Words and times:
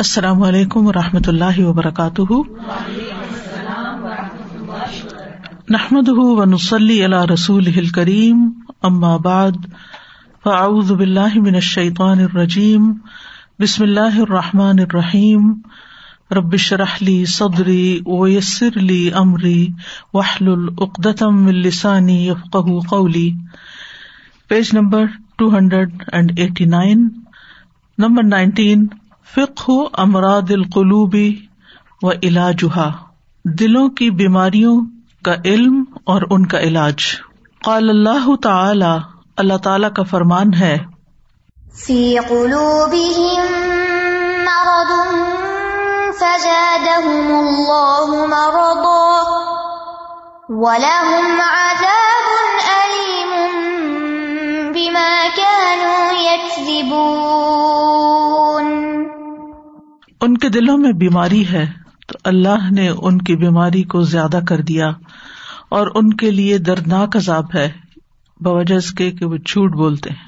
السلام 0.00 0.42
علیکم 0.42 0.86
و 0.86 0.92
رحمۃ 0.92 1.26
اللہ 1.26 1.58
وبرکاتہ۔ 1.58 2.22
نحمد 5.70 6.08
ونسلی 6.08 7.04
علی 7.04 7.32
رسول 7.34 7.88
کریم 7.88 8.50
ام 8.82 9.04
آباد 9.04 9.50
فاعوذ 10.44 10.90
من 11.36 11.54
الشیطان 11.54 12.20
الرجیم، 12.20 12.92
بسم 13.58 13.82
اللہ 13.82 14.20
الرحمٰن 14.20 14.78
الرحیم۔ 14.78 15.52
ربش 16.30 16.72
رحلی 16.72 17.24
صدری 17.24 18.00
ویسر 18.06 18.68
علی 18.76 19.10
عمری 19.10 19.68
وحل 20.14 20.48
العقدم 20.48 21.46
السانی 21.46 22.28
یفق 22.28 22.56
قولی۔ 22.90 23.32
Page 24.48 24.70
number 24.72 25.04
two 25.36 25.58
hundred 25.58 26.02
and 26.12 26.32
eighty 26.36 26.64
nine 26.64 27.08
number 27.98 28.22
nineteen 28.22 28.86
فکو 29.36 29.88
امراد 29.92 30.50
القلوبی 30.50 31.36
و 32.02 32.10
علاجہ 32.10 32.92
دلوں 33.44 33.88
کی 33.88 34.10
بیماریوں 34.10 34.80
کا 35.24 35.34
علم 35.44 35.84
اور 36.04 36.22
ان 36.30 36.46
کا 36.46 36.60
علاج۔ 36.60 36.96
قال 37.64 37.90
اللہ 37.90 38.36
تعالی 38.36 38.98
اللہ 39.36 39.56
تعالی 39.56 39.86
کا 39.96 40.02
فرمان 40.02 40.54
ہے۔ 40.54 40.78
فی 41.86 42.18
قلوبهم 42.28 43.44
مرض 44.44 44.92
فزادهم 46.18 47.34
اللہ 47.34 48.26
مرضا 48.26 49.22
ولهم 50.48 51.40
عذاب 51.40 52.28
علیم 52.70 53.30
بما 54.72 55.26
كانوا 55.36 56.12
يكذبون 56.32 58.09
ان 60.22 60.38
کے 60.38 60.48
دلوں 60.48 60.78
میں 60.78 60.92
بیماری 60.92 61.48
ہے 61.48 61.66
تو 62.08 62.18
اللہ 62.24 62.70
نے 62.70 62.88
ان 62.88 63.18
کی 63.18 63.36
بیماری 63.36 63.82
کو 63.82 64.02
زیادہ 64.02 64.40
کر 64.48 64.56
دیا 64.56 64.90
اور 65.68 65.86
ان 65.94 66.14
کے 66.14 66.30
لیے 66.30 66.58
دردناک 66.58 67.16
عذاب 67.16 67.44
ہے، 67.54 67.72
بوجہ 68.40 68.74
اس 68.74 68.90
کے 68.90 69.10
کہ 69.10 69.24
وہ 69.24 69.36
جھوٹ 69.36 69.72
بولتے 69.72 70.10
ہیں۔ 70.10 70.26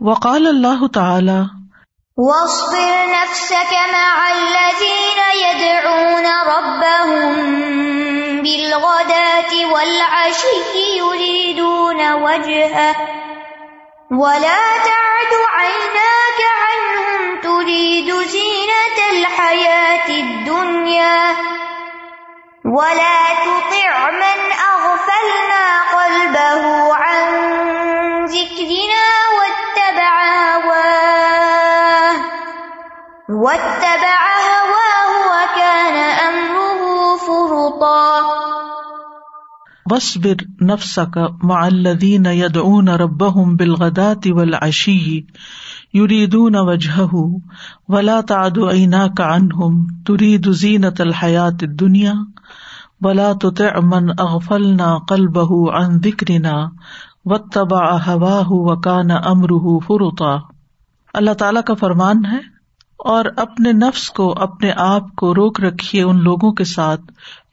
وقال 0.00 0.46
اللہ 0.46 0.86
تعالی، 0.86 1.38
واصبر 2.18 3.06
نفسك 3.06 3.72
مع 3.92 4.30
الذين 4.30 5.20
يدعون 5.38 6.26
ربهم 6.52 7.22
بالغداة 8.42 9.52
والعشي 9.70 10.56
يريدون 10.96 12.00
وجهه 12.22 12.94
ولا 14.10 14.78
تعد 14.84 15.32
عيناك 15.54 16.40
عنهم 16.62 17.40
تريد 17.40 18.14
زينة 18.14 18.98
الحياة 19.10 20.08
الدنيا 20.08 21.36
ولا 22.64 23.34
تطع 23.44 24.10
من 24.10 24.38
أغفلنا 24.74 25.64
قلبه 25.96 26.94
عن 26.94 27.26
ذكرنا 28.24 29.06
واتبع 29.38 30.14
هواه 30.54 32.14
واتبع 33.28 34.15
وس 39.92 40.16
وصبر 40.16 40.36
نفسك 40.62 41.18
مع 41.42 41.68
الذين 41.68 42.26
يدعون 42.26 42.88
ربهم 42.88 43.56
بالغداة 43.56 44.20
والعشي 44.26 45.26
يريدون 45.94 46.56
وجهه 46.56 47.40
ولا 47.88 48.20
تعد 48.20 48.58
عيناك 48.58 49.20
عنهم 49.20 49.86
تريد 50.06 50.50
زينة 50.50 50.94
الحياة 51.00 51.56
الدنيا 51.62 52.14
ولا 53.02 53.32
تطع 53.32 53.80
من 53.80 54.20
اغفلنا 54.20 54.98
قلبه 54.98 55.72
عن 55.72 55.96
ذكرنا 55.96 56.72
واتبع 57.24 57.96
هواه 57.96 58.52
وكان 58.52 59.10
امره 59.10 59.78
فرطا 59.86 60.36
اللہ 61.14 61.34
تعالی 61.38 61.60
کا 61.66 61.74
فرمان 61.74 62.24
ہے 62.24 62.38
اور 62.98 63.24
اپنے 63.36 63.72
نفس 63.72 64.10
کو 64.10 64.34
اپنے 64.38 64.72
آپ 64.76 65.14
کو 65.16 65.34
روک 65.34 65.60
رکھیے 65.60 66.02
ان 66.02 66.22
لوگوں 66.22 66.52
کے 66.52 66.64
ساتھ 66.64 67.00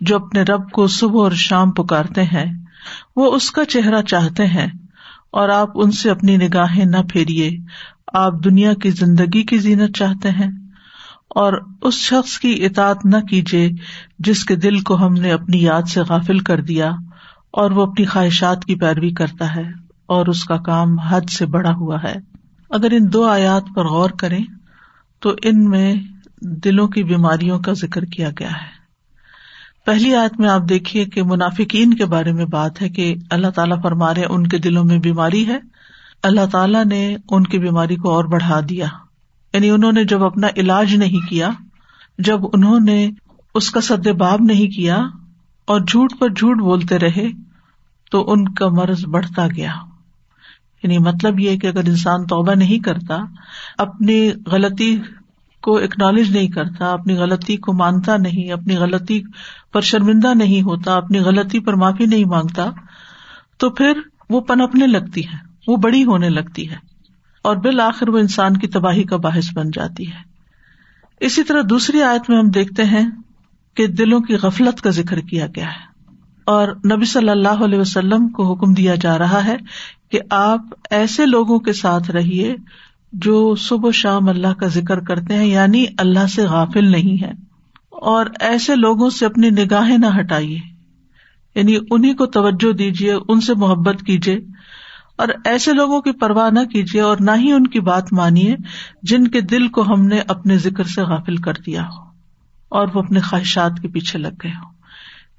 جو 0.06 0.16
اپنے 0.16 0.41
رب 0.44 0.69
کو 0.72 0.88
صبح 0.90 1.24
اور 1.24 1.31
شام 1.40 1.72
پکارتے 1.72 2.24
ہیں، 2.24 2.46
وہ 3.16 3.31
اس 3.36 3.52
کا 3.52 3.66
چہرہ 3.66 4.02
چاہتے 4.02 4.46
ہیں، 4.47 4.68
اور 5.31 5.50
آپ 5.50 5.69
ان 5.75 5.91
سے 5.91 6.09
اپنی 6.09 6.38
نگاہیں 6.38 6.86
نہ 6.86 7.02
پھیریے۔ 7.12 7.50
آپ 8.16 8.34
دنیا 8.44 8.74
کی 8.74 8.90
زندگی 8.90 9.44
کی 9.44 9.58
زینت 9.58 9.96
چاہتے 9.97 10.30
ہیں، 10.30 10.50
اور 11.36 11.53
اس 11.81 11.94
شخص 11.96 12.38
کی 12.40 12.53
اطاط 12.66 13.06
نہ 13.06 13.19
کیجیے 13.30 13.69
جس 14.19 14.44
کے 14.46 14.56
دل 14.56 14.80
کو 14.80 14.96
ہم 14.97 15.13
نے 15.13 15.31
اپنی 15.31 15.62
یاد 15.62 15.88
سے 15.88 16.02
غافل 16.02 16.40
کر 16.40 16.62
دیا 16.62 16.90
اور 17.53 17.72
وہ 17.72 17.86
اپنی 17.86 18.06
خواہشات 18.06 18.66
کی 18.66 18.75
پیروی 18.75 19.12
کرتا 19.13 19.56
ہے 19.56 19.63
اور 20.09 20.28
اس 20.28 20.44
کا 20.44 20.58
کام 20.58 20.97
حد 21.00 21.30
سے 21.30 21.46
بڑا 21.46 21.72
ہوا 21.72 21.97
ہے۔ 22.03 22.13
اگر 22.72 22.92
ان 22.92 23.12
دو 23.13 23.24
آیات 23.24 23.63
پر 23.75 23.88
غور 23.88 24.09
کریں، 24.09 24.44
تو 25.22 25.34
ان 25.42 25.63
میں 25.69 25.94
دلوں 26.63 26.88
کی 26.88 27.03
بیماریوں 27.03 27.59
کا 27.59 27.74
ذکر 27.74 28.06
کیا 28.06 28.30
گیا 28.40 28.52
ہے۔ 28.52 28.83
پہلی 29.86 30.16
آیت 30.16 30.40
میں 30.40 30.50
آپ 30.50 30.62
دیکھیے 30.70 31.06
کہ 31.06 31.24
منافقین 31.24 31.94
کے 31.94 32.06
بارے 32.06 32.32
میں 32.32 32.46
بات 32.46 32.82
ہے 32.82 32.90
کہ 32.90 33.16
اللہ 33.30 33.48
تعالیٰ 33.48 33.82
فرما 33.82 34.14
رہے 34.14 34.26
ان 34.26 34.48
کے 34.48 34.58
دلوں 34.58 34.84
میں 34.84 35.00
بیماری 35.00 35.48
ہے۔ 35.48 35.58
اللہ 36.24 36.46
تعالیٰ 36.52 36.86
نے 36.86 37.16
ان 37.30 37.44
کی 37.44 37.60
بیماری 37.60 37.96
کو 37.96 38.10
اور 38.10 38.24
بڑھا 38.24 38.60
دیا۔ 38.70 38.86
یعنی 39.54 39.70
انہوں 39.70 39.92
نے 39.92 40.04
جب 40.04 40.24
اپنا 40.24 40.48
علاج 40.58 40.96
نہیں 40.96 41.30
کیا، 41.30 41.50
جب 42.18 42.40
انہوں 42.54 42.80
نے 42.80 43.12
اس 43.56 43.72
کا 43.72 43.82
سد 43.82 44.08
باب 44.08 44.40
نہیں 44.42 44.76
کیا 44.76 44.98
اور 45.66 45.82
جھوٹ 45.82 46.14
پر 46.20 46.30
جھوٹ 46.30 46.58
بولتے 46.58 47.00
رہے، 47.00 47.28
تو 48.12 48.32
ان 48.32 48.54
کا 48.54 48.70
مرض 48.70 49.06
بڑھتا 49.06 49.48
گیا۔ 49.48 49.72
یعنی 50.84 50.98
مطلب 50.98 51.40
یہ 51.40 51.58
کہ 51.58 51.68
اگر 51.68 51.90
انسان 51.90 52.26
توبہ 52.26 52.54
نہیں 52.54 52.84
کرتا، 52.84 53.18
اپنی 53.78 54.32
غلطی 54.46 54.98
کو 55.63 55.78
اکنالج 55.78 56.31
نہیں 56.31 56.47
کرتا، 56.50 56.91
اپنی 56.91 57.16
غلطی 57.16 57.57
کو 57.57 57.74
مانتا 57.74 58.18
نہیں، 58.18 58.51
اپنی 58.51 58.75
غلطی 58.78 59.22
پر 59.74 59.81
شرمندہ 59.81 60.34
نہیں 60.35 60.62
ہوتا، 60.62 60.96
اپنی 60.96 61.19
غلطی 61.19 61.59
پر 61.59 61.74
معافی 61.75 62.06
نہیں 62.06 62.25
مانگتا، 62.28 62.69
تو 63.57 63.69
پھر 63.72 64.00
وہ 64.29 64.41
پنپنے 64.44 64.88
لگتی 64.88 65.25
ہے، 65.28 65.38
وہ 65.68 65.78
بڑی 65.78 66.03
ہونے 66.03 66.29
لگتی 66.29 66.69
ہے، 66.69 66.75
اور 67.46 67.56
بالآخر 67.63 68.09
وہ 68.09 68.19
انسان 68.19 68.57
کی 68.57 68.68
تباہی 68.69 69.03
کا 69.03 69.18
باعث 69.19 69.53
بن 69.56 69.72
جاتی 69.74 70.12
ہے۔ 70.12 70.22
اسی 71.22 71.44
طرح 71.44 71.62
دوسری 71.69 72.01
آیت 72.03 72.30
میں 72.30 72.38
ہم 72.38 72.50
دیکھتے 72.51 72.84
ہیں 72.85 73.06
کہ 73.78 73.88
دلوں 73.94 74.22
کی 74.22 74.35
غفلت 74.35 74.81
کا 74.81 74.90
ذکر 74.91 75.19
کیا 75.22 75.47
گیا 75.56 75.68
ہے، 75.68 75.91
اور 76.47 76.68
نبی 76.91 77.06
صلی 77.06 77.30
اللہ 77.30 77.63
علیہ 77.63 77.80
وسلم 77.80 78.28
کو 78.30 78.51
حکم 78.51 78.74
دیا 78.74 78.95
جا 78.95 79.18
رہا 79.18 79.45
ہے 79.45 79.56
کہ 80.12 80.19
آپ 80.30 80.74
ایسے 80.91 81.25
لوگوں 81.25 81.59
کے 81.59 81.74
ساتھ 81.74 82.09
رہیے 82.12 82.56
جو 83.13 83.56
صبح 83.56 83.91
شام 83.91 84.29
اللہ 84.29 84.53
کا 84.53 84.68
ذکر 84.68 85.00
کرتے 85.00 85.34
ہیں 85.34 85.46
یعنی 85.46 85.85
اللہ 85.97 86.28
سے 86.28 86.46
غافل 86.46 86.91
نہیں 86.91 87.24
ہے 87.24 87.31
اور 87.90 88.25
ایسے 88.40 88.75
لوگوں 88.75 89.09
سے 89.09 89.25
اپنی 89.25 89.50
نگاہیں 89.50 89.97
نہ 89.97 90.06
ہٹائیے۔ 90.19 90.59
یعنی 91.56 91.78
انہیں 91.91 92.13
کو 92.13 92.25
توجہ 92.25 92.72
دیجیے، 92.72 93.13
ان 93.29 93.41
سے 93.41 93.53
محبت 93.53 94.03
کیجیے۔ 94.06 94.40
اور 95.16 95.28
ایسے 95.46 95.74
لوگوں 95.74 96.01
کی 96.01 96.12
پرواہ 96.12 96.50
نہ 96.50 96.59
کیجیے 96.59 97.01
اور 97.01 97.18
نہ 97.19 97.31
ہی 97.35 97.51
ان 97.51 97.68
کی 97.68 97.79
بات 97.79 98.13
مانیے 98.13 98.56
جن 99.03 99.28
کے 99.28 99.41
دل 99.41 99.68
کو 99.68 99.81
ہم 99.81 100.07
نے 100.07 100.19
اپنے 100.28 100.57
ذکر 100.57 100.84
سے 100.84 101.01
غافل 101.01 101.38
کر 101.38 101.53
دیا 101.66 101.84
ہو۔ 101.84 102.03
اور 102.69 102.88
وہ 102.94 103.00
اپنے 103.00 103.19
خواہشات 103.19 103.72
کے 103.81 103.88
پیچھے 103.88 104.19
لگ 104.19 104.35
گئے 104.44 104.51
ہو 104.51 104.74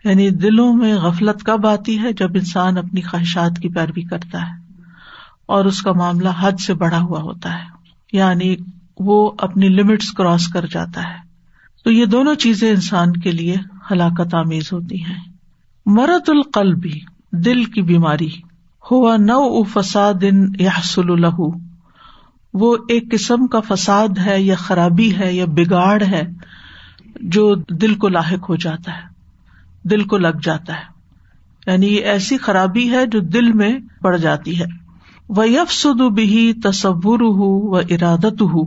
یعنی 0.08 0.30
دلوں 0.30 0.74
میں 0.74 0.94
غفلت 0.94 1.42
کب 1.42 1.66
آتی 1.66 1.98
ہے؟ 1.98 2.12
جب 2.12 2.30
انسان 2.34 2.78
اپنی 2.78 3.00
خواہشات 3.00 3.58
کی 3.62 3.68
پیروی 3.68 4.02
کرتا 4.02 4.42
ہے۔ 4.42 4.63
اور 5.46 5.64
اس 5.64 5.82
کا 5.82 5.92
معاملہ 5.92 6.28
حد 6.40 6.60
سے 6.66 6.74
بڑا 6.74 7.00
ہوا 7.00 7.20
ہوتا 7.20 7.54
ہے۔ 7.54 7.64
یعنی 8.12 8.56
وہ 8.98 9.32
اپنی 9.38 9.68
لمٹس 9.68 10.12
کراس 10.12 10.48
کر 10.48 10.66
جاتا 10.66 11.02
ہے۔ 11.02 11.24
تو 11.84 11.90
یہ 11.90 12.04
دونوں 12.04 12.34
چیزیں 12.34 12.70
انسان 12.70 13.12
کے 13.12 13.30
لیے 13.30 13.56
ہلاکت 13.90 14.34
آمیز 14.34 14.72
ہوتی 14.72 15.04
ہیں۔ 15.04 15.18
مرت 15.86 16.30
القلبی 16.30 17.00
دل 17.32 17.64
کی 17.64 17.82
بیماری۔ 17.82 18.30
ہوا 18.90 19.16
نو 19.16 19.62
فساد 19.62 20.22
یحصل 20.60 21.22
له۔ 21.22 21.46
وہ 22.54 22.76
ایک 22.88 23.12
قسم 23.12 23.46
کا 23.46 23.60
فساد 23.60 24.18
ہے 24.26 24.42
یا 24.42 24.54
خرابی 24.54 25.18
ہے 25.18 25.32
یا 25.34 25.44
بگاڑ 25.44 26.02
ہے 26.02 26.22
جو 27.20 27.54
دل 27.54 27.94
کو 27.94 28.08
لاحق 28.08 28.50
ہو 28.50 28.56
جاتا 28.56 28.92
ہے۔ 28.92 29.02
دل 29.88 30.04
کو 30.04 30.16
لگ 30.16 30.36
جاتا 30.42 30.72
ہے۔ 30.74 30.94
یعنی 31.66 31.86
یہ 31.86 32.04
ایسی 32.04 32.36
خرابی 32.36 32.90
ہے 32.90 33.06
جو 33.06 33.20
دل 33.20 33.52
میں 33.52 33.78
پڑ 34.00 34.16
جاتی 34.16 34.60
ہے۔ 34.60 34.83
وہ 35.28 35.48
یف 35.48 35.72
سد 35.72 36.00
بھی 36.00 36.52
تصور 36.52 37.20
ہو 37.20 37.70
و 37.70 37.76
ارادت 37.76 38.42
ہو 38.42 38.62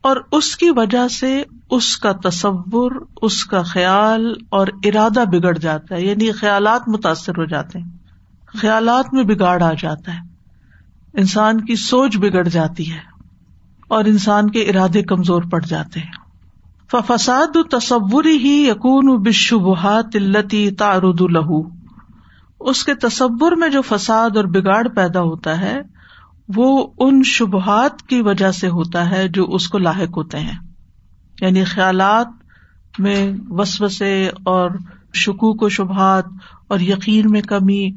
اور 0.00 0.16
اس 0.32 0.56
کی 0.56 0.70
وجہ 0.70 1.08
سے 1.08 1.42
اس 1.70 1.96
کا 1.96 2.12
تصور، 2.12 2.92
اس 3.22 3.44
کا 3.44 3.62
خیال 3.62 4.34
اور 4.48 4.66
ارادہ 4.84 5.24
بگڑ 5.32 5.58
جاتا 5.58 5.94
ہے 5.94 6.02
یعنی 6.02 6.32
خیالات 6.32 6.88
متاثر 6.88 7.32
ہو 7.32 7.44
جاتے 7.44 7.78
ہیں، 7.78 7.88
خیالات 8.46 9.14
میں 9.14 9.24
بگاڑ 9.24 9.62
آ 9.62 9.72
جاتا 9.78 10.14
ہے۔ 10.14 10.20
انسان 11.14 11.60
کی 11.60 11.76
سوچ 11.76 12.16
بگڑ 12.16 12.48
جاتی 12.48 12.92
ہے 12.92 13.00
اور 13.88 14.04
انسان 14.04 14.50
کے 14.50 14.60
ارادے 14.60 15.02
کمزور 15.02 15.42
پڑ 15.42 15.60
جاتے 15.60 16.00
ہیں۔ 16.00 16.28
فساد 16.92 17.56
تصور 17.70 18.24
ہی 18.24 18.68
یقون 18.68 19.22
بشبہات 19.22 20.06
التی 20.14 20.70
تارد 20.70 21.20
لہو 21.20 21.62
اس 22.60 22.84
کے 22.84 22.94
تصور 22.94 23.52
میں 23.52 23.68
جو 23.68 23.82
فساد 23.82 24.36
اور 24.36 24.44
بگاڑ 24.44 24.88
پیدا 24.88 25.20
ہوتا 25.20 25.60
ہے 25.60 25.97
وہ 26.56 26.86
ان 26.98 27.22
شبہات 27.24 28.02
کی 28.02 28.20
وجہ 28.20 28.50
سے 28.50 28.68
ہوتا 28.68 29.10
ہے 29.10 29.28
جو 29.28 29.44
اس 29.44 29.68
کو 29.68 29.78
لاحق 29.78 30.16
ہوتے 30.16 30.38
ہیں۔ 30.38 30.58
یعنی 31.40 31.64
خیالات 31.64 32.28
میں 32.98 33.32
وسوسے 33.48 34.30
اور 34.44 34.70
شکوک 35.14 35.62
و 35.62 35.68
شبہات 35.68 36.24
اور 36.68 36.80
یقین 36.80 37.30
میں 37.30 37.40
کمی، 37.40 37.90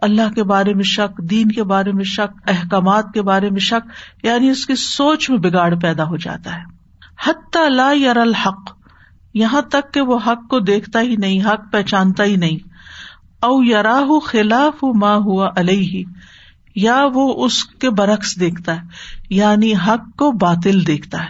اللہ 0.00 0.32
کے 0.34 0.44
بارے 0.44 0.74
میں 0.74 0.84
شک، 0.84 1.18
دین 1.18 1.48
کے 1.48 1.64
بارے 1.64 1.92
میں 1.92 2.04
شک، 2.04 2.42
احکامات 2.46 3.04
کے 3.14 3.22
بارے 3.22 3.50
میں 3.50 3.60
شک 3.60 3.88
یعنی 4.24 4.50
اس 4.50 4.66
کی 4.66 4.74
سوچ 4.74 5.30
میں 5.30 5.38
بگاڑ 5.38 5.74
پیدا 5.74 6.04
ہو 6.04 6.16
جاتا 6.16 6.56
ہے۔ 6.56 6.62
حتی 7.26 7.68
لا 7.68 7.92
یر 7.92 8.16
الحق، 8.16 8.70
یہاں 9.34 9.60
تک 9.60 9.94
کہ 9.94 10.00
وہ 10.00 10.18
حق 10.26 10.48
کو 10.50 10.60
دیکھتا 10.60 11.00
ہی 11.00 11.16
نہیں، 11.16 11.40
حق 11.40 11.72
پہچانتا 11.72 12.24
ہی 12.24 12.36
نہیں۔ 12.36 12.68
او 13.44 13.64
یراہ 13.64 14.18
خلاف 14.18 14.84
ماں 14.84 15.16
ہوا 15.16 15.50
علیہ 15.56 16.04
یا 16.74 17.06
وہ 17.14 17.44
اس 17.44 17.64
کے 17.64 17.90
برعکس 17.90 18.40
دیکھتا 18.40 18.76
ہے 18.76 18.80
یعنی 19.30 19.74
حق 19.74 20.16
کو 20.16 20.32
باطل 20.32 20.86
دیکھتا 20.86 21.22
ہے، 21.22 21.28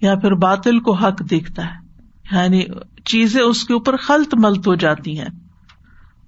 یا 0.00 0.14
پھر 0.14 0.34
باطل 0.34 0.80
کو 0.80 0.94
حق 0.94 1.30
دیکھتا 1.30 1.64
ہے۔ 1.64 1.90
یعنی 2.32 2.62
چیزیں 3.04 3.42
اس 3.42 3.64
کے 3.64 3.74
اوپر 3.74 3.96
خلط 3.96 4.34
ملت 4.34 4.66
ہو 4.66 4.74
جاتی 4.74 5.18
ہیں۔ 5.18 5.28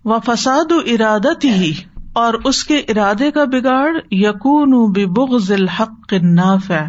وہ 0.05 0.19
فساد 0.27 0.73
و 0.73 0.79
ارادت 0.79 1.45
ہی، 1.45 1.73
اور 2.13 2.35
اس 2.45 2.65
کے 2.65 2.79
ارادے 2.79 3.31
کا 3.31 3.45
بگاڑ 3.45 3.97
یقون 4.11 4.93
بغض 4.93 5.53
الحق 5.53 6.13
نافع 6.13 6.81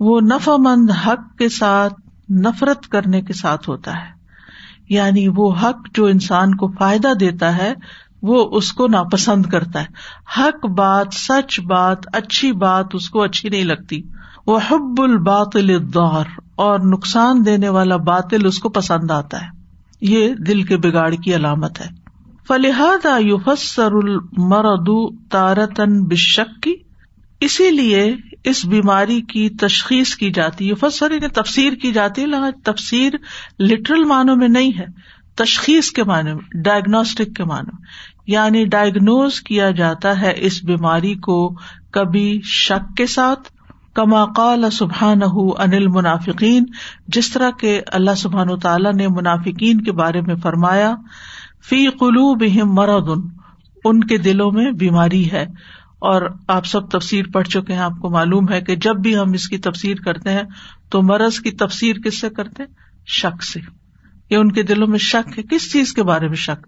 وہ 0.00 0.20
نفع 0.20 0.56
مند 0.56 0.90
حق 0.90 1.38
کے 1.38 1.48
ساتھ 1.48 1.94
نفرت 2.32 2.86
کرنے 2.86 3.22
کے 3.22 3.32
ساتھ 3.32 3.68
ہوتا 3.68 3.92
ہے۔ 3.92 4.20
یعنی 4.88 5.28
وہ 5.36 5.54
حق 5.62 5.94
جو 5.94 6.06
انسان 6.06 6.54
کو 6.54 6.68
فائدہ 6.68 7.14
دیتا 7.20 7.56
ہے 7.56 7.74
وہ 8.22 8.56
اس 8.56 8.72
کو 8.72 8.88
ناپسند 8.88 9.46
کرتا 9.46 9.82
ہے۔ 9.82 9.86
حق 10.36 10.66
بات، 10.66 11.08
سچ 11.12 11.60
بات، 11.60 11.98
اچھی 12.12 12.52
بات 12.52 12.86
اس 12.92 13.10
کو 13.10 13.22
اچھی 13.22 13.48
نہیں 13.48 13.64
لگتی۔ 13.64 14.02
وہ 14.46 14.58
حب 14.70 15.02
الباطل 15.02 15.74
الدور 15.74 16.24
اور 16.54 16.80
نقصان 16.80 17.46
دینے 17.46 17.68
والا 17.68 17.96
باطل 17.96 18.46
اس 18.46 18.58
کو 18.58 18.68
پسند 18.68 19.10
آتا 19.10 19.42
ہے۔ 19.42 19.46
یہ 20.00 20.34
دل 20.34 20.62
کے 20.62 20.76
بگاڑ 20.76 21.14
کی 21.14 21.34
علامت 21.34 21.80
ہے۔ 21.80 21.86
فلحاد 22.48 23.06
یوفسر 23.20 23.92
المرد 23.92 24.88
تارتن 25.30 26.04
بشک 26.04 26.62
کی 26.62 26.74
اسی 27.40 27.70
لیے 27.70 28.16
اس 28.44 28.64
بیماری 28.64 29.20
کی 29.20 29.48
تشخیص 29.48 30.16
کی 30.16 30.30
جاتی 30.30 30.70
ہے 30.70 30.86
یعنی 31.00 31.28
تفسیر 31.28 31.72
کی 31.72 31.92
جاتی 31.92 32.22
ہے 32.22 32.50
تفسیر 32.64 33.12
لٹرل 33.58 34.04
معنوں 34.04 34.36
میں 34.36 34.48
نہیں 34.48 34.78
ہے۔ 34.78 34.86
تشخیص 35.34 35.90
کے 35.90 36.04
معنی 36.04 36.32
میں 36.34 36.62
ڈائگنوسٹک 36.64 37.36
کے 37.36 37.44
معنی 37.44 37.70
میں۔ 37.72 37.86
یعنی 38.30 38.64
ڈائگنوز 38.64 39.40
کیا 39.40 39.70
جاتا 39.70 40.20
ہے 40.20 40.32
اس 40.36 40.64
بیماری 40.64 41.14
کو 41.14 41.54
کبھی 41.90 42.40
شک 42.44 42.96
کے 42.96 43.06
ساتھ، 43.06 43.52
کما 43.94 44.24
قال 44.24 44.70
سبحان 44.70 45.20
انل 45.58 45.86
منافقین 45.86 46.64
جس 47.08 47.30
طرح 47.30 47.50
کے 47.50 47.80
اللہ 47.86 48.14
سبحان 48.16 48.58
تعالیٰ 48.58 48.92
نے 48.92 49.08
منافقین 49.08 49.80
کے 49.80 49.92
بارے 49.92 50.20
میں 50.20 50.34
فرمایا، 50.34 50.94
فی 51.68 51.86
قلو 51.88 52.34
بہم 52.34 52.74
مرد 52.74 53.08
ان 53.84 54.04
کے 54.04 54.18
دلوں 54.18 54.50
میں 54.52 54.72
بیماری 54.72 55.30
ہے۔ 55.30 55.46
اور 55.98 56.22
آپ 56.48 56.66
سب 56.66 56.90
تفسیر 56.90 57.24
پڑھ 57.32 57.48
چکے 57.48 57.72
ہیں، 57.72 57.80
آپ 57.80 57.98
کو 58.00 58.10
معلوم 58.10 58.52
ہے 58.52 58.60
کہ 58.60 58.76
جب 58.76 58.96
بھی 58.96 59.16
ہم 59.16 59.32
اس 59.32 59.48
کی 59.48 59.58
تفسیر 59.58 59.94
کرتے 59.94 60.30
ہیں، 60.30 60.42
تو 60.90 61.02
مرض 61.02 61.40
کی 61.40 61.50
تفسیر 61.50 61.96
کس 61.96 62.20
سے 62.20 62.30
کرتے 62.30 62.62
شک 63.06 63.42
سے۔ 63.42 63.60
یہ 64.30 64.36
ان 64.36 64.52
کے 64.52 64.62
دلوں 64.62 64.86
میں 64.86 64.98
شک 64.98 65.38
ہے، 65.38 65.42
کس 65.42 65.72
چیز 65.72 65.92
کے 65.92 66.02
بارے 66.02 66.28
میں 66.28 66.36
شک؟ 66.36 66.66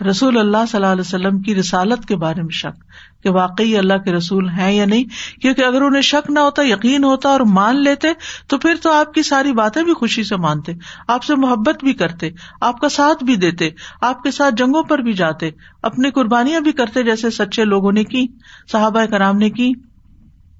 رسول 0.00 0.38
اللہ 0.38 0.56
صلی 0.68 0.80
اللہ 0.80 0.92
علیہ 0.92 1.00
وسلم 1.00 1.38
کی 1.38 1.54
رسالت 1.54 2.06
کے 2.06 2.16
بارے 2.16 2.42
میں 2.42 2.50
شک 2.50 2.84
کہ 3.22 3.30
واقعی 3.30 3.76
اللہ 3.76 3.98
کے 4.04 4.12
رسول 4.12 4.48
ہیں 4.48 4.72
یا 4.72 4.84
نہیں، 4.84 5.04
کیونکہ 5.40 5.62
اگر 5.62 5.82
انہیں 5.82 6.02
شک 6.02 6.30
نہ 6.30 6.40
ہوتا، 6.40 6.62
یقین 6.62 7.04
ہوتا 7.04 7.28
اور 7.28 7.40
مان 7.40 7.82
لیتے، 7.82 8.08
تو 8.46 8.58
پھر 8.58 8.74
تو 8.82 8.92
آپ 8.92 9.14
کی 9.14 9.22
ساری 9.22 9.52
باتیں 9.52 9.82
بھی 9.82 9.94
خوشی 9.94 10.24
سے 10.24 10.36
مانتے، 10.36 10.72
آپ 11.08 11.24
سے 11.24 11.34
محبت 11.34 11.84
بھی 11.84 11.92
کرتے، 11.92 12.30
آپ 12.60 12.80
کا 12.80 12.88
ساتھ 12.88 13.24
بھی 13.24 13.36
دیتے، 13.36 13.70
آپ 14.00 14.22
کے 14.22 14.30
ساتھ 14.30 14.54
جنگوں 14.54 14.82
پر 14.82 14.98
بھی 14.98 15.12
جاتے، 15.12 15.50
اپنی 15.82 16.10
قربانیاں 16.10 16.60
بھی 16.60 16.72
کرتے 16.72 17.02
جیسے 17.02 17.30
سچے 17.30 17.64
لوگوں 17.64 17.92
نے 17.92 18.04
کی، 18.04 18.26
صحابہ 18.72 19.04
کرام 19.04 19.36
نے 19.36 19.50
کی، 19.50 19.72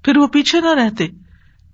پھر 0.03 0.17
وہ 0.17 0.27
پیچھے 0.27 0.61
نہ 0.61 0.73
رہتے۔ 0.73 1.07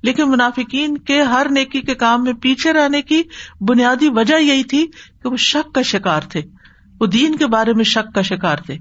لیکن 0.03 0.29
منافقین 0.29 0.97
کے 0.97 1.21
ہر 1.21 1.47
نیکی 1.49 1.81
کے 1.81 1.95
کام 1.95 2.23
میں 2.23 2.33
پیچھے 2.33 2.73
رہنے 2.73 3.01
کی 3.01 3.23
بنیادی 3.61 4.09
وجہ 4.09 4.39
یہی 4.39 4.63
تھی 4.63 4.87
کہ 5.23 5.29
وہ 5.29 5.37
شک 5.37 5.75
کا 5.75 5.81
شکار 5.81 6.21
تھے۔ 6.21 6.41
وہ 6.99 7.05
دین 7.05 7.35
کے 7.35 7.47
بارے 7.47 7.73
میں 7.73 7.83
شک 7.83 8.15
کا 8.15 8.21
شکار 8.21 8.57
تھے۔ 8.57 8.77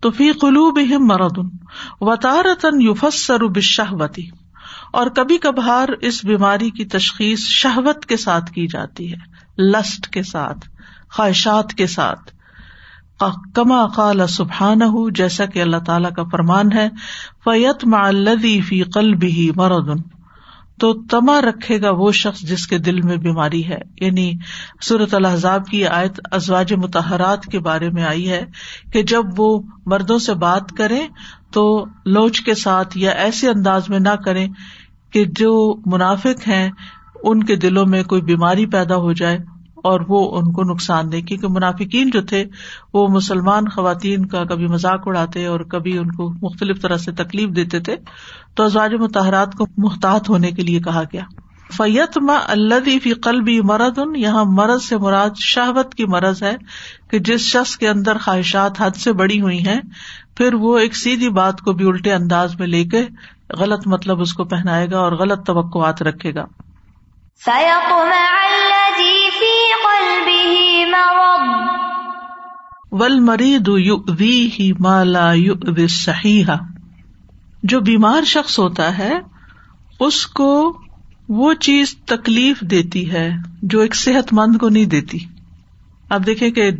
تو 0.00 0.10
فی 0.10 0.32
قلوب 0.32 0.78
مرد 0.98 1.38
وطارتن 2.00 2.80
یوفسر 2.80 3.44
بشہوتی 3.44 4.28
اور 4.92 5.06
کبھی 5.06 5.38
کبھار 5.38 5.88
اس 6.00 6.24
بیماری 6.24 6.70
کی 6.70 6.84
تشخیص 6.84 7.38
شہوت 7.38 8.06
کے 8.06 8.16
ساتھ 8.16 8.52
کی 8.52 8.66
جاتی 8.66 9.12
ہے، 9.12 9.16
لسٹ 9.62 10.06
کے 10.06 10.22
ساتھ، 10.22 10.68
خواہشات 11.10 11.74
کے 11.74 11.86
ساتھ۔ 11.86 12.38
کما 13.54 13.86
قال 13.86 14.26
سبحان 14.26 14.78
جیسا 15.14 15.44
کہ 15.44 15.62
اللہ 15.62 15.76
تعالی 15.76 16.08
کا 16.16 16.22
فرمان 16.22 16.72
ہے 16.72 16.88
فیت 17.44 17.84
ملدی 17.84 18.60
فی 18.60 18.82
قلبی 18.82 19.50
مردن 19.56 20.17
تو 20.78 20.94
تما 20.94 21.40
رکھے 21.40 21.82
گا 21.82 21.90
وہ 21.90 22.12
شخص 22.12 22.40
جس 22.40 22.66
کے 22.66 22.78
دل 22.78 23.00
میں 23.00 23.16
بیماری 23.16 23.68
ہے۔ 23.68 23.78
یعنی 24.00 24.32
صورت 24.82 25.14
الحضاب 25.14 25.66
کی 25.66 25.86
آیت 25.86 26.20
ازواج 26.32 26.72
متحرات 26.72 27.44
کے 27.44 27.58
بارے 27.58 27.90
میں 27.90 28.04
آئی 28.04 28.30
ہے 28.30 28.44
کہ 28.92 29.02
جب 29.02 29.22
وہ 29.36 29.62
مردوں 29.86 30.18
سے 30.18 30.34
بات 30.34 30.72
کریں 30.78 31.08
تو 31.52 31.84
لوچ 32.06 32.40
کے 32.40 32.54
ساتھ 32.54 32.98
یا 32.98 33.10
ایسے 33.10 33.48
انداز 33.48 33.88
میں 33.88 33.98
نہ 33.98 34.16
کریں 34.24 34.48
کہ 35.12 35.24
جو 35.24 35.80
منافق 35.86 36.48
ہیں، 36.48 36.70
ان 37.22 37.44
کے 37.44 37.56
دلوں 37.56 37.86
میں 37.86 38.02
کوئی 38.02 38.22
بیماری 38.22 38.66
پیدا 38.66 38.96
ہو 38.96 39.12
جائے۔ 39.12 39.38
اور 39.84 40.00
وہ 40.08 40.38
ان 40.38 40.52
کو 40.52 40.62
نقصان 40.62 41.12
دے 41.12 41.20
کیونکہ 41.20 41.48
منافقین 41.48 42.10
جو 42.10 42.22
تھے، 42.22 42.44
وہ 42.94 43.08
مسلمان 43.08 43.68
خواتین 43.68 44.26
کا 44.26 44.44
کبھی 44.44 44.66
مذاق 44.66 45.00
اڑاتے 45.06 45.46
اور 45.46 45.60
کبھی 45.60 45.98
ان 45.98 46.12
کو 46.12 46.30
مختلف 46.42 46.82
طرح 46.82 46.96
سے 46.96 47.12
تکلیف 47.12 47.56
دیتے 47.56 47.80
تھے۔ 47.80 47.96
تو 48.54 48.62
ازواج 48.62 48.94
متحرات 48.94 49.52
کو 49.54 49.66
محتاط 49.76 50.30
ہونے 50.30 50.50
کے 50.50 50.62
لیے 50.62 50.80
کہا 50.80 51.02
گیا۔ 51.02 51.22
فیت 51.76 52.18
ما 52.18 52.38
اللہ 52.46 52.98
فی 53.02 53.14
قلبی 53.14 53.60
مرد 53.60 53.98
ان 53.98 54.12
یہاں 54.16 54.44
مرض 54.44 54.82
سے 54.82 54.96
مراد 54.96 55.30
شہوت 55.36 55.94
کی 55.94 56.04
مرض 56.04 56.42
ہے 56.42 56.56
کہ 57.10 57.18
جس 57.18 57.40
شخص 57.40 57.76
کے 57.76 57.88
اندر 57.88 58.18
خواہشات 58.18 58.82
حد 58.82 58.96
سے 58.96 59.12
بڑی 59.12 59.40
ہوئی 59.40 59.66
ہیں، 59.66 59.80
پھر 60.36 60.54
وہ 60.54 60.78
ایک 60.78 60.96
سیدھی 60.96 61.28
بات 61.28 61.60
کو 61.60 61.72
بھی 61.72 61.86
الٹے 61.86 62.12
انداز 62.12 62.58
میں 62.58 62.66
لے 62.66 62.84
کے 62.84 63.06
غلط 63.58 63.86
مطلب 63.86 64.20
اس 64.20 64.32
کو 64.34 64.44
پہنائے 64.44 64.90
گا 64.90 64.98
اور 64.98 65.12
غلط 65.12 65.46
توقعات 65.46 66.02
رکھے 66.02 66.34
گا۔ 66.34 66.44
ول 72.92 73.20
مریض 73.20 73.68
ہی 74.20 74.72
مالا 74.80 75.32
صحیح 75.88 76.44
جو 77.62 77.80
بیمار 77.80 78.24
شخص 78.24 78.58
ہوتا 78.58 78.98
ہے، 78.98 79.18
اس 80.00 80.26
کو 80.26 80.78
وہ 81.28 81.54
چیز 81.54 81.96
تکلیف 82.06 82.60
دیتی 82.60 83.12
ہے 83.12 83.30
جو 83.62 83.80
ایک 83.80 83.94
صحت 83.94 84.32
مند 84.32 84.56
کو 84.56 84.68
نہیں 84.68 84.84
دیتی. 84.84 85.18
آپ 86.10 86.20
دیکھیں 86.26 86.50
کہ 86.50 86.70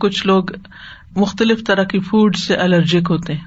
کچھ 0.00 0.26
لوگ 0.26 0.44
مختلف 1.16 1.64
طرح 1.66 1.84
کی 1.84 2.00
فوڈ 2.00 2.36
سے 2.36 2.54
الرجک 2.54 3.10
ہوتے 3.10 3.34
ہیں۔ 3.34 3.44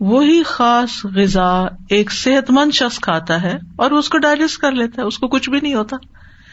وہی 0.00 0.42
خاص 0.42 1.04
غذا 1.04 1.66
ایک 1.88 2.12
صحت 2.12 2.50
مند 2.50 2.70
شخص 2.74 2.98
کھاتا 2.98 3.42
ہے 3.42 3.58
اور 3.76 3.90
اس 3.90 4.08
کو 4.08 4.18
ڈائجسٹ 4.18 4.58
کر 4.58 4.72
لیتا 4.72 5.02
ہے، 5.02 5.06
اس 5.06 5.18
کو 5.18 5.28
کچھ 5.28 5.50
بھی 5.50 5.60
نہیں 5.62 5.74
ہوتا۔ 5.74 5.96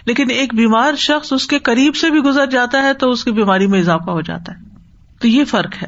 لیکن 0.06 0.30
ایک 0.30 0.56
بیمار 0.56 0.96
شخص 0.96 1.34
اس 1.34 1.48
کے 1.48 1.60
قریب 1.60 1.96
سے 1.96 2.10
بھی 2.10 2.20
گزر 2.20 2.46
جاتا 2.46 2.84
ہے 2.84 2.94
تو 2.94 3.10
اس 3.10 3.24
کی 3.24 3.32
بیماری 3.32 3.68
میں 3.68 3.80
اضافہ 3.80 4.12
ہو 4.12 4.22
جاتا 4.22 4.52
ہے۔ 4.52 4.66
تو 5.20 5.28
یہ 5.28 5.44
فرق 5.44 5.84
ہے۔ 5.84 5.88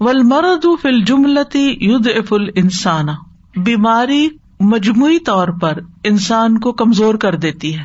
ول 0.00 0.22
مرد 0.22 0.66
فل 0.82 1.04
جملتی 1.04 1.76
ید 1.80 2.08
افل 2.16 2.44
انسان 2.54 3.06
بیماری 3.56 4.28
مجموعی 4.60 5.18
طور 5.18 5.48
پر 5.48 5.78
انسان 6.04 6.58
کو 6.58 6.72
کمزور 6.72 7.14
کر 7.14 7.34
دیتی 7.34 7.78
ہے۔ 7.78 7.82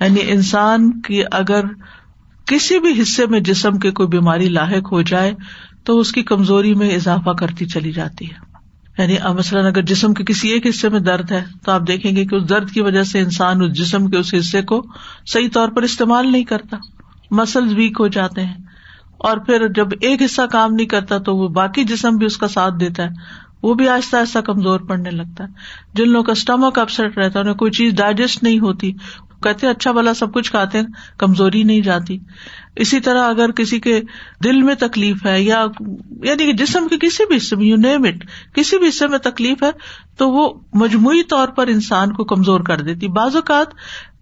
یعنی 0.00 0.20
انسان 0.22 1.00
کی 1.00 1.22
اگر 1.32 1.64
کسی 2.46 2.78
بھی 2.78 3.02
حصے 3.02 3.26
میں 3.26 3.40
جسم 3.40 3.78
کے 3.78 3.90
کوئی 3.90 4.08
بیماری 4.08 4.48
لاحق 4.48 4.92
ہو 4.92 5.02
جائے 5.02 5.34
تو 5.84 5.98
اس 5.98 6.12
کی 6.12 6.22
کمزوری 6.22 6.74
میں 6.74 6.90
اضافہ 6.90 7.30
کرتی 7.30 7.66
چلی 7.66 7.92
جاتی 7.92 8.30
ہے۔ 8.30 8.45
یعنی 8.98 9.16
مثلاً 9.34 9.66
اگر 9.66 9.82
جسم 9.82 10.14
کے 10.14 10.24
کسی 10.24 10.48
ایک 10.48 10.66
حصے 10.66 10.88
میں 10.88 11.00
درد 11.00 11.32
ہے 11.32 11.44
تو 11.64 11.72
آپ 11.72 11.80
دیکھیں 11.86 12.16
گے 12.16 12.26
کہ 12.26 12.34
اس 12.34 12.48
درد 12.48 12.70
کی 12.70 12.80
وجہ 12.80 13.02
سے 13.02 13.20
انسان 13.20 13.62
اس 13.62 13.72
جسم 13.72 14.10
کے 14.10 14.16
اس 14.16 14.34
حصے 14.38 14.62
کو 14.62 14.86
صحیح 15.26 15.48
طور 15.52 15.68
پر 15.68 15.82
استعمال 15.82 16.32
نہیں 16.32 16.44
کرتا۔ 16.44 16.76
مسلز 17.30 17.72
ویک 17.74 17.96
ہو 18.00 18.08
جاتے 18.08 18.44
ہیں۔ 18.44 18.54
اور 19.18 19.36
پھر 19.36 19.68
جب 19.68 19.86
ایک 20.00 20.22
حصہ 20.22 20.42
کام 20.42 20.74
نہیں 20.74 20.86
کرتا 20.86 21.18
تو 21.18 21.36
وہ 21.36 21.48
باقی 21.48 21.84
جسم 21.84 22.16
بھی 22.16 22.26
اس 22.26 22.36
کا 22.36 22.48
ساتھ 22.48 22.74
دیتا 22.80 23.02
ہے۔ 23.02 23.08
وہ 23.62 23.74
بھی 23.74 23.88
آہستہ 23.88 24.16
آہستہ 24.16 24.38
کمزور 24.38 24.80
پڑنے 24.80 25.10
لگتا 25.10 25.44
ہے۔ 25.44 25.48
جن 25.94 26.10
لوگوں 26.10 26.24
کا 26.24 26.32
اسٹمک 26.32 26.78
اپسٹ 26.78 27.18
رہتا 27.18 27.38
ہے، 27.38 27.44
انہیں 27.44 27.54
کوئی 27.54 27.70
چیز 27.70 27.94
ڈائجسٹ 27.94 28.42
نہیں 28.42 28.58
ہوتی۔ 28.58 28.92
کہتے 29.46 29.66
اچھا 29.66 29.92
بلا 29.92 30.14
سب 30.14 30.32
کچھ 30.32 30.50
کھاتے 30.50 30.78
ہیں، 30.78 30.86
کمزوری 31.18 31.62
نہیں 31.62 31.80
جاتی۔ 31.80 32.18
اسی 32.76 33.00
طرح 33.00 33.24
اگر 33.24 33.50
کسی 33.50 33.80
کے 33.80 34.00
دل 34.44 34.62
میں 34.62 34.74
تکلیف 34.74 35.26
ہے 35.26 35.42
یا 35.42 35.66
یعنی 36.22 36.44
کہ 36.44 36.52
جسم 36.52 36.88
کے 36.88 36.96
کسی 37.00 37.26
بھی 37.26 37.36
حصے 37.36 37.56
میں 37.56 37.66
یو 37.66 37.76
نیم 37.76 38.04
اٹ 38.04 38.26
کسی 38.54 38.78
بھی 38.78 38.88
حصے 38.88 39.06
میں 39.06 39.18
تکلیف 39.18 39.62
ہے، 39.62 39.70
تو 40.16 40.30
وہ 40.30 40.60
مجموعی 40.72 41.22
طور 41.22 41.48
پر 41.48 41.66
انسان 41.66 42.12
کو 42.12 42.24
کمزور 42.24 42.60
کر 42.60 42.80
دیتی۔ 42.80 43.08
بعض 43.08 43.36
اوقات 43.36 43.66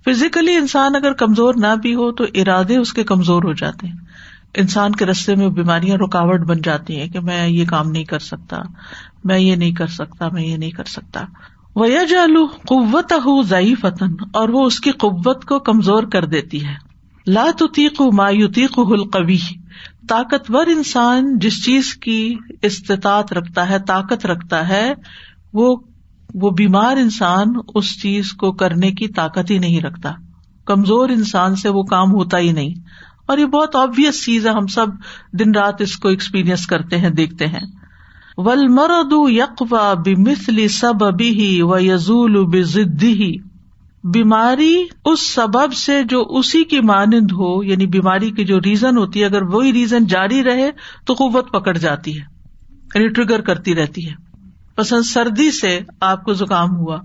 فزیکلی 0.04 0.54
انسان 0.54 0.96
اگر 0.96 1.12
کمزور 1.12 1.54
نہ 1.54 1.74
بھی 1.82 1.94
ہو، 1.94 2.12
تو 2.12 2.24
ارادے 2.34 2.76
اس 2.76 2.92
کے 2.92 3.04
کمزور 3.04 3.42
ہو 3.42 3.52
جاتے 3.52 3.86
ہیں۔ 3.86 3.96
انسان 4.54 4.92
کے 4.92 5.06
رستے 5.06 5.34
میں 5.34 5.48
بیماریاں، 5.48 5.96
رکاوٹ 5.96 6.40
بن 6.40 6.60
جاتی 6.62 7.00
ہیں 7.00 7.08
کہ 7.08 7.20
میں 7.20 7.48
یہ 7.48 7.64
کام 7.64 7.90
نہیں 7.90 8.04
کر 8.04 8.18
سکتا، 8.18 8.56
میں 9.24 9.38
یہ 9.38 9.56
نہیں 9.56 9.72
کر 9.72 9.86
سکتا، 9.86 10.28
میں 10.28 10.42
یہ 10.42 10.56
نہیں 10.56 10.70
کر 10.70 10.84
سکتا۔ 10.84 11.24
وہ 11.74 11.86
جالو 12.10 12.46
قوت 12.46 13.12
ضعیف 13.46 13.84
اور 14.32 14.48
وہ 14.48 14.66
اس 14.66 14.80
کی 14.80 14.90
قوت 14.90 15.44
کو 15.44 15.58
کمزور 15.58 16.02
کر 16.02 16.24
دیتی 16.24 16.66
ہے۔ 16.66 16.74
لاتیق 17.26 18.02
مایوتیق 18.12 18.78
القوی 18.78 19.38
طاقتور 20.08 20.66
انسان 20.66 21.38
جس 21.38 21.64
چیز 21.64 21.94
کی 21.94 22.36
استطاعت 22.62 23.32
رکھتا 23.32 23.68
ہے، 23.68 23.78
طاقت 23.78 24.26
رکھتا 24.26 24.68
ہے، 24.68 24.94
وہ 25.52 25.76
وہ 26.34 26.50
بیمار 26.50 26.96
انسان 26.96 27.46
اس 27.74 28.02
چیز 28.02 28.32
کو 28.32 28.52
کرنے 28.52 28.90
کی 28.90 29.08
طاقت 29.08 29.50
ہی 29.50 29.58
نہیں 29.58 29.80
رکھتا۔ 29.80 30.12
کمزور 30.66 31.08
انسان 31.08 31.56
سے 31.56 31.68
وہ 31.68 31.82
کام 31.82 32.12
ہوتا 32.12 32.38
ہی 32.38 32.52
نہیں۔ 32.52 32.74
اور 33.26 33.38
یہ 33.38 33.46
بہت 33.46 33.76
آبیس 33.76 34.24
چیز 34.24 34.46
ہے، 34.46 34.52
ہم 34.52 34.66
سب 34.66 34.86
دن 35.32 35.50
رات 35.50 35.80
اس 35.80 35.96
کو 35.96 36.08
ایکسپیرئنس 36.08 36.66
کرتے 36.66 36.98
ہیں، 36.98 37.10
دیکھتے 37.10 37.46
ہیں۔ 37.46 37.83
ول 38.38 38.68
مرد 38.68 39.12
یقوا 39.30 39.94
بسلی 39.94 40.68
سب 40.68 41.04
ابھی 41.04 41.62
و 41.62 41.78
یزول 41.78 42.44
بزدی 42.44 43.36
بیماری 44.04 44.82
اس 45.04 45.34
سبب 45.34 45.74
سے 45.74 46.02
جو 46.04 46.24
اسی 46.28 46.64
کی 46.64 46.80
مانند 46.80 47.32
ہو 47.32 47.64
یعنی 47.64 47.86
بیماری 47.86 48.30
کی 48.30 48.44
جو 48.44 48.60
ریزن 48.60 48.96
ہوتی 48.96 49.20
ہے، 49.20 49.24
اگر 49.24 49.42
وہی 49.42 49.72
ریزن 49.72 50.06
جاری 50.06 50.42
رہے 50.44 50.70
تو 51.06 51.12
قوت 51.12 51.52
پکڑ 51.52 51.76
جاتی 51.78 52.20
ہے 52.20 52.24
یعنی 52.94 53.08
ٹریگر 53.08 53.40
کرتی 53.40 53.74
رہتی 53.74 54.08
ہے۔ 54.08 54.14
پسند 54.76 55.02
سردی 55.02 55.50
سے 55.50 55.80
آپ 56.00 56.24
کو 56.24 56.32
زکام 56.32 56.76
ہوا 56.76 56.98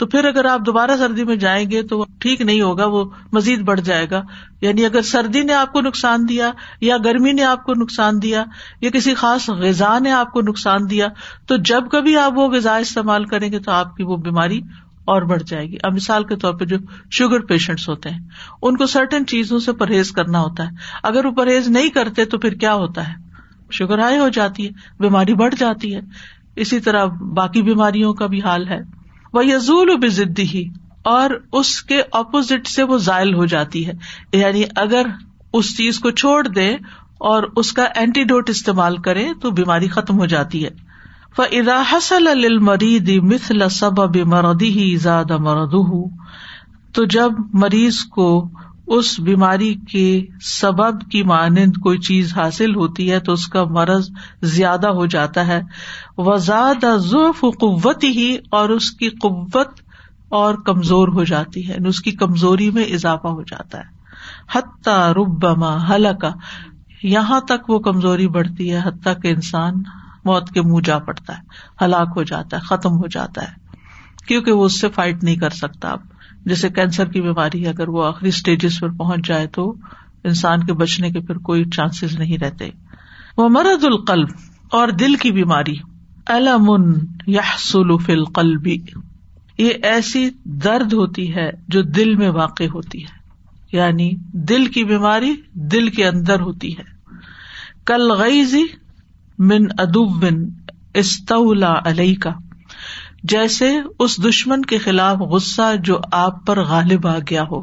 تو 0.00 0.06
پھر 0.06 0.24
اگر 0.24 0.44
آپ 0.44 0.60
دوبارہ 0.66 0.90
سردی 0.98 1.24
میں 1.24 1.36
جائیں 1.36 1.70
گے 1.70 1.82
تو 1.82 1.98
وہ 1.98 2.04
ٹھیک 2.18 2.40
نہیں 2.40 2.60
ہوگا، 2.60 2.86
وہ 2.86 3.04
مزید 3.32 3.60
بڑھ 3.60 3.80
جائے 3.80 4.06
گا۔ 4.10 4.22
یعنی 4.60 4.84
اگر 4.84 5.02
سردی 5.02 5.42
نے 5.42 5.52
آپ 5.52 5.72
کو 5.72 5.80
نقصان 5.80 6.28
دیا 6.28 6.52
یا 6.80 6.96
گرمی 7.04 7.32
نے 7.32 7.44
آپ 7.44 7.64
کو 7.64 7.74
نقصان 7.74 8.22
دیا 8.22 8.44
یا 8.80 8.90
کسی 8.90 9.14
خاص 9.14 9.50
غذا 9.50 9.98
نے 9.98 10.10
آپ 10.10 10.32
کو 10.32 10.40
نقصان 10.40 10.90
دیا، 10.90 11.08
تو 11.46 11.56
جب 11.56 11.90
کبھی 11.92 12.16
آپ 12.16 12.32
وہ 12.38 12.48
غذا 12.48 12.76
استعمال 12.76 13.24
کریں 13.24 13.52
گے 13.52 13.58
تو 13.58 13.70
آپ 13.70 13.96
کی 13.96 14.02
وہ 14.02 14.16
بیماری 14.16 14.60
اور 15.04 15.22
بڑھ 15.22 15.42
جائے 15.46 15.66
گی۔ 15.66 15.76
اب 15.82 15.92
مثال 15.92 16.24
کے 16.24 16.36
طور 16.36 16.54
پہ 16.54 16.64
جو 16.64 16.76
شوگر 17.10 17.40
پیشنٹس 17.40 17.88
ہوتے 17.88 18.10
ہیں، 18.10 18.20
ان 18.62 18.76
کو 18.76 18.86
سرٹن 18.86 19.26
چیزوں 19.26 19.58
سے 19.58 19.72
پرہیز 19.72 20.12
کرنا 20.12 20.40
ہوتا 20.40 20.64
ہے۔ 20.64 20.70
اگر 21.02 21.24
وہ 21.24 21.30
پرہیز 21.30 21.68
نہیں 21.68 21.88
کرتے 21.88 22.24
تو 22.24 22.38
پھر 22.38 22.52
کیا 22.52 22.74
ہوتا 22.74 23.08
ہے؟ 23.08 23.14
شوگر 23.70 23.98
ہائی 23.98 24.18
ہو 24.18 24.28
جاتی 24.28 24.66
ہے، 24.66 24.70
بیماری 25.00 25.34
بڑھ 25.34 25.54
جاتی 25.58 25.94
ہے۔ 25.94 26.00
اسی 26.56 26.80
طرح 26.80 27.04
باقی 27.34 27.62
بیماریوں 27.62 28.14
کا 28.14 28.26
بھی 28.26 28.40
حال 28.40 28.68
ہے۔ 28.68 28.99
وہ 29.32 29.46
یزول 29.46 29.90
و 29.90 29.96
ہی 30.38 30.68
اور 31.04 31.30
اس 31.52 31.82
کے 31.82 32.02
اپوزٹ 32.12 32.66
سے 32.66 32.82
وہ 32.82 32.98
زائل 32.98 33.34
ہو 33.34 33.46
جاتی 33.46 33.86
ہے۔ 33.86 33.92
یعنی 34.32 34.62
اگر 34.76 35.06
اس 35.52 35.76
چیز 35.76 35.98
کو 35.98 36.10
چھوڑ 36.10 36.48
دے 36.48 36.74
اور 37.18 37.42
اس 37.56 37.72
کا 37.72 37.84
اینٹی 37.84 38.24
استعمال 38.48 38.96
کرے 38.96 39.28
تو 39.42 39.50
بیماری 39.50 39.88
ختم 39.88 40.18
ہو 40.18 40.26
جاتی 40.26 40.64
ہے۔ 40.64 40.90
ادا 41.38 41.82
حسل 41.92 42.28
المرید 42.28 43.10
مثل 43.22 43.68
سب 43.68 44.16
مردی 44.16 44.70
ہی 44.70 44.96
زیادہ 44.96 45.38
تو 46.92 47.04
جب 47.04 47.32
مریض 47.52 47.96
کو 47.96 48.48
اس 48.90 49.20
بیماری 49.20 49.74
کے 49.74 50.26
سبب 50.40 51.00
کی 51.10 51.22
مانند 51.22 51.76
کوئی 51.76 51.98
چیز 51.98 52.32
حاصل 52.36 52.74
ہوتی 52.74 53.10
ہے 53.10 53.20
تو 53.20 53.32
اس 53.32 53.46
کا 53.46 53.64
مرض 53.64 54.10
زیادہ 54.42 54.88
ہو 54.88 55.06
جاتا 55.06 55.46
ہے۔ 55.46 55.60
وزاد 56.18 56.84
ضعف 56.98 57.40
قوت 57.40 58.04
ہی 58.04 58.36
اور 58.50 58.68
اس 58.68 58.90
کی 58.90 59.08
قوت 59.08 59.80
اور 60.28 60.54
کمزور 60.54 61.08
ہو 61.08 61.24
جاتی 61.24 61.68
ہے 61.68 61.72
یعنی 61.72 61.88
اس 61.88 62.00
کی 62.00 62.10
کمزوری 62.10 62.70
میں 62.70 62.84
اضافہ 62.84 63.28
ہو 63.28 63.42
جاتا 63.42 63.78
ہے۔ 63.78 63.84
حتیٰ 64.52 65.12
ربما 65.12 65.76
حلقہ 65.90 66.32
یہاں 67.02 67.40
تک 67.40 67.70
وہ 67.70 67.78
کمزوری 67.78 68.28
بڑھتی 68.28 68.72
ہے 68.72 68.80
حتیٰ 68.84 69.14
کہ 69.22 69.28
انسان 69.28 69.74
موت 70.24 70.48
کے 70.48 70.62
منہ 70.62 70.80
جا 70.84 70.98
پڑتا 70.98 71.38
ہے، 71.38 71.42
ہلاک 71.84 72.08
ہو 72.16 72.22
جاتا 72.22 72.56
ہے، 72.56 72.62
ختم 72.62 72.92
ہو 72.92 73.06
جاتا 73.06 73.42
ہے، 73.42 73.52
کیونکہ 74.26 74.52
وہ 74.52 74.64
اس 74.64 74.80
سے 74.80 74.88
فائٹ 74.88 75.24
نہیں 75.24 75.36
کر 75.36 75.50
سکتا۔ 75.50 75.90
اب 75.90 76.00
جیسے 76.46 76.68
کینسر 76.68 77.06
کی 77.06 77.20
بیماری 77.20 77.68
اگر 77.68 77.88
وہ 77.88 78.04
آخری 78.04 78.28
اسٹیجز 78.28 78.80
پر 78.80 78.88
پہنچ 78.88 79.28
جائے 79.28 79.46
تو 79.46 79.74
انسان 80.24 80.66
کے 80.66 80.72
بچنے 80.72 81.10
کے 81.10 81.20
پھر 81.20 81.38
کوئی 81.38 81.64
چانسز 81.64 82.18
نہیں 82.18 82.38
رہتے۔ 82.38 82.70
وہ 83.36 83.48
مرد 83.48 83.84
القلب 83.84 84.28
اور 84.70 84.88
دل 84.88 85.14
کی 85.14 85.30
بیماری۔ 85.30 85.74
المن 86.26 86.94
یا 87.26 87.40
فل 88.06 88.24
قلبی 88.24 88.78
یہ 89.58 89.70
ایسی 89.82 90.30
درد 90.44 90.92
ہوتی 90.92 91.34
ہے 91.34 91.50
جو 91.68 91.82
دل 91.82 92.14
میں 92.14 92.28
واقع 92.28 92.64
ہوتی 92.74 93.02
ہے۔ 93.02 93.20
یعنی 93.72 94.10
دل 94.32 94.66
کی 94.66 94.84
بیماری 94.84 95.34
دل 95.52 95.88
کے 95.88 96.06
اندر 96.08 96.40
ہوتی 96.40 96.78
ہے۔ 96.78 96.82
کل 97.86 98.10
غیزی 98.10 98.64
من 99.38 99.66
ادب 99.78 100.26
استولا 100.94 101.74
علیہ 101.84 102.14
کا 102.20 102.30
جیسے 103.22 103.76
اس 103.98 104.16
دشمن 104.24 104.62
کے 104.62 104.78
خلاف 104.78 105.18
غصہ 105.18 105.74
جو 105.84 105.98
آپ 106.12 106.46
پر 106.46 106.62
غالب 106.62 107.06
آ 107.06 107.18
گیا 107.30 107.42
ہو۔ 107.50 107.60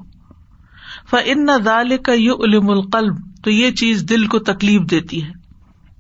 فن 1.10 1.50
دال 1.66 1.98
کا 1.98 2.14
یو 2.14 2.36
علم 2.36 2.70
القلب، 2.70 3.16
تو 3.44 3.52
یہ 3.52 3.72
چیز 3.72 4.04
دل 4.10 4.26
کو 4.28 4.40
تکلیف 4.40 4.82
دیتی 4.82 5.24
ہے۔ 5.24 5.32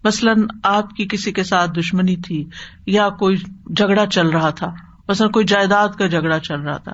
مثلاً 0.04 0.46
آپ 0.64 0.96
کی 0.96 1.08
کسی 1.08 1.32
کے 1.32 1.44
ساتھ 1.44 1.72
دشمنی 1.72 2.16
تھی 2.16 2.44
یا 2.86 3.10
کوئی 3.10 3.36
جھگڑا 3.76 4.06
چل 4.06 4.28
رہا 4.28 4.50
تھا، 4.50 4.72
مثلاً 5.10 5.30
کوئی 5.30 5.46
جائیداد 5.46 5.90
کا 5.90 6.08
جھگڑا 6.08 6.40
چل 6.40 6.62
رہا 6.62 6.78
تھا، 6.78 6.92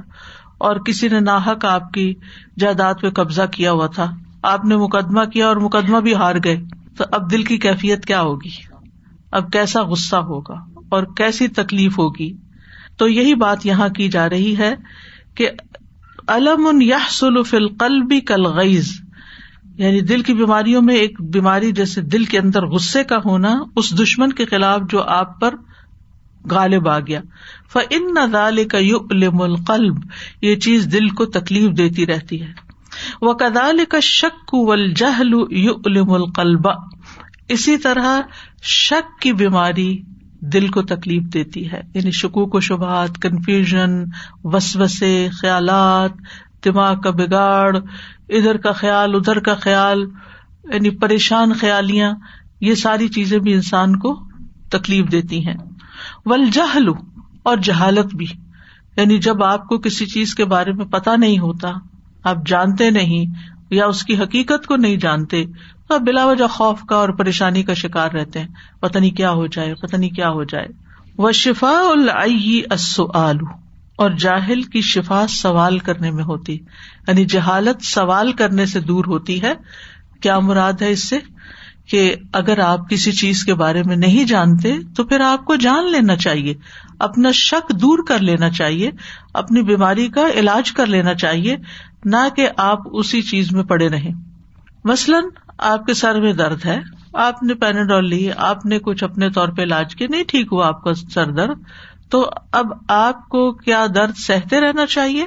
اور 0.57 0.75
کسی 0.75 1.07
نے 1.07 1.19
ناحک 1.19 1.65
آپ 1.65 1.91
کی 1.91 2.13
جائیداد 2.57 2.93
پہ 3.01 3.09
قبضہ 3.09 3.45
کیا 3.51 3.71
ہوا 3.71 3.87
تھا، 3.87 4.11
آپ 4.41 4.65
نے 4.65 4.77
مقدمہ 4.77 5.25
کیا 5.25 5.47
اور 5.47 5.55
مقدمہ 5.55 5.99
بھی 5.99 6.15
ہار 6.15 6.35
گئے، 6.43 6.61
تو 6.97 7.03
اب 7.11 7.31
دل 7.31 7.43
کی 7.43 7.57
کیفیت 7.57 8.05
کیا 8.05 8.21
ہوگی؟ 8.21 8.49
اب 9.31 9.51
کیسا 9.51 9.81
غصہ 9.81 10.15
ہوگا 10.15 10.55
اور 10.89 11.03
کیسی 11.03 11.47
تکلیف 11.47 11.99
ہوگی؟ 11.99 12.33
تو 12.97 13.07
یہی 13.07 13.35
بات 13.35 13.65
یہاں 13.65 13.89
کی 13.89 14.09
جا 14.09 14.29
رہی 14.29 14.57
ہے 14.57 14.75
کہ 15.35 15.49
علم 16.27 16.81
یا 16.81 16.97
سلف 17.09 17.53
القلبی 17.53 18.19
کلغیز 18.19 19.01
یعنی 19.77 20.01
دل 20.01 20.21
کی 20.21 20.33
بیماریوں 20.33 20.81
میں 20.81 20.95
ایک 20.95 21.21
بیماری 21.21 21.71
جیسے 21.71 22.01
دل 22.01 22.23
کے 22.23 22.39
اندر 22.39 22.65
غصے 22.65 23.03
کا 23.03 23.17
ہونا، 23.25 23.63
اس 23.75 23.99
دشمن 23.99 24.33
کے 24.33 24.45
خلاف 24.45 24.81
جو 24.89 25.01
آپ 25.01 25.41
پر 25.41 25.55
غالب 26.51 26.89
آ 26.89 26.99
گیا۔ 26.99 27.21
ف 27.69 27.77
ان 27.89 28.31
کا 28.67 28.77
یو 28.77 28.97
علم 29.11 29.41
القلب، 29.41 29.95
یہ 30.41 30.55
چیز 30.55 30.87
دل 30.91 31.09
کو 31.09 31.25
تکلیف 31.25 31.77
دیتی 31.77 32.05
رہتی 32.05 32.41
ہے۔ 32.41 32.51
وہ 33.21 33.33
کدال 33.33 33.85
کا 33.89 33.99
شک 33.99 34.55
جہل 34.95 35.33
یو 35.49 35.73
علم 35.85 36.11
القلبہ 36.11 36.73
اسی 37.47 37.77
طرح 37.77 38.21
شک 38.63 39.21
کی 39.21 39.33
بیماری 39.33 40.01
دل 40.43 40.67
کو 40.67 40.81
تکلیف 40.81 41.23
دیتی 41.23 41.71
ہے 41.71 41.81
یعنی 41.93 42.11
شکوک 42.11 42.55
و 42.55 42.59
شبہات 42.59 43.17
کنفیوژن 43.21 43.89
وسوسے، 44.43 45.27
خیالات، 45.41 46.11
دماغ 46.65 46.99
کا 46.99 47.09
بگاڑ، 47.09 47.77
ادھر 48.29 48.57
کا 48.57 48.71
خیال، 48.71 49.15
ادھر 49.15 49.39
کا 49.39 49.55
خیال 49.55 50.03
یعنی 50.73 50.89
پریشان 50.89 51.53
خیالیاں، 51.53 52.13
یہ 52.61 52.75
ساری 52.75 53.07
چیزیں 53.07 53.39
بھی 53.39 53.53
انسان 53.53 53.99
کو 53.99 54.27
تکلیف 54.69 55.11
دیتی 55.11 55.47
ہیں۔ 55.47 55.57
ول 56.25 56.49
اور 57.43 57.57
جہالت 57.57 58.15
بھی۔ 58.15 58.25
یعنی 58.97 59.17
جب 59.17 59.43
آپ 59.43 59.67
کو 59.67 59.77
کسی 59.77 60.05
چیز 60.05 60.35
کے 60.35 60.45
بارے 60.45 60.71
میں 60.71 60.85
پتا 60.85 61.15
نہیں 61.15 61.39
ہوتا، 61.39 61.71
آپ 62.23 62.37
جانتے 62.45 62.89
نہیں 62.89 63.25
یا 63.69 63.85
اس 63.85 64.03
کی 64.03 64.17
حقیقت 64.17 64.67
کو 64.67 64.75
نہیں 64.75 64.97
جانتے 64.97 65.45
تو 65.89 65.99
بلا 65.99 66.25
وجہ 66.25 66.47
خوف 66.47 66.81
کا 66.81 66.95
اور 66.95 67.09
پریشانی 67.09 67.63
کا 67.63 67.73
شکار 67.73 68.11
رہتے 68.11 68.39
ہیں۔ 68.39 68.47
پتہ 68.79 68.99
نہیں 68.99 69.11
کیا 69.11 69.31
ہو 69.31 69.47
جائے، 69.47 69.73
پتہ 69.75 69.95
نہیں 69.95 70.09
کیا 70.09 70.29
ہو 70.29 70.43
جائے۔ 70.43 70.65
وہ 71.17 71.31
شفا 71.31 71.91
السلو 72.69 73.45
اور 73.95 74.11
جاہل 74.11 74.61
کی 74.61 74.81
شفا 74.81 75.25
سوال 75.29 75.79
کرنے 75.79 76.11
میں 76.11 76.23
ہوتی۔ 76.23 76.53
یعنی 77.07 77.25
جہالت 77.25 77.85
سوال 77.85 78.31
کرنے 78.31 78.65
سے 78.65 78.79
دور 78.79 79.05
ہوتی 79.05 79.41
ہے۔ 79.41 79.53
کیا 80.21 80.39
مراد 80.39 80.73
ہے 80.81 80.91
اس 80.91 81.09
سے؟ 81.09 81.19
کہ 81.87 82.15
اگر 82.33 82.59
آپ 82.59 82.89
کسی 82.89 83.11
چیز 83.11 83.43
کے 83.43 83.53
بارے 83.53 83.83
میں 83.83 83.95
نہیں 83.95 84.23
جانتے، 84.23 84.73
تو 84.95 85.03
پھر 85.03 85.19
آپ 85.19 85.45
کو 85.45 85.55
جان 85.55 85.91
لینا 85.91 86.15
چاہیے۔ 86.15 86.53
اپنا 86.99 87.31
شک 87.31 87.71
دور 87.81 87.99
کر 88.07 88.19
لینا 88.19 88.49
چاہیے۔ 88.49 88.91
اپنی 89.33 89.61
بیماری 89.61 90.07
کا 90.07 90.27
علاج 90.35 90.71
کر 90.71 90.85
لینا 90.85 91.13
چاہیے۔ 91.13 91.57
نہ 92.05 92.29
کہ 92.35 92.49
آپ 92.57 92.79
اسی 92.91 93.21
چیز 93.21 93.51
میں 93.51 93.63
پڑے 93.63 93.89
رہیں۔ 93.89 94.13
مثلاً 94.83 95.23
آپ 95.57 95.85
کے 95.85 95.93
سر 95.93 96.21
میں 96.21 96.33
درد 96.33 96.65
ہے، 96.65 96.79
آپ 97.13 97.43
نے 97.43 97.53
پیناڈول 97.53 98.09
لی، 98.09 98.29
آپ 98.37 98.65
نے 98.65 98.79
کچھ 98.79 99.03
اپنے 99.03 99.29
طور 99.29 99.47
پہ 99.47 99.61
علاج 99.61 99.95
کیا، 99.95 100.07
نہیں 100.11 100.23
ٹھیک 100.27 100.47
ہوا 100.51 100.67
آپ 100.67 100.83
کا 100.83 100.93
سر 100.93 101.31
درد، 101.31 101.57
تو 102.09 102.29
اب 102.51 102.65
آپ 102.87 103.29
کو 103.29 103.51
کیا 103.51 103.85
درد 103.95 104.13
سہتے 104.15 104.61
رہنا 104.61 104.85
چاہیے 104.85 105.25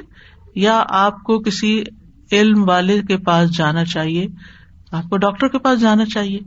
یا 0.55 0.83
آپ 0.89 1.23
کو 1.23 1.39
کسی 1.39 1.83
علم 2.31 2.69
والے 2.69 3.01
کے 3.01 3.17
پاس 3.17 3.57
جانا 3.57 3.85
چاہیے؟ 3.85 4.27
آپ 4.91 5.09
کو 5.09 5.17
ڈاکٹر 5.17 5.47
کے 5.47 5.59
پاس 5.59 5.81
جانا 5.81 6.05
چاہیے۔ 6.05 6.39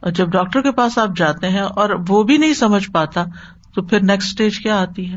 اور 0.00 0.10
جب 0.10 0.28
ڈاکٹر 0.28 0.62
کے 0.62 0.72
پاس 0.72 0.98
آپ 0.98 1.16
جاتے 1.16 1.48
ہیں 1.48 1.60
اور 1.60 1.90
وہ 2.08 2.22
بھی 2.22 2.36
نہیں 2.36 2.54
سمجھ 2.54 2.90
پاتا، 2.90 3.24
تو 3.74 3.82
پھر 3.82 4.00
نیکسٹ 4.00 4.28
اسٹیج 4.28 4.58
کیا 4.58 4.80
آتی 4.80 5.12
ہے؟ 5.12 5.16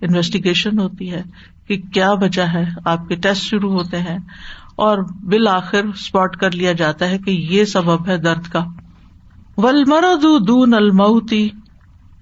انویسٹیگیشن 0.00 0.78
ہوتی 0.78 1.12
ہے 1.12 1.22
کہ 1.66 1.80
کیا 1.92 2.10
وجہ 2.10 2.42
ہے؟ 2.42 2.64
آپ 2.84 3.08
کے 3.08 3.16
ٹیسٹ 3.16 3.42
شروع 3.42 3.72
ہوتے 3.72 3.98
ہیں۔ 3.98 4.18
اور 4.78 4.98
بالآخر 5.24 5.84
اسپاٹ 5.84 6.36
کر 6.36 6.50
لیا 6.50 6.72
جاتا 6.72 7.08
ہے 7.08 7.18
کہ 7.18 7.30
یہ 7.30 7.64
سبب 7.64 8.08
ہے 8.08 8.16
درد 8.16 8.48
کا۔ 8.48 8.64
ولمرد 9.56 10.48
دون 10.48 10.74
الموتی 10.74 11.48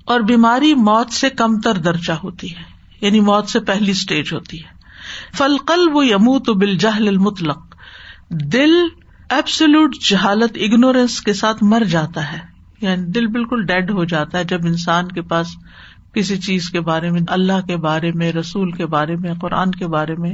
اور 0.04 0.20
بیماری 0.20 0.74
موت 0.74 1.10
سے 1.10 1.30
کم 1.30 1.60
تر 1.60 1.74
درجہ 1.74 2.12
ہوتی 2.12 2.50
ہے 2.50 2.62
یعنی 3.00 3.20
موت 3.20 3.48
سے 3.48 3.60
پہلی 3.60 3.90
اسٹیج 3.90 4.32
ہوتی 4.32 4.58
ہے۔ 4.58 4.68
فل 5.36 5.56
قلب 5.58 5.92
یمو 6.02 6.38
تو 6.38 6.54
بل 6.54 6.76
جہل 6.76 7.08
المطلق، 7.08 7.74
دل 8.30 8.74
ایبسلوٹ 9.30 9.96
جہالت 10.10 10.58
اگنورینس 10.60 11.20
کے 11.20 11.32
ساتھ 11.32 11.64
مر 11.64 11.82
جاتا 11.84 12.32
ہے۔ 12.32 12.38
یعنی 12.80 13.02
دل 13.02 13.26
بالکل 13.26 13.66
ڈیڈ 13.66 13.90
ہو 13.90 14.04
جاتا 14.04 14.38
ہے 14.38 14.44
جب 14.44 14.58
انسان 14.64 15.08
کے 15.08 15.22
پاس 15.22 15.46
کسی 16.14 16.36
چیز 16.36 16.70
کے 16.70 16.80
بارے 16.80 17.10
میں، 17.10 17.20
اللہ 17.28 17.66
کے 17.66 17.76
بارے 17.76 18.12
میں، 18.12 18.32
رسول 18.32 18.70
کے 18.70 18.86
بارے 18.86 19.16
میں، 19.16 19.34
قرآن 19.40 19.70
کے 19.70 19.86
بارے 19.86 20.14
میں 20.14 20.32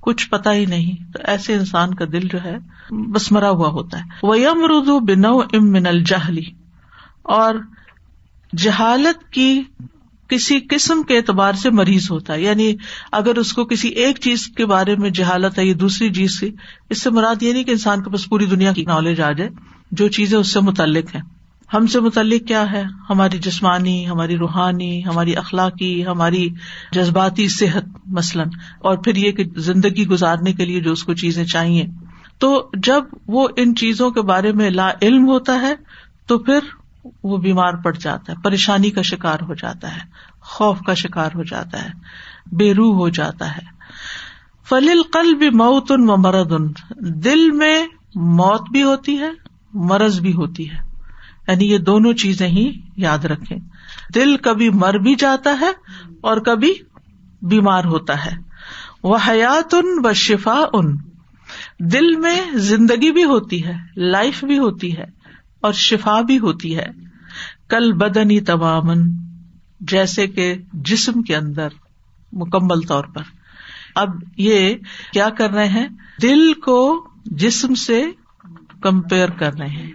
کچھ 0.00 0.30
پتا 0.30 0.54
ہی 0.54 0.66
نہیں۔ 0.66 1.12
تو 1.12 1.18
ایسے 1.24 1.54
انسان 1.54 1.94
کا 1.94 2.04
دل 2.12 2.20
جو 2.20 2.38
ہے 2.44 2.56
بس 2.90 3.32
مرا 3.32 3.50
ہوا 3.50 3.68
ہوتا 3.68 3.98
ہے۔ 3.98 4.04
وہ 4.22 4.38
یم 4.38 4.64
ردو 4.64 5.00
بنو 5.00 5.38
ام 5.38 5.72
من 5.72 5.86
الجہلی 5.86 6.44
اور 7.22 7.54
جہالت 8.56 9.32
کی 9.32 9.62
کسی 10.28 10.60
قسم 10.60 11.02
کے 11.02 11.16
اعتبار 11.16 11.52
سے 11.52 11.70
مریض 11.70 12.10
ہوتا 12.10 12.34
ہے۔ 12.34 12.42
یعنی 12.42 12.74
اگر 13.12 13.36
اس 13.36 13.52
کو 13.52 13.64
کسی 13.64 13.88
ایک 13.88 14.16
چیز 14.20 14.46
کے 14.46 14.66
بارے 14.66 14.96
میں 14.96 15.10
جہالت 15.10 15.58
ہے 15.58 15.64
یا 15.64 15.74
دوسری 15.80 16.12
چیز 16.12 16.40
کی، 16.40 16.50
اس 16.90 17.02
سے 17.02 17.10
مراد 17.10 17.42
یہ 17.42 17.52
نہیں 17.52 17.64
کہ 17.64 17.70
انسان 17.70 18.02
کے 18.02 18.10
پاس 18.10 18.28
پوری 18.28 18.46
دنیا 18.46 18.72
کی 18.72 18.84
نالج 18.84 19.20
آ 19.20 19.32
جائے، 19.32 19.50
جو 19.90 20.08
چیزیں 20.08 20.38
اس 20.38 20.52
سے 20.52 20.60
متعلق 20.60 21.14
ہے 21.14 21.39
ہم 21.74 21.86
سے 21.86 22.00
متعلق 22.00 22.48
کیا 22.48 22.72
ہے؟ 22.72 22.84
ہماری 23.10 23.38
جسمانی، 23.38 24.08
ہماری 24.08 24.36
روحانی، 24.36 25.06
ہماری 25.06 25.36
اخلاقی، 25.36 26.06
ہماری 26.06 26.48
جذباتی 26.92 27.48
صحت 27.48 27.84
مثلاً۔ 28.06 28.48
اور 28.78 28.96
پھر 28.96 29.16
یہ 29.16 29.32
کہ 29.32 29.44
زندگی 29.56 30.06
گزارنے 30.06 30.52
کے 30.52 30.64
لیے 30.64 30.80
جو 30.80 30.92
اس 30.92 31.04
کو 31.04 31.14
چیزیں 31.14 31.44
چاہیے۔ 31.44 31.86
تو 32.38 32.70
جب 32.74 33.04
وہ 33.26 33.48
ان 33.56 33.74
چیزوں 33.74 34.10
کے 34.10 34.22
بارے 34.22 34.52
میں 34.52 34.70
لا 34.70 34.90
علم 35.02 35.26
ہوتا 35.26 35.60
ہے، 35.60 35.74
تو 36.26 36.38
پھر 36.38 36.58
وہ 37.24 37.36
بیمار 37.36 37.72
پڑ 37.72 37.96
جاتا 37.96 38.32
ہے، 38.32 38.42
پریشانی 38.42 38.90
کا 38.90 39.02
شکار 39.02 39.38
ہو 39.42 39.54
جاتا 39.54 39.94
ہے، 39.94 40.00
خوف 40.40 40.78
کا 40.86 40.94
شکار 40.94 41.30
ہو 41.34 41.42
جاتا 41.42 41.84
ہے، 41.84 41.90
بے 42.52 42.74
روح 42.74 42.94
ہو 42.94 43.08
جاتا 43.08 43.56
ہے۔ 43.56 43.62
فلیل 44.68 45.02
قل 45.12 45.34
بھی 45.34 45.50
موت 45.50 45.92
ان 45.92 46.10
و 46.10 46.16
مرد 46.16 46.52
ان 46.52 46.72
دل 47.00 47.50
میں 47.50 47.86
موت 48.14 48.70
بھی 48.70 48.82
ہوتی 48.82 49.18
ہے، 49.18 49.30
مرض 49.74 50.20
بھی 50.20 50.32
ہوتی 50.32 50.70
ہے۔ 50.70 50.89
یعنی 51.50 51.72
یہ 51.72 51.78
دونوں 51.78 52.12
چیزیں 52.12 52.48
ہی 52.48 52.80
یاد 52.96 53.18
رکھے 53.18 53.56
دل 54.14 54.36
کبھی 54.36 54.70
مر 54.70 54.94
بھی 54.94 55.14
جاتا 55.14 55.56
ہے 55.60 55.70
اور 56.20 56.36
کبھی 56.36 56.74
بیمار 57.42 57.84
ہوتا 57.84 58.24
ہے۔ 58.24 58.30
وہ 59.02 59.18
حیات 59.28 59.74
ان 59.74 60.06
و 60.06 60.12
شفا 60.12 60.64
ان 60.72 60.96
دل 61.78 62.16
میں 62.16 62.40
زندگی 62.54 63.12
بھی 63.12 63.24
ہوتی 63.24 63.64
ہے، 63.64 63.74
لائف 63.96 64.44
بھی 64.44 64.58
ہوتی 64.58 64.96
ہے 64.96 65.04
اور 65.60 65.72
شفا 65.72 66.20
بھی 66.20 66.38
ہوتی 66.38 66.76
ہے۔ 66.76 66.86
کل 67.68 67.92
بدنی 67.92 68.40
تمام 68.40 68.84
جیسے 69.80 70.26
کہ 70.26 70.54
جسم 70.72 71.22
کے 71.22 71.36
اندر، 71.36 71.68
مکمل 72.32 72.80
طور 72.80 73.04
پر۔ 73.04 73.22
اب 73.94 74.08
یہ 74.36 74.74
کیا 75.12 75.28
کر 75.28 75.50
رہے 75.50 75.68
ہیں؟ 75.68 75.88
دل 76.22 76.52
کو 76.52 77.08
جسم 77.24 77.74
سے 77.74 78.04
کمپیئر 78.80 79.28
کر 79.28 79.54
رہے 79.54 79.68
ہیں۔ 79.68 79.92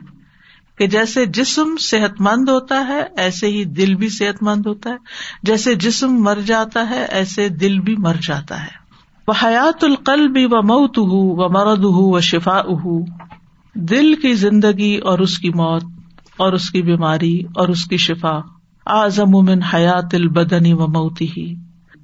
کہ 0.77 0.87
جیسے 0.87 1.25
جسم 1.25 1.77
صحت 1.79 2.21
مند 2.21 2.49
ہوتا 2.49 2.87
ہے، 2.87 3.03
ایسے 3.17 3.47
ہی 3.47 3.63
دل 3.63 3.95
بھی 3.95 4.09
صحت 4.09 4.43
مند 4.43 4.65
ہوتا 4.65 4.89
ہے۔ 4.89 4.95
جیسے 5.43 5.75
جسم 5.75 6.13
مر 6.23 6.37
جاتا 6.45 6.89
ہے، 6.89 7.05
ایسے 7.05 7.49
دل 7.49 7.79
بھی 7.79 7.95
مر 7.97 8.15
جاتا 8.27 8.63
ہے۔ 8.63 8.85
وہ 9.27 9.33
حیات 9.43 9.83
القل 9.83 10.27
بھی 10.27 10.45
و 10.45 10.49
موت 10.49 10.97
ہُو 10.97 11.35
و 11.35 11.49
مرد 11.49 11.83
ہُو 11.83 12.15
و 12.15 12.19
شفا 12.19 12.57
اہ 12.57 12.99
دل 13.73 14.15
کی 14.15 14.33
زندگی 14.33 14.97
اور 14.97 15.19
اس 15.19 15.37
کی 15.37 15.49
موت 15.49 15.83
اور 16.37 16.53
اس 16.53 16.71
کی 16.71 16.81
بیماری 16.81 17.41
اور 17.55 17.67
اس 17.67 17.85
کی 17.85 17.97
شفا۔ 17.97 18.39
آزم 18.85 19.31
من 19.31 19.61
حیات 19.73 20.15
البدنی 20.15 20.73
و 20.73 20.87
موتی 20.87 21.27
ہی 21.37 21.55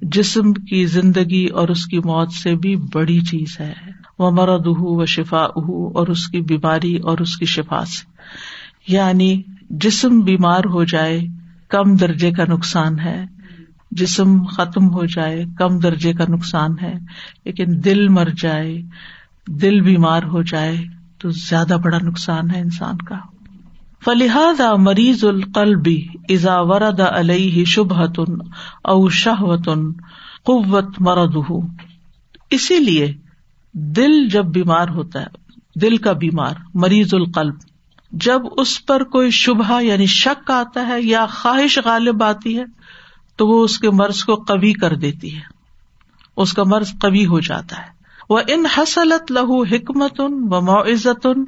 جسم 0.02 0.52
کی 0.52 0.86
زندگی 0.86 1.46
اور 1.46 1.68
اس 1.68 1.86
کی 1.86 1.98
موت 1.98 2.32
سے 2.32 2.54
بھی 2.54 2.76
بڑی 2.76 3.20
چیز 3.20 3.60
ہے۔ 3.60 3.72
وہ 4.18 4.30
مرد 4.30 4.66
ہُو 4.66 5.02
و 5.02 5.06
شفا 5.06 5.44
اہ 5.44 5.70
اور 5.70 6.06
اس 6.06 6.26
کی 6.26 6.40
بیماری 6.40 6.96
اور 6.96 7.18
اس 7.18 7.36
کی 7.36 7.44
شفا 7.44 7.84
سے۔ 7.84 8.12
یعنی 8.88 9.42
جسم 9.70 10.20
بیمار 10.20 10.64
ہو 10.64 10.84
جائے 10.84 11.20
کم 11.68 11.96
درجے 11.96 12.30
کا 12.30 12.44
نقصان 12.48 12.98
ہے، 12.98 13.24
جسم 13.90 14.44
ختم 14.44 14.88
ہو 14.88 15.04
جائے 15.04 15.44
کم 15.58 15.78
درجے 15.78 16.12
کا 16.12 16.24
نقصان 16.28 16.76
ہے، 16.82 16.94
لیکن 17.44 17.64
دل 17.68 18.08
مر 18.08 18.28
جائے، 18.42 18.82
دل 19.46 19.80
بیمار 19.80 20.22
ہو 20.22 20.42
جائے 20.42 20.76
تو 21.18 21.30
زیادہ 21.30 21.76
بڑا 21.84 21.98
نقصان 22.02 22.50
ہے 22.50 22.60
انسان 22.60 22.96
کا۔ 22.96 23.16
فلیحاد 24.04 24.60
مریض 24.78 25.24
القلبی 25.24 26.06
ازا 26.28 26.60
ورد 26.60 27.00
علیہ 27.00 27.64
شبہتن 27.64 28.34
او 28.84 29.08
شہوتن 29.08 29.92
قوت 30.44 31.00
مرد 31.00 31.36
اسی 32.50 32.78
لیے 32.78 33.12
دل 33.72 34.28
جب 34.28 34.44
بیمار 34.44 34.88
ہوتا 34.88 35.20
ہے، 35.20 35.80
دل 35.80 35.96
کا 35.96 36.12
بیمار، 36.12 36.54
مریض 36.74 37.14
القلب 37.14 37.54
جب 38.12 38.40
اس 38.56 38.86
پر 38.86 39.04
کوئی 39.04 39.30
شبہ 39.30 39.82
یعنی 39.82 40.06
شک 40.06 40.50
آتا 40.50 40.86
ہے 40.86 41.02
یا 41.02 41.26
خواہش 41.26 41.78
غالب 41.84 42.22
آتی 42.22 42.58
ہے، 42.58 42.64
تو 43.36 43.46
وہ 43.46 43.64
اس 43.64 43.78
کے 43.78 43.90
مرض 43.90 44.24
کو 44.24 44.36
کبھی 44.36 44.72
کر 44.72 44.96
دیتی 44.96 45.34
ہے۔ 45.36 45.40
اس 46.36 46.52
کا 46.52 46.62
مرض 46.64 46.90
کبھی 47.00 47.26
ہو 47.26 47.40
جاتا 47.40 47.76
ہے۔ 47.76 48.02
وہ 48.30 48.40
ان 48.48 48.66
حسلت 48.66 49.32
لہو 49.32 49.62
حکمت 49.62 50.20
ان 50.20 50.32
و 50.32 50.60
معزت 50.60 51.26
ان 51.26 51.44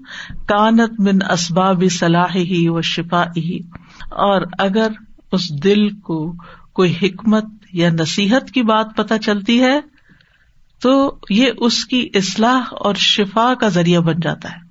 کانت 0.46 1.00
بن 1.00 1.31
اسباب 1.31 1.85
صلاح 1.90 2.35
ہی 2.35 2.68
و 2.68 2.81
شفا 2.81 3.24
ہی 3.37 3.59
اور 4.11 4.42
اگر 4.59 4.88
اس 5.33 5.64
دل 5.64 5.90
کو 5.90 6.35
کوئی 6.72 6.94
حکمت 7.03 7.44
یا 7.72 7.90
نصیحت 7.90 8.50
کی 8.50 8.62
بات 8.62 8.87
پتہ 8.96 9.14
چلتی 9.22 9.62
ہے، 9.62 9.81
تو 10.81 11.18
یہ 11.31 11.50
اس 11.59 11.85
کی 11.85 12.09
اصلاح 12.14 12.61
اور 12.70 12.94
شفا 12.94 13.55
کا 13.55 13.68
ذریعہ 13.68 14.00
بن 14.00 14.20
جاتا 14.22 14.50
ہے۔ 14.50 14.63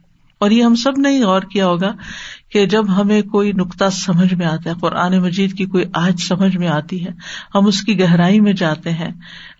اور 0.44 0.52
یہ 0.52 0.64
ہم 0.64 0.76
سب 0.76 0.98
نے 0.98 1.24
غور 1.24 1.42
کیا 1.42 1.68
ہوگا 1.68 1.94
کہ 2.52 2.66
جب 2.66 3.02
ہمیں 3.02 3.22
کوئی 3.22 3.52
نقطہ 3.52 3.86
سمجھ 3.92 4.34
میں 4.34 4.46
آتا 4.46 4.70
ہے، 4.70 4.76
قرآن 4.82 5.20
مجید 5.20 5.58
کی 5.58 5.66
کوئی 5.66 5.84
آج 5.94 6.22
سمجھ 6.22 6.58
میں 6.58 6.68
آتی 6.68 7.06
ہے، 7.06 7.12
ہم 7.56 7.66
اس 7.66 7.82
کی 7.82 8.00
گہرائی 8.00 8.40
میں 8.40 8.54
جاتے 8.54 8.92
ہیں، 8.92 9.12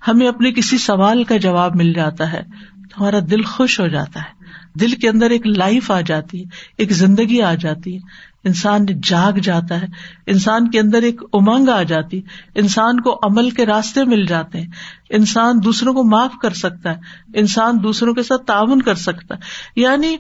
ہمیں 0.08 0.28
اپنے 0.28 0.52
کسی 0.52 0.78
سوال 0.78 1.24
کا 1.24 1.38
جواب 1.38 1.76
مل 1.76 1.94
جاتا 1.94 2.34
ہے، 2.34 2.44
تو 2.90 3.02
ہمارا 3.02 3.20
دل 3.32 3.44
خوش 3.44 3.80
ہو 3.80 3.88
جاتا 3.88 4.20
ہے۔ 4.20 4.44
دل 4.80 4.92
کے 4.92 5.10
اندر 5.10 5.30
ایک 5.30 5.48
لائف 5.48 5.92
آ 5.92 6.02
جاتی 6.02 6.40
ہے، 6.40 6.46
ایک 6.78 6.92
زندگی 6.92 7.42
آ 7.42 7.54
جاتی 7.54 7.96
ہے۔ 7.96 8.00
انسان 8.44 8.86
جاگ 9.04 9.32
جاتا 9.32 9.82
ہے، 9.82 9.86
انسان 10.28 10.72
کے 10.72 10.80
اندر 10.80 11.02
ایک 11.02 11.22
امنگ 11.34 11.70
آ 11.70 11.84
جاتی 11.84 12.22
انسان 12.56 13.02
کو 13.02 13.20
عمل 13.24 13.50
کے 13.50 13.66
راستے 13.66 14.04
مل 14.04 14.26
جاتے 14.26 14.62
ہیں۔ 14.62 14.68
انسان 15.10 15.60
دوسروں 15.64 15.94
کو 15.94 16.04
معاف 16.04 16.32
کر 16.42 16.54
سکتا 16.54 16.92
ہے، 16.92 17.00
انسان 17.40 17.78
دوسروں 17.84 18.14
کے 18.14 18.24
ساتھ 18.24 18.46
تعاون 18.46 18.82
کر 18.82 18.96
سکتا 18.96 19.36
ہے۔ 19.36 19.40
یعنی 19.76 20.18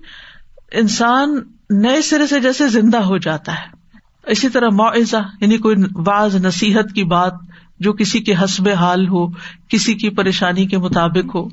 انسان 0.73 1.39
نئے 1.69 2.01
سرے 2.01 2.27
سے 2.27 2.39
جیسے 2.39 2.67
زندہ 2.67 2.97
ہو 2.97 3.17
جاتا 3.17 3.53
ہے۔ 3.53 3.97
اسی 4.31 4.49
طرح 4.49 4.69
معاوضہ 4.69 5.17
یعنی 5.41 5.57
کوئی 5.57 5.75
بعض 6.03 6.35
نصیحت 6.35 6.93
کی 6.95 7.03
بات 7.03 7.33
جو 7.79 7.93
کسی 7.93 8.19
کے 8.19 8.33
حسب 8.43 8.69
حال 8.69 9.07
ہو، 9.07 9.27
کسی 9.67 9.93
کی 9.93 10.09
پریشانی 10.09 10.67
کے 10.67 10.77
مطابق 10.77 11.35
ہو۔ 11.35 11.47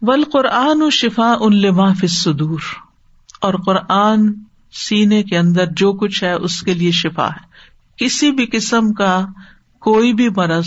ول 0.00 0.24
قرآن 0.32 0.82
و 0.82 0.90
شفا 0.90 1.34
ان 1.40 1.56
لما 1.56 1.92
فدور 1.92 2.60
اور 3.40 3.54
قرآن 3.66 4.32
سینے 4.72 5.22
کے 5.22 5.38
اندر 5.38 5.66
جو 5.66 5.92
کچھ 5.92 6.24
ہے، 6.24 6.32
اس 6.32 6.60
کے 6.60 6.74
لیے 6.74 6.90
شفا 6.90 7.28
ہے۔ 7.28 7.50
کسی 7.96 8.30
بھی 8.30 8.46
قسم 8.52 8.92
کا 8.92 9.26
کوئی 9.80 10.14
بھی 10.14 10.28
مرض، 10.28 10.66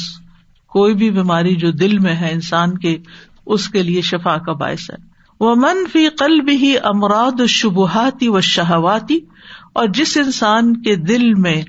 کوئی 0.68 0.94
بھی 0.94 1.12
بیماری 1.12 1.56
جو 1.56 1.72
دل 1.72 2.00
میں 2.00 2.16
ہے 2.16 2.32
انسان 2.32 2.78
کے، 2.78 2.98
اس 3.46 3.70
کے 3.70 3.84
لیے 3.84 4.02
شفا 4.02 4.38
کا 4.38 4.54
باعث 4.54 4.92
ہے۔ 4.92 5.13
وہ 5.40 5.56
منفی 5.56 6.10
قلب 6.10 6.50
ہی 6.50 6.78
امراد 6.84 7.46
شبہاتی 7.48 8.28
و 8.28 8.42
شہواتی 8.42 9.20
اور 9.74 9.88
جس 9.88 10.18
انسان 10.18 10.82
کے 10.82 10.96
دل 10.96 11.34
میں 11.34 11.62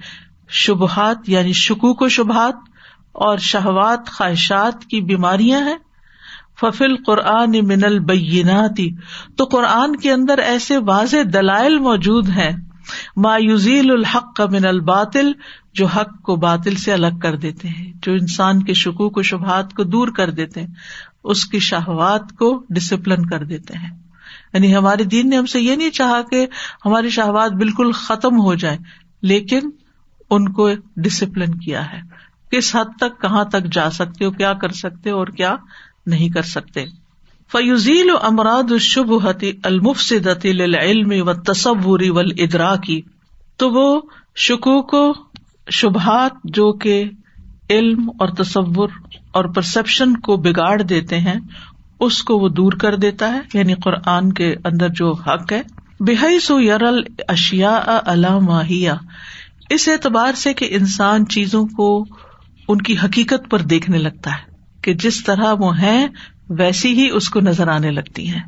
شبہات 0.48 1.28
یعنی 1.28 1.52
شکوک 1.52 2.02
و 2.02 2.08
شبہات 2.08 2.54
اور 3.12 3.38
شہوات، 3.38 4.08
خواہشات 4.08 4.84
کی 4.84 5.00
بیماریاں 5.00 5.60
ہیں 5.60 5.76
ففل 6.60 6.96
قرآن 6.96 7.50
من 7.50 7.84
البیناتی 7.84 8.90
تو 9.36 9.44
قرآن 9.44 9.96
کے 9.96 10.12
اندر 10.12 10.38
ایسے 10.38 10.76
واضح 10.76 11.16
دلائل 11.32 11.78
موجود 11.78 12.28
ہیں 12.28 12.52
مایوزیل 13.16 13.90
الحق 13.90 14.34
کا 14.36 14.46
من 14.46 14.66
الباطل، 14.66 15.32
جو 15.74 15.86
حق 15.86 16.22
کو 16.22 16.36
باطل 16.36 16.74
سے 16.74 16.92
الگ 16.92 17.18
کر 17.22 17.36
دیتے 17.36 17.68
ہیں، 17.68 17.92
جو 18.02 18.12
انسان 18.12 18.62
کے 18.62 18.74
شکوک 18.74 19.16
و 19.16 19.22
شبہات 19.22 19.72
کو 19.74 19.84
دور 19.84 20.08
کر 20.08 20.30
دیتے 20.30 20.60
ہیں۔ 20.60 20.68
اس 21.24 21.46
کی 21.46 21.58
شہوات 21.58 22.22
کو 22.38 22.64
ڈسپلن 22.70 23.26
کر 23.26 23.44
دیتے 23.44 23.78
ہیں۔ 23.78 23.90
یعنی 24.52 24.76
ہمارے 24.76 25.04
دین 25.04 25.30
نے 25.30 25.36
ہم 25.36 25.46
سے 25.46 25.60
یہ 25.60 25.76
نہیں 25.76 25.90
چاہا 25.90 26.22
کہ 26.22 26.46
ہماری 26.86 27.10
شہوات 27.10 27.52
بالکل 27.52 27.92
ختم 27.92 28.40
ہو 28.40 28.54
جائے 28.54 28.78
لیکن 29.22 29.60
ان 30.30 30.52
کو 30.52 30.68
ڈسپلن 30.96 31.54
کیا 31.54 31.92
ہے۔ 31.92 32.00
کس 32.50 32.76
حد 32.76 32.98
تک، 33.00 33.20
کہاں 33.20 33.44
تک 33.44 33.72
جا 33.72 33.90
سکتے 33.90 34.24
ہو، 34.24 34.30
کیا 34.30 34.52
کر 34.52 34.68
سکتے 34.68 35.10
اور 35.10 35.26
کیا 35.26 35.56
نہیں 36.06 36.28
کر 36.28 36.42
سکتے۔ 36.42 36.84
فیوزیل 37.52 38.10
و 38.10 38.16
امراد 38.22 38.70
الشبہتی 38.70 39.52
المفسدتی 39.62 40.52
للعلم 40.52 41.28
و 41.28 41.32
تصوری 41.32 42.10
ول 42.10 42.32
ادرا 42.38 42.76
کی 42.76 43.00
تو 43.56 43.70
وہ 43.70 44.00
شکوک 44.36 44.94
و 44.94 45.12
شبہات 45.70 46.32
جو 46.44 46.72
کہ 46.72 47.04
علم 47.70 48.10
اور 48.18 48.28
تصور 48.28 48.88
اور 49.34 49.44
پرسپشن 49.44 50.16
کو 50.16 50.36
بگاڑ 50.36 50.82
دیتے 50.82 51.18
ہیں، 51.18 51.38
اس 52.00 52.22
کو 52.22 52.38
وہ 52.38 52.48
دور 52.48 52.72
کر 52.72 52.96
دیتا 52.96 53.32
ہے 53.32 53.40
یعنی 53.54 53.74
قرآن 53.74 54.32
کے 54.32 54.54
اندر 54.64 54.88
جو 54.88 55.12
حق 55.12 55.52
ہے۔ 55.52 55.62
بحی 56.00 56.38
سو 56.38 56.60
یرل 56.60 57.02
اشیا 57.28 58.00
علامہ 58.06 58.62
اس 59.70 59.88
اعتبار 59.88 60.32
سے 60.32 60.52
کہ 60.54 60.66
انسان 60.70 61.26
چیزوں 61.28 61.64
کو 61.66 62.04
ان 62.68 62.82
کی 62.82 62.94
حقیقت 63.04 63.50
پر 63.50 63.62
دیکھنے 63.62 63.98
لگتا 63.98 64.30
ہے، 64.30 64.52
کہ 64.82 64.94
جس 64.94 65.22
طرح 65.24 65.52
وہ 65.58 65.78
ہیں، 65.78 66.06
ویسی 66.48 66.92
ہی 66.92 67.08
اس 67.10 67.28
کو 67.28 67.40
نظر 67.40 67.68
آنے 67.68 67.90
لگتی 67.90 68.30
ہے 68.32 68.40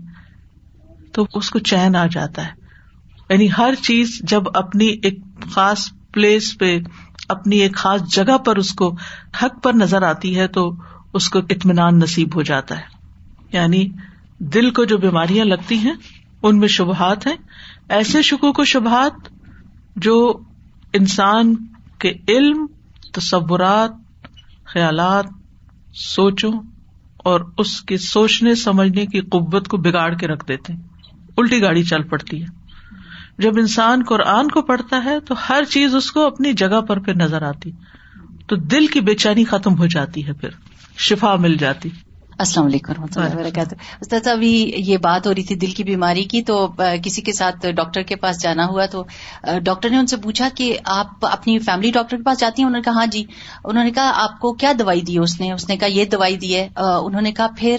تو 1.12 1.27
اس 1.35 1.51
کو 1.51 1.59
چین 1.59 1.96
آ 1.96 2.07
جاتا 2.07 2.46
ہے۔ 2.46 2.66
یعنی 3.31 3.49
ہر 3.59 3.75
چیز 3.83 4.20
جب 4.22 4.42
اپنی 4.55 4.87
ایک 5.03 5.18
خاص 5.51 5.88
پلیس 6.12 6.57
پہ 6.59 6.79
اپنی 7.28 7.56
ایک 7.56 7.76
خاص 7.76 8.02
جگہ 8.02 8.38
پر 8.38 8.56
اس 8.56 8.72
کو 8.72 8.96
حق 9.42 9.62
پر 9.62 9.72
نظر 9.72 10.02
آتی 10.02 10.38
ہے 10.38 10.48
تو 10.48 10.74
اس 11.12 11.28
کو 11.28 11.38
اطمینان 11.38 11.98
نصیب 11.98 12.34
ہو 12.34 12.42
جاتا 12.42 12.78
ہے۔ 12.78 12.82
یعنی 13.52 13.88
دل 14.38 14.70
کو 14.70 14.84
جو 14.84 14.98
بیماریاں 14.98 15.44
لگتی 15.44 15.78
ہیں، 15.78 15.92
ان 16.42 16.58
میں 16.58 16.68
شبہات 16.68 17.26
ہیں۔ 17.26 17.36
ایسے 17.88 18.22
شکو 18.22 18.52
کو 18.52 18.64
شبہات 18.64 19.28
جو 19.96 20.38
انسان 20.92 21.54
کے 21.98 22.12
علم، 22.28 22.66
تصورات، 23.12 23.90
خیالات، 24.64 25.26
سوچوں 25.94 26.52
اور 27.16 27.40
اس 27.58 27.80
کے 27.80 27.98
سوچنے، 27.98 28.54
سمجھنے 28.54 29.06
کی 29.06 29.20
قوت 29.20 29.68
کو 29.68 29.76
بگاڑ 29.76 30.14
کے 30.14 30.26
رکھ 30.26 30.48
دیتے 30.48 30.72
ہیں۔ 30.72 30.80
الٹی 31.36 31.62
گاڑی 31.62 31.82
چل 31.82 32.02
پڑتی 32.02 32.42
ہے۔ 32.42 32.65
جب 33.38 33.59
انسان 33.59 34.03
قرآن 34.03 34.49
کو 34.49 34.62
پڑھتا 34.62 35.05
ہے 35.05 35.20
تو 35.20 35.35
ہر 35.49 35.64
چیز 35.64 35.94
اس 35.94 36.11
کو 36.12 36.27
اپنی 36.27 36.53
جگہ 36.53 36.81
پر 36.81 36.99
پھر 36.99 37.14
نظر 37.14 37.42
آتی 37.42 37.70
تو 38.46 38.57
دل 38.57 38.87
کی 38.87 39.01
بے 39.01 39.14
چینی 39.14 39.44
ختم 39.44 39.79
ہو 39.79 39.87
جاتی 39.87 40.27
ہے 40.27 40.33
پھر 40.33 40.49
شفا 40.99 41.35
مل 41.37 41.57
جاتی۔ 41.57 41.88
السلام 42.38 42.66
علیکم 42.66 42.92
رحمۃ 42.92 43.16
اللہ 43.16 43.35
وبرکاتہ۔ 43.35 43.75
استاد 44.01 44.27
ابھی 44.27 44.72
یہ 44.77 44.96
بات 44.96 45.27
ہو 45.27 45.35
رہی 45.35 45.42
تھی 45.42 45.55
دل 45.55 45.70
کی 45.70 45.85
بیماری 45.85 46.25
کی 46.25 46.42
تو 46.42 46.66
کسی 47.03 47.22
کے 47.22 47.33
ساتھ 47.33 47.66
ڈاکٹر 47.77 48.03
کے 48.03 48.16
پاس 48.16 48.42
جانا 48.42 48.66
ہوا 48.66 48.87
تو 48.87 49.05
ڈاکٹر 49.62 49.90
نے 49.90 49.99
ان 49.99 50.07
سے 50.07 50.16
پوچھا 50.16 50.49
کہ 50.55 50.77
آپ 50.85 51.27
اپنی 51.27 51.59
فیملی 51.59 51.90
ڈاکٹر 51.90 52.16
کے 52.16 52.22
پاس 52.22 52.40
جاتی 52.40 52.62
ہیں؟ 52.62 52.66
انہوں 52.66 52.79
نے 52.79 52.83
کہا 52.83 52.92
ہاں 52.92 53.07
جی۔ 53.07 53.25
انہوں 53.64 53.85
نے 53.85 53.90
کہا 53.90 54.12
آپ 54.14 54.40
کو 54.40 54.53
کیا 54.53 54.72
دوائی 54.79 55.01
دی 55.01 55.18
اس 55.18 55.40
نے؟ 55.40 55.53
اس 55.53 55.68
نے 55.68 55.77
کہا 55.77 55.88
یہ 55.88 56.05
دوائی 56.05 56.37
دی 56.37 56.55
ہے۔ 56.57 56.68
انہوں 56.77 57.22
نے 57.22 57.33
کہا 57.33 57.46
پھر؟ 57.57 57.77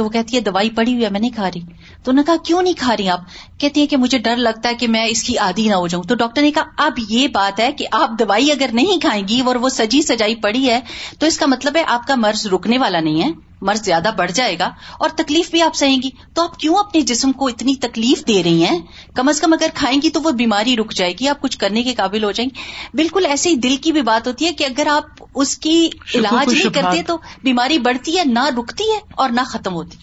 تو 0.00 0.04
وہ 0.04 0.10
کہتی 0.10 0.36
ہے، 0.36 0.40
دوائی 0.40 0.70
پڑی 0.70 0.92
ہوئی 0.92 1.04
ہے، 1.04 1.10
میں 1.10 1.20
نہیں 1.20 1.30
کھا 1.30 1.48
رہی. 1.48 1.60
تو 2.02 2.10
انہوں 2.10 2.14
نے 2.14 2.22
کہا، 2.26 2.34
کیوں 2.44 2.62
نہیں 2.62 2.74
کھا 2.78 2.96
رہی 2.96 3.08
آپ؟ 3.08 3.20
کہتی 3.58 3.80
ہیں 3.80 3.86
کہ 3.86 3.96
مجھے 3.96 4.18
ڈر 4.18 4.36
لگتا 4.36 4.68
ہے 4.68 4.74
کہ 4.74 4.88
میں 4.88 5.04
اس 5.04 5.22
کی 5.22 5.38
عادی 5.38 5.68
نہ 5.68 5.74
ہو 5.74 5.86
جاؤں۔ 5.86 6.02
تو 6.02 6.14
ڈاکٹر 6.14 6.42
نے 6.42 6.50
کہا، 6.50 6.62
اب 6.76 6.92
یہ 7.08 7.28
بات 7.28 7.60
ہے 7.60 7.72
کہ 7.72 7.86
آپ 7.92 8.10
دوائی 8.18 8.52
اگر 8.52 8.66
نہیں 8.72 9.00
کھائیں 9.00 9.28
گی 9.28 9.40
اور 9.40 9.56
وہ 9.56 9.68
سجی 9.68 10.02
سجائی 10.02 10.34
پڑی 10.34 10.70
ہے، 10.70 10.80
تو 11.18 11.26
اس 11.26 11.38
کا 11.38 11.46
مطلب 11.46 11.76
ہے 11.76 11.82
آپ 11.86 12.06
کا 12.06 12.14
مرض 12.14 12.46
رکنے 12.46 12.78
والا 12.78 13.00
نہیں 13.00 13.22
ہے۔ 13.22 13.49
مرض 13.60 13.82
زیادہ 13.84 14.10
بڑھ 14.16 14.30
جائے 14.32 14.58
گا 14.58 14.70
اور 14.98 15.08
تکلیف 15.16 15.50
بھی 15.50 15.62
آپ 15.62 15.74
سہیں 15.74 16.02
گی۔ 16.02 16.10
تو 16.34 16.42
آپ 16.42 16.58
کیوں 16.58 16.76
اپنے 16.76 17.00
جسم 17.00 17.32
کو 17.32 17.46
اتنی 17.48 17.74
تکلیف 17.74 18.28
دے 18.28 18.42
رہی 18.42 18.64
ہیں؟ 18.64 18.78
کم 19.14 19.28
از 19.28 19.40
کم 19.40 19.52
اگر 19.52 19.66
کھائیں 19.74 20.00
گی 20.02 20.10
تو 20.10 20.22
وہ 20.22 20.30
بیماری 20.30 20.76
رک 20.76 20.92
جائے 20.92 21.12
گی 21.20 21.28
آپ 21.28 21.40
کچھ 21.40 21.58
کرنے 21.58 21.82
کے 21.82 21.94
قابل 21.94 22.24
ہو 22.24 22.30
جائیں 22.30 22.48
گے 22.54 22.60
بالکل 22.94 23.26
ایسے 23.26 23.48
ہی 23.50 23.54
دل 23.54 23.76
کی 23.76 23.92
بھی 23.92 24.02
بات 24.02 24.26
ہوتی 24.26 24.46
ہے 24.46 24.52
کہ 24.52 24.64
اگر 24.64 24.86
آپ 24.90 25.24
اس 25.34 25.58
کی 25.58 25.88
علاج 26.14 26.52
نہیں 26.52 26.72
کرتے 26.72 27.02
تو 27.02 27.18
بیماری 27.42 27.78
بڑھتی 27.78 28.18
ہے 28.18 28.24
نہ 28.24 28.46
رکتی 28.58 28.84
ہے 28.84 28.98
اور 29.14 29.30
نہ 29.30 29.40
ختم 29.46 29.74
ہوتی۔ 29.74 29.96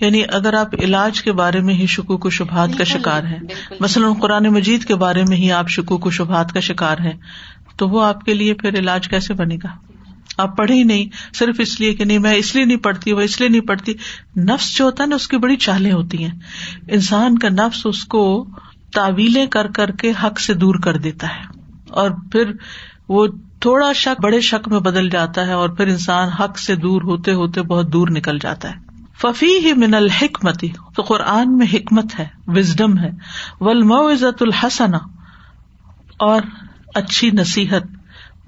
یعنی 0.00 0.22
اگر 0.32 0.54
آپ 0.54 0.68
علاج 0.82 1.22
کے 1.22 1.32
بارے 1.32 1.60
میں 1.60 1.74
ہی 1.74 1.86
شکوک 1.86 2.26
و 2.26 2.30
شبہات 2.30 2.68
کا 2.78 2.84
شکار 2.84 3.24
ہے 3.24 3.38
مثلاً 3.80 4.14
قرآن 4.14 4.44
مجید 4.44 4.84
کے 4.84 4.94
بارے 4.94 5.24
میں 5.28 5.36
ہی 5.36 5.52
آپ 5.52 5.68
شکوک 5.68 6.06
و 6.06 6.10
شبہات 6.10 6.52
کا 6.52 6.60
شکار 6.60 6.98
ہے 6.98 7.12
تو 7.76 7.88
وہ 7.88 8.04
آپ 8.04 8.24
کے 8.24 8.34
لیے 8.34 8.54
پھر 8.54 8.78
علاج 8.78 9.08
کیسے 9.08 9.34
بنے 9.34 9.56
گا؟ 9.56 9.89
آپ 10.38 10.56
پڑھے 10.56 10.74
ہی 10.74 10.82
نہیں، 10.82 11.06
صرف 11.34 11.56
اس 11.58 11.80
لیے 11.80 11.94
کہ 11.94 12.04
نہیں، 12.04 12.18
میں 12.18 12.34
اس 12.34 12.54
لیے 12.54 12.64
نہیں 12.64 12.76
پڑھتی، 12.76 13.12
وہ 13.12 13.20
اس 13.20 13.40
لیے 13.40 13.48
نہیں 13.48 13.60
پڑھتی۔ 13.60 13.92
نفس 14.36 14.76
جو 14.76 14.84
ہوتا 14.84 15.02
ہے 15.02 15.08
نا، 15.08 15.16
اس 15.16 15.28
کی 15.28 15.36
بڑی 15.36 15.56
چالیں 15.56 15.92
ہوتی 15.92 16.24
ہیں۔ 16.24 16.38
انسان 16.88 17.38
کا 17.38 17.48
نفس 17.48 17.80
اس 17.84 18.04
کو 18.04 18.46
تعویلیں 18.94 19.46
کر 19.46 19.66
کر 19.66 19.90
کے 19.90 20.12
حق 20.22 20.40
سے 20.40 20.54
دور 20.54 20.74
کر 20.74 20.96
دیتا 20.96 21.26
ہے۔ 21.26 21.60
اور 21.90 22.10
پھر 22.32 22.52
وہ 23.08 23.26
تھوڑا 23.60 23.92
شک، 23.92 24.20
بڑے 24.20 24.40
شک 24.40 24.68
میں 24.68 24.80
بدل 24.80 25.10
جاتا 25.10 25.46
ہے 25.46 25.52
اور 25.52 25.68
پھر 25.68 25.86
انسان 25.86 26.28
حق 26.28 26.58
سے 26.58 26.76
دور 26.76 27.02
ہوتے 27.02 27.32
ہوتے 27.32 27.62
بہت 27.62 27.92
دور 27.92 28.08
نکل 28.08 28.38
جاتا 28.38 28.70
ہے۔ 28.70 28.74
ففی 29.18 29.58
ہی 29.58 29.72
من 29.72 29.94
الحکمتی، 29.94 30.68
تو 30.96 31.02
قرآن 31.02 31.56
میں 31.56 31.66
حکمت 31.72 32.18
ہے 32.18 32.26
وزڈم 32.46 32.98
ہے۔ 32.98 33.10
ولم 33.60 33.92
عزت 33.92 34.42
الحسن 34.42 34.94
اور 36.18 36.42
اچھی 36.94 37.30
نصیحت۔ 37.30 37.99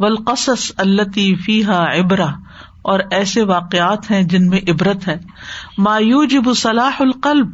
ولقص 0.03 0.73
التی 0.77 1.35
فیحا 1.35 1.83
ابرا 1.83 2.29
اور 2.83 3.01
ایسے 3.11 3.43
واقعات 3.43 4.11
ہیں 4.11 4.23
جن 4.23 4.49
میں 4.49 4.61
عبرت 4.69 5.09
ہے۔ 5.09 5.19
مایوج 5.79 6.37
صلاح 6.57 6.97
القلب، 7.01 7.49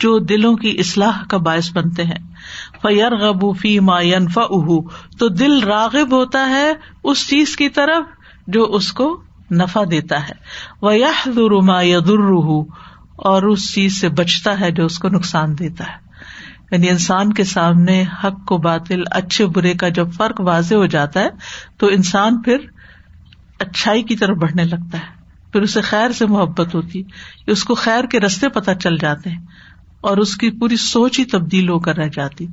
جو 0.00 0.18
دلوں 0.18 0.56
کی 0.56 0.76
اصلاح 0.78 1.24
کا 1.28 1.36
باعث 1.36 1.76
بنتے 1.76 2.04
ہیں۔ 2.04 2.34
فیر 2.82 3.16
غبو 3.16 3.52
فی 3.52 3.80
ما 3.80 4.00
ینفا 4.00 4.42
تو 5.18 5.28
دل 5.28 5.62
راغب 5.62 6.12
ہوتا 6.12 6.48
ہے 6.48 6.72
اس 7.04 7.28
چیز 7.28 7.56
کی 7.56 7.68
طرف 7.68 8.04
جو 8.46 8.64
اس 8.64 8.92
کو 8.92 9.22
نفع 9.50 9.82
دیتا 9.90 10.28
ہے۔ 10.28 10.34
وہ 10.82 10.96
یہ 10.96 11.28
ما 11.62 11.82
یدر 11.82 12.18
اور 13.16 13.42
اس 13.42 13.74
چیز 13.74 14.00
سے 14.00 14.08
بچتا 14.08 14.60
ہے 14.60 14.70
جو 14.70 14.84
اس 14.84 14.98
کو 14.98 15.08
نقصان 15.08 15.58
دیتا 15.58 15.84
ہے۔ 15.84 16.03
یعنی 16.70 16.90
انسان 16.90 17.32
کے 17.32 17.44
سامنے 17.44 18.04
حق 18.24 18.46
کو 18.46 18.58
باطل، 18.58 19.02
اچھے 19.10 19.46
برے 19.46 19.74
کا 19.74 19.88
جب 19.88 20.12
فرق 20.12 20.40
واضح 20.40 20.74
ہو 20.74 20.86
جاتا 20.86 21.20
ہے، 21.20 21.28
تو 21.78 21.86
انسان 21.86 22.42
پھر 22.42 22.56
اچھائی 23.58 24.02
کی 24.02 24.16
طرف 24.16 24.36
بڑھنے 24.36 24.64
لگتا 24.64 24.98
ہے۔ 24.98 25.24
پھر 25.52 25.62
اسے 25.62 25.80
خیر 25.80 26.10
سے 26.10 26.26
محبت 26.26 26.74
ہوتی، 26.74 27.02
اس 27.46 27.64
کو 27.64 27.74
خیر 27.74 28.04
کے 28.04 28.20
رستے 28.20 28.48
پتہ 28.48 28.70
چل 28.80 28.96
جاتے 28.96 29.30
ہیں 29.30 29.40
اور 30.00 30.16
اس 30.16 30.36
کی 30.36 30.50
پوری 30.50 30.76
سوچ 30.76 31.18
ہی 31.18 31.24
تبدیل 31.24 31.68
ہو 31.68 31.78
کر 31.78 31.96
رہ 31.96 32.08
جاتی۔ 32.08 32.46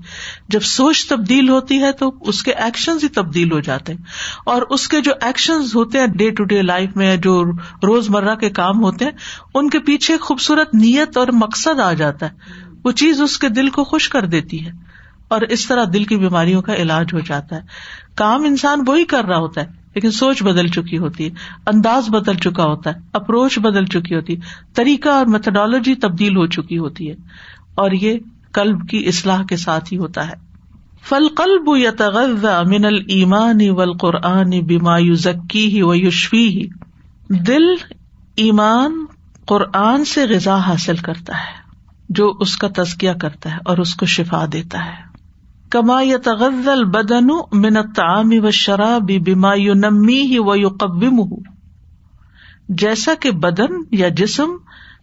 جب 0.48 0.62
سوچ 0.62 1.08
تبدیل 1.08 1.50
ہوتی 1.50 1.82
ہے 1.82 1.92
تو 1.92 2.14
اس 2.22 2.44
کے 2.44 2.52
ایکشن 2.52 2.98
ہی 3.04 3.08
تبدیل 3.08 3.52
ہو 3.52 3.60
جاتے 3.60 3.94
ہیں۔ 3.94 4.04
اور 4.46 4.62
اس 4.62 4.88
کے 4.88 5.02
جو 5.02 5.12
ایکشن 5.22 5.60
ہوتے 5.76 6.00
ہیں 6.00 6.08
ڈے 6.08 6.30
ٹو 6.30 6.44
ڈے 6.44 6.62
لائف 6.62 6.96
میں، 6.96 7.18
جو 7.18 7.44
روز 7.84 8.10
مرہ 8.10 8.36
کے 8.36 8.50
کام 8.50 8.82
ہوتے 8.82 9.06
ہیں، 9.06 9.12
ان 9.54 9.70
کے 9.70 9.80
پیچھے 9.80 10.18
خوبصورت 10.18 10.76
نیت 10.76 11.18
اور 11.18 11.28
مقصد 11.34 11.80
آ 11.80 11.94
جاتا 11.94 12.26
ہے۔ 12.26 12.71
وہ 12.86 12.92
چیز 12.92 13.22
اس 13.22 13.38
کے 13.38 13.50
دل 13.50 13.70
کو 13.70 13.84
خوش 13.84 14.10
کر 14.10 14.26
دیتی 14.26 14.66
ہے 14.66 14.72
اور 15.28 15.42
اس 15.42 15.68
طرح 15.68 15.86
دل 15.94 16.04
کی 16.04 16.18
بیماریوں 16.18 16.62
کا 16.62 16.74
علاج 16.74 17.08
ہو 17.14 17.20
جاتا 17.20 17.56
ہے۔ 17.56 17.62
کام 18.16 18.44
انسان 18.44 18.80
وہی 18.88 19.06
کر 19.06 19.26
رہا 19.26 19.38
ہوتا 19.38 19.62
ہے، 19.62 19.68
لیکن 19.96 20.12
سوچ 20.12 20.44
بدل 20.44 20.68
چکی 20.68 20.98
ہوتی 20.98 21.26
ہے، 21.26 21.30
انداز 21.68 22.10
بدل 22.10 22.34
چکا 22.34 22.64
ہوتا 22.64 22.90
ہے، 22.90 22.96
اپروچ 23.14 23.60
بدل 23.60 23.86
چکی 23.86 24.16
ہوتی 24.16 24.36
ہے، 24.36 24.40
طریقہ 24.74 25.10
اور 25.10 25.26
میتھڈالوجی 25.26 25.96
تبدیل 25.96 26.38
ہو 26.38 26.48
چکی 26.48 26.78
ہوتی 26.78 27.10
ہے۔ 27.10 27.16
اور 27.76 27.92
یہ 27.92 28.20
کلب 28.54 28.90
کی 28.90 29.08
اصلاح 29.08 29.44
کے 29.44 29.58
ساتھ 29.58 29.94
ہی 29.94 29.98
ہوتا 29.98 30.28
ہے۔ 30.28 30.34
فل 31.04 31.28
قلب 31.28 31.78
یا 31.78 31.92
تغذا 31.92 32.64
من 32.64 32.86
المان 32.86 33.58
ول 33.70 33.98
قرآن 33.98 34.50
بیما 34.50 35.00
ذکی 35.14 35.66
ہی 35.66 35.82
و 35.82 35.94
یوشفی 35.96 36.48
ہی 36.48 36.68
دل 37.30 37.64
ایمان 38.36 39.06
قرآن 39.46 40.06
سے 40.06 40.26
غذا 40.26 40.56
حاصل 40.56 40.96
کرتا 40.96 41.38
ہے۔ 41.38 41.61
جو 42.16 42.38
اس 42.40 42.58
کا 42.58 42.68
تزکیہ 42.76 43.12
کرتا 43.12 43.52
ہے 43.52 43.58
اور 43.66 43.78
اس 43.78 43.96
کو 43.96 44.06
شفا 44.06 44.46
دیتا 44.54 44.86
ہے۔ 44.86 45.12
کما 45.70 46.02
یا 46.02 46.18
تغزل 46.24 46.86
بدن 46.86 47.28
منت 47.52 48.00
عام 48.00 48.30
و 48.32 48.52
شراب 48.52 49.12
بیما 49.26 49.54
یو 49.54 49.74
نمی 49.74 50.22
ہی 50.22 50.40
و 50.40 50.56
یو 50.56 50.70
جیسا 52.70 53.12
کہ 53.20 53.32
بدن 53.32 53.74
یا 53.92 54.10
جسم 54.10 54.50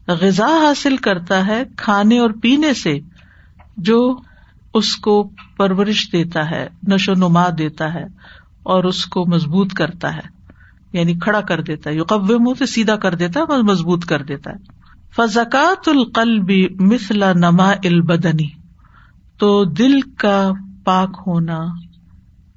غذا 0.09 0.47
حاصل 0.47 0.97
کرتا 0.97 1.47
ہے 1.47 1.63
کھانے 1.77 2.19
اور 2.19 2.31
پینے 2.43 2.75
سے، 2.75 2.99
جو 3.77 4.17
اس 4.75 4.97
کو 4.97 5.31
پرورش 5.57 6.09
دیتا 6.13 6.51
ہے، 6.51 6.69
نشو 6.87 7.15
نما 7.15 7.47
دیتا 7.59 7.95
ہے 7.95 8.05
اور 8.63 8.85
اس 8.85 9.07
کو 9.07 9.27
مضبوط 9.27 9.73
کرتا 9.73 10.17
ہے 10.17 10.29
یعنی 10.93 11.15
کھڑا 11.15 11.41
کر 11.41 11.63
دیتا 11.63 11.91
ہے 11.91 11.95
یو 11.95 12.05
قبم 12.05 12.55
سے 12.55 12.67
سیدھا 12.67 12.97
کر 12.97 13.15
دیتا 13.15 13.41
ہے، 13.41 13.63
مضبوط 13.63 14.05
کر 14.05 14.23
دیتا 14.23 14.51
ہے۔ 14.51 14.78
فزکات 15.17 15.89
القلبی 15.89 16.67
مثلا 16.81 17.33
نما 17.33 17.71
البدنی، 17.71 18.49
تو 19.39 19.65
دل 19.65 20.01
کا 20.01 20.51
پاک 20.85 21.23
ہونا 21.27 21.59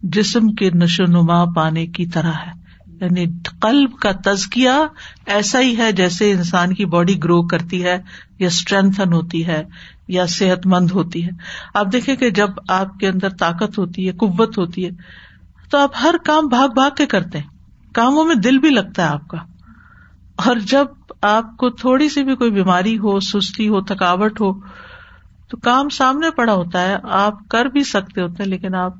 جسم 0.03 0.53
کے 0.53 0.69
نشو 0.69 1.03
نما 1.03 1.45
پانے 1.45 1.87
کی 1.87 2.05
طرح 2.05 2.31
ہے۔ 2.31 2.61
یعنی 2.87 3.25
قلب 3.61 3.91
کا 3.99 4.11
تزکیا 4.25 4.79
ایسا 5.25 5.59
ہی 5.59 5.77
ہے 5.77 5.91
جیسے 5.91 6.31
انسان 6.31 6.73
کی 6.73 6.85
باڈی 6.85 7.23
گرو 7.23 7.41
کرتی 7.47 7.83
ہے، 7.83 8.01
یا 8.39 8.47
اسٹرینتھن 8.47 9.13
ہوتی 9.13 9.47
ہے، 9.47 9.63
یا 10.07 10.25
صحت 10.25 10.67
مند 10.67 10.91
ہوتی 10.91 11.25
ہے۔ 11.25 11.29
آپ 11.73 11.87
دیکھیں 11.91 12.15
کہ 12.15 12.29
جب 12.29 12.49
آپ 12.67 12.99
کے 12.99 13.07
اندر 13.07 13.29
طاقت 13.29 13.77
ہوتی 13.77 14.07
ہے، 14.07 14.13
قوت 14.13 14.57
ہوتی 14.57 14.85
ہے، 14.85 14.89
تو 15.69 15.77
آپ 15.77 15.91
ہر 16.03 16.15
کام 16.25 16.47
بھاگ 16.47 16.69
بھاگ 16.69 16.89
کے 16.97 17.05
کرتے 17.05 17.37
ہیں۔ 17.37 17.47
کاموں 17.93 18.25
میں 18.25 18.35
دل 18.35 18.59
بھی 18.59 18.69
لگتا 18.69 19.03
ہے 19.03 19.07
آپ 19.07 19.27
کا۔ 19.27 19.37
اور 20.35 20.55
جب 20.55 20.85
آپ 21.21 21.57
کو 21.57 21.69
تھوڑی 21.69 22.09
سی 22.09 22.23
بھی 22.23 22.35
کوئی 22.35 22.51
بیماری 22.51 22.97
ہو، 22.97 23.19
سستی 23.19 23.67
ہو، 23.67 23.81
تھکاوٹ 23.81 24.41
ہو، 24.41 24.53
تو 25.47 25.57
کام 25.57 25.89
سامنے 25.89 26.29
پڑا 26.31 26.53
ہوتا 26.53 26.81
ہے۔ 26.81 26.97
آپ 27.03 27.33
کر 27.49 27.65
بھی 27.65 27.83
سکتے 27.83 28.21
ہوتے 28.21 28.43
ہیں، 28.43 28.49
لیکن 28.49 28.75
آپ 28.75 28.93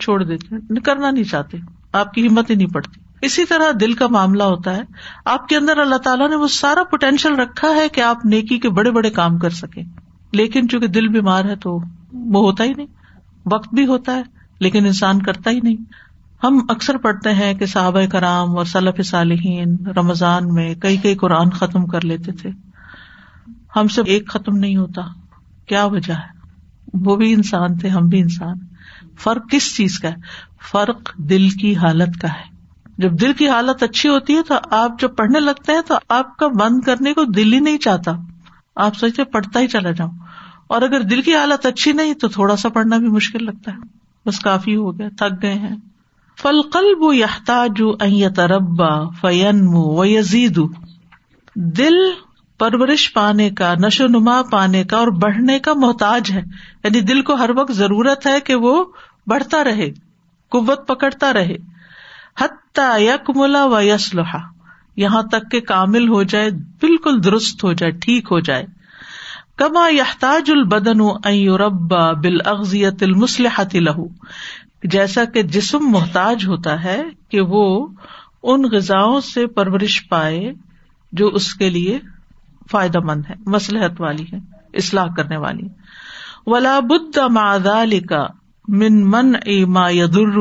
چھوڑ 0.00 0.24
دیتے 0.24 0.54
ہیں۔ 0.54 0.80
کرنا 0.80 1.10
نہیں 1.10 1.24
چاہتے۔ 1.24 1.58
آپ 1.92 2.14
کی 2.14 2.28
ہمت 2.28 2.50
ہی 2.50 2.54
نہیں 2.54 2.66
پڑتی۔ 2.66 3.00
اسی 3.22 3.44
طرح 3.44 3.64
دل 3.80 3.92
کا 3.92 4.06
معاملہ 4.06 4.42
ہوتا 4.42 4.76
ہے۔ 4.76 4.82
آپ 5.24 5.48
کے 5.48 5.56
اندر 5.56 5.76
اللہ 5.76 5.96
تعالیٰ 5.96 6.30
نے 6.30 6.36
وہ 6.36 6.48
سارا 6.48 6.84
پوٹینشیل 6.84 7.32
رکھا 7.32 7.68
ہے 7.68 7.88
کہ 7.88 8.00
آپ 8.00 8.26
نیکی 8.26 8.58
کے 8.58 8.68
بڑے 8.68 8.90
بڑے 8.90 9.10
کام 9.10 9.38
کر 9.38 9.50
سکیں۔ 9.50 9.82
لیکن 10.32 10.68
چونکہ 10.68 10.86
دل 10.86 11.08
بیمار 11.08 11.44
ہے 11.44 11.56
تو 11.56 11.80
وہ 12.12 12.44
ہوتا 12.44 12.64
ہی 12.64 12.72
نہیں۔ 12.76 12.86
وقت 13.52 13.74
بھی 13.74 13.86
ہوتا 13.86 14.16
ہے، 14.16 14.22
لیکن 14.60 14.86
انسان 14.86 15.22
کرتا 15.22 15.50
ہی 15.50 15.60
نہیں۔ 15.62 15.76
ہم 16.44 16.66
اکثر 16.68 16.96
پڑھتے 16.96 17.34
ہیں 17.34 17.54
کہ 17.54 17.66
صحابہ 17.66 18.00
کرام 18.12 18.56
اور 18.56 18.64
صلف 18.64 19.06
صالحین 19.06 19.86
رمضان 19.86 20.54
میں 20.54 20.74
کئی 20.74 20.96
کئی 20.96 21.14
قرآن 21.14 21.50
ختم 21.50 21.86
کر 21.86 22.04
لیتے 22.04 22.32
تھے۔ 22.32 22.50
ہم 23.76 23.88
سے 23.88 24.02
ایک 24.06 24.28
ختم 24.28 24.56
نہیں 24.56 24.76
ہوتا۔ 24.76 25.02
کیا 25.66 25.84
وجہ 25.84 26.12
ہے؟ 26.12 26.38
وہ 26.94 27.16
بھی 27.16 27.32
انسان 27.32 27.78
تھے، 27.78 27.88
ہم 27.88 28.08
بھی 28.08 28.20
انسان۔ 28.20 28.56
فرق 29.18 29.50
کس 29.50 29.76
چیز 29.76 29.98
کا 29.98 30.08
ہے؟ 30.08 30.14
فرق 30.72 31.14
دل 31.16 31.50
کی 31.50 31.76
حالت 31.76 32.20
کا 32.20 32.28
ہے۔ 32.28 32.56
جب 32.98 33.20
دل 33.20 33.32
کی 33.32 33.48
حالت 33.48 33.82
اچھی 33.82 34.08
ہوتی 34.08 34.36
ہے 34.36 34.42
تو 34.42 34.54
آپ 34.70 35.00
جب 35.00 35.16
پڑھنے 35.16 35.40
لگتے 35.40 35.72
ہیں 35.72 35.80
تو 35.86 35.94
آپ 36.08 36.36
کا 36.36 36.46
بند 36.48 36.80
کرنے 36.80 37.12
کو 37.12 37.24
دل 37.24 37.52
ہی 37.52 37.60
نہیں 37.60 37.78
چاہتا۔ 37.78 38.12
آپ 38.76 38.96
سوچتے 38.96 39.24
پڑھتا 39.24 39.60
ہی 39.60 39.66
چلا 39.66 39.90
جاؤں۔ 39.90 40.10
اور 40.66 40.82
اگر 40.82 41.00
دل 41.00 41.22
کی 41.22 41.34
حالت 41.34 41.66
اچھی 41.66 41.92
نہیں 41.92 42.14
تو 42.14 42.28
تھوڑا 42.28 42.56
سا 42.56 42.68
پڑھنا 42.68 42.96
بھی 42.96 43.08
مشکل 43.08 43.44
لگتا 43.44 43.72
ہے۔ 43.72 43.76
بس 44.26 44.40
کافی 44.40 44.76
ہو 44.76 44.98
گیا، 44.98 45.08
تھک 45.08 45.42
گئے 45.42 45.54
ہیں۔ 45.54 45.76
فل 46.42 46.62
قلب 46.62 47.12
یحتاج 47.12 47.82
تربا 48.36 49.08
فین 49.08 49.60
و 49.72 50.04
یزید 50.04 50.60
دل 51.54 51.94
پرورش 52.58 53.12
پانے 53.12 53.50
کا، 53.50 53.74
نشو 53.74 54.06
نما 54.06 54.42
پانے 54.42 54.84
کا 54.84 54.96
اور 54.96 55.08
بڑھنے 55.08 55.58
کا 55.58 55.72
محتاج 55.74 56.30
ہے۔ 56.30 56.42
یعنی 56.84 57.00
دل 57.00 57.22
کو 57.22 57.34
ہر 57.34 57.50
وقت 57.50 57.72
ضرورت 57.72 58.26
ہے 58.26 58.40
کہ 58.40 58.54
وہ 58.54 58.84
بڑھتا 59.26 59.64
رہے، 59.64 59.90
قوت 60.48 60.88
پکڑتا 60.88 61.32
رہے۔ 61.32 61.56
حتیٰ 62.38 63.00
یک 63.00 63.30
ملا 63.36 63.64
و 63.64 63.80
یسلحا 63.80 64.38
یہاں 64.96 65.22
تک 65.22 65.50
کہ 65.50 65.60
کامل 65.60 66.08
ہو 66.08 66.22
جائے، 66.22 66.50
بالکل 66.50 67.24
درست 67.24 67.64
ہو 67.64 67.72
جائے، 67.72 67.92
ٹھیک 67.92 68.28
ہو 68.30 68.40
جائے۔ 68.40 68.66
کما 69.56 69.88
یحتاج 69.88 70.50
البدن 70.50 71.00
ربا 71.48 72.12
بال 72.12 72.38
اغزیت 72.44 73.02
المسلحت 73.02 73.74
لہو 73.74 74.06
جیسا 74.82 75.24
کہ 75.24 75.42
جسم 75.42 75.78
محتاج 75.80 76.46
ہوتا 76.46 76.84
ہے 76.84 77.02
کہ 77.28 77.40
وہ 77.40 77.86
ان 78.42 78.62
غذاؤں 78.62 79.20
سے 79.20 79.46
پرورش 79.46 80.08
پائے 80.08 80.52
جو 81.12 81.28
اس 81.28 81.54
کے 81.54 81.70
لیے 81.70 81.98
فائدہ 82.70 82.98
مند 82.98 83.22
ہے 83.30 83.34
مسلحت 83.46 84.00
والی 84.00 84.24
ہے، 84.32 84.38
اصلاح 84.74 85.06
کرنے 85.16 85.36
والی 85.36 85.68
ولا 86.46 86.80
بد 86.80 87.18
مادال 87.18 88.00
کا 88.00 88.26
من 88.68 89.10
من 89.10 89.32
اے 89.44 89.64
ما 89.64 89.90
یدر 89.90 90.38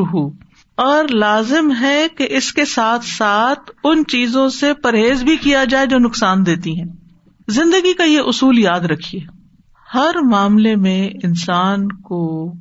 اور 0.75 1.07
لازم 1.07 1.71
ہے 1.81 2.07
کہ 2.17 2.27
اس 2.29 2.53
کے 2.53 2.65
ساتھ 2.65 3.05
ساتھ 3.05 3.71
ان 3.83 4.03
چیزوں 4.07 4.49
سے 4.49 4.73
پرہیز 4.73 5.23
بھی 5.23 5.35
کیا 5.35 5.63
جائے 5.63 5.85
جو 5.85 5.97
نقصان 5.97 6.45
دیتی 6.45 6.79
ہیں۔ 6.79 6.87
زندگی 7.47 7.93
کا 7.93 8.03
یہ 8.03 8.19
اصول 8.25 8.59
یاد 8.59 8.79
رکھیے۔ 8.79 9.21
ہر 9.93 10.15
معاملے 10.31 10.75
میں 10.75 11.09
انسان 11.23 11.87
کو 11.87 12.53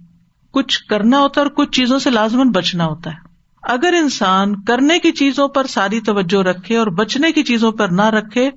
کچھ 0.56 0.84
کرنا 0.84 1.18
ہوتا 1.18 1.40
ہے 1.40 1.46
اور 1.46 1.52
کچھ 1.54 1.70
چیزوں 1.70 1.98
سے 1.98 2.10
لازمن 2.10 2.50
بچنا 2.50 2.86
ہوتا 2.86 3.10
ہے۔ 3.10 3.16
اگر 3.62 3.94
انسان 4.02 4.64
کرنے 4.64 4.98
کی 4.98 5.12
چیزوں 5.12 5.48
پر 5.48 5.66
ساری 5.66 6.00
توجہ 6.00 6.42
رکھے 6.42 6.76
اور 6.76 6.86
بچنے 6.86 7.32
کی 7.32 7.42
چیزوں 7.42 7.72
پر 7.72 7.88
نہ 7.88 8.02
رکھے، 8.02 8.50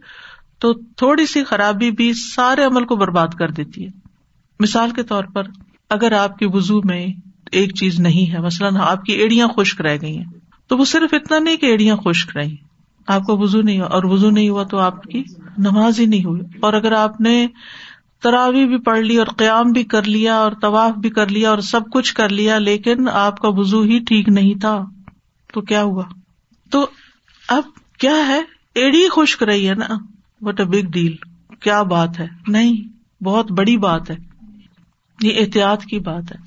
تو 0.59 0.73
تھوڑی 0.73 1.25
سی 1.25 1.43
خرابی 1.43 1.91
بھی 1.91 2.13
سارے 2.13 2.63
عمل 2.63 2.85
کو 2.85 2.95
برباد 2.95 3.27
کر 3.27 3.51
دیتی 3.51 3.83
ہے۔ 3.83 3.89
مثال 4.59 4.91
کے 4.91 5.03
طور 5.03 5.23
پر، 5.23 5.43
اگر 5.89 6.11
آپ 6.11 6.37
کی 6.37 6.45
وزو 6.47 6.79
میں 6.83 7.07
ایک 7.51 7.75
چیز 7.75 7.99
نہیں 7.99 8.33
ہے، 8.33 8.39
مثلاً 8.39 8.77
آپ 8.77 9.05
کی 9.05 9.13
ایڑیاں 9.13 9.47
خشک 9.47 9.81
رہ 9.81 9.97
گئی 10.01 10.17
ہیں، 10.17 10.25
تو 10.67 10.77
وہ 10.77 10.85
صرف 10.85 11.13
اتنا 11.13 11.39
نہیں 11.39 11.57
کہ 11.57 11.65
ایڑیاں 11.65 11.95
خشک 11.95 12.37
رہی 12.37 12.55
آپ 13.07 13.21
کا 13.27 13.33
وزو 13.33 13.61
نہیں 13.61 13.79
ہوا 13.79 13.87
اور 13.87 14.03
وزو 14.03 14.29
نہیں 14.29 14.49
ہوا 14.49 14.63
تو 14.63 14.77
آپ 14.77 15.03
کی 15.03 15.23
نماز 15.57 15.99
ہی 15.99 16.05
نہیں 16.05 16.25
ہوئی۔ 16.25 16.41
اور 16.59 16.73
اگر 16.73 16.91
آپ 16.91 17.21
نے 17.21 17.47
تراوی 18.21 18.65
بھی 18.65 18.77
پڑھ 18.77 18.99
لی 18.99 19.17
اور 19.17 19.27
قیام 19.27 19.71
بھی 19.71 19.83
کر 19.83 20.03
لیا 20.03 20.35
اور 20.35 20.51
طواف 20.61 20.91
بھی 20.91 21.09
کر 21.09 21.27
لیا 21.27 21.49
اور 21.49 21.59
سب 21.59 21.81
کچھ 21.93 22.13
کر 22.13 22.29
لیا، 22.29 22.57
لیکن 22.57 23.09
آپ 23.09 23.39
کا 23.39 23.47
وزو 23.47 23.81
ہی 23.81 23.99
ٹھیک 23.99 24.29
نہیں 24.29 24.59
تھا۔ 24.59 24.85
تو 25.53 25.61
کیا 25.61 25.83
ہوا؟ 25.83 26.03
تو 26.71 26.87
اب 27.47 27.63
کیا 27.99 28.27
ہے؟ 28.27 28.41
ایڑی 28.75 29.07
خشک 29.15 29.43
رہی 29.43 29.69
ہے 29.69 29.73
نا۔ 29.73 29.87
وٹ 30.41 30.59
اے 30.59 30.65
بگ 30.65 30.91
ڈیل 30.91 31.15
کیا 31.59 31.81
بات 31.81 32.19
ہے؟ 32.19 32.27
نہیں، 32.47 32.99
بہت 33.23 33.51
بڑی 33.51 33.77
بات 33.77 34.11
ہے۔ 34.11 34.15
یہ 35.21 35.39
احتیاط 35.39 35.83
کی 35.83 35.99
بات 35.99 36.31
ہے۔ 36.31 36.37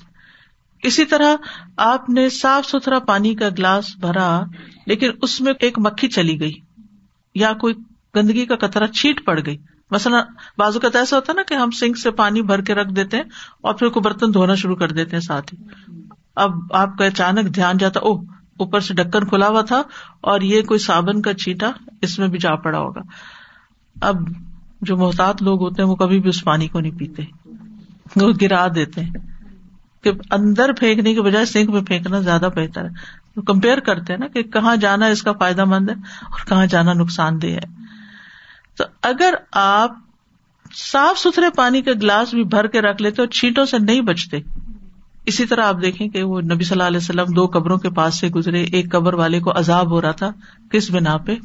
اسی 0.83 1.05
طرح 1.05 1.35
آپ 1.77 2.09
نے 2.09 2.29
صاف 2.29 2.65
ستھرا 2.65 2.99
پانی 2.99 3.35
کا 3.35 3.49
گلاس 3.49 3.95
بھرا، 3.99 4.41
لیکن 4.85 5.09
اس 5.21 5.41
میں 5.41 5.53
ایک 5.59 5.79
مکھی 5.79 6.07
چلی 6.07 6.39
گئی، 6.39 6.53
یا 7.35 7.53
کوئی 7.53 7.73
گندگی 8.15 8.45
کا 8.45 8.55
قطرہ 8.55 8.87
چھیٹ 8.87 9.25
پڑ 9.25 9.39
گئی۔ 9.45 9.57
مثلاً 9.93 10.23
بازو 10.57 10.79
کا 10.79 10.87
ایسا 10.93 11.15
ہوتا 11.15 11.31
ہے 11.31 11.35
نا 11.35 11.43
کہ 11.47 11.53
ہم 11.53 11.71
سنک 11.71 11.97
سے 11.97 12.11
پانی 12.11 12.41
بھر 12.41 12.61
کے 12.61 12.75
رکھ 12.75 12.93
دیتے 12.93 13.17
ہیں 13.17 13.23
اور 13.61 13.73
پھر 13.73 13.89
کو 13.89 13.99
برتن 13.99 14.33
دھونا 14.33 14.55
شروع 14.55 14.75
کر 14.75 14.91
دیتے 14.91 15.15
ہیں 15.15 15.21
ساتھ 15.21 15.53
ہی۔ 15.53 15.63
اب 16.35 16.51
آپ 16.71 16.97
کا 16.97 17.05
اچانک 17.05 17.55
دھیان 17.55 17.77
جاتا 17.77 17.99
او 17.99 18.21
اوپر 18.57 18.79
سے 18.79 18.93
ڈکن 18.93 19.27
کھلا 19.27 19.47
ہوا 19.47 19.61
تھا 19.61 19.81
اور 20.21 20.41
یہ 20.41 20.61
کوئی 20.61 20.77
صابن 20.77 21.21
کا 21.21 21.33
چیٹا 21.33 21.71
اس 22.01 22.19
میں 22.19 22.27
بھی 22.27 22.39
جا 22.39 22.55
پڑا 22.55 22.79
ہوگا۔ 22.79 23.01
اب 24.01 24.15
جو 24.81 24.97
محتاط 24.97 25.41
لوگ 25.41 25.61
ہوتے 25.61 25.81
ہیں، 25.81 25.89
وہ 25.89 25.95
کبھی 25.95 26.19
بھی 26.19 26.29
اس 26.29 26.43
پانی 26.43 26.67
کو 26.67 26.79
نہیں 26.79 26.99
پیتے۔ 26.99 27.23
وہ 28.15 28.31
گرا 28.41 28.67
دیتے 28.75 29.01
ہیں 29.01 29.11
کہ 30.03 30.11
اندر 30.31 30.73
پھینکنے 30.73 31.13
کے 31.13 31.21
بجائے 31.21 31.45
سنک 31.45 31.69
میں 31.69 31.81
پھینکنا 31.81 32.19
زیادہ 32.19 32.49
بہتر 32.55 32.85
ہے۔ 32.85 33.41
کمپیئر 33.41 33.79
کرتے 33.79 34.13
ہیں 34.13 34.19
نا 34.19 34.27
کہ 34.27 34.43
کہاں 34.43 34.75
جانا 34.75 35.05
اس 35.05 35.23
کا 35.23 35.31
فائدہ 35.31 35.65
مند 35.65 35.89
ہے 35.89 35.95
اور 36.25 36.47
کہاں 36.47 36.65
جانا 36.65 36.93
نقصان 36.93 37.41
دہ 37.41 37.47
ہے۔ 37.47 37.82
تو 38.77 38.83
اگر 39.01 39.33
آپ 39.51 39.95
صاف 40.75 41.19
ستھرے 41.19 41.49
پانی 41.49 41.81
کے 41.81 41.93
گلاس 41.93 42.33
بھی 42.33 42.43
بھر 42.43 42.67
کے 42.67 42.81
رکھ 42.81 43.01
لیتے 43.01 43.21
اور 43.21 43.29
چھینٹوں 43.29 43.65
سے 43.65 43.77
نہیں 43.79 44.01
بچتے، 44.01 44.37
اسی 45.25 45.45
طرح 45.45 45.65
آپ 45.65 45.75
دیکھیں 45.81 46.07
کہ 46.07 46.23
وہ 46.23 46.41
نبی 46.41 46.63
صلی 46.63 46.75
اللہ 46.75 46.83
علیہ 46.83 46.97
وسلم 46.97 47.33
دو 47.35 47.47
قبروں 47.47 47.77
کے 47.77 47.89
پاس 47.89 48.19
سے 48.19 48.27
گزرے، 48.27 48.63
ایک 48.63 48.91
قبر 48.91 49.13
والے 49.13 49.39
کو 49.39 49.51
عذاب 49.55 49.91
ہو 49.91 50.01
رہا 50.01 50.11
تھا، 50.11 50.31
کس 50.71 50.91
بنا 50.91 51.17
پہ؟ 51.17 51.35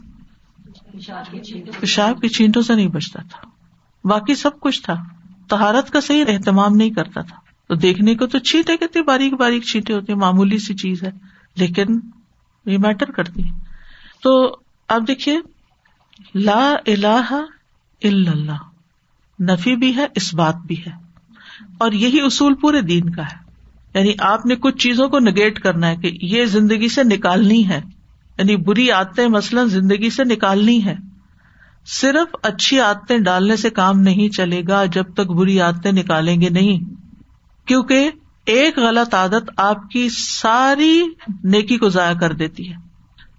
پیشاب 1.80 2.20
کی 2.20 2.28
چھینٹوں 2.28 2.62
سے 2.62 2.74
نہیں 2.74 2.88
بچتا 2.88 3.22
تھا۔ 3.22 3.48
باقی 4.04 4.34
سب 4.34 4.60
کچھ 4.60 4.82
تھا۔ 4.82 4.94
تہارت 5.48 5.90
کا 5.90 6.00
صحیح 6.00 6.24
اہتمام 6.28 6.76
نہیں 6.76 6.90
کرتا 6.90 7.20
تھا۔ 7.20 7.36
تو 7.68 7.74
دیکھنے 7.74 8.14
کو 8.14 8.26
تو 8.26 8.38
چھینٹے 8.38 8.76
کتنی 8.76 9.02
باریک 9.02 9.34
باریک 9.34 9.64
چھینٹے 9.64 9.92
ہوتی 9.92 10.12
ہیں، 10.12 10.20
معمولی 10.20 10.58
سی 10.58 10.74
چیز 10.74 11.02
ہے، 11.02 11.10
لیکن 11.56 12.00
یہ 12.66 12.78
میٹر 12.78 13.10
کرتی 13.10 13.44
ہے۔ 13.44 13.48
تو 14.22 14.56
اب 14.88 15.08
دیکھیے 15.08 15.38
لا 16.34 16.74
الہ 16.86 17.32
الا 18.02 18.32
اللہ۔ 18.32 18.58
نفی 19.42 19.76
بھی 19.76 19.96
ہے، 19.96 20.06
اس 20.14 20.34
بات 20.34 20.56
بھی 20.66 20.80
ہے۔ 20.86 21.08
اور 21.78 21.92
یہی 21.92 22.20
اصول 22.20 22.54
پورے 22.54 22.80
دین 22.80 23.10
کا 23.10 23.22
ہے۔ 23.22 23.48
یعنی 23.94 24.12
آپ 24.18 24.46
نے 24.46 24.56
کچھ 24.56 24.76
چیزوں 24.76 25.08
کو 25.08 25.18
نگیٹ 25.18 25.60
کرنا 25.60 25.88
ہے 25.88 25.96
کہ 25.96 26.18
یہ 26.22 26.44
زندگی 26.44 26.88
سے 26.88 27.02
نکالنی 27.04 27.68
ہے۔ 27.68 27.80
یعنی 28.38 28.56
بری 28.56 28.90
عادتیں 28.90 29.28
مثلاً 29.28 29.68
زندگی 29.68 30.10
سے 30.10 30.24
نکالنی 30.24 30.84
ہے۔ 30.84 30.96
صرف 31.86 32.36
اچھی 32.42 32.80
عادتیں 32.80 33.18
ڈالنے 33.18 33.56
سے 33.56 33.70
کام 33.70 34.00
نہیں 34.00 34.28
چلے 34.28 34.62
گا 34.68 34.84
جب 34.84 35.04
تک 35.12 35.26
بری 35.26 35.60
عادتیں 35.60 35.92
نکالیں 35.92 36.40
گے 36.40 36.48
نہیں۔ 36.48 36.94
کیونکہ 37.68 38.10
ایک 38.44 38.78
غلط 38.78 39.14
عادت 39.14 39.50
آپ 39.56 39.90
کی 39.90 40.08
ساری 40.12 41.02
نیکی 41.44 41.78
کو 41.78 41.88
ضائع 41.88 42.14
کر 42.18 42.32
دیتی 42.32 42.72
ہے۔ 42.72 42.76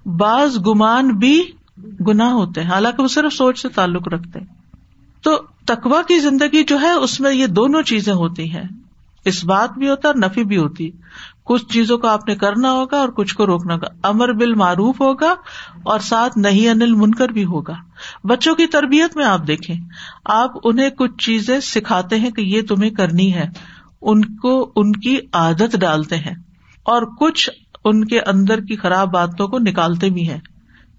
بعض 0.10 0.58
گمان 0.68 1.08
بھی 1.08 1.52
گنا 2.08 2.34
ہوتے 2.34 2.64
ہیں۔ 2.64 2.70
حالانکہ 2.70 3.04
وہ 3.04 3.08
صرف 3.08 3.34
سوچ 3.34 3.62
سے 3.62 3.70
تعلق 3.70 4.08
رکھتے 4.08 4.40
تو 5.22 5.42
تقوا 5.66 6.02
کی 6.02 6.20
زندگی 6.20 6.64
جو 6.64 6.80
ہے، 6.82 6.92
اس 6.92 7.20
میں 7.20 7.34
یہ 7.34 7.48
دونوں 7.48 7.82
چیزیں 7.82 8.14
ہوتی 8.14 8.52
ہیں۔ 8.52 8.64
اس 9.26 9.46
بات 9.46 9.78
بھی 9.78 9.90
ہوتا 9.90 10.10
ہے 10.10 10.20
نفی 10.20 10.44
بھی 10.44 10.58
ہوتی 10.58 10.90
کچھ 11.44 11.66
چیزوں 11.66 11.98
کو 11.98 12.08
آپ 12.08 12.28
نے 12.28 12.36
کرنا 12.36 12.72
ہوگا 12.72 12.98
اور 12.98 13.10
کچھ 13.10 13.36
کو 13.36 13.46
روکنا 13.46 13.74
ہوگا۔ 13.74 13.88
امر 14.04 14.34
بل 14.34 14.54
معروف 14.54 15.02
ہوگا 15.02 15.36
اور 15.84 16.00
ساتھ 16.00 16.38
نہیں 16.38 16.70
انل 16.70 16.94
منکر 16.96 17.30
بھی 17.30 17.46
ہوگا۔ 17.46 17.74
بچوں 18.24 18.56
کی 18.56 18.68
تربیت 18.68 19.18
میں 19.18 19.26
آپ 19.26 19.48
دیکھیں، 19.48 19.76
آپ 20.26 20.52
انہیں 20.64 20.90
کچھ 20.90 21.26
چیزیں 21.26 21.60
سکھاتے 21.60 22.20
ہیں 22.20 22.32
کہ 22.32 22.42
یہ 22.42 22.62
تمہیں 22.62 22.90
کرنی 22.90 23.34
ہے۔ 23.34 23.50
ان 24.02 24.38
کو 24.38 24.72
ان 24.76 24.92
کی 24.92 25.18
عادت 25.34 25.78
ڈالتے 25.78 26.18
ہیں۔ 26.18 26.36
اور 26.84 27.02
کچھ 27.02 27.50
ان 27.84 28.06
کے 28.06 28.22
اندر 28.22 28.60
کی 28.60 28.76
خراب 28.76 29.12
باتوں 29.12 29.48
کو 29.48 29.60
نکالتے 29.60 30.10
بھی 30.10 30.30
ہیں۔ 30.30 30.40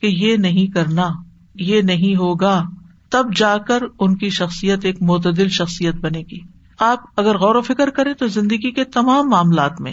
کہ 0.00 0.06
یہ 0.06 0.36
نہیں 0.36 0.66
کرنا، 0.66 1.08
یہ 1.54 1.82
نہیں 1.82 2.16
ہوگا، 2.16 2.62
تب 3.10 3.36
جا 3.36 3.58
کر 3.58 3.82
ان 4.00 4.16
کی 4.16 4.30
شخصیت 4.30 4.84
ایک 4.84 5.02
معتدل 5.02 5.48
شخصیت 5.48 5.94
بنے 5.94 6.22
گی۔ 6.30 6.38
آپ 6.80 6.98
اگر 7.16 7.38
غور 7.38 7.54
و 7.54 7.60
فکر 7.60 7.90
کریں 7.90 8.14
تو 8.14 8.26
زندگی 8.26 8.70
کے 8.70 8.84
تمام 8.84 9.28
معاملات 9.28 9.80
میں 9.80 9.92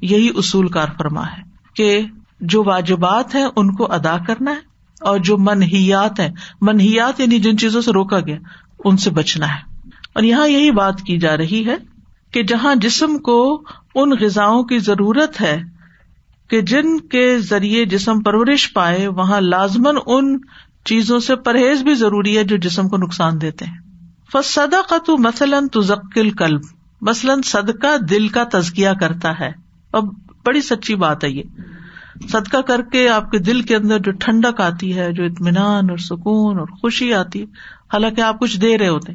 یہی 0.00 0.30
اصول 0.34 0.68
کار 0.68 0.86
فرما 0.98 1.26
ہے 1.26 1.42
کہ 1.74 2.00
جو 2.40 2.64
واجبات 2.64 3.34
ہیں 3.34 3.46
ان 3.56 3.74
کو 3.74 3.92
ادا 3.92 4.16
کرنا 4.26 4.50
ہے 4.50 4.56
اور 5.00 5.18
جو 5.18 5.38
منحیات 5.38 6.20
ہیں 6.20 6.30
منحیات 6.60 7.20
یعنی 7.20 7.38
جن 7.38 7.58
چیزوں 7.58 7.82
سے 7.82 7.92
روکا 7.92 8.20
گیا، 8.20 8.36
ان 8.84 8.96
سے 8.96 9.10
بچنا 9.10 9.46
ہے۔ 9.46 9.88
اور 10.14 10.22
یہاں 10.22 10.48
یہی 10.48 10.70
بات 10.70 11.02
کی 11.02 11.18
جا 11.18 11.36
رہی 11.36 11.66
ہے 11.66 11.76
کہ 12.30 12.42
جہاں 12.42 12.74
جسم 12.74 13.18
کو 13.18 13.62
ان 13.94 14.10
غذاؤں 14.10 14.62
کی 14.62 14.78
ضرورت 14.78 15.40
ہے 15.40 15.62
کہ 16.50 16.60
جن 16.60 17.00
کے 17.00 17.38
ذریعے 17.38 17.84
جسم 17.84 18.20
پرورش 18.20 18.72
پائے، 18.72 19.08
وہاں 19.08 19.40
لازمن 19.40 19.96
ان 20.06 20.38
چیزوں 20.84 21.18
سے 21.18 21.36
پرہیز 21.36 21.82
بھی 21.82 21.94
ضروری 21.94 22.38
ہے 22.38 22.44
جو 22.44 22.56
جسم 22.56 22.88
کو 22.88 22.96
نقصان 22.96 23.40
دیتے 23.40 23.64
ہیں۔ 23.64 23.78
فصدا 24.32 24.80
کا 24.88 24.96
تو 25.06 25.18
مثلاً 25.18 25.68
تو 25.68 25.80
ذکل 25.80 26.30
کلب 26.30 26.60
مثلاً 27.00 27.40
صدقہ 27.44 27.96
دل 27.96 28.28
کا 28.28 28.44
تزکیا 28.52 28.94
کرتا 28.94 29.38
ہے۔ 29.40 29.52
اب 29.92 30.04
بڑی 30.46 30.60
سچی 30.60 30.94
بات 30.94 31.24
ہے 31.24 31.30
یہ۔ 31.30 31.42
صدقہ 32.28 32.56
کر 32.56 32.82
کے 32.82 33.08
آپ 33.08 33.30
کے 33.30 33.38
دل 33.38 33.62
کے 33.62 33.76
اندر 33.76 33.98
جو 33.98 34.12
ٹھنڈک 34.12 34.60
آتی 34.60 34.98
ہے، 34.98 35.12
جو 35.12 35.24
اطمینان 35.24 35.90
اور 35.90 35.98
سکون 35.98 36.58
اور 36.58 36.66
خوشی 36.66 37.14
آتی 37.14 37.40
ہے، 37.40 37.44
حالانکہ 37.92 38.20
آپ 38.20 38.40
کچھ 38.40 38.60
دے 38.60 38.78
رہے 38.78 38.88
ہوتے 38.88 39.12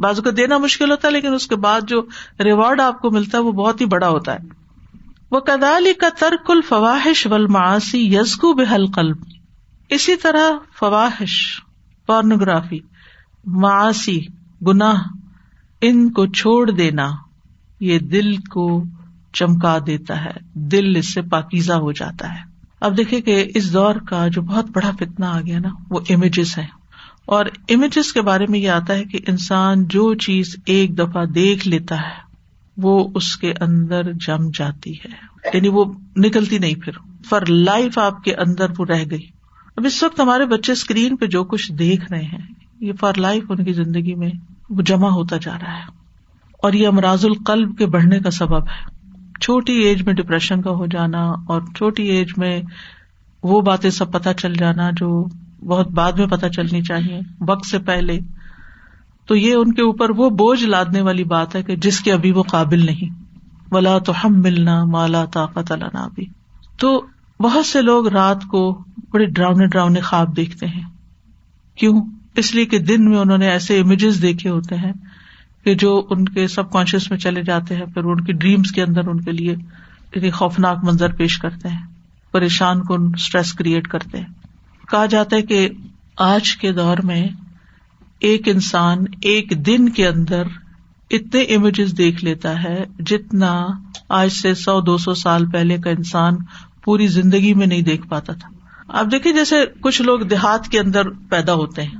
بازو 0.00 0.22
کو 0.22 0.30
دینا 0.30 0.58
مشکل 0.58 0.90
ہوتا 0.90 1.08
ہے، 1.08 1.12
لیکن 1.12 1.34
اس 1.34 1.46
کے 1.46 1.56
بعد 1.56 1.80
جو 1.88 2.02
ریوارڈ 2.44 2.80
آپ 2.80 3.00
کو 3.00 3.10
ملتا 3.10 3.38
ہے، 3.38 3.42
وہ 3.42 3.52
بہت 3.52 3.80
ہی 3.80 3.86
بڑا 3.86 4.08
ہوتا 4.08 4.34
ہے۔ 4.34 4.61
وہ 5.32 5.40
کدالی 5.40 5.92
کا 5.94 6.08
ترک 6.18 6.50
الفواہش 6.50 7.26
ولماسی 7.26 8.14
یزکو 8.14 8.52
بحل 8.54 8.86
قلب 8.86 9.16
اسی 9.88 10.16
طرح 10.16 10.50
فواہش 10.78 11.60
پورنوگرافی 12.06 12.78
معاشی 13.46 14.20
گناہ، 14.66 15.02
ان 15.80 16.10
کو 16.10 16.26
چھوڑ 16.26 16.70
دینا، 16.70 17.10
یہ 17.80 17.98
دل 17.98 18.36
کو 18.36 18.84
چمکا 19.32 19.78
دیتا 19.86 20.24
ہے، 20.24 20.30
دل 20.54 20.96
اس 20.96 21.14
سے 21.14 21.22
پاکیزہ 21.22 21.72
ہو 21.72 21.92
جاتا 21.92 22.34
ہے۔ 22.34 22.40
اب 22.80 22.96
دیکھے 22.96 23.20
کہ 23.20 23.44
اس 23.54 23.72
دور 23.72 23.94
کا 23.94 24.28
جو 24.28 24.42
بہت 24.42 24.66
بڑا 24.70 24.90
فتنا 24.90 25.30
آ 25.30 25.40
گیا 25.40 25.58
نا، 25.58 25.68
وہ 25.90 26.00
امیجز 26.10 26.58
ہے 26.58 26.66
اور 27.24 27.46
امیجز 27.68 28.12
کے 28.12 28.20
بارے 28.20 28.46
میں 28.46 28.58
یہ 28.58 28.70
آتا 28.70 28.94
ہے 28.94 29.04
کہ 29.04 29.18
انسان 29.26 29.84
جو 29.84 30.14
چیز 30.14 30.56
ایک 30.66 30.98
دفعہ 30.98 31.24
دیکھ 31.24 31.68
لیتا 31.68 31.96
ہے 31.96 32.31
وہ 32.76 33.08
اس 33.14 33.36
کے 33.36 33.52
اندر 33.60 34.12
جم 34.12 34.50
جاتی 34.54 34.92
ہے۔ 34.94 35.08
یعنی 35.54 35.68
وہ 35.68 35.84
نکلتی 36.16 36.58
نہیں 36.58 36.74
پھر۔ 36.74 36.92
فار 37.28 37.40
لائف 37.48 37.98
آپ 37.98 38.24
کے 38.24 38.34
اندر 38.34 38.66
وہ 38.78 38.84
رہ 38.84 39.04
گئی۔ 39.10 39.26
اب 39.76 39.86
اس 39.86 40.02
وقت 40.02 40.20
ہمارے 40.20 40.46
بچے 40.46 40.72
اسکرین 40.72 41.16
پہ 41.16 41.26
جو 41.26 41.44
کچھ 41.44 41.72
دیکھ 41.72 42.12
رہے 42.12 42.22
ہیں، 42.22 42.38
یہ 42.80 42.92
فار 43.00 43.12
لائف 43.16 43.42
ان 43.48 43.64
کی 43.64 43.72
زندگی 43.72 44.14
میں 44.14 44.30
وہ 44.70 44.82
جمع 44.82 45.08
ہوتا 45.08 45.36
جا 45.36 45.54
رہا 45.62 45.74
ہے۔ 45.74 46.02
اور 46.62 46.72
یہ 46.72 46.88
امراض 46.88 47.24
القلب 47.24 47.78
کے 47.78 47.86
بڑھنے 47.86 48.20
کا 48.20 48.30
سبب 48.30 48.62
ہے۔ 48.62 49.02
چھوٹی 49.40 49.72
ایج 49.72 50.02
میں 50.02 50.14
ڈپریشن 50.14 50.62
کا 50.62 50.70
ہو 50.70 50.86
جانا 50.86 51.22
اور 51.22 51.62
چھوٹی 51.76 52.02
ایج 52.02 52.28
میں 52.36 52.62
وہ 53.42 53.60
باتیں 53.60 53.90
سب 53.90 54.12
پتہ 54.12 54.28
چل 54.38 54.54
جانا 54.54 54.90
جو 54.90 55.26
بہت 55.66 55.88
بعد 55.88 56.12
میں 56.12 56.26
پتہ 56.26 56.46
چلنی 56.46 56.82
چاہیے۔ 56.82 57.20
وقت 57.40 57.66
سے 57.66 57.78
پہلے 57.78 58.18
تو 59.26 59.36
یہ 59.36 59.54
ان 59.54 59.72
کے 59.72 59.82
اوپر 59.82 60.10
وہ 60.10 60.30
بوجھ 60.30 60.64
لادنے 60.64 61.00
والی 61.00 61.24
بات 61.24 61.56
ہے 61.56 61.62
کہ 61.62 61.76
جس 61.76 62.00
کے 62.00 62.12
ابھی 62.12 62.32
وہ 62.32 62.42
قابل 62.42 62.86
نہیں۔ 62.86 63.22
ولا 63.70 63.98
تو 63.98 64.12
ہم 64.24 64.40
ملنا 64.40 64.84
مالا 64.84 65.24
طاقت 65.24 65.72
اللہ 65.72 66.08
بھی 66.14 66.26
تو 66.78 67.06
بہت 67.40 67.66
سے 67.66 67.82
لوگ 67.82 68.08
رات 68.08 68.44
کو 68.44 68.84
بڑے 69.10 69.26
ڈراؤنے 69.26 69.66
ڈراؤنے 69.66 70.00
خواب 70.00 70.36
دیکھتے 70.36 70.66
ہیں۔ 70.66 70.82
کیوں؟ 71.74 72.02
اس 72.36 72.54
لیے 72.54 72.64
کہ 72.64 72.78
دن 72.78 73.10
میں 73.10 73.18
انہوں 73.18 73.38
نے 73.38 73.48
ایسے 73.48 73.80
امیجز 73.80 74.22
دیکھے 74.22 74.50
ہوتے 74.50 74.76
ہیں 74.76 74.92
کہ 75.64 75.74
جو 75.74 76.06
ان 76.10 76.24
کے 76.24 76.46
سب 76.46 76.72
کانشیس 76.72 77.10
میں 77.10 77.18
چلے 77.18 77.42
جاتے 77.42 77.74
ہیں، 77.76 77.86
پھر 77.86 78.04
ان 78.04 78.20
کی 78.20 78.32
ڈریمس 78.32 78.72
کے 78.72 78.82
اندر 78.82 79.08
ان 79.08 79.20
کے 79.20 79.32
لیے 79.32 79.54
خوفناک 80.30 80.84
منظر 80.84 81.12
پیش 81.12 81.38
کرتے 81.38 81.68
ہیں۔ 81.68 81.86
پریشان 82.32 82.82
کو 82.82 82.94
اسٹریس 82.94 83.52
کریٹ 83.52 83.88
کرتے 83.88 84.18
ہیں۔ 84.18 84.26
کہا 84.88 85.06
جاتا 85.06 85.36
ہے 85.36 85.42
کہ 85.42 85.68
آج 86.16 86.56
کے 86.56 86.72
دور 86.72 86.96
میں 87.04 87.28
ایک 88.22 88.48
انسان 88.48 88.98
ایک 89.22 89.66
دن 89.66 89.88
کے 89.88 90.08
اندر 90.08 90.42
اتنے 91.10 91.42
امیجز 91.42 91.98
دیکھ 91.98 92.24
لیتا 92.24 92.62
ہے 92.62 92.84
جتنا 92.98 93.66
آج 94.08 94.32
سے 94.32 94.54
سو 94.54 94.80
دو 94.80 94.98
سو 94.98 95.14
سال 95.14 95.50
پہلے 95.50 95.78
کا 95.78 95.90
انسان 95.90 96.34
پوری 96.84 97.06
زندگی 97.06 97.54
میں 97.54 97.66
نہیں 97.66 97.82
دیکھ 97.82 98.08
پاتا 98.08 98.32
تھا۔ 98.32 98.48
اب 98.88 99.12
دیکھیے 99.12 99.32
جیسے 99.32 99.56
کچھ 99.80 100.02
لوگ 100.02 100.20
دیہات 100.20 100.68
کے 100.68 100.80
اندر 100.80 101.10
پیدا 101.10 101.54
ہوتے 101.54 101.82
ہیں۔ 101.82 101.98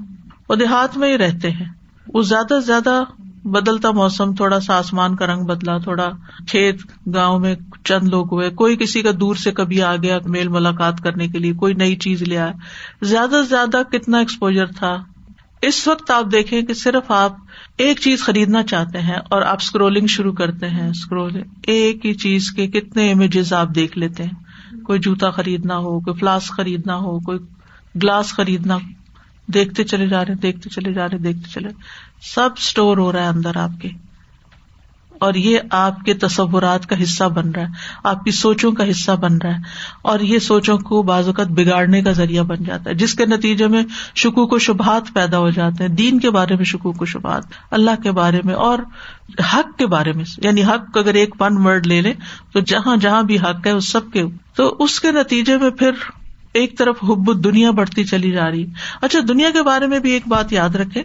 وہ 0.49 0.55
دیہات 0.55 0.97
میں 0.97 1.13
ہی 1.13 1.19
رہتے 1.19 1.51
ہیں۔ 1.51 1.67
وہ 2.15 2.23
زیادہ 2.23 2.47
سے 2.49 2.67
زیادہ 2.67 3.03
بدلتا 3.45 3.91
موسم، 3.91 4.35
تھوڑا 4.35 4.61
سا 4.61 4.79
آسمان 4.79 5.17
کا 5.17 5.27
رنگ 5.27 5.45
بدلا، 5.45 5.79
تھوڑا 5.79 6.11
کھیت، 6.49 6.81
گاؤں 7.15 7.39
میں 7.39 7.55
چند 7.85 8.09
لوگ 8.09 8.35
ہوئے۔ 8.35 8.51
کوئی 8.51 8.77
کسی 8.77 9.03
کا 9.03 9.11
دور 9.21 9.35
سے 9.35 9.51
کبھی 9.51 9.83
آ 9.83 9.97
گیا، 9.97 10.19
میل 10.27 10.49
ملاقات 10.49 11.01
کرنے 11.01 11.29
کے 11.29 11.39
لیے 11.39 11.53
کوئی 11.53 11.75
نئی 11.75 11.97
چیز 11.97 12.23
لے 12.23 12.39
آیا۔ 12.39 12.53
زیادہ 13.03 13.31
سے 13.31 13.49
زیادہ 13.49 13.83
کتنا 13.93 14.19
ایکسپوجر 14.19 14.67
تھا۔ 14.67 15.05
اس 15.63 15.89
وقت 15.89 16.11
آپ 16.11 16.25
دیکھیں 16.33 16.63
کہ 16.63 16.75
صرف 16.75 17.11
آپ 17.11 17.37
ایک 17.79 18.01
چیز 18.01 18.23
خریدنا 18.23 18.63
چاہتے 18.63 18.99
ہیں 19.01 19.17
اور 19.31 19.43
آپ 19.43 19.57
اسکرولنگ 19.61 20.07
شروع 20.07 20.33
کرتے 20.33 20.69
ہیں۔ 20.69 20.89
اسکرولنگ 20.89 21.43
ایک 21.67 22.07
ہی 22.07 22.15
چیز 22.15 22.51
کے 22.51 22.67
کتنے 22.67 23.13
امیجز 23.13 23.53
آپ 23.53 23.69
دیکھ 23.75 23.99
لیتے 23.99 24.25
ہیں۔ 24.25 24.31
کوئی 24.83 24.99
جوتا 24.99 25.31
خریدنا 25.31 25.77
ہو، 25.77 26.01
کوئی 26.01 26.19
فلاسک 26.19 26.53
خریدنا 26.53 26.97
ہو، 26.97 27.19
کوئی 27.21 27.39
گلاس 28.03 28.33
خریدنا۔ 28.33 28.79
دیکھتے 29.47 29.85
چلے 29.85 30.07
جا 30.07 30.25
رہے 30.25 30.35
دیکھتے 30.35 30.71
چلے 30.71 30.93
جا 30.93 31.09
رہے 31.09 31.19
دیکھتے 31.19 31.51
چلے۔ 31.51 31.69
سب 32.23 32.49
اسٹور 32.57 32.99
ہو 32.99 33.13
رہا 33.13 33.23
ہے 33.23 33.29
اندر 33.29 33.57
آپ 33.57 33.71
کے۔ 33.83 33.89
اور 35.23 35.35
یہ 35.35 35.59
آپ 35.71 36.01
کے 36.05 36.15
تصورات 36.15 36.87
کا 36.87 37.03
حصہ 37.03 37.25
بن 37.35 37.51
رہا 37.51 37.63
ہے، 37.63 38.01
آپ 38.05 38.25
کی 38.25 38.31
سوچوں 38.31 38.73
کا 38.73 38.89
حصہ 38.91 39.13
بن 39.13 39.37
رہا 39.39 39.55
ہے، 39.55 39.61
اور 40.03 40.21
یہ 40.21 40.39
سوچوں 40.39 40.77
کو 40.81 41.03
بعض 41.03 41.27
اوقات 41.27 41.51
بگاڑنے 41.51 42.03
کا 42.03 42.13
ذریعہ 42.13 42.43
بن 42.43 42.65
جاتا 42.65 42.91
ہے، 42.91 42.95
جس 42.95 43.15
کے 43.15 43.27
نتیجے 43.27 43.67
میں 43.67 43.83
شکوک 44.15 44.53
و 44.53 44.59
شبہات 44.59 45.13
پیدا 45.15 45.39
ہو 45.39 45.51
جاتے 45.51 45.85
ہیں، 45.85 45.91
دین 45.95 46.19
کے 46.19 46.31
بارے 46.31 46.57
میں 46.57 46.65
شکوک 46.65 47.03
و 47.03 47.05
شبہات، 47.05 47.45
اللہ 47.71 48.03
کے 48.03 48.13
بارے 48.13 48.41
میں، 48.45 48.55
اور 48.55 48.79
حق 49.53 49.77
کے 49.79 49.87
بارے 49.87 50.13
میں 50.13 50.25
یعنی 50.43 50.65
حق 50.65 50.99
اگر 50.99 51.15
ایک 51.15 51.41
ون 51.41 51.67
ورڈ 51.67 51.87
لے 51.87 52.01
لیں 52.01 52.15
تو 52.53 52.61
جہاں 52.61 52.97
جہاں 52.97 53.23
بھی 53.23 53.39
حق 53.39 53.67
ہے، 53.67 53.73
اس 53.73 53.89
سب 53.89 54.11
کے، 54.13 54.25
تو 54.55 54.75
اس 54.79 55.01
کے 55.01 55.13
نتیجے 55.13 55.57
میں 55.59 55.71
پھر 55.71 55.91
ایک 56.53 56.77
طرف 56.79 57.03
حب 57.03 57.29
دنیا 57.45 57.71
بڑھتی 57.71 58.05
چلی 58.05 58.31
جا 58.31 58.51
رہی 58.51 58.65
اچھا 59.01 59.19
دنیا 59.29 59.51
کے 59.51 59.63
بارے 59.63 59.87
میں 59.87 59.99
بھی 59.99 60.11
ایک 60.11 60.27
بات 60.29 60.53
یاد 60.53 60.75
رکھے 60.77 61.03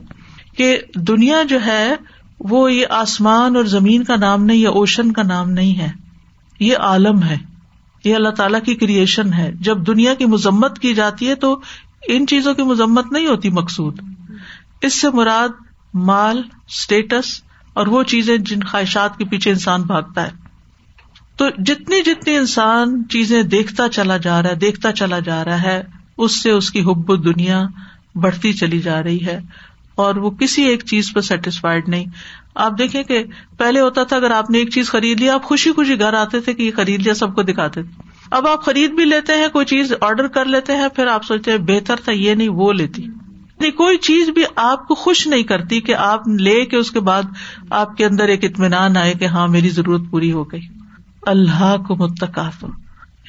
کہ 0.58 0.78
دنیا 1.08 1.42
جو 1.44 1.58
ہے 1.66 1.96
وہ 2.40 2.74
یہ 2.74 2.86
آسمان 2.90 3.56
اور 3.56 3.64
زمین 3.64 4.04
کا 4.04 4.16
نام 4.16 4.46
نہیں 4.46 4.58
یا 4.58 4.70
اوشن 4.70 5.12
کا 5.12 5.24
نام 5.24 5.50
نہیں 5.50 5.80
ہے۔ 5.80 5.92
یہ 6.60 6.78
عالم 6.78 7.24
ہے۔ 7.24 7.38
یہ 8.04 8.16
اللہ 8.16 8.30
تعالیٰ 8.30 8.62
کی 8.64 8.76
کریشن 8.76 9.34
ہے۔ 9.34 9.52
جب 9.60 9.88
دنیا 9.88 10.14
کی 10.14 10.26
مذمت 10.26 10.80
کی 10.80 10.94
جاتی 10.94 11.30
ہے 11.30 11.36
تو 11.36 11.62
ان 12.08 12.28
چیزوں 12.28 12.54
کی 12.54 12.64
مذمت 12.64 13.12
نہیں 13.12 13.28
ہوتی 13.28 13.50
مقصود۔ 13.50 14.00
اس 14.82 15.02
سے 15.02 15.10
مراد 15.10 15.50
مال 15.94 16.42
اسٹیٹس 16.68 17.42
اور 17.74 17.88
وہ 17.88 18.04
چیزیں 18.04 18.38
جن 18.38 18.60
خواہشات 18.60 19.18
کے 19.18 19.26
پیچھے 19.26 19.52
انسان 19.52 19.82
بھاگتا 19.82 20.24
ہے۔ 20.24 20.32
تو 21.38 21.46
جتنی 21.50 22.04
جتنی 22.04 22.38
انسان 22.38 23.04
چیزیں 23.10 23.44
دیکھتا 23.44 23.90
چلا 23.90 24.18
جا 24.18 24.42
رہا 24.42 24.50
ہے، 24.50 24.56
دیکھتا 24.56 24.92
چلا 24.92 25.20
جا 25.20 25.46
رہا 25.46 25.62
ہے، 25.62 25.84
اس 26.18 26.44
سے 26.44 26.52
اس 26.52 26.72
کی 26.72 26.82
حب 26.82 27.24
دنیا 27.24 27.64
بڑھتی 28.16 28.54
چلی 28.54 28.80
جا 28.80 29.04
رہی 29.04 29.26
ہے۔ 29.26 29.40
اور 29.98 30.16
وہ 30.16 30.30
کسی 30.30 30.64
ایک 30.64 30.86
چیز 30.86 31.14
پہ 31.14 31.20
سیٹسفائڈ 31.20 31.90
نہیں۔ 31.90 32.06
آپ 32.56 32.78
دیکھیں 32.80 33.04
کہ 33.04 33.24
پہلے 33.58 33.80
ہوتا 33.80 34.04
تھا 34.04 34.16
اگر 34.16 34.32
آپ 34.32 34.50
نے 34.50 34.58
ایک 34.58 34.70
چیز 34.70 34.90
خرید 34.90 35.20
لی، 35.20 35.30
آپ 35.30 35.44
خوشی 35.44 35.72
خوشی 35.72 36.00
گھر 36.00 36.14
آتے 36.14 36.40
تھے 36.40 36.54
کہ 36.54 36.64
یہ 36.64 36.72
خرید 36.76 37.02
لیا، 37.02 37.14
سب 37.14 37.36
کو 37.36 37.44
دکھاتے 37.44 37.84
تھے۔ 37.84 38.02
اب 38.32 38.48
آپ 38.48 38.66
خرید 38.66 38.92
بھی 38.92 39.06
لیتے 39.06 39.34
ہیں، 39.34 39.48
کوئی 39.48 39.66
چیز 39.66 39.94
آرڈر 40.02 40.28
کر 40.28 40.46
لیتے 40.46 40.74
ہیں، 40.74 40.88
پھر 40.96 41.08
آپ 41.08 41.24
سوچتے 41.24 41.52
ہیں 41.52 41.58
بہتر 41.58 41.96
تھا 41.96 42.12
یہ 42.12 42.36
نہیں، 42.36 42.50
وہ 42.50 42.74
لیتی۔ 42.74 43.08
نہیں 43.60 43.72
کوئی 43.72 43.98
چیز 43.98 44.30
بھی 44.30 44.44
آپ 44.56 44.88
کو 44.88 44.96
خوش 44.96 45.28
نہیں 45.28 45.44
کرتی 45.44 45.82
کہ 45.82 45.96
آپ 45.96 46.28
لے 46.28 46.66
کے 46.66 46.78
اس 46.78 46.92
کے 46.92 47.00
بعد 47.00 47.24
آپ 47.70 47.98
کے 47.98 48.06
اندر 48.06 48.28
ایک 48.28 48.44
اطمینان 48.44 48.98
آئے 48.98 49.14
کہ 49.14 49.26
ہاں 49.26 49.48
میری 49.48 49.70
ضرورت 49.70 50.02
پوری 50.12 50.32
ہو 50.32 50.44
گئی۔ 50.44 50.62
اللہ 51.22 51.76
کو 51.88 51.96
متقاف 51.96 52.66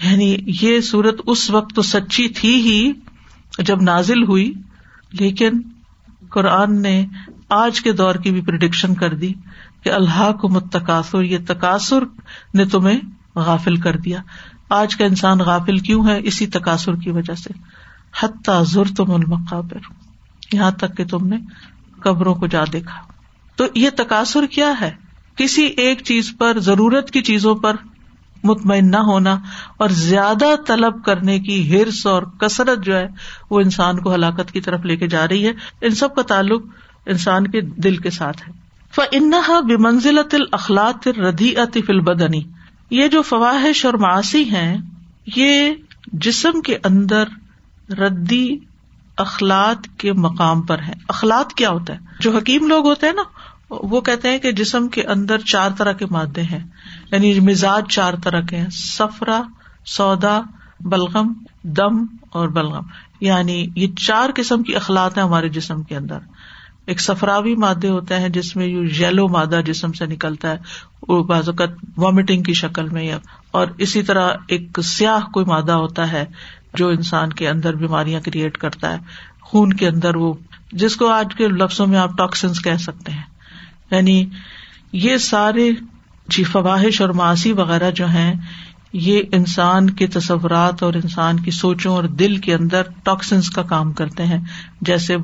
یعنی 0.04 0.36
یہ 0.62 0.80
صورت 0.80 1.20
اس 1.26 1.50
وقت 1.50 1.74
تو 1.74 1.82
سچی 1.82 2.28
تھی 2.28 2.54
ہی 2.54 2.92
جب 3.58 3.82
نازل 3.82 4.22
ہوئی، 4.22 4.52
لیکن 5.12 5.50
قرآن 6.30 6.82
نے 6.82 7.06
آج 7.48 7.80
کے 7.80 7.92
دور 7.92 8.14
کی 8.14 8.30
بھی 8.30 8.40
پرڈکشن 8.40 8.94
کر 8.94 9.14
دی 9.14 9.32
کہ 9.82 9.92
اللہ 9.92 10.32
کو 10.32 10.48
متقاصر 10.48 11.22
یہ 11.22 11.38
تقاصر 11.46 11.98
نے 12.54 12.64
تمہیں 12.64 13.00
غافل 13.34 13.76
کر 13.76 13.96
دیا۔ 13.96 14.22
آج 14.68 14.96
کا 14.96 15.04
انسان 15.04 15.38
غافل 15.38 15.78
کیوں 15.78 16.08
ہے؟ 16.08 16.20
اسی 16.22 16.46
تقاصر 16.46 16.94
کی 16.94 17.10
وجہ 17.10 17.34
سے۔ 17.34 17.52
حتیٰ 18.20 18.64
ضر 18.64 18.84
تم 18.96 19.10
المقابر۔ 19.10 19.78
یہاں 20.52 20.70
تک 20.70 20.96
کہ 20.96 21.04
تم 21.04 21.26
نے 21.28 21.36
قبروں 22.00 22.34
کو 22.34 22.46
جا 22.46 22.64
دیکھا۔ 22.72 23.00
تو 23.56 23.64
یہ 23.74 23.90
تقاصر 23.96 24.46
کیا 24.46 24.72
ہے؟ 24.80 24.90
کسی 25.36 25.62
ایک 25.62 26.02
چیز 26.02 26.34
پر، 26.38 26.58
ضرورت 26.58 27.10
کی 27.10 27.22
چیزوں 27.22 27.54
پر 27.54 27.76
مطمئن 28.44 28.90
نہ 28.90 28.96
ہونا 28.96 29.38
اور 29.76 29.88
زیادہ 29.88 30.46
طلب 30.66 31.04
کرنے 31.04 31.40
کی 31.40 31.76
ہرس 31.76 32.06
اور 32.06 32.22
کثرت 32.22 32.84
جو 32.84 32.96
ہے 32.96 33.06
وہ 33.50 33.60
انسان 33.60 33.98
کو 33.98 34.14
ہلاکت 34.14 34.52
کی 34.52 34.60
طرف 34.60 34.84
لے 34.84 34.96
کے 34.96 35.06
جا 35.06 35.28
رہی 35.28 35.46
ہے۔ 35.46 35.52
ان 35.80 35.90
سب 35.90 36.14
کا 36.14 36.22
تعلق 36.22 36.62
انسان 37.06 37.46
کے 37.46 37.60
دل 37.60 37.96
کے 37.96 38.10
ساتھ 38.10 38.48
ہے۔ 38.48 38.68
انہا 39.12 39.60
بے 39.60 39.76
منزلت 39.76 40.34
الخلاط 40.34 41.08
ردی 41.08 41.56
اطفل 41.56 42.00
بدنی 42.00 42.42
یہ 42.90 43.08
جو 43.08 43.22
فواہش 43.22 43.84
اور 43.84 43.94
معاشی 43.94 44.44
ہیں، 44.44 44.78
یہ 45.36 45.70
جسم 46.12 46.60
کے 46.60 46.78
اندر 46.84 47.24
ردی 47.92 48.56
اخلاط 49.16 49.86
کے 49.98 50.12
مقام 50.12 50.62
پر 50.62 50.78
ہے 50.78 50.92
اخلاط 51.08 51.52
کیا 51.52 51.70
ہوتا 51.70 51.94
ہے؟ 51.94 51.98
جو 52.20 52.36
حکیم 52.36 52.68
لوگ 52.68 52.86
ہوتے 52.86 53.06
ہیں 53.06 53.12
نا 53.12 53.22
وہ 53.70 54.00
کہتے 54.00 54.28
ہیں 54.28 54.38
کہ 54.38 54.52
جسم 54.52 54.88
کے 54.88 55.02
اندر 55.02 55.38
چار 55.38 55.70
طرح 55.78 55.92
کے 55.92 56.06
مادے 56.06 56.42
ہیں 56.42 56.64
یعنی 57.12 57.40
مزاج 57.40 57.84
چار 57.88 58.14
طرح 58.24 58.40
کے 58.40 58.56
ہیں 58.56 58.70
سفرا 58.72 59.42
سودا، 59.86 60.40
بلغم، 60.80 61.32
دم 61.62 62.04
اور 62.30 62.48
بلغم۔ 62.48 62.82
یعنی 63.20 63.66
یہ 63.74 63.86
چار 63.94 64.30
قسم 64.34 64.62
کی 64.62 64.76
اخلاط 64.76 65.18
ہیں 65.18 65.24
ہمارے 65.24 65.48
جسم 65.48 65.82
کے 65.82 65.96
اندر۔ 65.96 66.18
ایک 66.86 67.00
سفراوی 67.00 67.54
مادے 67.54 67.88
ہوتے 67.88 68.18
ہیں 68.18 68.28
جس 68.28 68.56
میں 68.56 68.66
یو 68.66 68.82
یلو 68.82 69.28
مادہ 69.28 69.60
جسم 69.66 69.92
سے 69.92 70.06
نکلتا 70.06 70.50
ہے، 70.50 70.56
وہ 71.08 71.22
بعض 71.22 71.48
اوقات 71.48 71.68
وامٹنگ 71.96 72.42
کی 72.42 72.54
شکل 72.54 72.88
میں 72.88 73.14
اور 73.50 73.66
اسی 73.78 74.02
طرح 74.02 74.32
ایک 74.48 74.80
سیاہ 74.80 75.30
کوئی 75.30 75.46
مادہ 75.46 75.72
ہوتا 75.72 76.12
ہے 76.12 76.24
جو 76.74 76.88
انسان 76.88 77.32
کے 77.32 77.48
اندر 77.48 77.74
بیماریاں 77.74 78.20
کریٹ 78.24 78.58
کرتا 78.58 78.92
ہے، 78.92 78.98
خون 79.42 79.72
کے 79.72 79.88
اندر 79.88 80.16
وہ 80.16 80.34
جس 80.72 80.96
کو 80.96 81.08
آج 81.08 81.26
کے 81.38 81.48
لفظوں 81.48 81.86
میں 81.86 81.98
آپ 81.98 82.10
ٹاکسنس 82.16 82.64
کہہ 82.64 82.76
سکتے 82.76 83.12
ہیں۔ 83.12 83.37
یعنی 83.90 84.24
یہ 84.92 85.16
سارے 85.16 85.70
جی 86.28 86.44
فواہش 86.44 87.00
اور 87.00 87.08
معاشی 87.08 87.52
وغیرہ 87.52 87.90
جو 87.90 88.06
ہیں، 88.06 88.34
یہ 88.92 89.22
انسان 89.32 89.90
کے 89.90 90.06
تصورات 90.06 90.82
اور 90.82 90.94
انسان 90.94 91.40
کی 91.40 91.50
سوچوں 91.50 91.92
اور 91.92 92.04
دل 92.04 92.36
کے 92.36 92.54
اندر 92.54 92.82
ٹاکسنس 93.02 93.50
کا 93.50 93.62
کام 93.62 93.92
کرتے 93.92 94.24
ہیں۔ 94.24 94.38
جیسے 94.80 95.16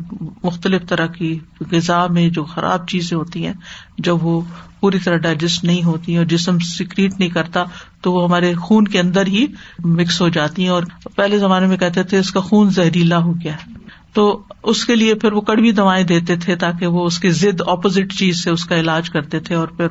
مختلف 0.43 0.83
طرح 0.89 1.07
کی 1.07 1.39
غذا 1.73 2.07
میں 2.07 2.29
جو 2.29 2.45
خراب 2.45 2.89
چیزیں 2.89 3.17
ہوتی 3.19 3.47
ہیں، 3.47 3.53
جب 3.99 4.25
وہ 4.25 4.41
پوری 4.81 4.99
طرح 4.99 5.17
ڈائجسٹ 5.17 5.65
نہیں 5.65 5.85
ہوتی 5.85 6.17
اور 6.17 6.25
جسم 6.25 6.59
سیکریٹ 6.59 7.19
نہیں 7.19 7.29
کرتا، 7.29 7.65
تو 8.01 8.13
وہ 8.13 8.25
ہمارے 8.25 8.55
خون 8.55 8.85
کے 8.85 9.01
اندر 9.01 9.27
ہی 9.27 9.47
مکس 9.85 10.21
ہو 10.21 10.29
جاتی 10.29 10.63
ہیں 10.63 10.71
اور 10.71 10.83
پہلے 11.17 11.39
زمانے 11.39 11.67
میں 11.67 11.77
کہتے 11.77 12.03
تھے 12.03 12.19
اس 12.19 12.31
کا 12.31 12.41
خون 12.41 12.71
زہریلا 12.71 13.19
ہو 13.19 13.33
گیا۔ 13.33 13.53
ہے 13.53 13.84
تو 14.15 14.43
اس 14.63 14.85
کے 14.85 14.97
لیے 14.97 15.15
پھر 15.15 15.33
وہ 15.33 15.41
کڑوی 15.41 15.71
دوائیں 15.71 16.05
دیتے 16.07 16.37
تھے 16.37 16.57
تاکہ 16.57 16.87
وہ 16.87 17.07
اس 17.07 17.19
کی 17.19 17.31
ضد 17.31 17.61
اپوزٹ 17.67 18.19
چیز 18.19 18.45
سے 18.45 18.51
اس 18.51 18.65
کا 18.65 18.77
علاج 18.77 19.11
کرتے 19.11 19.41
تھے 19.41 19.55
اور 19.55 19.69
پھر 19.69 19.87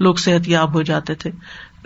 لوگ 0.00 0.14
صحت 0.14 0.48
یاب 0.48 0.74
ہو 0.74 0.82
جاتے 0.82 1.14
تھے۔ 1.14 1.30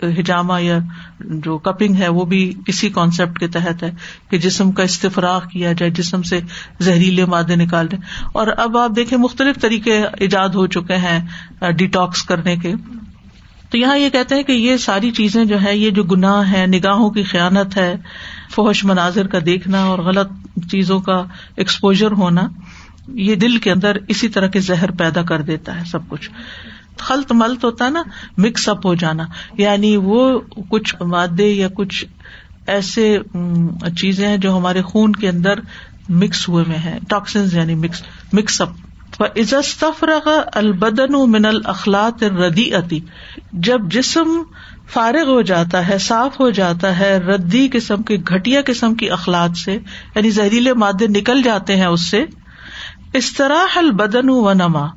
ہجامہ 0.03 0.61
یا 0.61 0.77
جو 1.19 1.57
کپنگ 1.57 1.95
ہے 1.95 2.07
وہ 2.07 2.25
بھی 2.25 2.53
اسی 2.67 2.89
کانسیپٹ 2.89 3.39
کے 3.39 3.47
تحت 3.47 3.83
ہے 3.83 3.91
کہ 4.29 4.37
جسم 4.37 4.71
کا 4.71 4.83
استفراغ 4.83 5.41
کیا 5.51 5.71
جائے، 5.71 5.91
جسم 5.91 6.21
سے 6.21 6.39
زہریلے 6.79 7.25
مادے 7.25 7.55
نکال 7.55 7.91
دیں۔ 7.91 7.99
اور 8.33 8.47
اب 8.57 8.77
آپ 8.77 8.91
دیکھیں 8.95 9.17
مختلف 9.17 9.61
طریقے 9.61 10.03
ایجاد 10.19 10.49
ہو 10.49 10.67
چکے 10.67 10.95
ہیں 10.95 11.27
ڈیٹاکس 11.71 12.23
کرنے 12.23 12.55
کے۔ 12.55 12.73
تو 13.69 13.77
یہاں 13.77 13.97
یہ 13.97 14.09
کہتے 14.09 14.35
ہیں 14.35 14.43
کہ 14.43 14.51
یہ 14.51 14.77
ساری 14.77 15.11
چیزیں 15.11 15.45
جو 15.45 15.61
ہے 15.63 15.77
یہ 15.77 15.89
جو 15.89 16.03
گناہ 16.03 16.51
ہے 16.51 16.65
نگاہوں 16.67 17.09
کی 17.09 17.23
خیالت 17.23 17.77
ہے 17.77 17.95
فوش 18.53 18.85
مناظر 18.85 19.27
کا 19.27 19.39
دیکھنا 19.45 19.83
اور 19.83 19.99
غلط 19.99 20.29
چیزوں 20.71 20.99
کا 20.99 21.23
ایکسپوجر 21.57 22.11
ہونا، 22.11 22.41
یہ 23.07 23.35
دل 23.35 23.57
کے 23.57 23.71
اندر 23.71 23.97
اسی 24.07 24.27
طرح 24.29 24.47
کے 24.47 24.59
زہر 24.59 24.91
پیدا 24.91 25.21
کر 25.21 25.41
دیتا 25.41 25.79
ہے 25.79 25.85
سب 25.85 25.99
کچھ۔ 26.09 26.29
خلط 26.99 27.31
ملت 27.31 27.63
ہوتا 27.63 27.85
ہے 27.85 27.89
نا 27.89 28.03
مکس 28.37 28.69
اپ 28.69 28.85
ہو 28.85 28.95
جانا۔ 28.95 29.23
یعنی 29.57 29.97
وہ 29.97 30.39
کچھ 30.69 30.95
مادے 31.01 31.47
یا 31.47 31.67
کچھ 31.75 32.05
ایسے 32.67 33.17
چیزیں 33.97 34.27
ہیں 34.27 34.37
جو 34.37 34.57
ہمارے 34.57 34.81
خون 34.81 35.11
کے 35.13 35.29
اندر 35.29 35.59
مکس 36.09 36.49
ہوئے 36.49 36.65
میں 36.67 36.77
ہیں۔ 36.77 36.99
ٹاکسنز 37.09 37.53
یعنی 37.53 37.75
مکس 38.33 38.61
اپ 38.61 38.69
عزت 39.19 39.83
البدن 40.53 41.31
من 41.31 41.45
الخلاط 41.45 42.23
ردی 42.23 42.75
اتی 42.75 42.99
جب 43.53 43.79
جسم 43.91 44.41
فارغ 44.89 45.29
ہو 45.29 45.41
جاتا 45.41 45.87
ہے، 45.87 45.97
صاف 45.97 46.39
ہو 46.39 46.49
جاتا 46.49 46.99
ہے، 46.99 47.17
ردی 47.17 47.69
قسم 47.71 48.03
کی 48.03 48.21
گٹیا 48.21 48.61
قسم 48.65 48.95
کی 48.95 49.09
اخلاق 49.09 49.57
سے 49.57 49.73
یعنی 50.15 50.29
زہریلے 50.29 50.73
مادے 50.73 51.07
نکل 51.07 51.41
جاتے 51.41 51.75
ہیں 51.75 51.85
اس 51.85 52.09
سے۔ 52.09 52.25
اس 53.13 53.33
طرح 53.33 53.65
البدن 53.75 54.29
و 54.29 54.53
نما، 54.53 54.87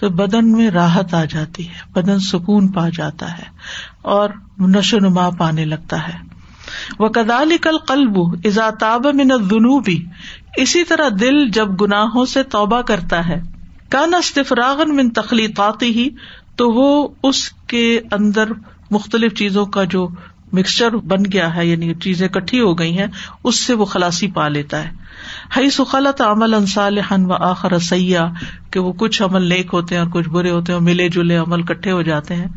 تو 0.00 0.08
بدن 0.08 0.52
میں 0.52 0.70
راحت 0.70 1.14
آ 1.14 1.24
جاتی 1.24 1.68
ہے، 1.68 1.92
بدن 1.92 2.18
سکون 2.18 2.68
پا 2.68 2.88
جاتا 2.88 3.38
ہے 3.38 3.44
اور 4.02 4.30
نشو 4.58 4.98
نما 4.98 5.30
پانے 5.30 5.64
لگتا 5.64 6.08
ہے۔ 6.08 6.28
وہ 6.98 7.08
کدال 7.08 7.56
کل 7.62 7.78
قلب 7.78 8.16
تاب 8.80 9.06
من 9.06 9.78
بھی 9.80 10.06
اسی 10.56 10.84
طرح 10.84 11.08
دل 11.20 11.50
جب 11.50 11.80
گناہوں 11.80 12.24
سے 12.26 12.42
توبہ 12.42 12.80
کرتا 12.80 13.28
ہے۔ 13.28 13.40
کان 13.88 14.14
استفراغن 14.14 14.96
من 14.96 15.10
تخلیقاتی 15.10 15.86
ہی 15.86 16.08
تو 16.56 16.70
وہ 16.70 17.08
اس 17.22 17.48
کے 17.50 18.00
اندر 18.10 18.44
مختلف 18.90 19.34
چیزوں 19.34 19.66
کا 19.66 19.84
جو 19.84 20.08
مکسچر 20.52 20.96
بن 20.96 21.22
گیا 21.32 21.56
ہے 21.56 21.66
یعنی 21.66 21.94
چیزیں 21.94 22.28
کٹھی 22.28 22.60
ہو 22.60 22.78
گئی 22.78 22.98
ہیں، 22.98 23.06
اس 23.44 23.60
سے 23.60 23.74
وہ 23.74 23.84
خلاسی 23.84 24.26
پا 24.26 24.48
لیتا 24.48 24.84
ہے۔ 24.84 24.90
ہئی 25.56 25.70
سخلت 25.70 26.20
عمل 26.20 26.54
انصال 26.54 26.98
و 27.26 27.32
آخر 27.32 27.78
سیاح 27.78 28.26
کہ 28.70 28.80
وہ 28.80 28.92
کچھ 28.92 29.22
عمل 29.22 29.48
نیک 29.48 29.70
ہوتے 29.72 29.94
ہیں 29.94 30.02
اور 30.02 30.10
کچھ 30.10 30.28
برے 30.28 30.50
ہوتے 30.50 30.72
ہیں 30.72 30.80
ملے 30.80 31.08
جلے 31.08 31.36
عمل 31.36 31.62
کٹھے 31.62 31.92
ہو 31.92 32.02
جاتے 32.02 32.34
ہیں۔ 32.34 32.48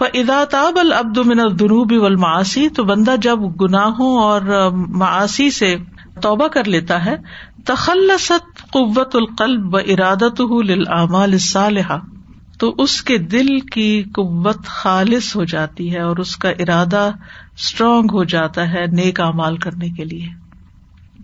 ادا 0.00 0.44
تاب 0.50 0.78
العبد 0.78 1.18
من 1.18 1.40
الدنوب 1.40 1.92
والمعاصی 2.02 2.68
تو 2.68 2.84
بندہ 2.84 3.14
جب 3.22 3.38
گناہوں 3.60 4.18
اور 4.18 4.70
معاشی 4.72 5.50
سے 5.50 5.76
توبہ 6.22 6.48
کر 6.48 6.64
لیتا 6.64 7.04
ہے، 7.04 7.16
تخلصت 7.66 8.62
قوت 8.70 9.16
القلب 9.16 9.74
و 9.74 9.76
ارادت 9.76 10.40
للعمال 10.64 11.32
الصالحہ 11.32 11.98
تو 12.60 12.74
اس 12.78 13.02
کے 13.02 13.18
دل 13.18 13.60
کی 13.60 14.02
قوت 14.02 14.64
خالص 14.64 15.36
ہو 15.36 15.44
جاتی 15.44 15.94
ہے 15.94 16.00
اور 16.00 16.16
اس 16.16 16.36
کا 16.36 16.48
ارادہ 16.50 17.10
اسٹرانگ 17.58 18.06
ہو 18.12 18.24
جاتا 18.24 18.72
ہے 18.72 18.86
نیک 18.86 19.20
امال 19.20 19.56
کرنے 19.56 19.88
کے 19.88 20.04
لیے۔ 20.04 20.28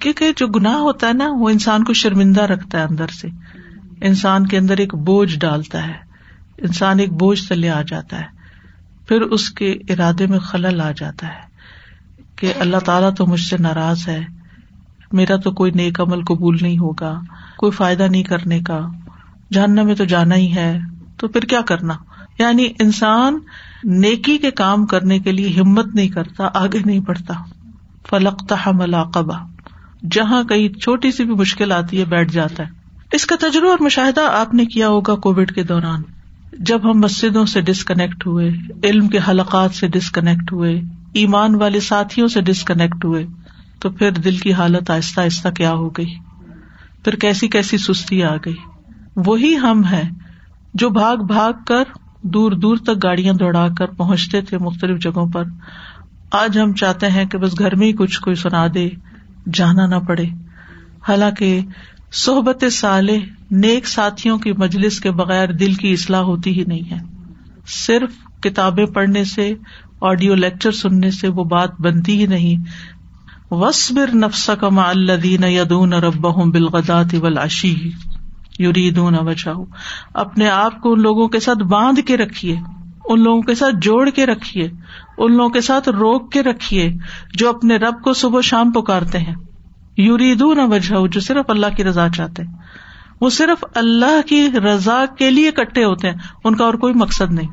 کیونکہ 0.00 0.32
جو 0.36 0.46
گناہ 0.46 0.74
ہوتا 0.74 1.08
ہے 1.08 1.12
نا، 1.12 1.24
وہ 1.38 1.48
انسان 1.48 1.84
کو 1.84 1.92
شرمندہ 1.92 2.42
رکھتا 2.42 2.78
ہے 2.78 2.82
اندر 2.82 3.06
سے۔ 3.06 3.28
انسان 4.00 4.46
کے 4.46 4.58
اندر 4.58 4.76
ایک 4.76 4.94
بوجھ 4.94 5.38
ڈالتا 5.38 5.86
ہے۔ 5.86 5.92
انسان 6.58 6.98
ایک 6.98 7.12
بوجھ 7.12 7.48
تلے 7.48 7.70
آ 7.70 7.82
جاتا 7.82 8.18
ہے۔ 8.18 8.26
پھر 9.08 9.20
اس 9.20 9.50
کے 9.50 9.72
ارادے 9.72 10.26
میں 10.26 10.38
خلل 10.38 10.80
آ 10.80 10.90
جاتا 10.90 11.26
ہے 11.26 11.40
کہ 12.36 12.52
اللہ 12.58 12.76
تعالیٰ 12.76 13.14
تو 13.14 13.26
مجھ 13.26 13.40
سے 13.40 13.56
ناراض 13.58 14.08
ہے۔ 14.08 14.20
میرا 15.12 15.36
تو 15.36 15.50
کوئی 15.50 15.70
نیک 15.74 16.00
عمل 16.00 16.24
قبول 16.24 16.56
نہیں 16.60 16.78
ہوگا، 16.78 17.20
کوئی 17.56 17.72
فائدہ 17.72 18.02
نہیں 18.02 18.22
کرنے 18.22 18.60
کا۔ 18.60 18.80
جاننا 19.52 19.82
میں 19.82 19.94
تو 19.94 20.04
جانا 20.04 20.34
ہی 20.34 20.54
ہے۔ 20.54 20.78
تو 21.16 21.28
پھر 21.28 21.40
کیا 21.40 21.60
کرنا؟ 21.60 21.94
یعنی 22.38 22.66
انسان 22.80 23.38
نیکی 23.84 24.38
کے 24.38 24.50
کام 24.50 24.86
کرنے 24.86 25.18
کے 25.18 25.32
لیے 25.32 25.60
ہمت 25.60 25.94
نہیں 25.94 26.08
کرتا، 26.08 26.48
آگے 26.54 26.78
نہیں 26.84 27.00
بڑھتا۔ 27.00 27.34
فلکتا 28.10 28.70
ملاقبہ 28.70 29.46
جہاں 30.10 30.42
کئی 30.42 30.68
چھوٹی 30.68 31.12
سی 31.12 31.24
بھی 31.24 31.34
مشکل 31.34 31.72
آتی 31.72 32.00
ہے، 32.00 32.04
بیٹھ 32.04 32.32
جاتا 32.32 32.62
ہے۔ 32.62 32.68
اس 33.12 33.26
کا 33.26 33.36
تجربہ 33.40 33.68
اور 33.68 33.78
مشاہدہ 33.80 34.20
آپ 34.20 34.54
نے 34.54 34.64
کیا 34.64 34.88
ہوگا 34.88 35.14
کووڈ 35.14 35.52
کے 35.52 35.62
دوران۔ 35.62 36.02
جب 36.58 36.90
ہم 36.90 37.00
مسجدوں 37.00 37.46
سے 37.46 37.60
ڈسکنیکٹ 37.60 38.26
ہوئے، 38.26 38.50
علم 38.84 39.08
کے 39.08 39.18
حلقات 39.28 39.74
سے 39.74 39.88
ڈسکنیکٹ 39.88 40.52
ہوئے، 40.52 40.80
ایمان 41.12 41.54
والے 41.54 41.80
ساتھیوں 41.80 42.28
سے 42.28 42.40
ڈسکنیکٹ 42.40 43.04
ہوئے، 43.04 43.26
تو 43.78 43.90
پھر 43.90 44.10
دل 44.10 44.36
کی 44.36 44.52
حالت 44.52 44.90
آہستہ 44.90 45.20
آہستہ 45.20 45.48
کیا 45.48 45.72
ہو 45.72 45.88
گئی؟ 45.88 46.14
پھر 47.04 47.14
کیسی 47.14 47.48
کیسی 47.48 47.78
سستی 47.78 48.22
آ 48.22 48.36
گئی؟ 48.36 48.56
وہی 49.16 49.56
ہم 49.56 49.84
ہیں۔ 49.84 50.10
جو 50.78 50.90
بھاگ 50.90 51.16
بھاگ 51.16 51.52
کر 51.66 51.82
دور 52.22 52.52
دور 52.52 52.76
تک 52.76 53.02
گاڑیاں 53.02 53.34
دوڑا 53.34 53.68
کر 53.78 53.86
پہنچتے 53.86 54.40
تھے 54.40 54.58
مختلف 54.58 55.02
جگہوں 55.02 55.26
پر۔ 55.26 55.44
آج 56.32 56.58
ہم 56.58 56.74
چاہتے 56.74 57.10
ہیں 57.10 57.24
کہ 57.24 57.38
بس 57.38 57.58
گھر 57.58 57.74
میں 57.74 57.86
ہی 57.86 57.92
کچھ 57.92 58.20
کوئی 58.20 58.36
سنا 58.36 58.66
دے، 58.74 58.88
جانا 59.54 59.86
نہ 59.86 59.94
پڑے۔ 59.94 60.24
حالانکہ 61.08 61.60
صحبت 62.12 62.64
سال 62.72 63.08
نیک 63.50 63.86
ساتھیوں 63.86 64.38
کی 64.38 64.52
مجلس 64.52 65.00
کے 65.00 65.10
بغیر 65.10 65.52
دل 65.52 65.74
کی 65.74 65.92
اصلاح 65.92 66.20
ہوتی 66.20 66.58
ہی 66.58 66.64
نہیں 66.64 66.90
ہے۔ 66.90 66.98
صرف 67.86 68.40
کتابیں 68.42 68.86
پڑھنے 68.86 69.24
سے، 69.24 69.54
آڈیو 70.00 70.34
لیکچر 70.34 70.72
سننے 70.72 71.10
سے 71.10 71.28
وہ 71.28 71.44
بات 71.44 71.80
بنتی 71.80 72.20
ہی 72.20 72.26
نہیں۔ 72.26 72.64
وسبر 73.50 74.14
نفس 74.14 74.50
کما 74.60 74.82
الدین 74.82 75.44
یدون 75.44 75.92
رب 75.92 76.26
بالغدات 76.50 77.14
ولاشی 77.22 77.90
یوریدون 78.58 79.14
وجہ 79.20 79.48
اپنے 80.14 80.48
آپ 80.48 80.80
کو 80.80 80.92
ان 80.92 81.02
لوگوں 81.02 81.28
کے 81.28 81.40
ساتھ 81.40 81.58
باندھ 81.58 82.00
کے 82.00 82.16
رکھیے، 82.16 82.56
ان 83.04 83.22
لوگوں 83.22 83.42
کے 83.42 83.54
ساتھ 83.54 83.74
جوڑ 83.82 84.10
کے 84.10 84.26
رکھیے، 84.26 84.70
ان 85.18 85.36
لوگوں 85.36 85.50
کے 85.50 85.60
ساتھ 85.60 85.88
روک 85.88 86.32
کے 86.32 86.42
رکھیے، 86.42 86.92
جو 87.34 87.48
اپنے 87.48 87.76
رب 87.76 88.02
کو 88.02 88.12
صبح 88.12 88.40
شام 88.40 88.70
پکارتے 88.70 89.18
ہیں۔ 89.18 89.34
یوریدو 89.96 90.54
نہ 90.54 90.62
وجہ 90.62 91.06
جو 91.06 91.20
صرف 91.20 91.44
اللہ 91.48 91.76
کی 91.76 91.84
رضا 91.84 92.08
چاہتے 92.08 92.42
ہیں۔ 92.42 92.54
وہ 93.20 93.30
صرف 93.30 93.64
اللہ 93.74 94.20
کی 94.26 94.48
رضا 94.50 95.04
کے 95.18 95.30
لیے 95.30 95.48
اکٹھے 95.48 95.84
ہوتے 95.84 96.10
ہیں، 96.10 96.16
ان 96.44 96.56
کا 96.56 96.64
اور 96.64 96.74
کوئی 96.74 96.94
مقصد 96.94 97.32
نہیں۔ 97.32 97.48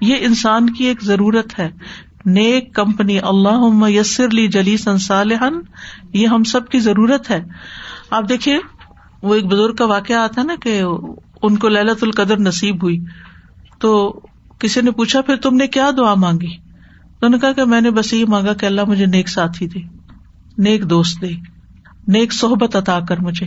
یہ 0.00 0.16
انسان 0.20 0.70
کی 0.70 0.84
ایک 0.84 1.02
ضرورت 1.02 1.58
ہے۔ 1.58 1.70
نیک 2.26 2.74
کمپنی 2.74 3.18
اللہ 3.18 3.90
یسر 3.90 4.30
لی 4.30 4.48
جلی 4.48 4.76
سنسالحن 4.76 5.54
یہ 6.12 6.26
ہم 6.26 6.44
سب 6.44 6.68
کی 6.68 6.78
ضرورت 6.78 7.30
ہے۔ 7.30 7.44
آپ 8.10 8.28
دیکھیے 8.28 8.58
وہ 9.24 9.34
ایک 9.34 9.44
بزرگ 9.44 9.74
کا 9.74 9.84
واقعہ 9.84 10.16
آتا 10.16 10.42
نا 10.42 10.54
کہ 10.62 10.82
ان 11.42 11.56
کو 11.56 11.68
للت 11.68 12.02
القدر 12.02 12.38
نصیب 12.38 12.82
ہوئی۔ 12.82 13.04
تو 13.78 14.20
کسی 14.58 14.80
نے 14.80 14.90
پوچھا، 14.90 15.20
پھر 15.20 15.36
تم 15.36 15.54
نے 15.54 15.66
کیا 15.66 15.90
دعا 15.96 16.14
مانگی؟ 16.14 16.56
تو 17.20 17.28
نے 17.28 17.38
کہا 17.38 17.52
کہ 17.52 17.64
میں 17.64 17.80
نے 17.80 17.90
بس 17.90 18.12
یہ 18.12 18.24
مانگا 18.28 18.52
کہ 18.52 18.66
اللہ 18.66 18.80
مجھے 18.86 19.06
نیک 19.06 19.28
ساتھی 19.28 19.68
دے، 19.68 19.78
نیک 20.58 20.90
دوست 20.90 21.20
دے، 21.20 21.30
نیک 22.08 22.32
صحبت 22.32 22.76
عطا 22.76 23.00
کر 23.00 23.18
مجھے۔ 23.18 23.46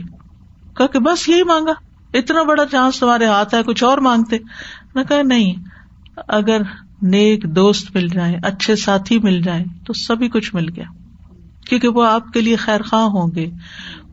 کہا 0.78 0.88
کہ 0.88 1.00
بس 1.00 1.30
یہی 1.30 1.44
مانگا۔ 1.44 1.72
اتنا 2.14 2.44
بڑا 2.44 2.66
چانس 2.66 3.00
تمہارے 3.00 3.26
ہاتھ 3.26 3.56
ہے 3.56 3.64
کچھ 3.64 3.84
اور 3.84 3.98
مانگتے۔ 3.98 4.38
نہ 4.96 5.00
کہا 5.10 5.22
نہیں، 5.22 5.54
اگر 6.28 6.62
نیک 7.02 7.56
دوست 7.56 7.96
مل 7.96 8.08
جائے 8.08 8.36
اچھے 8.44 8.76
ساتھی 8.76 9.20
مل 9.20 9.42
جائے 9.42 9.64
تو 9.86 9.94
سبھی 9.94 10.30
کچھ 10.30 10.56
مل 10.56 10.70
گیا۔ 10.76 10.86
کیونکہ 11.70 11.88
وہ 11.88 12.06
آپ 12.06 12.34
کے 12.34 12.42
لیے 12.42 12.56
خیر 12.56 12.82
خواہ 12.82 13.04
ہوں 13.04 13.28
گے۔ 13.36 13.50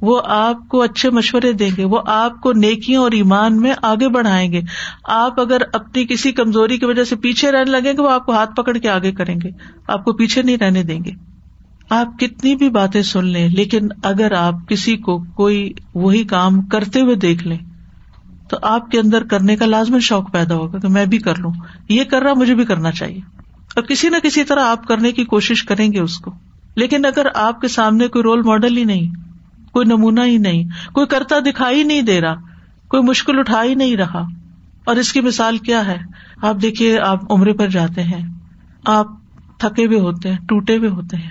وہ 0.04 0.20
آپ 0.24 0.68
کو 0.68 0.82
اچھے 0.82 1.10
مشورے 1.10 1.52
دیں 1.52 1.70
گے، 1.76 1.84
وہ 1.84 2.00
آپ 2.06 2.40
کو 2.40 2.52
نیکیوں 2.52 3.02
اور 3.02 3.12
ایمان 3.12 3.60
میں 3.60 3.74
آگے 3.82 4.08
بڑھائیں 4.08 4.52
گے۔ 4.52 4.60
آپ 5.04 5.40
اگر 5.40 5.58
اپنی 5.72 6.06
کسی 6.06 6.32
کمزوری 6.32 6.78
کی 6.78 6.84
وجہ 6.84 7.04
سے 7.04 7.16
پیچھے 7.16 7.52
رہنے 7.52 7.70
لگیں 7.70 7.92
گے، 7.92 8.02
وہ 8.02 8.10
آپ 8.10 8.26
کو 8.26 8.32
ہاتھ 8.32 8.54
پکڑ 8.54 8.76
کے 8.76 8.88
آگے 8.88 9.12
کریں 9.12 9.36
گے۔ 9.44 9.50
آپ 9.88 10.04
کو 10.04 10.12
پیچھے 10.12 10.42
نہیں 10.42 10.56
رہنے 10.56 10.82
دیں 10.82 11.00
گے۔ 11.04 11.10
آپ 11.90 12.18
کتنی 12.18 12.56
بھی 12.56 12.70
باتیں 12.70 13.02
سن 13.02 13.24
لیں، 13.24 13.48
لیکن 13.48 13.88
اگر 14.02 14.32
آپ 14.32 14.54
کسی 14.68 14.96
کو 14.96 15.18
کوئی 15.18 15.72
وہی 15.94 16.24
کام 16.24 16.62
کرتے 16.62 17.00
ہوئے 17.00 17.14
دیکھ 17.14 17.46
لیں، 17.46 17.58
تو 18.48 18.56
آپ 18.62 18.90
کے 18.90 18.98
اندر 18.98 19.24
کرنے 19.24 19.56
کا 19.56 19.66
لازمن 19.66 20.00
شوق 20.00 20.32
پیدا 20.32 20.54
ہوگا 20.54 20.78
کہ 20.78 20.88
میں 20.88 21.06
بھی 21.06 21.18
کر 21.18 21.36
لوں۔ 21.38 21.50
یہ 21.88 22.04
کر 22.04 22.22
رہا 22.22 22.32
مجھے 22.34 22.54
بھی 22.54 22.64
کرنا 22.64 22.90
چاہیے۔ 22.90 23.20
اور 23.76 23.82
کسی 23.82 24.08
نہ 24.08 24.16
کسی 24.22 24.44
طرح 24.44 24.64
آپ 24.64 24.86
کرنے 24.86 25.12
کی 25.12 25.24
کوشش 25.24 25.62
کریں 25.64 25.92
گے 25.92 26.00
اس 26.00 26.18
کو۔ 26.18 26.30
لیکن 26.76 27.04
اگر 27.04 27.26
آپ 27.34 27.60
کے 27.60 27.68
سامنے 27.68 28.08
کوئی 28.08 28.22
رول 28.22 28.42
ماڈل 28.42 28.76
ہی 28.76 28.84
نہیں 28.84 29.23
کوئی 29.74 29.86
نمونہ 29.86 30.20
ہی 30.20 30.36
نہیں، 30.38 30.64
کوئی 30.92 31.06
کرتا 31.06 31.38
دکھائی 31.46 31.82
نہیں 31.82 32.02
دے 32.02 32.20
رہا، 32.20 32.34
کوئی 32.88 33.02
مشکل 33.02 33.38
اٹھا 33.38 33.62
ہی 33.64 33.74
نہیں 33.74 33.96
رہا۔ 33.96 34.22
اور 34.86 34.96
اس 34.96 35.12
کی 35.12 35.20
مثال 35.20 35.58
کیا 35.58 35.86
ہے؟ 35.86 35.98
آپ 36.42 36.56
دیکھیے، 36.62 36.98
آپ 36.98 37.32
عمرے 37.32 37.52
پر 37.52 37.68
جاتے 37.68 38.02
ہیں، 38.02 38.22
آپ 38.84 39.06
تھکے 39.58 39.86
ہوئے 39.86 40.00
ہوتے 40.00 40.30
ہیں، 40.30 40.38
ٹوٹے 40.48 40.76
ہوئے 40.76 40.88
ہوتے 40.88 41.16
ہیں، 41.16 41.30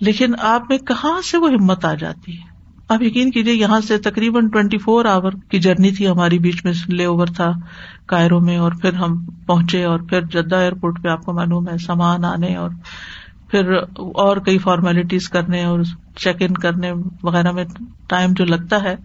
لیکن 0.00 0.34
آپ 0.38 0.70
میں 0.70 0.78
کہاں 0.78 1.20
سے 1.20 1.38
وہ 1.38 1.50
ہمت 1.50 1.84
آ 1.84 1.94
جاتی 1.94 2.32
ہے؟ 2.32 2.48
آپ 2.88 3.02
یقین 3.02 3.30
کیجیے 3.30 3.54
یہاں 3.54 3.80
سے 3.80 3.98
تقریباً 3.98 4.48
ٹوینٹی 4.48 4.78
فور 4.78 5.04
آور 5.04 5.32
کی 5.50 5.58
جرنی 5.58 5.90
تھی 5.90 6.08
ہماری 6.08 6.38
بیچ 6.38 6.64
میں، 6.64 6.72
لے 6.88 7.04
اوور 7.04 7.26
تھا 7.26 7.50
کائرو 8.06 8.40
میں، 8.40 8.56
اور 8.56 8.72
پھر 8.72 8.92
ہم 8.92 9.24
پہنچے، 9.46 9.84
اور 9.84 10.00
پھر 10.00 10.20
جدہ 10.22 10.56
ایئرپورٹ 10.56 11.02
پہ 11.02 11.08
آپ 11.08 11.24
کو 11.24 11.32
معلوم 11.32 11.68
ہے، 11.68 11.78
سامان 11.78 12.24
آنے 12.24 12.54
اور 12.56 12.70
پھر 13.50 13.72
اور 14.14 14.36
کئی 14.36 14.58
فارمیلٹیز 14.58 15.28
کرنے 15.28 15.64
اور 15.64 15.80
چیک 16.16 16.36
ان 16.40 16.54
کرنے 16.54 16.92
وغیرہ 17.22 17.52
میں 17.52 17.64
ٹائم 18.08 18.32
جو 18.32 18.44
لگتا 18.44 18.82
ہے۔ 18.82 18.96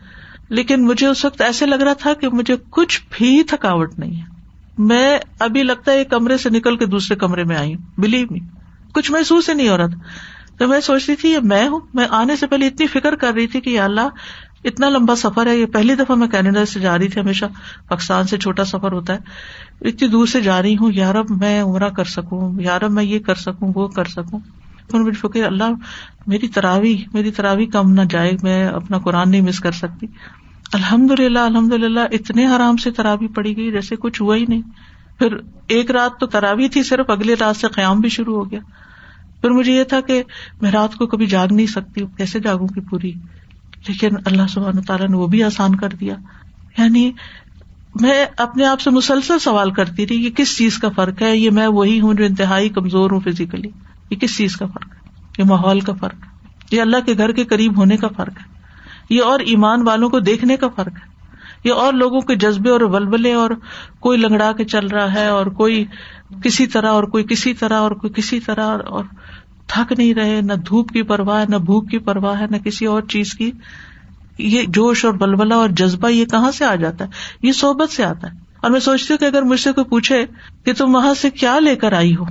لیکن 0.49 0.85
مجھے 0.85 1.07
اس 1.07 1.25
وقت 1.25 1.41
ایسے 1.41 1.65
لگ 1.65 1.75
رہا 1.75 1.93
تھا 1.93 2.13
کہ 2.13 2.29
مجھے 2.29 2.55
کچھ 2.69 3.01
بھی 3.09 3.43
تھکاوٹ 3.43 3.99
نہیں 3.99 4.15
ہے۔ 4.15 4.23
میں 4.77 5.19
ابھی 5.39 5.63
لگتا 5.63 5.91
ہے 5.91 5.97
ایک 5.97 6.09
کمرے 6.09 6.37
سے 6.37 6.49
نکل 6.49 6.77
کے 6.77 6.85
دوسرے 6.85 7.17
کمرے 7.17 7.43
میں 7.43 7.55
آئی۔ 7.55 7.75
ہوں 7.75 7.83
بلیو 7.97 8.27
می 8.31 8.39
کچھ 8.93 9.11
محسوس 9.11 9.49
ہی 9.49 9.53
نہیں 9.53 9.69
ہو 9.69 9.77
رہا 9.77 9.87
تھا۔ 9.87 9.99
تو 10.57 10.67
میں 10.67 10.81
سوچ 10.81 11.05
رہی 11.07 11.15
تھی، 11.15 11.31
یہ 11.31 11.39
میں 11.39 11.67
ہوں۔ 11.67 11.79
میں 11.93 12.07
آنے 12.09 12.35
سے 12.35 12.47
پہلے 12.47 12.67
اتنی 12.67 12.87
فکر 12.87 13.15
کر 13.15 13.33
رہی 13.33 13.47
تھی 13.47 13.61
کہ 13.61 13.79
اللہ 13.79 14.09
اتنا 14.65 14.89
لمبا 14.89 15.15
سفر 15.15 15.47
ہے، 15.47 15.57
یہ 15.57 15.65
پہلی 15.65 15.95
دفعہ 15.95 16.15
میں 16.15 16.27
کینیڈا 16.27 16.65
سے 16.65 16.79
جا 16.79 16.97
رہی 16.97 17.07
تھی، 17.07 17.21
ہمیشہ 17.21 17.45
پاکستان 17.87 18.27
سے 18.27 18.37
چھوٹا 18.37 18.65
سفر 18.65 18.91
ہوتا 18.91 19.13
ہے۔ 19.13 19.19
اتنی 19.81 20.07
دور 20.07 20.25
سے 20.25 20.41
جا 20.41 20.61
رہی 20.61 20.77
ہوں 20.77 20.91
یارب 20.93 21.25
میں 21.29 21.61
عمرہ 21.61 21.89
کر 21.89 22.03
سکوں 22.03 22.61
یارب 22.61 22.91
میں 22.91 23.03
یہ 23.03 23.19
کر 23.19 23.35
سکوں، 23.35 23.71
وہ 23.75 23.87
کر 23.87 24.05
سکوں۔ 24.05 24.39
مجھے 24.93 25.11
فکر 25.11 25.45
اللہ 25.45 25.71
میری 26.27 26.47
تراوی 26.47 26.97
میری 27.13 27.31
تراوی 27.31 27.65
کم 27.65 27.91
نہ 27.91 28.01
جائے، 28.09 28.31
میں 28.43 28.67
اپنا 28.67 28.97
قرآن 28.97 29.31
نہیں 29.31 29.41
مس 29.41 29.59
کر 29.59 29.71
سکتی۔ 29.71 30.07
الحمد 30.73 31.19
للہ 31.19 31.39
الحمد 31.39 31.73
للہ 31.73 31.99
اتنے 32.11 32.45
آرام 32.45 32.77
سے 32.77 32.91
تراوی 32.91 33.27
پڑی 33.27 33.57
گئی، 33.57 33.71
جیسے 33.71 33.95
کچھ 33.95 34.21
ہوا 34.21 34.35
ہی 34.35 34.45
نہیں۔ 34.47 34.61
پھر 35.19 35.37
ایک 35.67 35.91
رات 35.91 36.19
تو 36.19 36.25
تراوی 36.25 36.69
تھی، 36.69 36.83
صرف 36.83 37.09
اگلی 37.09 37.33
رات 37.39 37.55
سے 37.55 37.67
قیام 37.67 37.99
بھی 37.99 38.09
شروع 38.09 38.35
ہو 38.35 38.51
گیا۔ 38.51 38.59
پھر 39.41 39.49
مجھے 39.49 39.73
یہ 39.73 39.83
تھا 39.83 40.01
کہ 40.01 40.23
میں 40.61 40.71
رات 40.71 40.95
کو 40.95 41.07
کبھی 41.07 41.25
جاگ 41.25 41.47
نہیں 41.51 41.65
سکتی، 41.65 42.01
کیسے 42.17 42.39
جاگوں 42.39 42.67
گی 42.75 42.79
پوری؟ 42.79 43.13
لیکن 43.87 44.09
اللہ 44.25 44.47
سبحانہ 44.49 44.81
تعالیٰ 44.87 45.07
نے 45.07 45.17
وہ 45.17 45.27
بھی 45.27 45.43
آسان 45.43 45.75
کر 45.75 45.89
دیا۔ 45.89 46.15
یعنی 46.77 47.11
میں 48.01 48.25
اپنے 48.37 48.65
آپ 48.65 48.81
سے 48.81 48.89
مسلسل 48.89 49.39
سوال 49.39 49.71
کرتی 49.71 50.07
رہی 50.07 50.23
کہ 50.23 50.43
کس 50.43 50.57
چیز 50.57 50.77
کا 50.77 50.89
فرق 50.89 51.21
ہے؟ 51.21 51.37
یہ 51.37 51.49
میں 51.51 51.67
وہی 51.67 52.01
ہوں 52.01 52.13
جو 52.13 52.23
انتہائی 52.25 52.69
کمزور 52.69 53.11
ہوں 53.11 53.19
فزیکلی 53.19 53.69
یہ 54.09 54.15
کس 54.15 54.37
چیز 54.37 54.57
کا 54.57 54.65
فرق 54.65 54.93
ہے؟ 54.93 55.09
یہ 55.37 55.43
ماحول 55.47 55.79
کا 55.79 55.93
فرق 55.93 56.13
ہے۔ 56.13 56.47
یہ 56.71 56.81
اللہ 56.81 56.97
کے 57.05 57.13
گھر 57.17 57.31
کے 57.31 57.45
قریب 57.45 57.77
ہونے 57.77 57.97
کا 57.97 58.07
فرق 58.07 58.37
ہے۔ 58.37 58.55
یہ 59.09 59.21
اور 59.23 59.39
ایمان 59.39 59.87
والوں 59.87 60.09
کو 60.09 60.19
دیکھنے 60.19 60.57
کا 60.57 60.67
فرق 60.67 60.95
ہے۔ 60.95 61.15
یہ 61.63 61.73
اور 61.73 61.93
لوگوں 61.93 62.21
کے 62.21 62.35
جذبے 62.35 62.69
اور 62.69 62.81
ولبلے 62.81 63.33
اور 63.33 63.49
کوئی 63.99 64.17
لنگڑا 64.19 64.51
کے 64.51 64.65
چل 64.65 64.87
رہا 64.87 65.13
ہے 65.13 65.27
اور 65.27 65.45
کوئی 65.45 65.85
کسی 66.43 66.67
طرح 66.67 66.89
اور 66.89 67.03
کوئی 67.03 67.23
کسی 67.23 67.53
طرح 67.53 67.77
اور 67.77 67.91
کوئی 67.91 68.13
کسی 68.13 68.39
طرح 68.39 68.77
اور 68.85 69.03
تھک 69.67 69.93
نہیں 69.97 70.13
رہے، 70.13 70.41
نہ 70.41 70.53
دھوپ 70.53 70.89
کی 70.89 71.01
پرواہ 71.01 71.39
ہے 71.39 71.45
نہ 71.49 71.55
بھوک 71.55 71.89
کی 71.89 71.97
پرواہ 71.97 72.39
ہے، 72.39 72.45
نہ 72.49 72.57
کسی 72.57 72.85
اور 72.85 73.01
چیز 73.01 73.33
کی۔ 73.33 73.51
یہ 74.37 74.61
جوش 74.67 75.05
اور 75.05 75.13
بلبلا 75.13 75.55
اور 75.55 75.69
جذبہ 75.69 76.09
یہ 76.09 76.25
کہاں 76.25 76.51
سے 76.51 76.65
آ 76.65 76.75
جاتا 76.75 77.05
ہے؟ 77.05 77.09
یہ 77.41 77.51
صحبت 77.51 77.89
سے 77.89 78.03
آتا 78.03 78.33
ہے۔ 78.33 78.37
اور 78.61 78.71
میں 78.71 78.79
سوچتی 78.79 79.13
ہوں 79.13 79.17
کہ 79.17 79.25
اگر 79.25 79.41
مجھ 79.41 79.59
سے 79.59 79.71
کوئی 79.71 79.85
پوچھے 79.85 80.25
کہ 80.63 80.73
تم 80.73 80.95
وہاں 80.95 81.13
سے 81.13 81.29
کیا 81.29 81.59
لے 81.59 81.75
کر 81.75 81.93
آئی 81.93 82.15
ہو؟ 82.15 82.25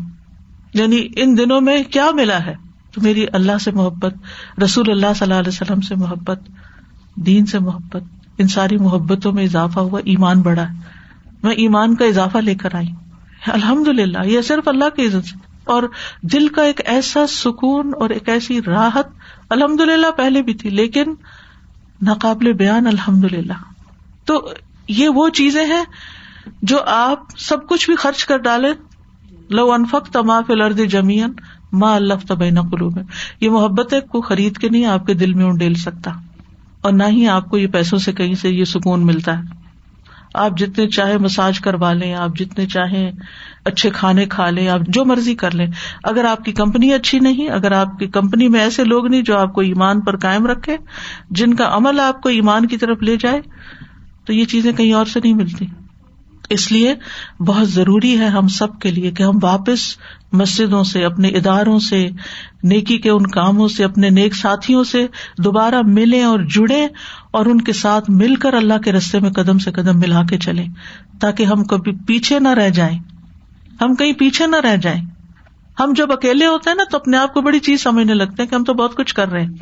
یعنی 0.75 1.07
ان 1.17 1.39
دنوں 1.39 1.61
میں 1.61 1.83
کیا 1.83 2.11
ملا 2.15 2.45
ہے؟ 2.47 2.55
تو 2.93 3.01
میری 3.01 3.27
اللہ 3.33 3.59
سے 3.59 3.71
محبت، 3.71 4.15
رسول 4.65 4.91
اللہ 4.91 5.07
صلی 5.17 5.25
اللہ 5.25 5.35
علیہ 5.35 5.49
وسلم 5.49 5.81
سے 5.81 5.95
محبت، 5.95 6.41
دین 7.17 7.47
سے 7.47 7.59
محبت، 7.59 8.03
ان 8.39 8.49
ساری 8.49 8.77
محبتوں 8.77 9.33
میں 9.33 9.45
اضافہ 9.45 9.81
ہوا، 9.81 10.01
ایمان 10.05 10.41
بڑھا۔ 10.41 10.67
میں 11.43 11.53
ایمان 11.53 11.95
کا 11.95 12.05
اضافہ 12.05 12.39
لے 12.39 12.55
کر 12.55 12.75
آئی۔ 12.75 12.89
الحمد 13.47 13.89
للہ 13.89 14.19
یہ 14.25 14.41
صرف 14.41 14.69
اللہ 14.69 14.97
کی 14.97 15.07
عزت 15.07 15.29
سے۔ 15.29 15.54
اور 15.65 15.83
دل 16.23 16.49
کا 16.49 16.63
ایک 16.63 16.81
ایسا 16.85 17.27
سکون 17.27 17.93
اور 18.01 18.11
ایک 18.11 18.29
ایسی 18.29 18.61
راحت 18.67 19.07
الحمد 19.51 19.81
للہ 19.81 20.11
پہلے 20.11 20.43
بھی 20.43 20.55
تھی، 20.55 20.71
لیکن 20.71 21.15
ناقابل 22.03 22.53
بیان 22.53 22.87
الحمد 22.87 23.25
للہ 23.25 23.59
تو 24.25 24.51
یہ 24.89 25.09
وہ 25.09 25.29
چیزیں 25.29 25.67
ہیں 25.67 25.85
جو 26.63 26.79
آپ 26.87 27.21
سب 27.37 27.67
کچھ 27.69 27.87
بھی 27.87 27.97
خرچ 27.97 28.25
کر 28.27 28.39
ڈالے 28.39 28.73
لو 29.51 29.73
انفق 29.73 30.11
تماف 30.13 30.51
الرد 30.51 30.81
جمین 30.91 31.33
ماں 31.73 31.95
اللہ 31.97 32.15
تب 32.29 32.45
نقلو 32.45 32.91
میں 32.91 33.03
یہ 33.41 33.51
محبت 33.51 33.95
کو 34.11 34.21
خرید 34.21 34.57
کے 34.57 34.69
نہیں، 34.69 34.87
آپ 34.87 35.07
کے 35.07 35.15
دل 35.15 35.35
میں 35.35 35.53
ڈیل 35.53 35.75
سکتا۔ 35.75 36.11
اور 36.81 36.93
نہ 36.93 37.05
ہی 37.09 37.29
آپ 37.29 37.51
کو 37.51 37.59
یہ 37.59 37.67
پیسوں 37.67 37.99
سے 37.99 38.13
کہیں 38.13 38.35
سے 38.35 38.51
یہ 38.51 38.65
سکون 38.65 39.07
ملتا 39.07 39.39
ہے۔ 39.39 39.43
آپ 40.35 40.59
جتنے 40.59 40.89
چاہے 40.89 41.19
مساج 41.19 41.61
کروا 41.61 41.93
لیں، 41.93 42.15
آپ 42.15 42.31
جتنے 42.37 42.67
چاہیں 42.67 43.13
اچھے 43.65 43.91
کھانے 43.91 44.27
کھا 44.27 44.51
لیں، 44.51 44.69
آپ 44.69 44.81
جو 44.89 45.05
مرضی 45.05 45.35
کر 45.35 45.55
لیں۔ 45.55 45.67
اگر 46.05 46.25
آپ 46.25 46.45
کی 46.45 46.53
کمپنی 46.53 46.93
اچھی 46.93 47.19
نہیں، 47.19 47.49
اگر 47.49 47.73
آپ 47.73 47.99
کی 47.99 48.07
کمپنی 48.07 48.49
میں 48.49 48.61
ایسے 48.61 48.85
لوگ 48.85 49.07
نہیں 49.07 49.23
جو 49.23 49.39
آپ 49.39 49.53
کو 49.53 49.61
ایمان 49.61 50.01
پر 50.01 50.17
قائم 50.17 50.47
رکھے 50.47 50.77
جن 51.31 51.55
کا 51.55 51.69
عمل 51.73 52.01
آپ 52.01 52.23
کو 52.23 52.29
ایمان 52.29 52.67
کی 52.67 52.77
طرف 52.77 53.03
لے 53.03 53.17
جائے، 53.21 53.41
تو 54.25 54.33
یہ 54.33 54.45
چیزیں 54.45 54.73
کہیں 54.73 54.93
اور 54.93 55.05
سے 55.05 55.21
نہیں 55.25 55.35
ملتی۔ 55.35 55.67
اس 56.51 56.73
لیے 56.73 56.95
بہت 57.41 57.71
ضروری 57.71 58.19
ہے 58.19 58.27
ہم 58.27 58.49
سب 58.49 58.79
کے 58.81 58.91
لیے 58.91 59.11
کہ 59.11 59.23
ہم 59.23 59.39
واپس 59.43 59.97
مسجدوں 60.33 60.85
سے، 60.85 61.05
اپنے 61.05 61.29
اداروں 61.29 61.79
سے، 61.79 62.09
نیکی 62.63 62.99
کے 62.99 63.11
ان 63.11 63.27
کاموں 63.27 63.69
سے، 63.69 63.85
اپنے 63.85 64.11
نیک 64.11 64.35
ساتھیوں 64.35 64.85
سے 64.85 65.07
دوبارہ 65.39 65.83
ملیں 65.87 66.23
اور 66.23 66.41
جڑے 66.41 66.89
اور 67.31 67.47
ان 67.47 67.61
کے 67.61 67.73
ساتھ 67.73 68.11
مل 68.11 68.35
کر 68.35 68.55
اللہ 68.55 68.79
کے 68.79 68.93
رستے 68.93 69.21
میں 69.21 69.31
قدم 69.31 69.59
سے 69.59 69.73
قدم 69.73 69.99
ملا 69.99 70.23
کے 70.23 70.39
چلے 70.39 70.65
تاکہ 71.21 71.45
ہم 71.45 71.65
کبھی 71.65 71.93
پیچھے 72.07 72.39
نہ 72.39 72.49
رہ 72.49 72.69
جائیں۔ 72.69 72.99
ہم 73.81 73.95
کہیں 73.95 74.13
پیچھے 74.13 74.47
نہ 74.47 74.57
رہ 74.57 74.77
جائیں۔ 74.77 75.05
ہم 75.81 75.93
جب 75.97 76.13
اکیلے 76.13 76.47
ہوتے 76.47 76.71
ہیں 76.71 76.77
نا 76.77 76.85
تو 76.91 76.97
اپنے 76.97 77.17
آپ 77.17 77.35
کو 77.35 77.41
بڑی 77.41 77.59
چیز 77.59 77.83
سمجھنے 77.83 78.15
لگتے 78.15 78.43
ہیں 78.43 78.51
کہ 78.51 78.55
ہم 78.55 78.65
تو 78.65 78.75
بہت 78.75 78.97
کچھ 78.97 79.15
کر 79.15 79.29
رہے 79.29 79.43
ہیں۔ 79.43 79.55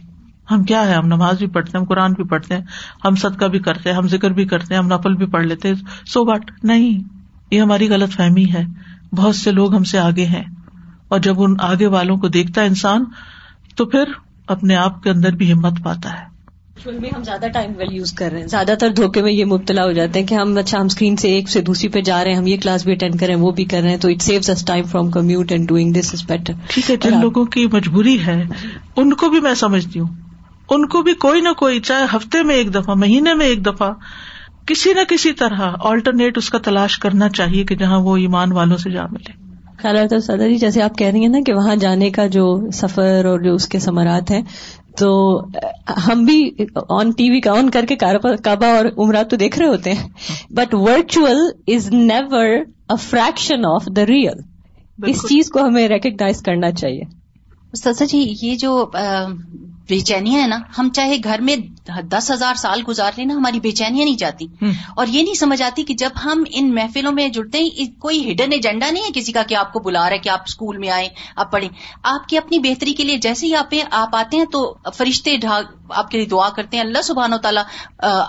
ہم 0.50 0.64
کیا 0.64 0.88
ہے 0.88 0.94
ہم 0.94 1.06
نماز 1.06 1.38
بھی 1.38 1.46
پڑھتے 1.46 1.70
ہیں، 1.74 1.80
ہم 1.80 1.88
قرآن 1.88 2.12
بھی 2.12 2.24
پڑھتے 2.24 2.54
ہیں، 2.54 2.60
ہم 3.04 3.14
صدقہ 3.14 3.44
بھی 3.44 3.58
کرتے 3.58 3.90
ہیں، 3.90 3.96
ہم 3.96 4.08
ذکر 4.08 4.30
بھی 4.30 4.44
کرتے 4.44 4.74
ہیں، 4.74 4.82
ہم 4.82 4.86
نفل 4.86 5.14
بھی 5.14 5.26
پڑھ 5.26 5.46
لیتے 5.46 5.74
سو 6.06 6.24
بٹ 6.24 6.64
نہیں، 6.64 7.08
یہ 7.50 7.62
ہماری 7.62 7.88
غلط 7.88 8.10
فہمی 8.10 8.52
ہے۔ 8.52 8.64
بہت 9.16 9.36
سے 9.36 9.50
لوگ 9.50 9.74
ہم 9.74 9.84
سے 9.84 9.98
آگے 9.98 10.24
ہیں۔ 10.24 10.44
اور 11.08 11.18
جب 11.18 11.42
ان 11.42 11.56
آگے 11.60 11.86
والوں 11.86 12.16
کو 12.16 12.28
دیکھتا 12.28 12.60
ہے 12.60 12.66
انسان 12.66 13.04
تو 13.76 13.86
پھر 13.86 14.04
اپنے 14.46 14.76
آپ 14.76 15.02
کے 15.02 15.10
اندر 15.10 15.32
بھی 15.32 15.52
ہمت 15.52 15.72
پاتا 15.82 16.12
ہے۔ 16.12 16.32
میں 16.77 17.11
ہم 17.16 17.23
زیادہ 17.23 17.47
ٹائم 17.55 17.73
ویل 17.77 17.93
یوز 17.93 18.12
کر 18.12 18.31
رہے 18.33 18.41
ہیں۔ 18.41 18.47
زیادہ 18.47 18.75
تر 18.81 18.91
دھوکے 18.91 19.23
میں 19.23 19.33
یہ 19.33 19.45
مبتلا 19.45 19.85
ہو 19.85 19.93
جاتے 19.93 20.20
ہیں 20.20 20.27
کہ 20.27 20.35
ہم 20.35 20.57
اچھا 20.59 20.81
ہم 20.81 20.87
اسکرین 20.87 21.16
سے 21.16 21.29
ایک 21.29 21.49
سے 21.49 21.61
دوسری 21.61 21.89
پہ 21.89 22.01
جا 22.01 22.25
رہے 22.25 22.31
ہیں 22.31 22.39
ہم 22.39 22.47
یہ 22.47 22.57
کلاس 22.62 22.85
بھی 22.85 22.93
اٹینڈ 22.93 23.20
کریں 23.20 23.35
وہ 23.37 23.51
بھی 23.51 23.64
کر 23.64 23.81
رہے 23.83 23.91
ہیں 23.91 23.97
تو 23.97 24.09
it 24.09 24.23
saves 24.23 24.51
us 24.51 24.64
time 24.64 24.85
from 24.85 25.11
commute 25.11 25.53
and 25.53 25.68
doing 25.68 25.93
this 25.93 26.14
is 26.14 26.23
better 26.27 26.53
ٹھیک 26.68 26.91
ہے 26.91 26.97
جن 26.97 27.20
لوگوں 27.20 27.45
کی 27.45 27.66
مجبوری 27.73 28.27
ہے 28.27 28.43
ان 28.97 29.14
کو 29.14 29.29
بھی 29.29 29.41
میں 29.41 29.55
سمجھتی 29.55 30.01
ہوں۔ 30.01 30.09
ان 30.70 30.87
کو 30.87 31.03
بھی 31.03 31.14
کوئی 31.14 31.41
نہ 31.41 31.49
کوئی 31.49 31.81
چاہے 31.81 32.05
ہفتے 32.16 32.43
میں 32.43 32.55
ایک 32.55 32.75
دفعہ 32.75 32.95
مہینے 32.95 33.35
میں 33.35 33.47
ایک 33.47 33.66
دفعہ 33.66 33.93
کسی 34.66 34.93
نہ 34.93 35.01
کسی 35.09 35.33
طرح 35.33 35.61
آلٹرنیٹ 35.81 36.39
اس 36.39 36.51
کا 36.51 36.59
تلاش 36.59 36.99
کرنا 36.99 37.29
چاہیے 37.29 37.64
کہ 37.64 37.77
جہاں 37.77 37.99
وہ 38.01 38.16
ایمان 38.16 38.53
والوں 38.53 38.77
سے 38.77 38.91
جا 38.91 39.07
ملے۔ 39.11 39.33
خیال 39.83 40.20
سادہ 40.20 40.43
جی 40.49 40.57
جیسے 40.57 40.83
آپ 40.83 40.99
کہہ 40.99 41.07
رہی 41.07 41.20
ہیں 41.20 41.29
نا 41.29 41.39
کہ 41.47 41.53
وہاں 41.55 41.77
جانے 41.77 42.11
کا 42.11 42.27
جو 42.27 42.70
سفر 42.73 43.25
اور 43.25 43.41
جو 43.41 43.55
اس 43.55 43.68
کے 43.68 43.79
ثمرات 43.79 44.31
ہیں 44.31 44.43
تو 44.99 45.40
ہم 46.07 46.24
بھی 46.24 46.51
آن 46.88 47.11
ٹی 47.11 47.30
وی 47.30 47.40
کا 47.40 47.53
آن 47.53 47.70
کر 47.70 47.84
کے 47.88 47.97
کعبہ 47.97 48.66
اور 48.66 48.84
عمرات 48.99 49.30
تو 49.30 49.36
دیکھ 49.36 49.59
رہے 49.59 49.66
ہوتے 49.66 49.93
ہیں۔ 49.93 50.09
But 50.51 50.74
virtual 50.74 51.40
is 51.66 51.90
never 51.93 52.49
a 52.90 52.97
fraction 52.97 53.66
of 53.66 53.86
the 53.97 54.07
real 54.07 54.40
اس 55.07 55.22
چیز 55.28 55.51
کو 55.51 55.64
ہمیں 55.64 55.88
ریکگنائز 55.88 56.43
کرنا 56.43 56.70
چاہیے۔ 56.72 57.03
سچا 57.76 58.05
جی 58.05 58.34
یہ 58.43 58.57
جو 58.57 58.90
بے 59.89 60.01
چینیاں 60.01 60.41
ہیں 60.41 60.47
نا 60.47 60.59
ہم 60.78 60.89
چاہے 60.95 61.16
گھر 61.24 61.41
میں 61.41 61.57
دس 62.03 62.30
ہزار 62.30 62.55
سال 62.55 62.83
گزار 62.89 63.12
لیں 63.16 63.24
نا 63.24 63.35
ہماری 63.35 63.61
بے 63.61 63.70
چینیاں 63.70 64.05
نہیں 64.05 64.16
جاتی۔ 64.16 64.47
اور 64.97 65.07
یہ 65.07 65.22
نہیں 65.22 65.35
سمجھ 65.35 65.62
آتی 65.62 65.85
کہ 65.85 65.95
جب 65.95 66.11
ہم 66.24 66.45
ان 66.51 66.74
محفلوں 66.74 67.12
میں 67.12 67.28
جڑتے 67.28 67.59
ہیں 67.59 68.01
کوئی 68.01 68.33
ہڈن 68.33 68.53
ایجنڈا 68.53 68.91
نہیں 68.91 69.05
ہے 69.05 69.09
کسی 69.14 69.33
کا 69.33 69.43
کہ 69.43 69.55
آپ 69.55 69.72
کو 69.72 69.80
بلا 69.80 70.05
رہا 70.05 70.11
ہے 70.11 70.18
کہ 70.18 70.28
آپ 70.28 70.41
اسکول 70.49 70.76
میں 70.76 70.91
آئیں 70.91 71.09
آپ 71.37 71.53
پڑھیں۔ 71.53 71.68
آپ 72.03 72.28
کی 72.28 72.39
اپنی 72.39 72.59
بہتری 72.59 72.93
کے 72.93 73.05
لیے 73.05 73.16
جیسے 73.16 73.47
ہی 73.47 73.55
آپ 73.55 73.74
آپ 73.91 74.16
آتے 74.16 74.37
ہیں 74.37 74.45
تو 74.45 74.74
فرشتے 74.97 75.37
آپ 75.91 76.11
کے 76.11 76.18
لیے 76.18 76.26
دعا 76.26 76.49
کرتے 76.49 76.76
ہیں 76.76 76.85
اللہ 76.85 77.03
سبحانہ 77.03 77.35
و 77.35 77.39
تعالیٰ 77.39 77.62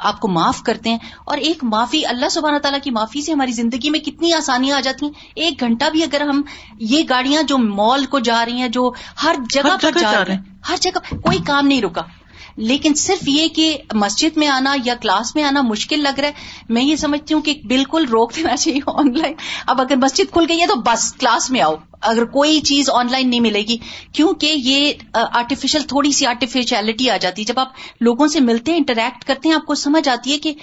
آپ 0.03 0.19
کو 0.19 0.27
معاف 0.27 0.63
کرتے 0.63 0.89
ہیں۔ 0.89 0.97
اور 1.25 1.37
ایک 1.37 1.63
معافی 1.63 2.05
اللہ 2.05 2.29
سبحانہ 2.29 2.57
تعالیٰ 2.57 2.79
کی 2.83 2.91
معافی 2.91 3.21
سے 3.21 3.31
ہماری 3.31 3.51
زندگی 3.51 3.89
میں 3.89 3.99
کتنی 3.99 4.33
آسانیاں 4.33 4.77
آ 4.77 4.79
جاتی 4.79 5.05
ہیں۔ 5.05 5.13
ایک 5.35 5.59
گھنٹہ 5.59 5.85
بھی 5.91 6.03
اگر 6.03 6.21
ہم 6.21 6.41
یہ 6.79 7.03
گاڑیاں 7.09 7.43
جو 7.43 7.57
مال 7.57 8.05
کو 8.05 8.19
جا 8.19 8.45
رہی 8.45 8.61
ہیں 8.61 8.67
جو 8.67 8.91
ہر 9.23 9.35
جگہ 9.49 9.77
پر 9.81 9.91
جا 9.99 10.25
رہے 10.25 10.33
ہیں۔ 10.33 10.52
ہر 10.69 10.75
جگہ 10.81 11.15
کوئی 11.15 11.37
کام 11.47 11.67
نہیں 11.67 11.81
رکا۔ 11.81 12.01
لیکن 12.57 12.93
صرف 12.93 13.27
یہ 13.27 13.47
کہ 13.47 13.77
مسجد 13.93 14.37
میں 14.37 14.47
آنا 14.47 14.75
یا 14.85 14.95
کلاس 14.95 15.35
میں 15.35 15.43
آنا 15.43 15.61
مشکل 15.61 15.99
لگ 15.99 16.19
رہا 16.19 16.27
ہے، 16.27 16.33
میں 16.69 16.83
یہ 16.83 16.95
سمجھتی 16.95 17.33
ہوں 17.33 17.41
کہ 17.41 17.53
بالکل 17.67 18.05
روک 18.05 18.35
دینا 18.35 18.55
چاہیے 18.55 18.79
آن 18.87 19.17
لائن۔ 19.17 19.33
اب 19.67 19.81
اگر 19.81 19.95
مسجد 19.95 20.33
کھل 20.33 20.45
گئی 20.49 20.61
ہے 20.61 20.67
تو 20.67 20.75
بس 20.75 21.13
کلاس 21.13 21.49
میں 21.51 21.61
آؤ۔ 21.61 21.75
اگر 22.01 22.25
کوئی 22.25 22.61
چیز 22.61 22.89
آن 22.89 23.07
لائن 23.11 23.29
نہیں 23.29 23.39
ملے 23.39 23.61
گی، 23.61 23.77
کیونکہ 24.11 24.53
یہ 24.55 24.93
آرٹیفیشل 25.13 25.81
تھوڑی 25.81 26.11
سی 26.11 26.25
آرٹیفیشلٹی 26.25 27.09
آ 27.09 27.17
جاتی 27.17 27.41
ہے۔ 27.41 27.45
جب 27.45 27.59
آپ 27.59 27.69
لوگوں 28.01 28.27
سے 28.27 28.39
ملتے 28.39 28.71
ہیں 28.71 28.77
انٹریکٹ 28.77 29.23
کرتے 29.23 29.49
ہیں، 29.49 29.55
آپ 29.55 29.65
کو 29.65 29.75
سمجھ 29.75 30.09
آتی 30.09 30.31
ہے 30.31 30.37
کہ 30.37 30.53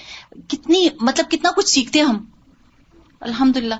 کتنی 0.48 0.88
مطلب 1.00 1.30
کتنا 1.30 1.50
کچھ 1.56 1.68
سیکھتے 1.68 1.98
ہیں 1.98 2.06
ہم۔ 2.06 2.24
الحمد 3.20 3.56
للہ 3.56 3.74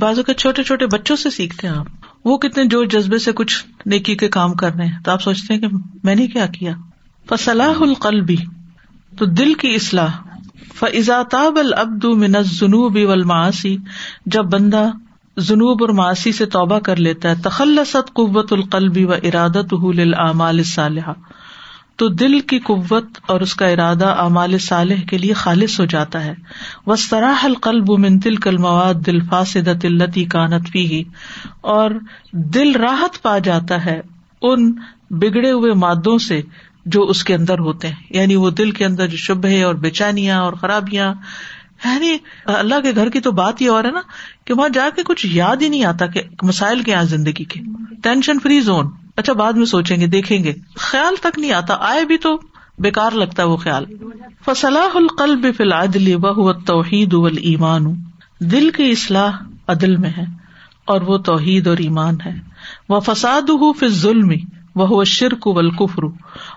بازو 0.00 0.22
کے 0.22 0.34
چھوٹے 0.34 0.62
چھوٹے 0.62 0.86
بچوں 0.86 1.16
سے 1.16 1.30
سیکھتے 1.30 1.68
ہیں 1.68 1.74
آپ۔ 1.74 1.86
وہ 2.24 2.38
کتنے 2.38 2.64
جوش 2.64 2.88
جذبے 2.88 3.18
سے 3.18 3.32
کچھ 3.32 3.64
نیکی 3.86 4.16
کے 4.16 4.28
کام 4.28 4.54
کر 4.54 4.74
رہے 4.74 4.86
ہیں۔ 4.86 4.98
تو 5.04 5.10
آپ 5.10 5.22
سوچتے 5.22 5.54
ہیں 5.54 5.60
کہ 5.60 5.66
میں 6.04 6.14
نے 6.14 6.26
کیا 6.26 6.46
کیا؟ 6.46 6.72
فصلاح 7.28 7.74
القلبی 7.80 8.36
تو 9.18 9.24
دل 9.24 9.54
کی 9.54 9.74
اصلاح۔ 9.74 10.08
فضاطاب 10.74 11.58
العبد 11.58 12.04
من 12.04 12.36
الذنوب 12.36 12.98
والمعاصی 13.08 13.76
جب 14.26 14.44
بندہ 14.44 14.90
جنوب 15.36 15.82
اور 15.82 15.88
معاشی 15.88 16.32
سے 16.32 16.46
توبہ 16.46 16.78
کر 16.78 16.96
لیتا 16.96 17.28
ہے، 17.28 17.34
تخلصت 17.44 18.12
قوت 18.12 18.52
القلبی 18.52 19.04
و 19.04 19.12
ارادت 19.12 19.74
للآمال 19.94 20.62
صالحہ 20.62 21.12
تو 21.96 22.08
دل 22.08 22.40
کی 22.40 22.58
قوت 22.58 23.04
اور 23.26 23.40
اس 23.40 23.54
کا 23.54 23.66
ارادہ 23.66 24.06
اعمال 24.06 24.58
صالح 24.58 25.00
کے 25.10 25.18
لیے 25.18 25.32
خالص 25.32 25.80
ہو 25.80 25.84
جاتا 25.84 26.24
ہے۔ 26.24 26.34
وسطراہ 26.86 27.44
القلب 27.44 27.90
من 27.90 28.20
تلک 28.20 28.48
المواد 28.48 28.94
دل 29.06 29.20
فاسد 29.20 29.84
التی 29.84 30.24
کانت 30.24 30.68
فی 30.68 31.02
اور 31.60 31.90
دل 32.32 32.72
راحت 32.76 33.22
پا 33.22 33.38
جاتا 33.38 33.84
ہے 33.84 34.00
ان 34.42 34.72
بگڑے 35.10 35.52
ہوئے 35.52 35.72
مادوں 35.72 36.18
سے 36.18 36.42
جو 36.86 37.02
اس 37.02 37.24
کے 37.24 37.34
اندر 37.34 37.58
ہوتے 37.58 37.88
ہیں۔ 37.88 37.94
یعنی 38.10 38.34
وہ 38.34 38.50
دل 38.50 38.70
کے 38.70 38.84
اندر 38.84 39.06
جو 39.06 39.16
شبہ 39.16 39.64
اور 39.64 39.74
بےچانیاں 39.74 40.40
اور 40.40 40.52
خرابیاں۔ 40.52 41.14
یعنی 41.84 42.16
اللہ 42.44 42.80
کے 42.80 42.94
گھر 42.94 43.10
کی 43.10 43.20
تو 43.20 43.32
بات 43.32 43.62
یہ 43.62 43.70
اور 43.70 43.84
ہے 43.84 43.90
نا 43.90 44.00
کہ 44.44 44.54
وہاں 44.54 44.68
جا 44.68 44.88
کے 44.96 45.02
کچھ 45.02 45.26
یاد 45.26 45.56
ہی 45.62 45.68
نہیں 45.68 45.84
آتا 45.84 46.06
کہ 46.06 46.22
مسائل 46.42 46.82
کیا 46.82 47.02
زندگی 47.02 47.44
کے۔ 47.44 47.60
ٹینشن 48.02 48.38
فری 48.42 48.60
زون 48.60 48.90
اچھا 49.16 49.32
بعد 49.32 49.52
میں 49.52 49.66
سوچیں 49.66 49.96
گے، 49.96 50.06
دیکھیں 50.06 50.44
گے۔ 50.44 50.52
خیال 50.76 51.14
تک 51.22 51.38
نہیں 51.38 51.52
آتا، 51.52 51.76
آئے 51.80 52.04
بھی 52.04 52.18
تو 52.18 52.40
بےکار 52.78 53.10
لگتا 53.10 53.42
ہے 53.42 53.48
وہ 53.48 53.56
خیال۔ 53.56 53.84
فصلاح 54.44 54.96
القلب 54.96 55.46
فی 55.56 55.64
العدل 55.64 56.14
وہ 56.22 56.52
توحید 56.52 57.14
ایمان 57.42 57.84
دل 58.40 58.70
کی 58.70 58.90
اصلاح 58.90 59.30
عدل 59.66 59.96
میں 59.96 60.10
ہے 60.10 60.24
اور 60.84 61.00
وہ 61.00 61.18
توحید 61.18 61.66
اور 61.66 61.76
ایمان 61.76 62.16
ہے۔ 62.26 62.34
وہ 62.88 63.00
فساد 63.00 63.42
ہو 63.42 63.72
پھر 63.72 63.88
ظلم 63.88 64.32
وہ 64.74 65.04
شرک 65.04 65.46
و 65.46 65.58
الکفر 65.58 66.02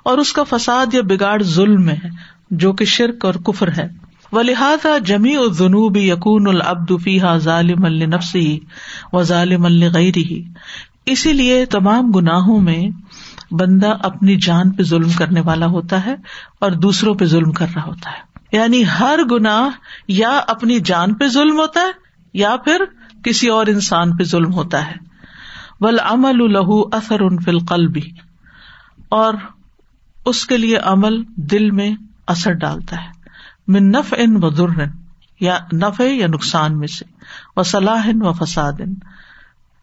اور 0.03 0.17
اس 0.17 0.33
کا 0.33 0.43
فساد 0.43 0.93
یا 0.93 1.01
بگاڑ 1.01 1.43
ظلم 1.43 1.85
میں 1.85 1.95
ہے، 2.03 2.09
جو 2.51 2.73
کہ 2.73 2.85
شرک 2.85 3.25
اور 3.25 3.33
کفر 3.33 3.67
ہے۔ 3.77 3.87
و 4.31 4.41
لہٰذا 4.41 4.97
جمی 4.97 5.35
الجنوب 5.35 5.97
یقون 5.97 6.47
العبد 6.47 6.91
فیحا 7.03 7.37
ظالم 7.37 7.85
النفسی 7.85 8.59
و 9.13 9.23
ظالم 9.23 9.65
الغیر 9.65 10.17
ہی 10.17 10.43
اسی 11.05 11.33
لیے 11.33 11.65
تمام 11.65 12.11
گناہوں 12.11 12.61
میں 12.61 12.89
بندہ 13.53 13.95
اپنی 14.03 14.35
جان 14.35 14.71
پہ 14.71 14.83
ظلم 14.83 15.09
کرنے 15.09 15.41
والا 15.41 15.65
ہوتا 15.65 16.05
ہے 16.05 16.15
اور 16.59 16.71
دوسروں 16.71 17.15
پہ 17.15 17.25
ظلم 17.25 17.51
کر 17.51 17.65
رہا 17.75 17.85
ہوتا 17.85 18.11
ہے۔ 18.11 18.35
یعنی 18.51 18.83
ہر 18.99 19.19
گناہ 19.31 19.69
یا 20.07 20.41
اپنی 20.47 20.79
جان 20.79 21.13
پہ 21.13 21.27
ظلم 21.27 21.59
ہوتا 21.59 21.79
ہے 21.79 21.91
یا 22.33 22.55
پھر 22.57 22.81
کسی 23.23 23.47
اور 23.47 23.67
انسان 23.67 24.17
پہ 24.17 24.23
ظلم 24.23 24.53
ہوتا 24.53 24.87
ہے۔ 24.87 24.93
ول 25.79 25.99
امل 26.03 26.43
الہو 26.43 26.81
اثر 26.95 27.19
ان 27.19 27.37
فل 27.39 27.59
قلبی 27.59 28.01
اور 29.09 29.33
اس 30.25 30.45
کے 30.45 30.57
لیے 30.57 30.77
عمل 30.77 31.23
دل 31.35 31.71
میں 31.71 31.91
اثر 32.27 32.51
ڈالتا 32.51 32.95
ہے۔ 32.95 33.11
من 33.67 33.91
نف 33.91 34.13
ان 34.17 34.43
و 34.43 34.49
در 34.49 34.83
یا 35.39 35.57
نف 35.73 35.99
یا 35.99 36.27
نقصان 36.27 36.79
میں 36.79 36.87
سے۔ 36.87 37.05
و 37.57 37.63
صلاح 37.63 38.07
و 38.13 38.33
فساد 38.33 38.81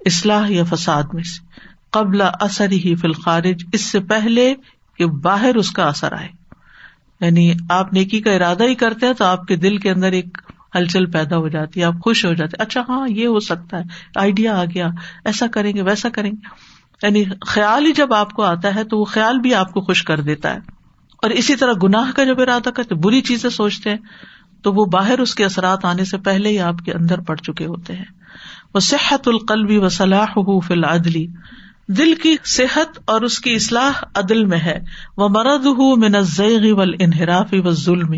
اصلاح 0.07 0.47
یا 0.49 0.65
فساد 0.65 1.03
میں 1.13 1.23
سے، 1.23 1.47
قبل 1.91 2.23
اثر 2.41 2.71
ہی 2.71 2.95
فی 2.95 3.07
الخارج، 3.07 3.65
اس 3.73 3.81
سے 3.85 4.01
پہلے 4.01 4.55
کہ 4.99 5.07
باہر 5.07 5.55
اس 5.55 5.71
کا 5.71 5.85
اثر 5.85 6.13
آئے۔ 6.13 6.29
یعنی 7.21 7.53
آپ 7.71 7.93
نیکی 7.93 8.21
کا 8.21 8.33
ارادہ 8.33 8.65
ہی 8.65 8.75
کرتے 8.75 9.07
ہیں 9.07 9.13
تو 9.13 9.25
آپ 9.25 9.47
کے 9.47 9.57
دل 9.57 9.77
کے 9.77 9.91
اندر 9.91 10.13
ایک 10.13 10.39
ہلچل 10.75 11.11
پیدا 11.11 11.37
ہو 11.37 11.49
جاتی 11.49 11.81
ہے، 11.81 11.85
آپ 11.85 11.95
خوش 12.05 12.25
ہو 12.25 12.33
جاتے 12.33 12.63
اچھا 12.63 12.83
ہاں 12.89 13.09
یہ 13.09 13.27
ہو 13.27 13.41
سکتا 13.41 13.79
ہے، 13.79 13.83
آئیڈیا 14.17 14.61
آ 14.61 14.65
گیا، 14.65 14.89
ایسا 15.25 15.47
کریں 15.47 15.73
گے، 15.75 15.83
ویسا 15.83 16.09
کریں 16.09 16.31
گے۔ 16.31 16.47
یعنی 17.03 17.25
خیال 17.47 17.87
ہی 17.87 17.93
جب 17.93 18.15
آپ 18.15 18.33
کو 18.33 18.43
آتا 18.43 18.75
ہے 18.75 18.85
تو 18.85 18.99
وہ 18.99 19.05
خیال 19.05 19.39
بھی 19.39 19.55
آپ 19.55 19.73
کو 19.73 19.81
خوش 19.81 20.03
کر 20.03 20.21
دیتا 20.21 20.53
ہے۔ 20.53 20.59
اور 21.23 21.31
اسی 21.31 21.57
طرح 21.57 21.73
گناہ 21.83 22.13
کا 22.17 22.25
جب 22.25 22.41
ارادہ 22.41 22.69
کرتے 22.69 22.95
بری 22.95 23.21
چیزیں 23.21 23.51
سوچتے 23.51 23.91
ہیں، 23.91 23.99
تو 24.63 24.73
وہ 24.73 24.85
باہر 24.85 25.19
اس 25.19 25.35
کے 25.35 25.45
اثرات 25.45 25.85
آنے 25.85 26.05
سے 26.05 26.19
پہلے 26.19 26.49
ہی 26.49 26.59
آپ 26.59 26.75
کے 26.85 26.93
اندر 26.93 27.21
پڑ 27.21 27.37
چکے 27.37 27.67
ہوتے 27.67 27.97
ہیں۔ 27.97 28.22
وہ 28.75 28.81
صحت 28.81 29.29
القلبی 29.29 29.77
و 29.79 29.89
صلاح 29.89 30.61
فی 30.67 30.75
العدلی 30.75 31.27
دل 31.89 32.15
کی 32.15 32.37
صحت 32.45 32.99
اور 33.05 33.21
اس 33.21 33.39
کی 33.39 33.55
اصلاح 33.55 34.05
عدل 34.15 34.45
میں 34.45 34.59
ہے۔ 34.59 34.79
وہ 35.17 35.29
مرد 35.29 35.67
ہُو 35.67 35.97
من 35.97 36.21
ضیغ 36.21 36.77
و 36.77 36.81
انحراف 36.81 37.49
و 37.53 37.71
ظلم 37.71 38.15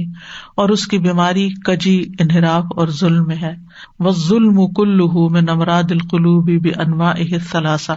اور 0.56 0.68
اس 0.68 0.86
کی 0.86 0.98
بیماری، 0.98 1.48
کجی، 1.48 2.04
انحراف 2.18 2.64
اور 2.76 2.88
ظلم 2.88 3.26
میں 3.26 3.36
ہے۔ 3.36 3.54
وہ 3.98 4.10
ظلم 4.10 4.72
کل 4.72 5.00
میں 5.32 5.42
نمراد 5.42 5.90
القلوب 5.90 6.62
بھی 6.62 6.70
انواع 6.78 7.14
ثلاثہ 7.50 7.92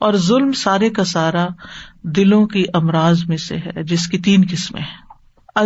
اور 0.00 0.14
ظلم 0.14 0.52
سارے 0.52 0.90
کا 0.90 1.04
سارا 1.04 1.48
دلوں 2.02 2.46
کی 2.46 2.64
امراض 2.74 3.24
میں 3.26 3.36
سے 3.36 3.56
ہے، 3.56 3.82
جس 3.82 4.06
کی 4.08 4.18
تین 4.18 4.44
قسمیں 4.50 4.82
ہیں۔ 4.82 5.10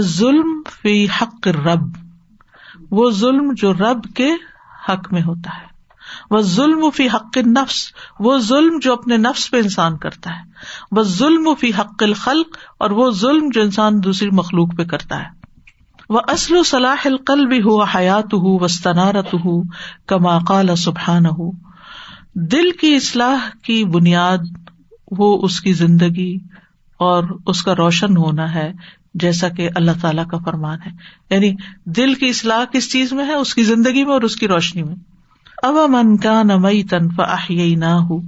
ظلم 0.01 0.63
فی 0.83 1.07
حق 1.23 1.49
رب 1.49 1.97
وہ 2.91 3.11
ظلم 3.11 3.53
جو 3.57 3.73
رب 3.73 4.15
کے 4.15 4.31
حق 4.89 5.13
میں 5.13 5.23
ہوتا 5.23 5.51
ہے۔ 5.59 5.74
وہ 6.31 6.41
ظلم 6.41 6.91
فی 6.91 7.09
حق 7.09 7.39
نفس 7.47 7.87
وہ 8.21 8.39
ظلم 8.39 8.79
جو 8.83 8.93
اپنے 8.93 9.17
نفس 9.17 9.51
پہ 9.51 9.57
انسان 9.57 9.97
کرتا 9.97 10.31
ہے۔ 10.31 10.43
وہ 10.91 11.03
ظلم 11.03 11.55
فی 11.61 11.71
حق 11.79 12.03
الخلق، 12.03 12.57
اور 12.79 12.91
وہ 12.91 13.11
ظلم 13.11 13.49
جو 13.53 13.63
انسان 13.63 14.05
دوسری 14.05 14.31
مخلوق 14.31 14.77
پہ 14.77 14.85
کرتا 14.85 15.19
ہے۔ 15.19 15.45
وہ 16.11 16.21
اصل 16.29 16.57
و 16.57 16.63
صلاح 16.63 17.03
القل 17.05 17.47
بھی 17.47 17.63
ہو 17.63 17.83
حیات 17.83 18.25
ہو 18.25 18.65
وسطنارت 18.65 19.35
ہو 19.35 19.63
کما 20.07 20.39
قال 20.39 20.77
سبحان 20.77 21.27
ہو 21.27 21.51
دل 22.35 22.71
کی 22.71 22.95
اصلاح 22.95 23.57
کی 23.63 23.85
بنیاد، 23.85 24.39
وہ 25.11 25.43
اس 25.43 25.61
کی 25.61 25.73
زندگی 25.73 26.37
اور 26.99 27.25
اس 27.47 27.63
کا 27.63 27.75
روشن 27.75 28.17
ہونا 28.17 28.55
ہے، 28.55 28.73
جیسا 29.15 29.49
کہ 29.49 29.69
اللہ 29.75 29.91
تعالیٰ 30.01 30.27
کا 30.27 30.39
فرمان 30.39 30.79
ہے۔ 30.87 30.91
یعنی 31.31 31.55
دل 31.85 32.15
کی 32.15 32.29
اصلاح 32.29 32.65
کس 32.65 32.93
چیز 32.93 33.13
میں 33.13 33.27
ہے؟ 33.27 33.35
اس 33.35 33.55
کی 33.55 33.63
زندگی 33.63 34.05
میں 34.05 34.13
اور 34.13 34.23
اس 34.23 34.37
کی 34.37 34.49
روشنی 34.49 34.83
میں۔ 34.83 34.97
اب 35.63 35.75
من 35.91 36.17
کا 36.17 36.43
نمئی 36.43 36.83
تنف 36.83 37.21
نہ 37.77 37.93
ہو 38.01 38.19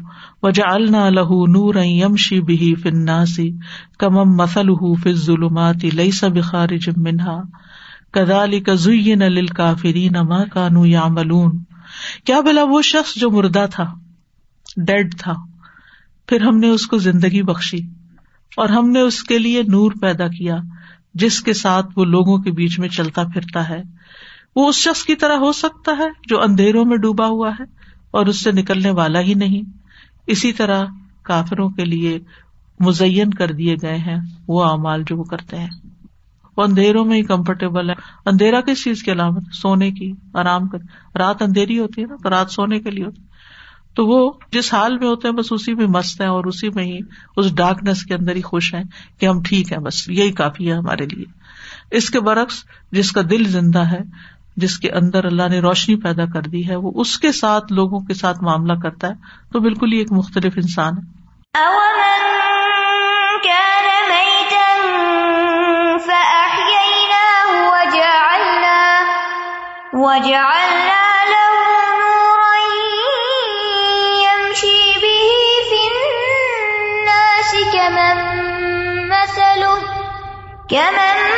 وجا 0.43 0.73
النا 0.75 1.09
لہو 1.09 1.47
نور 1.47 1.75
یمشی 1.75 2.41
بھی 2.41 2.75
فناسی 2.75 3.51
کمم 3.99 4.37
مسل 4.37 4.69
ہُ 4.69 4.95
فض 5.03 5.27
ظلماتی 5.27 5.91
لئی 5.91 6.11
سب 6.11 6.43
خارج 6.45 6.89
منہا 6.97 7.41
کدالی 8.13 8.61
کزئی 8.61 9.15
یا 10.91 11.07
ملون 11.09 11.59
کیا 12.25 12.41
بلا 12.41 12.63
وہ 12.65 12.83
شخص 12.83 13.15
جو 13.15 13.31
مردہ 13.31 13.67
تھا، 13.71 13.85
ڈیڈ 14.77 15.15
تھا، 15.19 15.33
پھر 16.29 16.41
ہم 16.41 16.59
نے 16.59 16.69
اس 16.69 16.87
کو 16.87 16.99
زندگی 16.99 17.43
بخشی 17.43 17.79
اور 18.57 18.69
ہم 18.69 18.91
نے 18.91 19.01
اس 19.01 19.23
کے 19.23 19.39
لیے 19.39 19.63
نور 19.63 19.93
پیدا 20.01 20.29
کیا 20.29 20.57
جس 21.15 21.41
کے 21.41 21.53
ساتھ 21.53 21.87
وہ 21.97 22.05
لوگوں 22.05 22.39
کے 22.39 22.51
بیچ 22.51 22.79
میں 22.79 22.89
چلتا 22.89 23.23
پھرتا 23.25 23.69
ہے۔ 23.69 23.83
وہ 24.57 24.69
اس 24.69 24.75
شخص 24.75 25.05
کی 25.05 25.15
طرح 25.15 25.37
ہو 25.37 25.53
سکتا 25.53 25.93
ہے 25.99 26.07
جو 26.29 26.43
اندھیروں 26.43 26.85
میں 26.85 26.97
ڈوبا 26.97 27.27
ہوا 27.27 27.51
ہے 27.51 27.65
اور 28.11 28.27
اس 28.27 28.45
سے 28.45 28.53
نکلنے 28.53 28.91
والا 28.91 29.21
ہی 29.21 29.35
نہیں۔ 29.35 29.63
اسی 30.27 30.53
طرح 30.53 30.85
کافروں 31.23 31.69
کے 31.69 31.85
لیے 31.85 32.19
مزین 32.81 33.31
کر 33.31 33.53
دیے 33.53 33.75
گئے 33.83 33.97
ہیں 33.97 34.17
وہ 34.49 34.65
اعمال 34.65 35.03
جو 35.07 35.17
وہ 35.17 35.25
کرتے 35.25 35.59
ہیں۔ 35.59 35.69
وہ 36.57 36.63
اندھیروں 36.63 37.05
میں 37.05 37.17
ہی 37.17 37.23
کمفرٹیبل 37.23 37.91
ہے 37.91 37.95
اندھیرا 38.27 38.61
کس 38.61 38.85
چیز 38.85 39.03
کی 39.03 39.13
علامت 39.13 39.43
سونے 39.53 39.91
کی۔ 39.91 40.13
آرام 40.35 40.69
کر۔ 40.69 40.79
رات 41.19 41.43
اندھیری 41.43 41.79
ہوتی 41.79 42.03
ہے 42.03 42.07
نا 42.07 42.17
تو 42.23 42.31
رات 42.31 42.51
سونے 42.51 42.81
کے 42.81 42.91
لیے 42.91 43.05
ہوتی 43.05 43.23
تو 43.95 44.07
وہ 44.07 44.33
جس 44.53 44.75
حال 44.75 44.99
میں 44.99 45.09
ہوتے 45.09 45.29
ہیں 45.29 45.35
بس 45.35 45.47
اسی 45.51 45.75
میں 45.75 45.87
مست 45.87 46.21
ہیں 46.21 46.29
اور 46.29 46.45
اسی 46.45 46.69
میں 46.75 46.85
ہی 46.85 46.99
اس 47.37 47.55
ڈارکنیس 47.55 48.05
کے 48.05 48.15
اندر 48.15 48.37
ہی 48.37 48.43
خوش 48.43 48.75
ہیں 48.75 48.83
کہ 49.21 49.27
ہم 49.27 49.43
ٹھیک 49.43 49.73
ہیں 49.73 49.79
بس 49.79 50.09
یہی 50.09 50.33
کافی 50.33 50.69
ہے 50.69 50.77
ہمارے 50.77 51.07
لیے۔ 51.13 51.25
اس 51.91 52.11
کے 52.11 52.21
برعکس 52.21 52.65
جس 52.93 53.13
کا 53.13 53.21
دل 53.31 53.45
زندہ 53.45 53.79
ہے 53.79 54.01
جس 54.57 54.79
کے 54.79 54.91
اندر 54.91 55.25
اللہ 55.25 55.49
نے 55.49 55.61
روشنی 55.61 55.97
پیدا 55.97 56.25
کر 56.25 56.43
دی 56.43 56.69
ہے، 56.69 56.77
وہ 56.77 56.93
اس 56.95 57.19
کے 57.19 57.33
ساتھ 57.33 57.73
لوگوں 57.73 58.01
کے 58.01 58.15
ساتھ 58.15 58.39
معاملہ 58.43 58.73
کرتا 58.83 59.09
ہے۔ 59.09 59.13
تو 59.53 59.61
بالکل 59.61 59.93
ہی 59.93 59.99
ایک 59.99 60.13
مختلف 60.13 60.53
انسان 60.57 60.93
ہے۔ 60.99 61.17
وجعلنا 69.93 71.03
كمن 80.69 81.36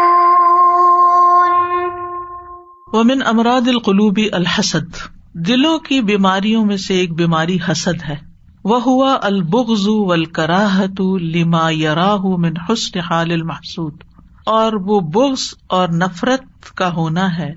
ومن 2.93 3.27
امراد 3.27 3.67
القلوبی 3.67 4.29
الحسد، 4.31 4.97
دلوں 5.33 5.79
کی 5.79 6.01
بیماریوں 6.01 6.65
میں 6.65 6.77
سے 6.77 6.93
ایک 6.93 7.13
بیماری 7.13 7.57
حسد 7.71 8.09
ہے 8.09 8.15
وہ 8.63 8.81
ہوا 8.81 9.17
البغز 9.21 9.87
والکراہت 9.87 11.01
لما 11.21 11.71
یراہ 11.71 12.21
من 12.21 12.53
حسن 12.69 12.99
حال 12.99 13.31
المحسود۔ 13.31 14.03
اور 14.45 14.73
وہ 14.73 14.99
بغض 14.99 15.53
اور 15.67 15.89
نفرت 15.89 16.75
کا 16.75 16.93
ہونا 16.93 17.37
ہے 17.37 17.53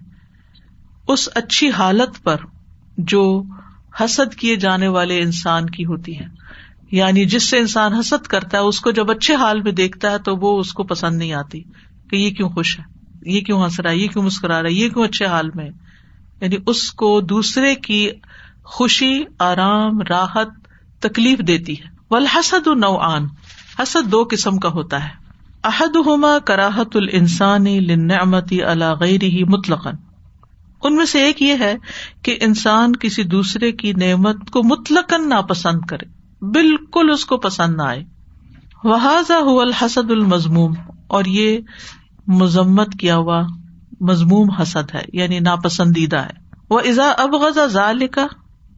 اس 1.08 1.28
اچھی 1.34 1.70
حالت 1.70 2.22
پر 2.22 2.36
جو 2.98 3.42
حسد 4.04 4.34
کیے 4.34 4.56
جانے 4.56 4.88
والے 4.88 5.22
انسان 5.22 5.70
کی 5.70 5.84
ہوتی 5.84 6.18
ہے۔ 6.18 6.41
یعنی 6.92 7.24
جس 7.24 7.42
سے 7.42 7.58
انسان 7.58 7.94
حسد 7.94 8.26
کرتا 8.26 8.58
ہے، 8.58 8.62
اس 8.62 8.80
کو 8.80 8.90
جب 8.90 9.10
اچھے 9.10 9.34
حال 9.34 9.62
میں 9.62 9.72
دیکھتا 9.72 10.10
ہے 10.10 10.18
تو 10.18 10.36
وہ 10.36 10.60
اس 10.60 10.72
کو 10.72 10.82
پسند 10.82 11.18
نہیں 11.18 11.32
آتی 11.32 11.62
کہ 12.10 12.16
یہ 12.16 12.30
کیوں 12.30 12.48
خوش 12.48 12.78
ہے، 12.78 12.84
یہ 13.30 13.40
کیوں 13.40 13.64
ہنس 13.64 13.80
رہا 13.80 13.90
ہے، 13.90 13.96
یہ 13.96 14.08
کیوں 14.08 14.24
مسکرا 14.24 14.62
رہا 14.62 14.68
ہے، 14.68 14.74
یہ 14.74 14.88
کیوں 14.88 15.04
اچھے 15.04 15.26
حال 15.26 15.50
میں 15.54 15.70
یعنی 16.40 16.56
اس 16.66 16.92
کو 16.92 17.20
دوسرے 17.20 17.74
کی 17.74 18.10
خوشی، 18.64 19.24
آرام، 19.38 20.00
راحت 20.08 20.48
تکلیف 21.00 21.38
دیتی 21.38 21.72
ہے۔ 21.72 21.84
ولحسد 22.10 22.66
نو 22.66 22.96
آن 22.96 23.24
حسد 23.78 24.12
دو 24.12 24.28
قسم 24.30 24.58
کا 24.58 24.68
ہوتا 24.68 25.04
ہے۔ 25.04 25.22
احد 25.64 25.96
ہوما 25.96 26.38
کراہت 26.38 26.96
السانی 26.96 27.80
لنعمتی 27.80 28.62
اللہ 28.62 28.94
غیر 29.00 29.22
ہی 29.22 29.44
مطلق 29.44 29.88
ان 30.82 30.96
میں 30.96 31.04
سے 31.04 31.22
ایک 31.22 31.42
یہ 31.42 31.54
ہے 31.60 31.74
کہ 32.22 32.38
انسان 32.40 32.96
کسی 32.96 33.22
دوسرے 33.22 33.72
کی 33.72 33.92
نعمت 33.92 34.50
کو 34.50 34.62
مطلق 34.62 35.12
ناپسند 35.12 35.80
کرے۔ 35.80 36.11
بالکل 36.42 37.10
اس 37.10 37.24
کو 37.24 37.36
پسند 37.36 37.74
نہ 37.74 37.82
آئے۔ 37.82 38.04
وحاظ 38.84 39.30
الحسد 39.30 40.10
المزموم۔ 40.10 40.74
اور 41.06 41.24
یہ 41.24 41.58
مذمت 42.26 42.88
کیا 43.00 43.16
ہوا 43.16 43.42
مضموم 44.00 44.50
حسد 44.50 44.94
ہے 44.94 45.02
یعنی 45.12 45.38
ناپسندیدہ 45.38 46.16
ہے۔ 46.16 46.42
وہ 46.70 46.80
ازا 46.80 47.12
اب 47.18 47.34
غزہ 47.34 47.66
ظال 47.66 48.06
کا 48.06 48.26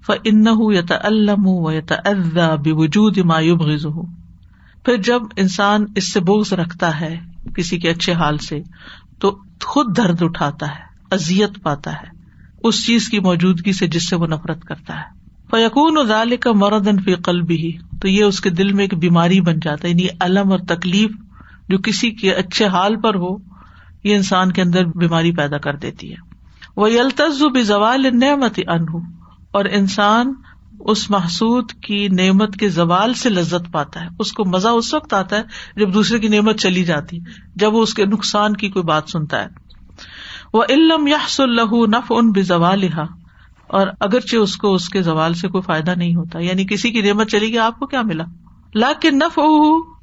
ف 0.06 0.10
یت 0.26 0.92
الم 1.02 1.46
و 1.46 1.72
یت 1.72 1.92
بوجود 2.64 3.18
مایوب 3.18 3.62
غز 3.62 3.86
ہو 3.86 4.02
پھر 4.84 4.96
جب 4.96 5.22
انسان 5.36 5.84
اس 5.96 6.12
سے 6.12 6.20
بوگز 6.20 6.52
رکھتا 6.52 7.00
ہے 7.00 7.20
کسی 7.56 7.78
کے 7.78 7.90
اچھے 7.90 8.12
حال 8.12 8.38
سے، 8.38 8.62
تو 9.18 9.38
خود 9.64 9.96
درد 9.96 10.22
اٹھاتا 10.22 10.68
ہے 10.68 10.80
ازیت 11.10 11.62
پاتا 11.62 11.92
ہے، 11.92 12.06
اس 12.62 12.86
چیز 12.86 13.08
کی 13.08 13.20
موجودگی 13.20 13.72
سے 13.72 13.86
جس 13.86 14.08
سے 14.08 14.16
وہ 14.16 14.26
نفرت 14.26 14.64
کرتا 14.64 14.94
ہے۔ 14.94 15.23
فیقون 15.54 15.98
ظال 16.08 16.36
کا 16.36 16.52
مردن 16.52 17.02
فی 17.02 17.14
قلب 17.14 17.50
ہی 17.50 17.72
تو 17.78 18.08
یہ 18.08 18.24
اس 18.24 18.40
کے 18.40 18.50
دل 18.50 18.72
میں 18.72 18.84
ایک 18.84 18.98
بیماری 18.98 19.40
بن 19.40 19.54
جاتا 19.62 19.84
ہے 19.84 19.90
یعنی 19.90 20.06
علم 20.20 20.50
اور 20.50 20.58
تکلیف 20.58 21.10
جو 21.68 21.78
کسی 21.78 22.10
کے 22.10 22.32
اچھے 22.32 22.66
حال 22.66 23.00
پر 23.00 23.14
ہو، 23.14 23.36
یہ 24.04 24.16
انسان 24.16 24.52
کے 24.52 24.62
اندر 24.62 24.84
بیماری 24.84 25.32
پیدا 25.32 25.58
کر 25.58 25.76
دیتی 25.76 26.10
ہے۔ 26.10 26.16
وہ 26.76 26.90
یلتز 26.90 27.42
بھی 27.42 27.62
زوال 27.62 28.06
نعمت 28.12 28.60
انہ 28.68 28.96
اور 29.52 29.64
انسان 29.64 30.34
اس 30.80 31.10
محسود 31.10 31.72
کی 31.72 32.08
نعمت 32.08 32.56
کے 32.56 32.68
زوال 32.68 33.14
سے 33.14 33.30
لذت 33.30 33.72
پاتا 33.72 34.00
ہے۔ 34.00 34.08
اس 34.18 34.32
کو 34.32 34.44
مزہ 34.44 34.68
اس 34.68 34.94
وقت 34.94 35.14
آتا 35.14 35.36
ہے 35.36 35.42
جب 35.76 35.94
دوسرے 35.94 36.18
کی 36.18 36.28
نعمت 36.28 36.58
چلی 36.58 36.84
جاتی، 36.84 37.18
جب 37.56 37.74
وہ 37.74 37.82
اس 37.82 37.94
کے 37.94 38.06
نقصان 38.06 38.52
کی 38.52 38.68
کوئی 38.68 38.82
بات 38.82 39.02
سنتا 39.08 39.42
ہے۔ 39.42 39.48
وہ 40.52 40.62
علم 40.68 41.06
یاس 41.06 41.40
اللہ 41.40 41.74
نف 41.74 42.12
ان 42.12 42.30
بے 42.30 42.42
اور 43.66 43.86
اگرچہ 44.00 44.36
اس 44.36 44.56
کو 44.56 44.74
اس 44.74 44.88
کے 44.88 45.02
زوال 45.02 45.34
سے 45.34 45.48
کوئی 45.48 45.62
فائدہ 45.62 45.94
نہیں 45.96 46.14
ہوتا 46.14 46.38
یعنی 46.38 46.64
کسی 46.64 46.90
کی 46.90 47.02
نعمت 47.02 47.28
چلی 47.28 47.48
گئی، 47.48 47.58
آپ 47.58 47.78
کو 47.78 47.86
کیا 47.86 48.02
ملا؟ 48.02 48.24
لا 48.74 48.92
کے 49.00 49.10
نف 49.10 49.38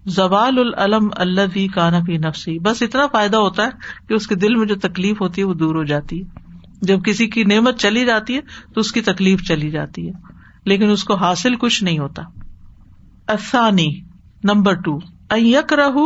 زوال 0.05 0.59
العلم 0.59 1.07
اللہ 1.16 1.57
کانا 1.76 1.99
فی 1.99 2.18
نفسی۔ 2.18 2.57
بس 2.59 2.82
اتنا 2.82 3.05
فائدہ 3.07 3.38
ہوتا 3.38 3.64
ہے 3.64 4.05
کہ 4.09 4.14
اس 4.14 4.28
کے 4.28 4.36
دل 4.36 4.55
میں 4.55 4.66
جو 4.66 4.76
تکلیف 4.76 5.22
ہوتی 5.22 5.41
ہے 5.41 5.45
وہ 5.47 5.53
دور 5.53 5.76
ہو 5.76 5.84
جاتی 5.84 6.22
ہے۔ 6.22 6.39
جب 6.82 7.03
کسی 7.05 7.28
کی 7.28 7.43
نعمت 7.43 7.80
چلی 7.80 8.05
جاتی 8.05 8.36
ہے 8.36 8.41
تو 8.74 8.80
اس 8.82 8.91
کی 8.91 9.01
تکلیف 9.01 9.43
چلی 9.43 9.70
جاتی 9.70 10.07
ہے، 10.07 10.14
لیکن 10.66 10.91
اس 10.91 11.03
کو 11.03 11.16
حاصل 11.16 11.55
کچھ 11.55 11.84
نہیں 11.84 11.99
ہوتا۔ 11.99 12.24
افسانی 13.28 13.89
نمبر 14.43 14.74
ٹو 14.74 14.97
یک 15.38 15.74
رہ 15.74 15.97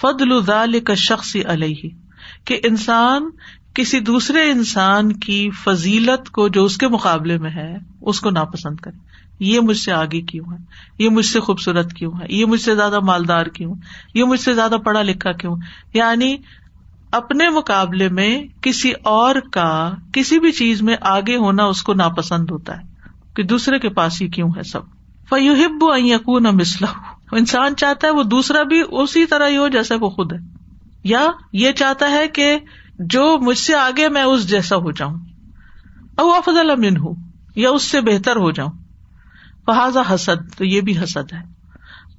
فضل 0.00 0.40
ذال 0.46 0.80
کا 0.80 0.94
شخص 0.94 1.36
علیہ، 1.46 1.88
کہ 2.44 2.58
انسان 2.64 3.30
کسی 3.76 4.00
دوسرے 4.00 4.50
انسان 4.50 5.12
کی 5.12 5.50
فضیلت 5.50 6.30
کو 6.30 6.48
جو 6.48 6.64
اس 6.64 6.76
کے 6.76 6.88
مقابلے 6.88 7.38
میں 7.38 7.50
ہے، 7.50 7.76
اس 8.00 8.20
کو 8.20 8.30
ناپسند 8.30 8.76
کرے 8.76 8.98
یہ 9.40 9.60
مجھ 9.60 9.76
سے 9.76 9.92
آگے 9.92 10.20
کیوں 10.20 10.44
ہے؟ 10.52 10.56
یہ 10.98 11.08
مجھ 11.08 11.26
سے 11.26 11.40
خوبصورت 11.40 11.92
کیوں 11.92 12.12
ہے؟ 12.12 12.26
یہ 12.28 12.44
مجھ 12.44 12.60
سے 12.60 12.74
زیادہ 12.74 13.00
مالدار 13.00 13.46
کیوں 13.46 13.74
یہ 14.14 14.24
مجھ 14.24 14.40
سے 14.40 14.54
زیادہ 14.54 14.74
پڑھا 14.84 15.02
لکھا 15.02 15.32
کیوں 15.32 15.56
یعنی 15.94 16.36
اپنے 17.12 17.48
مقابلے 17.48 18.08
میں 18.08 18.42
کسی 18.62 18.92
اور 19.02 19.36
کا 19.52 19.94
کسی 20.12 20.38
بھی 20.38 20.52
چیز 20.52 20.82
میں 20.82 20.96
آگے 21.00 21.36
ہونا 21.36 21.64
اس 21.64 21.82
کو 21.82 21.94
ناپسند 21.94 22.50
ہوتا 22.50 22.76
ہے 22.76 22.82
کہ 23.36 23.42
دوسرے 23.42 23.78
کے 23.78 23.88
پاس 23.88 24.22
ہی 24.22 24.28
کیوں 24.28 24.48
ہے 24.56 24.62
سب۔ 24.62 24.80
فیوہب 25.28 25.84
یقون 25.96 26.42
مسلح 26.42 26.88
انسان 27.32 27.76
چاہتا 27.76 28.06
ہے 28.06 28.12
وہ 28.12 28.22
دوسرا 28.22 28.62
بھی 28.62 28.82
اسی 28.90 29.26
طرح 29.26 29.48
ہی 29.48 29.56
ہو 29.56 29.68
جیسا 29.68 29.94
وہ 30.00 30.10
خود 30.10 30.32
ہے۔ 30.32 30.38
یا 31.04 31.26
یہ 31.52 31.72
چاہتا 31.72 32.10
ہے 32.10 32.28
کہ 32.28 32.58
جو 32.98 33.38
مجھ 33.40 33.58
سے 33.58 33.74
آگے 33.74 34.08
میں 34.08 34.22
اس 34.22 34.48
جیسا 34.48 34.76
ہو 34.76 34.90
جاؤں۔ 34.90 35.14
او 36.18 36.30
افضل 36.30 36.70
امن 36.70 36.96
ہوں 36.96 37.14
یا 37.56 37.70
اس 37.70 37.82
سے 37.82 38.00
بہتر 38.00 38.36
ہو 38.36 38.50
جاؤں۔ 38.50 38.70
فہذا 39.66 40.14
حسد، 40.14 40.58
تو 40.58 40.64
یہ 40.64 40.80
بھی 40.80 40.98
حسد 40.98 41.32
ہے۔ 41.32 41.38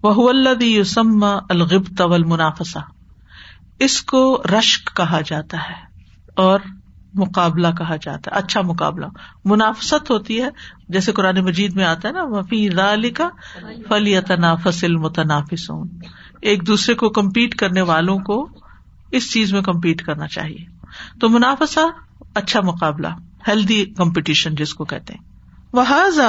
وہ 0.04 0.34
یوسم 0.62 1.24
الغب 1.24 1.98
طول 1.98 2.24
منافسا 2.24 2.80
اس 3.80 4.02
کو 4.02 4.44
رشک 4.60 4.96
کہا 4.96 5.22
جاتا 5.26 5.58
ہے 5.58 5.76
اور 6.36 6.60
مقابلہ 7.14 7.68
کہا 7.78 7.96
جاتا 7.96 8.32
ہے۔ 8.32 8.38
اچھا 8.38 8.62
مقابلہ۔ 8.62 9.06
منافست 9.46 10.12
ہوتی 10.12 10.42
ہے، 10.42 10.48
جیسے 10.90 11.12
قرآن 11.12 11.40
مجید 11.40 11.76
میں 11.76 11.86
آتا 11.86 12.08
ہے 12.08 12.14
نا، 12.14 12.24
وفی 12.24 12.70
رالی 12.70 13.10
کا 13.10 13.30
فلی 13.88 14.22
تنافس 14.22 14.84
المتنافس 14.84 15.72
ایک 16.42 16.68
دوسرے 16.68 16.96
کو 16.96 17.10
کمپیٹ 17.10 17.56
کرنے 17.56 17.82
والوں 17.82 18.20
کو 18.20 18.50
اس 19.12 19.32
چیز 19.32 19.54
میں 19.54 19.62
کمپیٹ 19.62 20.02
کرنا 20.02 20.28
چاہیے۔ 20.28 20.66
تو 21.20 21.30
منافسا 21.30 21.82
اچھا 22.36 22.62
مقابلہ، 22.62 23.08
ہیلدی 23.48 23.86
کمپٹیشن 23.86 24.56
جس 24.56 24.74
کو 24.74 24.86
کہتے 24.86 25.14
ہیں۔ 25.14 25.28
وہ 25.74 25.84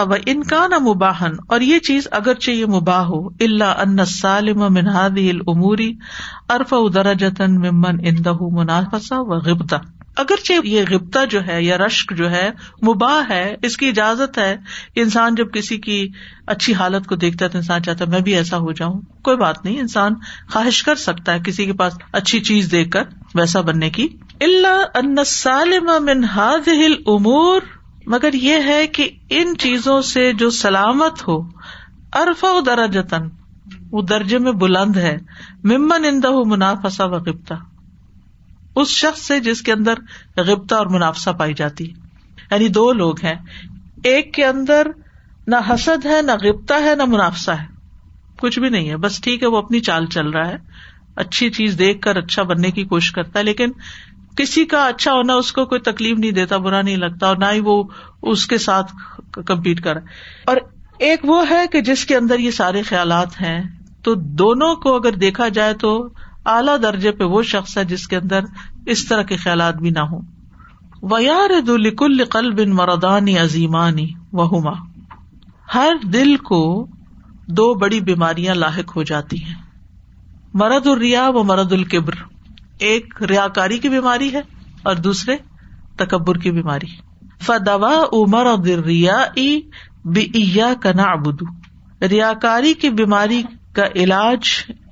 و 0.09 0.15
انکان 0.27 0.71
مباہن 0.85 1.31
اور 1.49 1.61
یہ 1.61 1.79
چیز 1.79 2.09
اگرچہ 2.11 2.51
یہ 2.51 2.67
مباح 2.67 3.01
ہو 3.01 3.29
اللہ 3.29 3.65
ان 3.65 4.05
سالم 4.05 4.73
منہاد 4.73 5.17
العموری 5.17 5.95
ارف 6.49 6.75
جتن 7.19 7.57
ممن 7.57 8.01
اندہ 8.01 8.33
منافسا 8.41 9.17
و 9.19 9.39
غبتا 9.39 9.77
اگرچہ 10.19 10.53
یہ 10.65 10.85
غبتا 10.91 11.25
جو 11.25 11.47
ہے 11.47 11.63
یا 11.63 11.79
رشک 11.79 12.13
جو 12.17 12.31
ہے 12.31 12.51
مباح 12.89 13.23
ہے، 13.31 13.57
اس 13.63 13.77
کی 13.77 13.89
اجازت 13.89 14.39
ہے۔ 14.39 14.57
انسان 14.95 15.35
جب 15.35 15.53
کسی 15.53 15.79
کی 15.79 16.09
اچھی 16.47 16.75
حالت 16.75 17.07
کو 17.07 17.17
دیکھتا 17.17 17.45
ہے 17.45 17.51
تو 17.51 17.59
انسان 17.59 17.83
چاہتا 17.83 18.05
ہے 18.05 18.11
میں 18.11 18.21
بھی 18.21 18.35
ایسا 18.35 18.57
ہو 18.59 18.73
جاؤں۔ 18.73 19.01
کوئی 19.23 19.37
بات 19.37 19.65
نہیں، 19.65 19.81
انسان 19.81 20.15
خواہش 20.53 20.83
کر 20.83 20.95
سکتا 20.95 21.35
ہے 21.35 21.39
کسی 21.39 21.65
کے 21.65 21.73
پاس 21.73 21.93
اچھی 22.13 22.41
چیز 22.41 22.71
دیکھ 22.71 22.91
کر 22.91 23.03
ویسا 23.35 23.61
بننے 23.61 23.91
کی۔ 23.91 24.09
اللہ 24.41 24.85
ان 24.95 25.25
سالم 25.27 25.91
من 26.01 26.25
هذه 26.37 26.85
الامور 26.85 27.61
مگر 28.07 28.35
یہ 28.35 28.57
ہے 28.67 28.87
کہ 28.87 29.11
ان 29.31 29.57
چیزوں 29.59 30.03
سے 30.03 30.33
جو 30.33 30.51
سلامت 30.51 31.29
ہو 31.29 31.39
ارفا 32.13 32.49
درجتن 32.67 33.29
وہ 33.93 34.03
درجے 34.03 34.39
میں 34.39 34.53
بلند 34.53 34.97
ہے۔ 34.97 35.19
ممن 35.65 36.05
اندہ 36.05 36.31
منافسا 36.47 37.05
و 37.05 37.11
غبتا 37.11 37.55
اس 38.81 38.89
شخص 38.89 39.21
سے 39.21 39.41
جس 39.41 39.63
کے 39.63 39.73
اندر 39.73 39.95
غبتا 40.37 40.77
اور 40.77 40.87
منافسا 40.87 41.33
پائی 41.33 41.55
جاتی 41.55 41.85
یعنی 42.51 42.69
دو 42.69 42.93
لوگ 42.93 43.25
ہیں۔ 43.25 43.35
ایک 44.05 44.35
کے 44.35 44.45
اندر 44.45 44.87
نہ 45.47 45.57
حسد 45.69 46.07
ہے، 46.07 46.23
نہ 46.23 46.33
غبتا 46.43 46.75
ہے، 46.75 46.95
نہ 46.95 47.05
منافسا 47.05 47.61
ہے۔ 47.63 47.67
کچھ 48.39 48.59
بھی 48.59 48.69
نہیں 48.69 48.91
ہے۔ 48.91 48.97
بس 48.97 49.21
ٹھیک 49.21 49.43
ہے، 49.43 49.49
وہ 49.49 49.59
اپنی 49.59 49.81
چال 49.81 50.07
چل 50.07 50.31
رہا 50.31 50.49
ہے۔ 50.49 50.57
اچھی 51.17 51.51
چیز 51.51 51.79
دیکھ 51.79 52.01
کر 52.01 52.17
اچھا 52.17 52.43
بننے 52.43 52.71
کی 52.71 52.85
کوشش 52.85 53.13
کرتا 53.13 53.39
ہے، 53.39 53.45
لیکن 53.45 53.71
کسی 54.37 54.65
کا 54.65 54.87
اچھا 54.87 55.13
ہونا 55.13 55.35
اس 55.35 55.53
کو 55.53 55.65
کوئی 55.67 55.81
تکلیف 55.81 56.19
نہیں 56.19 56.31
دیتا، 56.31 56.57
برا 56.57 56.83
نہیں 56.83 56.97
لگتا، 56.97 57.27
اور 57.27 57.37
نہ 57.37 57.45
ہی 57.53 57.61
وہ 57.61 57.85
اس 58.23 58.47
کے 58.47 58.59
ساتھ 58.59 58.93
کمپیٹ 59.47 59.81
کر 59.81 59.97
اور 60.47 60.57
ایک 60.99 61.21
وہ 61.25 61.51
ہے 61.51 61.67
کہ 61.73 61.81
جس 61.81 62.05
کے 62.05 62.17
اندر 62.17 62.39
یہ 62.39 62.51
سارے 62.51 62.83
خیالات 62.83 63.41
ہیں، 63.41 63.63
تو 64.03 64.15
دونوں 64.15 64.75
کو 64.77 64.97
اگر 64.97 65.13
دیکھا 65.13 65.49
جائے 65.49 65.75
تو 65.75 66.09
اعلیٰ 66.49 66.77
درجے 66.83 67.13
پہ 67.13 67.25
وہ 67.25 67.43
شخص 67.43 67.79
ہے 67.79 67.85
جس 67.85 68.09
کے 68.09 68.17
اندر 68.17 68.41
اس 68.87 69.09
طرح 69.09 69.23
کے 69.23 69.37
خیالات 69.37 69.75
بھی 69.75 69.91
نہ 69.91 69.99
ہوں۔ 69.99 70.21
ویار 71.03 71.61
دلکل 71.61 72.25
قل 72.25 72.53
بن 72.53 72.71
مردانی 72.71 73.39
عظیمانی 73.39 74.11
وہما 74.33 74.73
ہر 75.75 75.97
دل 76.13 76.37
کو 76.37 76.87
دو 77.47 77.75
بڑی 77.75 78.01
بیماریاں 78.01 78.55
لاحق 78.55 78.97
ہو 78.97 79.03
جاتی 79.03 79.45
ہیں۔ 79.45 79.55
مرد 80.55 80.87
الریا 80.87 81.29
و 81.29 81.45
مرد 81.45 81.73
القبر 81.73 82.13
ایک 82.79 83.23
ریا 83.23 83.49
کاری 83.49 83.79
کی 83.79 83.89
بیماری 83.89 84.33
ہے 84.33 84.41
اور 84.83 84.97
دوسرے 84.97 85.37
تکبر 85.97 86.39
کی 86.39 86.51
بیماری۔ 86.51 86.87
فدوا 87.41 88.05
عمر 88.13 88.47
ریا 88.65 89.25
بیا 90.05 90.75
کنا 90.83 91.03
ابدو 91.03 91.45
ریا 92.09 92.33
کاری 92.43 92.75
کی 92.75 92.89
بیماری 92.91 93.43
کا 93.73 93.83
علاج 93.95 94.41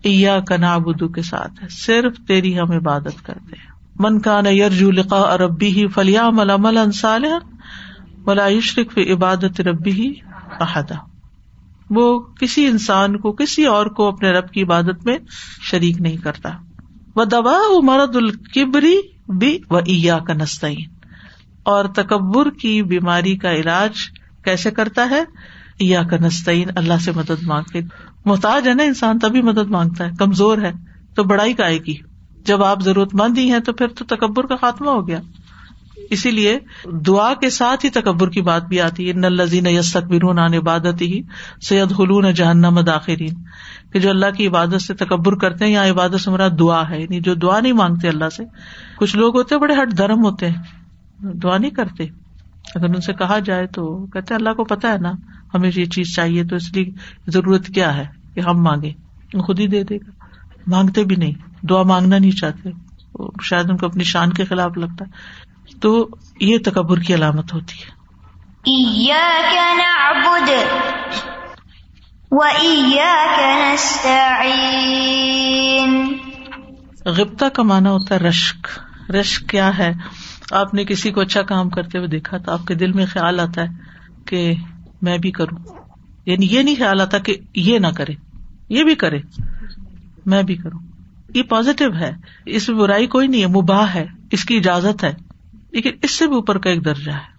ایا 0.06 0.40
کنا 0.40 0.74
ابدو 0.74 1.08
کے 1.08 1.22
ساتھ 1.22 1.62
ہے۔ 1.62 1.68
صرف 1.68 2.16
تیری 2.28 2.58
ہم 2.58 2.72
عبادت 2.72 3.22
کرتے 3.22 3.56
ہیں۔ 3.58 3.72
من 3.98 4.20
کا 4.20 4.40
یرجو 4.50 4.90
لقا 4.90 5.38
ربی 5.38 5.66
ہی 5.66 5.86
فلیا 5.86 6.30
ملا 6.30 6.56
مل 6.56 6.78
انصال 6.78 7.24
ولا 8.26 8.48
یشرق 8.48 8.98
عبادت 8.98 9.60
ربی 9.60 9.90
ہی 9.90 10.14
احدا۔ 10.60 10.94
وہ 11.90 12.20
کسی 12.20 12.66
انسان 12.66 13.18
کو، 13.18 13.32
کسی 13.32 13.64
اور 13.64 13.86
کو 13.86 14.08
اپنے 14.08 14.30
رب 14.30 14.50
کی 14.50 14.62
عبادت 14.62 15.06
میں 15.06 15.18
شریک 15.62 16.00
نہیں 16.00 16.16
کرتا۔ 16.16 16.50
وہ 17.16 17.24
دوا 17.24 17.58
مرد 17.82 18.16
القبری 18.16 19.00
بھی 19.28 19.58
و 19.70 19.76
ایا 19.76 20.18
کا 20.18 20.34
نسطین 20.34 20.84
اور 21.62 21.84
تکبر 21.84 22.50
کی 22.50 22.82
بیماری 22.82 23.36
کا 23.36 23.52
علاج 23.52 23.92
کیسے 24.44 24.70
کرتا 24.70 25.10
ہے؟ 25.10 25.24
یا 25.80 26.02
کا 26.02 26.16
نسطین 26.16 26.68
اللہ 26.76 26.98
سے 27.00 27.12
مدد 27.12 27.42
مانگتے۔ 27.42 27.80
محتاج 28.26 28.68
ہے 28.68 28.74
نا 28.74 28.82
انسان، 28.82 29.18
تبھی 29.18 29.42
مدد 29.42 29.70
مانگتا 29.70 30.04
ہے، 30.04 30.10
کمزور 30.18 30.58
ہے، 30.58 30.72
تو 31.14 31.24
بڑائی 31.24 31.52
کا 31.52 31.64
آئے 31.64 31.78
گی۔ 31.78 31.94
جب 32.44 32.64
آپ 32.64 32.82
ضرورت 32.82 33.14
مند 33.14 33.38
ہی 33.38 33.52
ہیں 33.52 33.58
تو 33.58 33.72
پھر 33.72 33.88
تو 33.88 34.04
تکبر 34.04 34.46
کا 34.46 34.56
خاتمہ 34.56 34.90
ہو 34.90 35.08
گیا۔ 35.08 35.20
اسی 36.10 36.30
لیے 36.30 36.58
دعا 37.06 37.34
کے 37.34 37.50
ساتھ 37.50 37.84
ہی 37.84 37.90
تکبر 37.90 38.30
کی 38.30 38.42
بات 38.42 38.64
بھی 38.66 38.80
آتی 38.80 39.08
ہے۔ 39.08 39.12
نلزین 39.12 39.66
یس 39.66 39.92
تقبر 39.92 40.58
عبادت 40.58 41.02
ہی 41.02 41.22
سید 41.62 41.92
حلون 41.92 42.32
جہنم 42.32 42.80
داخرین۔ 42.80 43.34
کہ 43.92 43.98
جو 43.98 44.10
اللہ 44.10 44.26
کی 44.36 44.46
عبادت 44.46 44.82
سے 44.82 44.94
تکبر 44.94 45.34
کرتے 45.34 45.64
ہیں، 45.64 45.72
یا 45.72 45.90
عبادت 45.90 46.20
سے 46.20 46.30
میرا 46.30 46.48
دعا 46.58 46.90
ہے 46.90 47.00
یعنی 47.00 47.20
جو 47.20 47.34
دعا 47.34 47.60
نہیں 47.60 47.72
مانگتے 47.72 48.08
اللہ 48.08 48.28
سے۔ 48.28 48.44
کچھ 48.96 49.16
لوگ 49.16 49.36
ہوتے 49.36 49.58
بڑے 49.58 49.74
ہٹ 49.74 49.98
دھرم 49.98 50.24
ہوتے 50.24 50.50
ہیں۔ 50.50 50.62
دعا 51.20 51.58
نہیں 51.58 51.70
کرتے۔ 51.70 52.04
اگر 52.74 52.84
ان 52.84 53.00
سے 53.00 53.12
کہا 53.12 53.38
جائے 53.38 53.66
تو 53.66 54.06
کہتے 54.06 54.34
اللہ 54.34 54.52
کو 54.52 54.64
پتا 54.64 54.92
ہے 54.92 54.98
نا، 54.98 55.12
ہمیں 55.54 55.70
یہ 55.76 55.84
چیز 55.84 56.14
چاہیے، 56.16 56.44
تو 56.44 56.56
اس 56.56 56.72
لیے 56.72 56.84
ضرورت 57.26 57.66
کیا 57.66 57.96
ہے؟ 57.96 58.15
کہ 58.36 58.40
ہم 58.40 58.62
مانگے 58.62 58.92
خود 59.46 59.60
ہی 59.60 59.66
دے 59.66 59.84
دے 59.84 59.96
گا۔ 59.96 60.10
مانگتے 60.66 61.04
بھی 61.04 61.16
نہیں۔ 61.16 61.66
دعا 61.66 61.82
مانگنا 61.82 62.18
نہیں 62.18 62.30
چاہتے۔ 62.30 62.68
شاید 63.42 63.70
ان 63.70 63.76
کو 63.76 63.86
اپنی 63.86 64.04
شان 64.04 64.32
کے 64.32 64.44
خلاف 64.44 64.70
لگتا۔ 64.76 65.04
ہے 65.04 65.10
تو 65.80 66.08
یہ 66.40 66.58
تکبر 66.64 66.98
کی 66.98 67.14
علامت 67.14 67.54
ہوتی 67.54 67.74
ہے۔ 67.74 67.90
غبتا 77.04 77.48
کا 77.48 77.62
مانا 77.62 77.90
ہوتا 77.90 78.14
ہے 78.14 78.20
رشک۔ 78.20 78.68
رشک 79.10 79.48
کیا 79.48 79.78
ہے؟ 79.78 79.92
آپ 80.52 80.74
نے 80.74 80.84
کسی 80.84 81.10
کو 81.10 81.20
اچھا 81.20 81.42
کام 81.42 81.70
کرتے 81.70 81.98
ہوئے 81.98 82.08
دیکھا 82.08 82.36
تو 82.36 82.52
آپ 82.52 82.66
کے 82.66 82.74
دل 82.74 82.92
میں 82.92 83.06
خیال 83.06 83.40
آتا 83.40 83.62
ہے 83.62 83.66
کہ 84.26 84.54
میں 85.02 85.18
بھی 85.18 85.30
کروں۔ 85.30 85.58
یعنی 86.26 86.46
یہ 86.46 86.62
نہیں 86.62 86.76
خیال 86.76 87.00
آتا 87.00 87.18
کہ 87.18 87.36
یہ 87.54 87.78
نہ 87.78 87.86
کرے۔ 87.86 88.25
یہ 88.68 88.84
بھی 88.84 88.94
کرے 88.94 89.18
میں 90.26 90.42
بھی 90.42 90.54
کروں 90.54 90.80
یہ 91.34 91.42
پازیٹو 91.42 91.92
ہے 91.94 92.12
اس 92.46 92.68
میں 92.68 92.78
برائی 92.78 93.06
کوئی 93.06 93.26
نہیں 93.26 93.42
ہے 93.42 93.46
مباح 93.46 93.94
ہے 93.94 94.06
اس 94.32 94.44
کی 94.44 94.56
اجازت 94.56 95.04
ہے 95.04 95.12
لیکن 95.72 95.90
اس 96.02 96.10
سے 96.10 96.26
بھی 96.26 96.34
اوپر 96.34 96.58
کا 96.58 96.70
ایک 96.70 96.84
درجہ 96.84 97.10
ہے 97.10 97.34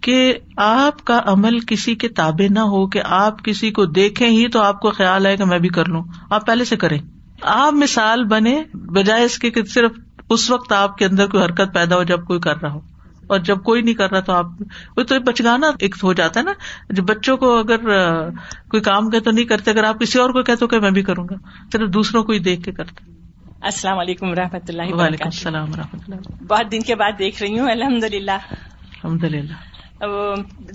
کہ 0.00 0.34
آپ 0.56 1.04
کا 1.04 1.20
عمل 1.24 1.58
کسی 1.60 1.94
کے 1.94 2.08
تابے 2.08 2.48
نہ 2.48 2.60
ہو 2.66 2.86
کہ 2.86 3.02
آپ 3.04 3.44
کسی 3.44 3.70
کو 3.70 3.84
دیکھیں 3.84 4.28
ہی 4.28 4.46
تو 4.48 4.60
آپ 4.60 4.80
کو 4.80 4.90
خیال 4.90 5.26
ہے 5.26 5.36
کہ 5.36 5.44
میں 5.44 5.58
بھی 5.58 5.68
کر 5.68 5.88
لوں 5.88 6.02
آپ 6.30 6.46
پہلے 6.46 6.64
سے 6.64 6.76
کریں 6.76 6.98
آپ 7.40 7.72
مثال 7.72 8.24
بنے 8.24 8.56
بجائے 8.74 9.24
اس 9.24 9.38
کے 9.38 9.50
کہ 9.50 9.64
صرف 9.64 9.92
اس 10.30 10.50
وقت 10.50 10.72
آپ 10.72 10.98
کے 10.98 11.04
اندر 11.04 11.26
کوئی 11.26 11.44
حرکت 11.44 11.74
پیدا 11.74 11.96
ہو 11.96 12.02
جب 12.02 12.24
کوئی 12.24 12.40
کر 12.40 12.60
رہا 12.62 12.72
ہو 12.72 12.80
اور 13.32 13.40
جب 13.40 13.62
کوئی 13.62 13.82
نہیں 13.82 13.94
کر 13.94 14.10
رہا 14.10 14.20
تو 14.20 14.32
آپ 14.32 14.46
وہ 14.96 15.02
تو 15.02 15.20
بچگانا 15.20 15.70
ایک 15.78 15.96
ہو 16.02 16.12
جاتا 16.12 16.40
ہے 16.40 16.44
نا۔ 16.44 16.52
جب 16.90 17.02
بچوں 17.02 17.36
کو 17.36 17.58
اگر 17.58 17.78
کوئی 18.68 18.82
کام 18.82 19.10
کہ 19.10 19.20
تو 19.20 19.30
نہیں 19.30 19.44
کرتے۔ 19.44 19.70
اگر 19.70 19.84
آپ 19.84 20.00
کسی 20.00 20.18
اور 20.18 20.30
کو 20.30 20.42
کہتے 20.42 20.66
کہ 20.66 20.80
میں 20.80 20.90
بھی 20.90 21.02
کروں 21.02 21.24
گا 21.24 21.34
صرف 21.72 21.88
دوسروں 21.88 22.22
کو 22.22 22.32
ہی 22.32 22.38
دیکھ 22.38 22.62
کے 22.62 22.72
کرتے 22.72 23.04
السلام 23.60 23.98
علیکم 23.98 24.28
و 24.28 24.34
رحمۃ 24.34 24.68
اللہ 24.68 24.94
وعلیکم 24.94 25.24
السلام 25.24 25.72
و 25.72 25.76
رحمۃ 25.76 26.04
اللہ 26.08 26.44
بہت 26.48 26.72
دن 26.72 26.80
کے 26.80 26.94
بعد 26.94 27.12
دیکھ 27.18 27.42
رہی 27.42 27.58
ہوں 27.58 27.70
الحمد 27.70 28.04
للہ 28.04 28.30
الحمد 28.30 29.24
للہ 29.24 30.06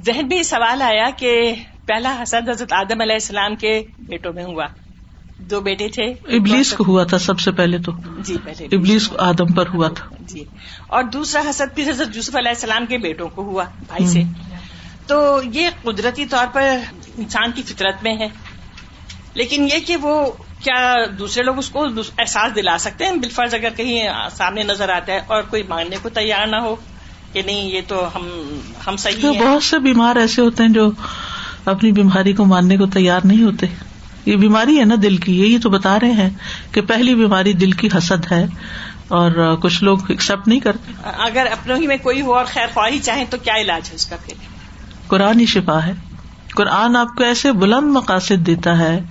ذہن 0.05 0.27
میں 0.27 0.43
سوال 0.43 0.81
آیا 0.81 1.09
کہ 1.17 1.55
پہلا 1.85 2.23
حسد 2.23 2.49
حضرت 2.49 2.73
آدم 2.73 3.01
علیہ 3.01 3.13
السلام 3.13 3.55
کے 3.55 3.83
بیٹوں 3.99 4.33
میں 4.33 4.43
ہوا۔ 4.43 4.65
دو 5.39 5.61
بیٹے 5.61 5.87
تھے۔ 5.87 6.03
ابلیس 6.37 6.73
کو 6.73 6.83
ہوا 6.87 7.03
تھا 7.03 7.17
سب 7.17 7.39
سے 7.39 7.51
پہلے 7.51 7.77
تو۔ 7.77 7.91
جی 8.23 8.37
پہلے 8.43 8.75
ابلیس 8.75 9.07
کو۔ 9.07 9.15
آدم 9.19 9.45
پر 9.45 9.67
ہوا 9.73 9.87
تھا۔ 9.87 10.05
جی۔ 10.19 10.43
اور 10.87 11.03
دوسرا 11.03 11.41
حسد 11.49 11.75
پھر 11.75 11.89
حضرت 11.89 12.15
یوسف 12.15 12.35
علیہ 12.35 12.49
السلام 12.49 12.85
کے 12.85 12.97
بیٹوں 12.97 13.27
کو 13.27 13.41
ہوا 13.41 13.63
بھائی 13.87 14.07
سے۔ 14.07 14.21
تو 15.07 15.41
یہ 15.53 15.69
قدرتی 15.83 16.25
طور 16.25 16.45
پر 16.53 16.77
انسان 17.17 17.51
کی 17.51 17.63
فطرت 17.63 18.03
میں 18.03 18.15
ہے۔ 18.19 18.27
لیکن 19.33 19.67
یہ 19.73 19.79
کہ 19.85 19.97
وہ 19.97 20.31
کیا 20.59 20.95
دوسرے 21.19 21.43
لوگ 21.43 21.57
اس 21.57 21.69
کو 21.69 21.85
احساس 22.17 22.55
دلا 22.55 22.77
سکتے 22.77 23.05
ہیں؟ 23.05 23.11
بالفرض 23.11 23.53
اگر 23.53 23.69
کہیں 23.77 24.09
سامنے 24.31 24.63
نظر 24.63 24.89
آتا 24.89 25.13
ہے 25.13 25.19
اور 25.27 25.41
کوئی 25.41 25.63
ماننے 25.63 25.95
کو 26.01 26.09
تیار 26.09 26.47
نہ 26.47 26.55
ہو 26.55 26.75
کہ 27.33 27.41
نہیں 27.45 27.69
یہ 27.69 27.81
تو 27.87 28.15
ہم 28.15 28.27
ہم 28.87 28.97
صحیح 28.97 29.31
ہیں۔ 29.31 29.41
بہت 29.41 29.63
سے 29.63 29.79
بیمار 29.79 30.15
ایسے 30.15 30.41
ہوتے 30.41 30.63
ہیں 30.63 30.69
جو 30.69 30.89
اپنی 31.65 31.91
بیماری 31.91 32.33
کو 32.33 32.45
ماننے 32.45 32.77
کو 32.77 32.85
تیار 32.85 33.21
نہیں 33.23 33.43
ہوتے۔ 33.43 33.67
یہ 34.27 34.35
بیماری 34.35 34.79
ہے 34.79 34.85
نا 34.85 34.95
دل 35.03 35.17
کی 35.17 35.39
یہی 35.39 35.57
تو 35.57 35.69
بتا 35.69 35.99
رہے 35.99 36.11
ہیں 36.11 36.29
کہ 36.71 36.81
پہلی 36.81 37.15
بیماری 37.15 37.53
دل 37.53 37.71
کی 37.71 37.87
حسد 37.97 38.31
ہے 38.31 38.45
اور 39.07 39.55
کچھ 39.61 39.83
لوگ 39.83 39.97
ایکسپٹ 40.09 40.47
نہیں 40.47 40.59
کرتے۔ 40.59 40.91
اگر 41.03 41.45
اپنے 41.51 41.73
ہی 41.73 41.87
میں 41.87 41.97
کوئی 42.01 42.21
ہو 42.21 42.33
اور 42.33 42.45
خیر 42.45 42.67
خواہی 42.73 42.99
چاہیں 42.99 43.25
تو 43.29 43.37
کیا 43.43 43.53
علاج 43.55 43.89
ہے 43.89 43.95
اس 43.95 44.05
کا 44.05 44.15
پھر؟ 44.25 44.33
قرآن 45.07 45.39
ہی 45.39 45.45
شفا 45.45 45.85
ہے۔ 45.85 45.93
قرآن 46.55 46.95
آپ 46.95 47.15
کو 47.17 47.23
ایسے 47.23 47.51
بلند 47.51 47.91
مقاصد 47.91 48.47
دیتا 48.47 48.79
ہے 48.79 49.01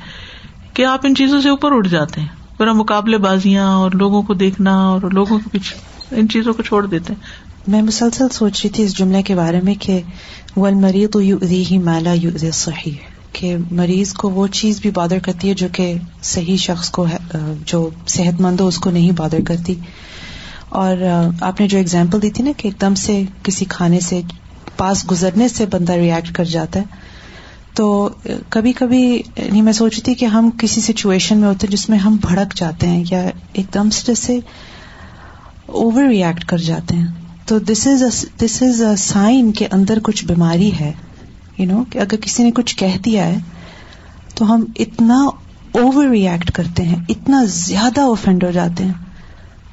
کہ 0.74 0.84
آپ 0.84 1.00
ان 1.04 1.14
چیزوں 1.14 1.40
سے 1.40 1.48
اوپر 1.48 1.72
اٹھ 1.72 1.88
جاتے 1.88 2.20
ہیں۔ 2.20 2.28
پورا 2.56 2.72
مقابلے 2.72 3.18
بازیاں 3.18 3.66
اور 3.66 3.90
لوگوں 3.90 4.22
کو 4.22 4.34
دیکھنا 4.34 4.76
اور 4.86 5.00
لوگوں 5.12 5.38
کے 5.38 5.48
پیچھے 5.52 5.76
ان 6.16 6.28
چیزوں 6.28 6.52
کو 6.52 6.62
چھوڑ 6.62 6.86
دیتے 6.86 7.12
ہیں۔ 7.12 7.20
میں 7.66 7.82
مسلسل 7.82 8.28
سوچ 8.28 8.60
رہی 8.64 8.70
تھی 8.70 8.84
اس 8.84 8.98
جملے 8.98 9.22
کے 9.22 9.34
بارے 9.34 9.60
میں 9.60 9.74
کہ 9.74 10.02
ول 10.56 10.74
مری 10.74 11.06
تو 11.06 11.22
یو 11.22 11.38
ہی 11.42 11.78
مالا 11.78 12.12
یو 12.12 12.30
صحیح 12.52 13.15
کہ 13.38 13.56
مریض 13.70 14.12
کو 14.12 14.30
وہ 14.30 14.46
چیز 14.46 14.80
بھی 14.80 14.90
بادر 14.90 15.18
کرتی 15.18 15.48
ہے 15.48 15.54
جو 15.54 15.68
کہ 15.72 15.94
صحیح 16.22 16.56
شخص 16.56 16.90
کو 16.90 17.06
جو 17.66 17.90
صحت 18.06 18.40
مند 18.40 18.60
ہو 18.60 18.66
اس 18.66 18.78
کو 18.78 18.90
نہیں 18.90 19.10
بادر 19.10 19.40
کرتی۔ 19.46 19.74
اور 20.68 20.96
آپ 21.40 21.60
نے 21.60 21.68
جو 21.68 21.78
اگزامپل 21.78 22.22
دی 22.22 22.30
تھی 22.30 22.44
نا 22.44 22.50
کہ 22.56 22.68
ایک 22.68 22.80
دم 22.80 22.94
سے 22.94 23.22
کسی 23.42 23.64
کھانے 23.64 24.00
سے، 24.00 24.20
پاس 24.76 25.10
گزرنے 25.10 25.48
سے 25.48 25.66
بندہ 25.66 25.92
ریئیکٹ 25.92 26.32
کر 26.32 26.44
جاتا 26.44 26.80
ہے۔ 26.80 26.84
تو 27.74 28.08
کبھی 28.48 28.72
کبھی 28.72 29.22
نہیں 29.36 29.62
میں 29.62 29.72
سوچ 29.72 29.94
رہی 29.94 30.02
تھی 30.02 30.14
کہ 30.14 30.24
ہم 30.24 30.50
کسی 30.60 30.80
سچویشن 30.80 31.38
میں 31.38 31.48
ہوتے 31.48 31.66
جس 31.66 31.88
میں 31.88 31.98
ہم 31.98 32.16
بھڑک 32.20 32.54
جاتے 32.54 32.86
ہیں 32.86 33.04
یا 33.10 33.30
ایک 33.52 33.74
دم 33.74 33.90
سے 33.90 34.02
جیسے 34.06 34.38
اوور 35.66 36.04
ریئیکٹ 36.04 36.44
کر 36.44 36.58
جاتے 36.58 36.96
ہیں۔ 36.96 37.06
تو 37.46 37.58
دس 37.58 37.86
از 37.86 38.24
دس 38.42 38.62
از 38.62 38.82
اے 38.82 38.96
سائن 38.96 39.52
کے 39.52 39.66
اندر 39.70 39.98
کچھ 40.02 40.24
بیماری 40.24 40.70
ہے۔ 40.80 40.92
یو 41.58 41.66
نو 41.66 41.84
کہ 41.84 41.98
اگر 41.98 42.16
کسی 42.16 42.42
نے 42.42 42.50
کچھ 42.50 42.76
کہہ 42.76 42.98
دیا 43.04 43.26
ہے 43.26 43.38
تو 44.34 44.54
ہم 44.54 44.64
اتنا 44.78 45.24
اوور 45.72 46.06
ریئیکٹ 46.08 46.52
کرتے 46.52 46.82
ہیں 46.82 47.04
اتنا 47.08 47.44
زیادہ 47.44 48.00
اوفینڈ 48.00 48.44
ہو 48.44 48.50
جاتے 48.50 48.84
ہیں۔ 48.84 48.92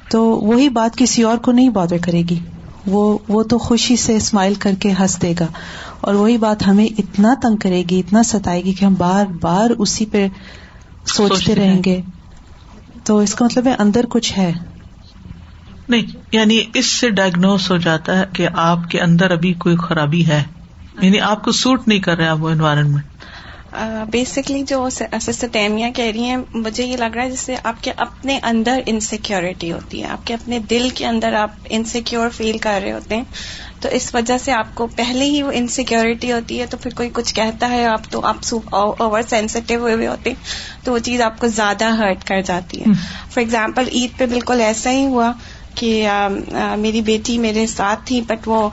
تو 0.08 0.24
وہی 0.24 0.68
بات 0.68 0.96
کسی 0.96 1.22
اور 1.22 1.38
کو 1.38 1.52
نہیں 1.52 1.68
بادر 1.68 1.96
کرے 2.02 2.22
گی۔ 2.30 2.38
وہ 2.86 3.18
وہ 3.28 3.42
تو 3.42 3.58
خوشی 3.58 3.96
سے 3.96 4.16
اسمائل 4.16 4.54
کر 4.54 4.72
کے 4.80 4.92
ہنس 5.00 5.22
دے 5.22 5.34
گا۔ 5.40 5.46
اور 6.00 6.14
وہی 6.14 6.36
بات 6.36 6.66
ہمیں 6.66 6.86
اتنا 6.98 7.34
تنگ 7.42 7.56
کرے 7.56 7.84
گی 7.90 8.00
اتنا 8.00 8.22
ستائے 8.22 8.64
گی 8.64 8.72
کہ 8.72 8.84
ہم 8.84 8.94
بار 8.94 9.26
بار 9.26 9.70
اسی 9.78 10.06
پہ 10.06 10.28
سوچتے 11.06 11.54
رہیں 11.54 11.82
گے۔ 11.84 12.00
تو 13.04 13.18
اس 13.18 13.34
کا 13.34 13.44
مطلب 13.44 13.66
ہے 13.66 13.74
اندر 13.78 14.04
کچھ 14.08 14.38
ہے۔ 14.38 14.52
نہیں 15.88 16.02
یعنی 16.32 16.60
اس 16.74 16.86
سے 16.86 17.10
ڈائگنوز 17.10 17.70
ہو 17.70 17.76
جاتا 17.76 18.18
ہے 18.18 18.24
کہ 18.32 18.48
آپ 18.54 18.90
کے 18.90 19.00
اندر 19.00 19.30
ابھی 19.30 19.52
کوئی 19.52 19.76
خرابی 19.76 20.26
ہے۔ 20.26 20.42
یعنی 20.94 21.20
آپ 21.20 21.44
کو 21.44 21.52
سوٹ 21.52 21.88
نہیں 21.88 21.98
کر 21.98 22.16
رہا 22.16 22.32
وہ 22.32 22.50
انوائرمنٹ 22.50 23.04
بیسکلی 24.10 24.62
جو 24.62 24.88
سسٹر 24.90 25.48
کہہ 25.48 26.04
رہی 26.04 26.22
ہیں 26.22 26.36
مجھے 26.54 26.84
یہ 26.84 26.96
لگ 26.96 27.14
رہا 27.14 27.22
ہے 27.22 27.30
جس 27.30 27.40
سے 27.40 27.54
آپ 27.62 27.82
کے 27.82 27.92
اپنے 27.96 28.38
اندر 28.42 28.80
انسیکیورٹی 28.86 29.72
ہوتی 29.72 30.02
ہے 30.02 30.08
آپ 30.08 30.26
کے 30.26 30.34
اپنے 30.34 30.58
دل 30.70 30.88
کے 30.94 31.06
اندر 31.06 31.32
آپ 31.32 31.50
انسیکیور 31.68 32.28
فیل 32.28 32.58
کر 32.58 32.80
رہے 32.84 32.92
ہوتے 32.92 33.16
ہیں 33.16 33.24
تو 33.80 33.88
اس 33.92 34.14
وجہ 34.14 34.38
سے 34.38 34.52
آپ 34.52 34.74
کو 34.74 34.86
پہلے 34.86 35.24
ہی 35.24 35.42
وہ 35.42 35.50
انسیکیورٹی 35.54 36.32
ہوتی 36.32 36.60
ہے 36.60 36.66
تو 36.66 36.76
پھر 36.76 36.94
کوئی 36.94 37.10
کچھ 37.12 37.34
کہتا 37.34 37.70
ہے 37.70 37.84
آپ 37.86 38.10
تو 38.10 38.20
آپ 38.24 38.54
اوور 38.74 39.22
سینسٹیو 39.30 39.80
ہوئے 39.80 39.94
ہوئے 39.94 40.06
ہوتے 40.06 40.30
ہیں 40.30 40.42
تو 40.84 40.92
وہ 40.92 40.98
چیز 40.98 41.20
آپ 41.20 41.38
کو 41.38 41.46
زیادہ 41.46 41.84
ہرٹ 41.84 42.24
کر 42.24 42.40
جاتی 42.40 42.80
ہے۔ 42.80 42.92
فار 43.30 43.38
ایگزامپل 43.38 43.88
عید 43.92 44.18
پہ 44.18 44.26
بالکل 44.26 44.60
ایسا 44.60 44.90
ہی 44.90 45.04
ہوا 45.04 45.32
کہ 45.74 46.08
میری 46.78 47.00
بیٹی 47.00 47.38
میرے 47.38 47.66
ساتھ 47.66 48.00
تھی 48.04 48.20
بٹ 48.20 48.48
وہ 48.48 48.68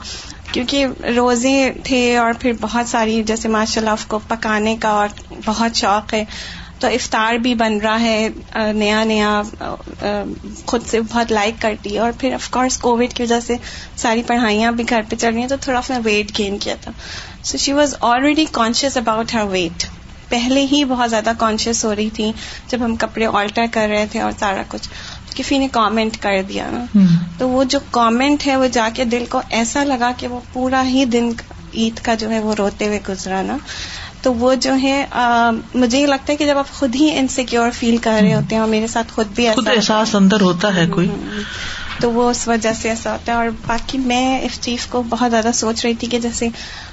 کیونکہ 0.52 0.86
روزے 1.16 1.54
تھے 1.84 2.00
اور 2.16 2.32
پھر 2.40 2.52
بہت 2.60 2.88
ساری 2.88 3.22
جیسے 3.26 3.48
ماشاء 3.48 3.80
اللہ 3.80 3.90
اس 3.90 4.04
کو 4.06 4.18
پکانے 4.28 4.76
کا 4.80 4.88
اور 4.90 5.08
بہت 5.44 5.76
شوق 5.76 6.14
ہے، 6.14 6.24
تو 6.80 6.88
افطار 6.88 7.34
بھی 7.34 7.54
بن 7.54 7.76
رہا 7.78 8.00
ہے 8.00 8.28
نیا 8.74 9.02
نیا 9.04 9.40
خود 10.66 10.86
سے 10.86 11.00
بہت 11.02 11.32
لائک 11.32 11.60
کرتی 11.60 11.94
ہے 11.94 11.98
اور 11.98 12.12
پھر 12.18 12.34
آف 12.34 12.48
کورس 12.50 12.78
کووڈ 12.78 13.12
کی 13.12 13.22
وجہ 13.22 13.40
سے 13.40 13.56
ساری 13.96 14.22
پڑھائیاں 14.26 14.72
بھی 14.72 14.84
گھر 14.88 15.02
پہ 15.08 15.16
چل 15.16 15.32
رہی 15.32 15.40
ہیں، 15.40 15.48
تو 15.48 15.56
تھوڑا 15.60 15.78
اپنا 15.78 15.98
ویٹ 16.04 16.38
گین 16.38 16.58
کیا 16.58 16.74
تھا۔ 16.80 16.92
So 17.44 17.58
she 17.58 17.72
was 17.72 17.94
already 18.00 18.44
conscious 18.52 18.96
about 18.96 19.34
her 19.34 19.46
weight 19.50 19.84
پہلے 20.30 20.60
ہی 20.66 20.84
بہت 20.84 21.10
زیادہ 21.10 21.32
کانشیس 21.38 21.84
ہو 21.84 21.94
رہی 21.94 22.10
تھی 22.10 22.30
جب 22.68 22.84
ہم 22.84 22.94
کپڑے 22.96 23.26
آلٹر 23.32 23.64
کر 23.72 23.88
رہے 23.90 24.06
تھے 24.12 24.20
اور 24.20 24.32
سارا 24.38 24.62
کچھ۔ 24.68 24.88
کسی 25.34 25.58
نے 25.58 25.68
کامنٹ 25.72 26.16
کر 26.20 26.42
دیا 26.48 26.70
نا۔ 26.70 26.84
تو 27.38 27.48
وہ 27.48 27.64
جو 27.64 27.78
کامنٹ 27.90 28.46
ہے 28.46 28.56
وہ 28.56 28.66
جا 28.66 28.88
کے 28.94 29.04
دل 29.04 29.24
کو 29.28 29.40
ایسا 29.50 29.84
لگا 29.84 30.12
کہ 30.16 30.28
وہ 30.28 30.40
پورا 30.52 30.84
ہی 30.86 31.04
دن 31.04 31.32
عید 31.74 32.00
کا 32.00 32.14
جو 32.14 32.30
ہے 32.30 32.40
وہ 32.40 32.54
روتے 32.54 32.86
ہوئے 32.86 33.00
گزرا 33.08 33.42
نا۔ 33.42 33.56
تو 34.22 34.34
وہ 34.34 34.54
جو 34.54 34.74
ہے 34.74 35.06
مجھے 35.74 35.98
یہ 35.98 36.06
لگتا 36.06 36.32
ہے 36.32 36.36
کہ 36.36 36.46
جب 36.46 36.58
آپ 36.58 36.72
خود 36.72 36.94
ہی 36.94 37.18
انسیکیور 37.18 37.70
فیل 37.70 37.96
کر 37.96 38.18
رہے 38.22 38.34
ہوتے 38.34 38.54
ہیں 38.54 38.60
اور 38.60 38.68
میرے 38.68 38.86
ساتھ 38.86 39.12
خود 39.12 39.26
بھی 39.34 39.48
ایسا 39.48 39.70
احساس 39.70 40.14
اندر 40.14 40.40
ہوتا 40.40 40.74
ہے 40.74 40.86
کوئی۔ 40.86 41.08
تو 42.00 42.12
وہ 42.12 42.30
اس 42.30 42.48
وجہ 42.48 42.72
سے 42.82 42.88
ایسا 42.88 43.12
ہوتا 43.12 43.32
ہے 43.32 43.36
اور 43.36 43.48
باقی 43.66 43.98
میں 43.98 44.40
اس 44.40 44.60
چیز 44.60 44.86
کو 44.86 45.02
بہت 45.02 45.30
زیادہ 45.30 45.50
سوچ 45.54 45.84
رہی 45.84 45.94
تھی 45.94 46.06
کہ 46.06 46.18
جیسے 46.18 46.48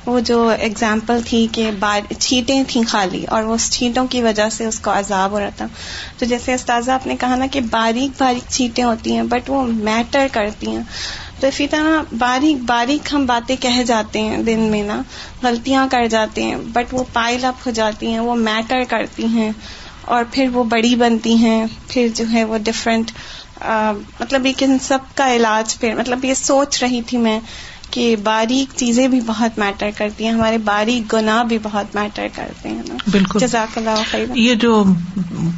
وہ 0.06 0.20
جو 0.20 0.52
اگزامپل 0.62 1.20
تھی 1.26 1.48
کہ 1.52 1.72
چھینٹیں 2.20 2.64
تھیں 2.68 2.84
خالی 2.84 3.26
اور 3.26 3.44
وہ 3.44 3.54
اس 3.54 3.72
چھینٹوں 3.72 4.08
کی 4.08 4.22
وجہ 4.22 4.50
سے 4.50 4.66
اس 4.66 4.80
کو 4.80 4.92
عذاب 4.92 5.32
ہو 5.32 5.40
رہا 5.40 5.50
تھا۔ 5.58 5.68
تو 6.18 6.26
جیسے 6.26 6.54
استاذہ 6.54 6.92
آپ 6.92 7.08
نے 7.08 7.16
کہا 7.20 7.36
نا 7.36 7.46
کہ 7.48 7.62
باریک 7.62 8.12
باریک 8.18 8.44
چھینٹیں 8.50 8.84
ہوتی 8.84 9.16
ہیں 9.16 9.24
بٹ 9.24 9.50
وہ 9.50 9.64
میٹر 9.64 10.28
کرتی 10.32 10.72
ہیں۔ 10.72 10.84
تو 11.40 11.48
اسی 11.48 11.68
طرح 11.68 12.02
باریک 12.18 12.58
باریک 12.66 13.14
ہم 13.14 13.26
باتیں 13.26 13.56
کہہ 13.60 13.84
جاتے 13.84 14.22
ہیں 14.22 14.38
دن 14.38 14.60
میں 14.60 14.84
نا، 14.84 15.02
غلطیاں 15.44 15.88
کر 15.92 16.08
جاتے 16.08 16.44
ہیں 16.44 16.56
بٹ 16.56 16.94
وہ 16.94 17.04
پائل 17.14 17.46
اپ 17.46 17.56
ہو 17.66 17.72
جاتی 17.72 18.08
ہیں، 18.08 18.20
وہ 18.20 18.36
میٹر 18.36 18.84
کرتی 18.90 19.26
ہیں 19.26 19.52
اور 20.02 20.24
پھر 20.32 20.50
وہ 20.54 20.64
بڑی 20.64 20.96
بنتی 20.96 21.36
ہیں، 21.36 21.66
پھر 21.88 22.08
جو 22.16 22.26
ہے 22.34 22.44
وہ 22.44 22.58
ڈفرینٹ 22.58 23.12
مطلب 24.20 24.46
ایک 24.46 24.64
ان 24.64 24.80
سب 24.80 24.98
کا 25.16 25.36
علاج 25.36 25.80
پھر 25.80 25.96
مطلب 25.96 26.26
یہ 26.26 26.34
سوچ 26.34 26.84
رہی 26.84 27.02
تھی 27.02 27.18
میں 27.18 27.40
کہ 27.92 28.16
باریک 28.16 28.78
چیزیں 28.78 29.08
بھی 29.08 29.22
بہت 29.22 29.60
میٹر 29.60 29.90
کرتی 29.98 30.24
ہیں 30.24 30.32
ہمارے 30.32 30.58
باریک 30.58 31.14
گناہ 31.14 31.44
بھی 31.44 31.58
بہت 31.64 31.96
میٹر 31.96 32.28
کرتے 32.36 32.70
ہیں 32.70 32.82
بالکل۔ 33.12 33.40
جزاک 33.40 33.78
اللہ 33.78 34.04
خیر 34.12 34.26
یہ 34.36 34.56
جو 34.56 34.84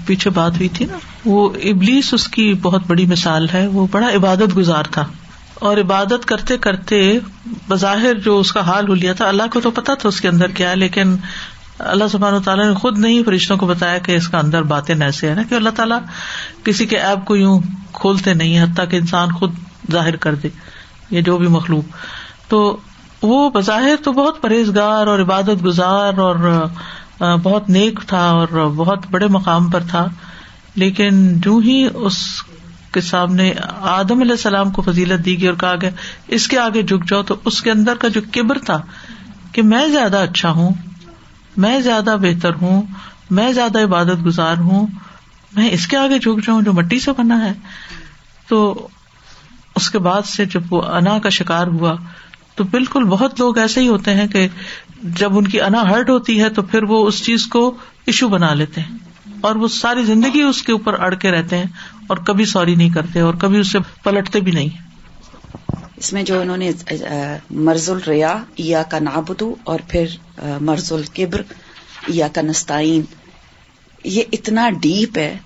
پیچھے 0.07 0.29
بات 0.29 0.57
ہوئی 0.57 0.69
تھی 0.69 0.85
نا 0.85 0.97
وہ 1.25 1.49
ابلیس 1.63 2.13
اس 2.13 2.27
کی 2.27 2.53
بہت 2.53 2.81
بڑی 2.87 3.05
مثال 3.05 3.49
ہے 3.53 3.67
وہ 3.67 3.87
بڑا 3.91 4.09
عبادت 4.09 4.57
گزار 4.57 4.83
تھا۔ 4.83 5.05
اور 5.53 5.77
عبادت 5.77 6.25
کرتے 6.25 6.57
کرتے 6.57 7.19
بظاہر 7.67 8.13
جو 8.13 8.39
اس 8.39 8.51
کا 8.51 8.59
حال 8.59 8.87
ہو 8.87 8.93
لیا 8.93 9.13
تھا 9.13 9.27
اللہ 9.27 9.43
کو 9.53 9.61
تو 9.61 9.71
پتا 9.71 9.93
تھا 9.93 10.09
اس 10.09 10.21
کے 10.21 10.27
اندر 10.27 10.47
کیا 10.47 10.73
لیکن 10.73 11.15
اللہ 11.85 12.07
سبحانہ 12.11 12.37
تعالیٰ 12.39 12.67
نے 12.67 12.73
خود 12.73 12.97
نہیں 12.97 13.23
فرشتوں 13.23 13.57
کو 13.57 13.65
بتایا 13.65 13.97
کہ 13.97 14.11
اس 14.11 14.27
کا 14.27 14.39
اندر 14.39 14.63
باتیں 14.63 14.95
ایسے 15.01 15.29
ہے 15.29 15.35
نا 15.35 15.43
کہ 15.49 15.55
اللہ 15.55 15.69
تعالیٰ 15.69 15.99
کسی 16.63 16.85
کے 16.85 16.97
ایپ 16.97 17.25
کو 17.25 17.35
یوں 17.35 17.59
کھولتے 17.93 18.33
نہیں 18.33 18.63
حتیٰ 18.63 18.89
کہ 18.89 18.95
انسان 18.95 19.31
خود 19.31 19.53
ظاہر 19.91 20.15
کر 20.15 20.35
دے، 20.35 20.49
یا 21.09 21.21
جو 21.21 21.37
بھی 21.37 21.47
مخلوق۔ 21.47 21.83
تو 22.49 22.77
وہ 23.21 23.49
بظاہر 23.49 23.95
تو 24.03 24.11
بہت 24.11 24.41
پرہیزگار 24.41 25.07
اور 25.07 25.19
عبادت 25.19 25.65
گزار 25.65 26.17
اور 26.17 26.65
بہت 27.43 27.69
نیک 27.69 27.99
تھا 28.07 28.29
اور 28.29 28.47
بہت 28.75 29.05
بڑے 29.11 29.27
مقام 29.27 29.69
پر 29.69 29.83
تھا۔ 29.89 30.05
لیکن 30.75 31.39
جو 31.39 31.57
ہی 31.57 31.87
اس 31.93 32.17
کے 32.91 33.01
سامنے 33.01 33.53
آدم 33.81 34.21
علیہ 34.21 34.31
السلام 34.31 34.71
کو 34.71 34.81
فضیلت 34.81 35.25
دی 35.25 35.39
گئی 35.39 35.47
اور 35.47 35.55
کہا 35.55 35.75
گیا، 35.81 35.89
اس 36.27 36.47
کے 36.47 36.59
آگے 36.59 36.81
جھک 36.81 37.09
جاؤ 37.09 37.23
تو 37.23 37.35
اس 37.45 37.61
کے 37.61 37.71
اندر 37.71 37.95
کا 37.95 38.07
جو 38.07 38.21
کبر 38.31 38.57
تھا 38.57 38.81
کہ 39.51 39.61
میں 39.61 39.87
زیادہ 39.87 40.17
اچھا 40.17 40.51
ہوں 40.51 40.73
میں 41.57 41.81
زیادہ 41.81 42.15
بہتر 42.21 42.53
ہوں، 42.53 42.81
میں 43.29 43.51
زیادہ 43.51 43.83
عبادت 43.83 44.25
گزار 44.25 44.57
ہوں، 44.57 44.87
میں 45.55 45.69
اس 45.71 45.87
کے 45.87 45.97
آگے 45.97 46.19
جھک 46.19 46.45
جاؤں 46.45 46.61
جو 46.61 46.73
مٹی 46.73 46.99
سے 46.99 47.11
بنا 47.11 47.45
ہے۔ 47.45 47.53
تو 48.47 48.87
اس 49.75 49.89
کے 49.89 49.99
بعد 49.99 50.21
سے 50.21 50.45
جب 50.45 50.61
وہ 50.69 50.81
انا 50.81 51.19
کا 51.19 51.29
شکار 51.29 51.67
ہوا، 51.67 51.95
تو 52.55 52.63
بالکل 52.63 53.03
بہت 53.03 53.39
لوگ 53.39 53.57
ایسے 53.57 53.81
ہی 53.81 53.87
ہوتے 53.87 54.13
ہیں 54.13 54.27
کہ 54.27 54.47
جب 55.03 55.37
ان 55.37 55.47
کی 55.47 55.61
انا 55.61 55.81
ہرٹ 55.81 56.09
ہوتی 56.09 56.41
ہے 56.41 56.49
تو 56.49 56.61
پھر 56.61 56.83
وہ 56.83 57.07
اس 57.07 57.23
چیز 57.23 57.45
کو 57.45 57.77
ایشو 58.05 58.27
بنا 58.27 58.53
لیتے 58.53 58.81
ہیں۔ 58.81 58.97
اور 59.41 59.55
وہ 59.55 59.67
ساری 59.67 60.05
زندگی 60.05 60.41
اس 60.41 60.63
کے 60.63 60.71
اوپر 60.71 60.99
اڑ 60.99 61.13
کے 61.13 61.31
رہتے 61.31 61.57
ہیں 61.57 61.65
اور 62.07 62.17
کبھی 62.17 62.45
سوری 62.45 62.75
نہیں 62.75 62.89
کرتے 62.89 63.19
اور 63.19 63.33
کبھی 63.33 63.59
اس 63.59 63.71
سے 63.71 63.79
پلٹتے 64.03 64.39
بھی 64.39 64.51
نہیں۔ 64.51 64.90
اس 66.01 66.11
میں 66.13 66.23
جو 66.23 66.39
انہوں 66.41 66.57
نے 66.57 66.71
مرز 67.49 67.89
الریا 67.89 68.33
یا 68.57 68.81
کا 68.83 68.99
نابدو 68.99 69.55
اور 69.63 69.79
پھر 69.87 70.05
مرز 70.61 70.91
القبر 70.93 71.41
یا 72.07 72.27
کا 72.27 72.41
نستعین۔ 72.41 73.01
یہ 74.03 74.23
اتنا 74.31 74.69
ڈیپ 74.81 75.17
ہے 75.17 75.37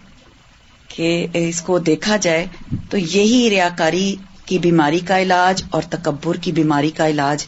کہ 0.87 1.27
اس 1.33 1.61
کو 1.61 1.79
دیکھا 1.79 2.17
جائے 2.17 2.45
تو 2.89 2.97
یہی 2.97 3.49
ریاکاری 3.49 4.15
کی 4.45 4.59
بیماری 4.59 4.99
کا 4.99 5.19
علاج 5.19 5.63
اور 5.69 5.81
تکبر 5.89 6.37
کی 6.37 6.51
بیماری 6.51 6.91
کا 6.91 7.07
علاج۔ 7.07 7.45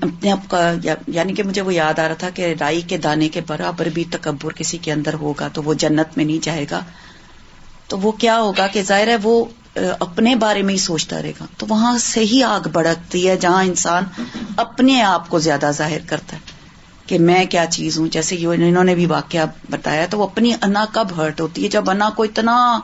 اپنے 0.00 0.30
آپ 0.30 0.48
کا 0.48 0.72
یعنی 1.08 1.34
کہ 1.34 1.42
مجھے 1.42 1.62
وہ 1.62 1.74
یاد 1.74 1.98
آ 1.98 2.08
رہا 2.08 2.14
تھا 2.14 2.30
کہ 2.30 2.54
رائی 2.60 2.80
کے 2.80 2.98
دانے 2.98 3.28
کے 3.28 3.40
برابر 3.46 3.88
بھی 3.94 4.04
تکبر 4.10 4.52
کسی 4.52 4.78
کے 4.78 4.92
اندر 4.92 5.14
ہوگا 5.14 5.48
تو 5.48 5.62
وہ 5.62 5.74
جنت 5.74 6.16
میں 6.16 6.24
نہیں 6.24 6.44
جائے 6.44 6.66
گا۔ 6.70 6.80
تو 7.88 7.98
وہ 7.98 8.12
کیا 8.12 8.40
ہوگا 8.40 8.66
کہ 8.66 8.82
ظاہر 8.82 9.06
ہے 9.06 9.16
وہ 9.22 9.44
اپنے 10.00 10.34
بارے 10.34 10.62
میں 10.62 10.74
ہی 10.74 10.78
سوچتا 10.78 11.22
رہے 11.22 11.32
گا۔ 11.40 11.46
تو 11.56 11.66
وہاں 11.68 11.98
سے 11.98 12.20
ہی 12.20 12.42
آگ 12.42 12.68
بڑکتی 12.72 13.28
ہے 13.28 13.36
جہاں 13.36 13.64
انسان 13.64 14.04
اپنے 14.56 15.02
آپ 15.02 15.28
کو 15.28 15.38
زیادہ 15.38 15.70
ظاہر 15.70 15.98
کرتا 16.06 16.36
ہے 16.36 16.40
کہ 17.06 17.18
میں 17.18 17.44
کیا 17.44 17.66
چیز 17.66 17.98
ہوں۔ 17.98 18.08
جیسے 18.08 18.36
انہوں 18.46 18.84
نے 18.84 18.94
بھی 18.94 19.06
واقعہ 19.06 19.46
بتایا 19.70 20.06
تو 20.06 20.18
وہ 20.18 20.24
اپنی 20.24 20.52
انا 20.62 20.84
کب 20.92 21.06
ہرٹ 21.16 21.40
ہوتی 21.40 21.64
ہے؟ 21.64 21.68
جب 21.68 21.90
انا 21.90 22.10
کو 22.10 22.22
اتنا 22.22 22.78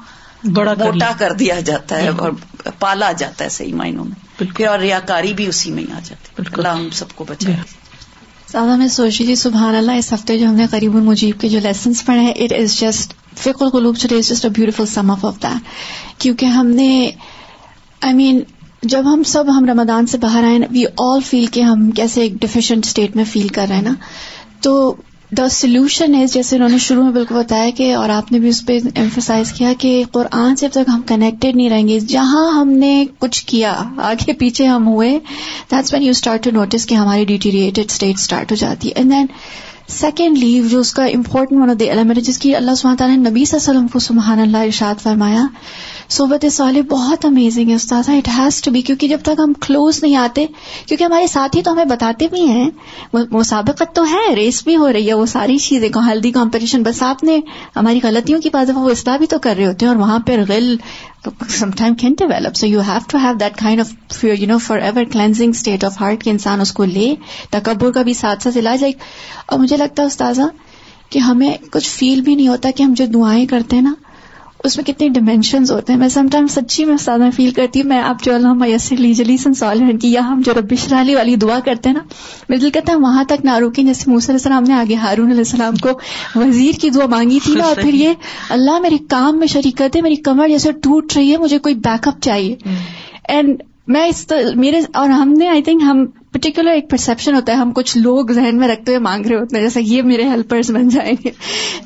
بڑا 0.45 0.75
موٹا 0.79 1.13
کر 1.19 1.33
دیا 1.33 1.61
جاتا 1.61 1.97
ہے 1.97 2.09
اور 2.09 2.33
پالا 2.79 3.13
جاتا 3.13 3.45
ہے 3.45 3.49
صحیح 3.49 3.75
معنوں 3.75 4.05
میں۔ 4.05 4.45
پھر 4.57 4.67
اور 4.67 4.79
ریاکاری 4.79 5.33
بھی 5.33 5.47
اسی 5.47 5.71
میں 5.71 5.83
ہی 5.83 5.93
آ 5.93 6.01
جاتی 6.05 6.43
اللہ 6.57 6.69
ہم 6.69 6.91
سب 6.93 7.13
کو 7.15 7.25
بچائے۔ 7.29 7.57
زیادہ 8.53 8.77
میں 8.77 8.89
سوچ 8.89 9.19
رہی 9.19 9.27
تھی 9.27 9.35
سبحان 9.35 9.75
اللہ 9.75 9.93
اس 9.93 10.13
ہفتے 10.13 10.39
جو 10.39 10.47
ہم 10.47 10.55
نے 10.55 10.67
قریب 10.71 10.97
المجیب 10.97 11.41
کے 11.41 11.49
جو 11.49 11.59
لیسنس 11.59 12.05
پڑھے 12.07 12.21
ہیں 12.21 12.33
اٹ 12.33 12.53
از 12.53 12.81
جسٹ 12.81 13.15
فک 13.37 13.63
القلوب 13.63 13.97
today 14.03 14.17
is 14.17 14.29
just 14.29 14.45
a 14.45 14.51
beautiful 14.51 14.87
sum 14.87 15.11
of 15.11 15.25
of 15.25 15.43
that 15.43 16.21
کیونکہ 16.21 16.47
ہم 16.47 16.67
نے 16.67 17.11
آئی 18.03 18.15
مین 18.15 18.41
جب 18.83 19.03
ہم 19.05 19.23
سب 19.23 19.49
ہم 19.49 19.65
رمضان 19.65 20.07
سے 20.07 20.19
باہر 20.19 20.45
آئے 20.45 20.59
وی 20.71 20.85
آل 20.99 21.21
فیل 21.21 21.47
کہ 21.47 21.61
ہم 21.61 21.91
کیسے 21.91 22.21
ایک 22.21 22.41
ڈیفیشنٹ 22.41 22.87
اسٹیٹ 22.87 23.17
میں 23.17 23.25
فیل 23.25 23.49
کر 23.49 23.67
رہے 23.69 23.77
ہیں 23.77 23.83
نا. 23.83 23.95
تو 24.61 24.95
دا 25.37 25.49
سولوشن 25.49 26.15
از 26.15 26.33
جیسے 26.33 26.57
انہوں 26.57 26.69
نے 26.69 26.79
شروع 26.79 27.03
میں 27.03 27.13
بالکل 27.13 27.35
بتایا 27.35 27.71
کہ، 27.77 27.95
اور 27.95 28.09
آپ 28.09 28.33
نے 28.33 28.39
بھی 28.39 28.49
اس 28.49 28.65
پہ 28.67 28.79
ایمفسائز 28.95 29.53
کیا 29.53 29.73
کہ 29.79 30.03
قرآن 30.13 30.57
سے 30.57 30.67
اب 30.67 30.73
تک 30.73 30.89
ہم 30.89 31.03
کنیکٹڈ 31.03 31.57
نہیں 31.57 31.71
رہیں 31.71 31.89
گے. 31.89 31.99
جہاں 32.01 32.51
ہم 32.55 32.69
نے 32.79 33.05
کچھ 33.19 33.45
کیا، 33.47 33.73
آگے 33.99 34.33
پیچھے 34.33 34.67
ہم 34.67 34.89
ہوئے 34.89 35.19
that's 35.71 35.93
when 35.93 36.03
you 36.03 36.11
start 36.11 36.45
to 36.45 36.51
notice 36.51 36.87
کہ 36.87 36.95
ہماری 36.95 37.25
ڈیٹیریٹڈ 37.25 37.91
اسٹیٹ 37.91 38.19
اسٹارٹ 38.19 38.51
ہو 38.53 38.57
جاتی. 38.57 38.89
ہے 38.89 38.95
اینڈ 38.97 39.13
دین 39.13 39.27
سیکنڈ 39.89 40.39
لیو 40.39 40.69
جو 40.69 40.81
اس 40.81 40.93
کا 40.95 41.05
important 41.05 41.61
one 41.61 41.71
of 41.71 41.81
the 41.81 41.89
element 41.91 42.19
جس 42.19 42.39
کی 42.39 42.55
اللہ 42.57 42.75
سبحانہ 42.75 42.97
تعالیٰ 42.97 43.17
نے 43.17 43.31
نبی 43.31 43.45
صلی 43.45 43.59
اللہ 43.59 43.71
علیہ 43.71 43.79
وسلم 43.79 43.89
کو 43.89 43.99
سبحان 43.99 44.41
اللہ 44.41 44.57
ارشاد 44.57 44.95
فرمایا 45.03 45.47
صحبت 46.13 46.45
صالح 46.53 46.81
بہت 46.91 47.25
امیزنگ 47.25 47.69
ہے 47.71 47.75
استاد 47.75 48.09
اٹ 48.09 48.29
ہیز 48.29 48.61
ٹو 48.63 48.71
بی 48.71 48.81
کیونکہ 48.83 49.09
جب 49.09 49.21
تک 49.23 49.39
ہم 49.39 49.53
کلوز 49.61 50.03
نہیں 50.03 50.17
آتے، 50.17 50.47
کیونکہ 50.87 51.05
ہمارے 51.05 51.27
ساتھی 51.27 51.63
تو 51.63 51.73
ہمیں 51.73 51.85
بتاتے 51.91 52.27
بھی 52.31 52.47
ہیں 52.49 52.69
مسابقت 53.13 53.95
تو 53.97 54.05
ہے 54.07 54.35
ریس 54.37 54.63
بھی 54.65 54.77
ہو 54.77 54.93
رہی 54.93 55.09
ہے، 55.09 55.15
وہ 55.15 55.27
ساری 55.27 55.57
چیزیں 55.59 55.89
ہیلدی 55.99 56.33
کمپٹیشن 56.33 56.83
بس 56.83 57.03
آپ 57.03 57.25
نے 57.25 57.39
ہماری 57.77 58.01
غلطیوں 58.03 58.41
کی 58.41 58.51
بات 58.53 58.71
وہ 58.75 58.91
اصلاح 58.91 59.17
بھی 59.17 59.27
تو 59.27 59.39
کر 59.39 59.57
رہے 59.57 59.67
ہوتے 59.67 59.87
ہیں، 59.87 59.93
اور 59.93 60.01
وہاں 60.01 60.19
پہ 60.27 60.37
غل 60.49 60.77
some 61.51 61.71
time 61.79 61.95
can 61.95 62.15
develop 62.19 62.57
so 62.57 62.67
you 62.67 62.81
have 62.81 63.09
to 63.09 63.19
have 63.19 63.35
that 63.41 63.57
kind 63.57 63.81
of 63.81 64.25
you 64.25 64.47
know 64.49 64.59
forever 64.81 65.05
cleansing 65.13 65.51
state 65.51 65.85
of 65.85 66.01
heart 66.01 66.23
کے 66.23 66.31
انسان 66.31 66.61
اس 66.61 66.73
کو 66.73 66.85
لے، 66.87 67.15
تکبر 67.51 67.91
کا 67.91 68.03
بھی 68.03 68.15
ساتھ 68.15 68.43
ساتھ 68.43 68.59
علاج 68.59 68.85
ہے 68.85 68.91
اور 69.47 69.59
مجھے 69.59 69.77
لگتا 69.77 70.03
ہے 70.03 70.07
استاذہ 70.07 70.49
کہ 71.11 71.19
ہمیں 71.21 71.51
کچھ 71.73 71.89
فیل 71.89 72.21
بھی 72.21 72.35
نہیں 72.35 72.49
ہوتا 72.49 72.71
کہ 72.77 72.83
ہم 72.83 72.95
جو 72.95 73.07
دعائیں 73.15 73.47
کرتے 73.47 73.77
ہیں 73.77 73.83
نا 73.83 73.95
اس 74.65 74.77
میں 74.77 74.85
کتنے 74.85 75.09
ڈائمینشنز 75.09 75.73
ہوتے 75.73 75.93
ہیں؟ 75.93 76.01
میں 76.01 76.09
سم 76.09 76.27
ٹائم 76.33 76.47
سچی 76.47 76.85
میں 76.85 76.97
میں 77.19 77.31
فیل 77.31 77.51
کرتی 77.51 77.81
ہوں 77.81 77.89
میں 77.89 78.03
آپ 78.03 78.23
جو 78.23 78.35
اللہ 78.35 78.53
میسر 78.53 78.97
لی 78.97 79.15
جلی 79.15 79.37
سنسال 79.37 79.97
کی 79.97 80.13
یا 80.13 80.21
ہم 80.21 80.41
جو 80.45 80.53
شرالی 80.79 81.15
والی 81.15 81.37
دعا 81.37 81.59
کرتے 81.65 81.89
ہیں 81.89 81.97
نا 81.97 82.03
میرے 82.49 82.61
دل 82.61 82.71
کہتا 82.71 82.93
ہے 82.93 82.99
وہاں 82.99 83.25
تک 83.25 83.45
نہ 83.45 83.57
روکیں 83.57 83.85
جیسے 83.85 84.11
موسیٰ 84.11 84.29
علیہ 84.29 84.39
السلام 84.39 84.65
نے 84.65 84.75
آگے 84.75 84.95
ہارون 84.95 85.27
علیہ 85.27 85.39
السللام 85.39 85.75
کو 85.77 85.89
وزیر 86.37 86.81
کی 86.81 86.91
دعا 86.91 87.07
مانگی 87.07 87.39
تھی 87.45 87.55
نا 87.55 87.65
اور 87.65 87.77
پھر 87.77 87.95
یہ 87.95 88.13
اللہ 88.51 88.79
میرے 88.81 88.97
کام 89.09 89.39
میں 89.39 89.47
شریکت 89.47 89.97
ہے 89.97 90.01
میری 90.01 90.17
کمر 90.17 90.49
جیسے 90.49 90.73
ٹوٹ 90.73 91.13
رہی 91.17 91.33
ہے 91.33 91.37
مجھے 91.37 91.59
کوئی 91.59 91.75
بیک 91.75 92.09
اپ 92.09 92.21
چاہیے۔ 92.21 92.57
اینڈ 93.29 93.63
میں 93.87 94.07
اس 94.07 94.33
میرے 94.55 94.81
اور 94.93 95.09
ہم 95.09 95.33
نے 95.33 95.49
آئی 95.49 95.63
تھنک 95.63 95.83
ہم 95.83 96.07
پرٹیکولر 96.07 96.71
ایک 96.71 96.91
پرسپشن 96.91 97.35
ہوتا 97.35 97.53
ہے 97.53 97.57
ہم 97.57 97.73
کچھ 97.73 97.99
لوگ 97.99 98.27
ذہن 98.33 98.57
میں 98.57 98.69
رکھتے 98.69 98.93
ہوئے 98.93 98.99
مانگ 98.99 99.27
رہے 99.27 99.37
ہوتے 99.37 99.57
ہیں 99.57 99.63
جیسے 99.63 99.81
یہ 99.83 100.03
میرے 100.03 100.29
ہیلپرز 100.29 100.71
بن 100.71 100.89
جائیں 100.89 101.15
گے۔ 101.25 101.31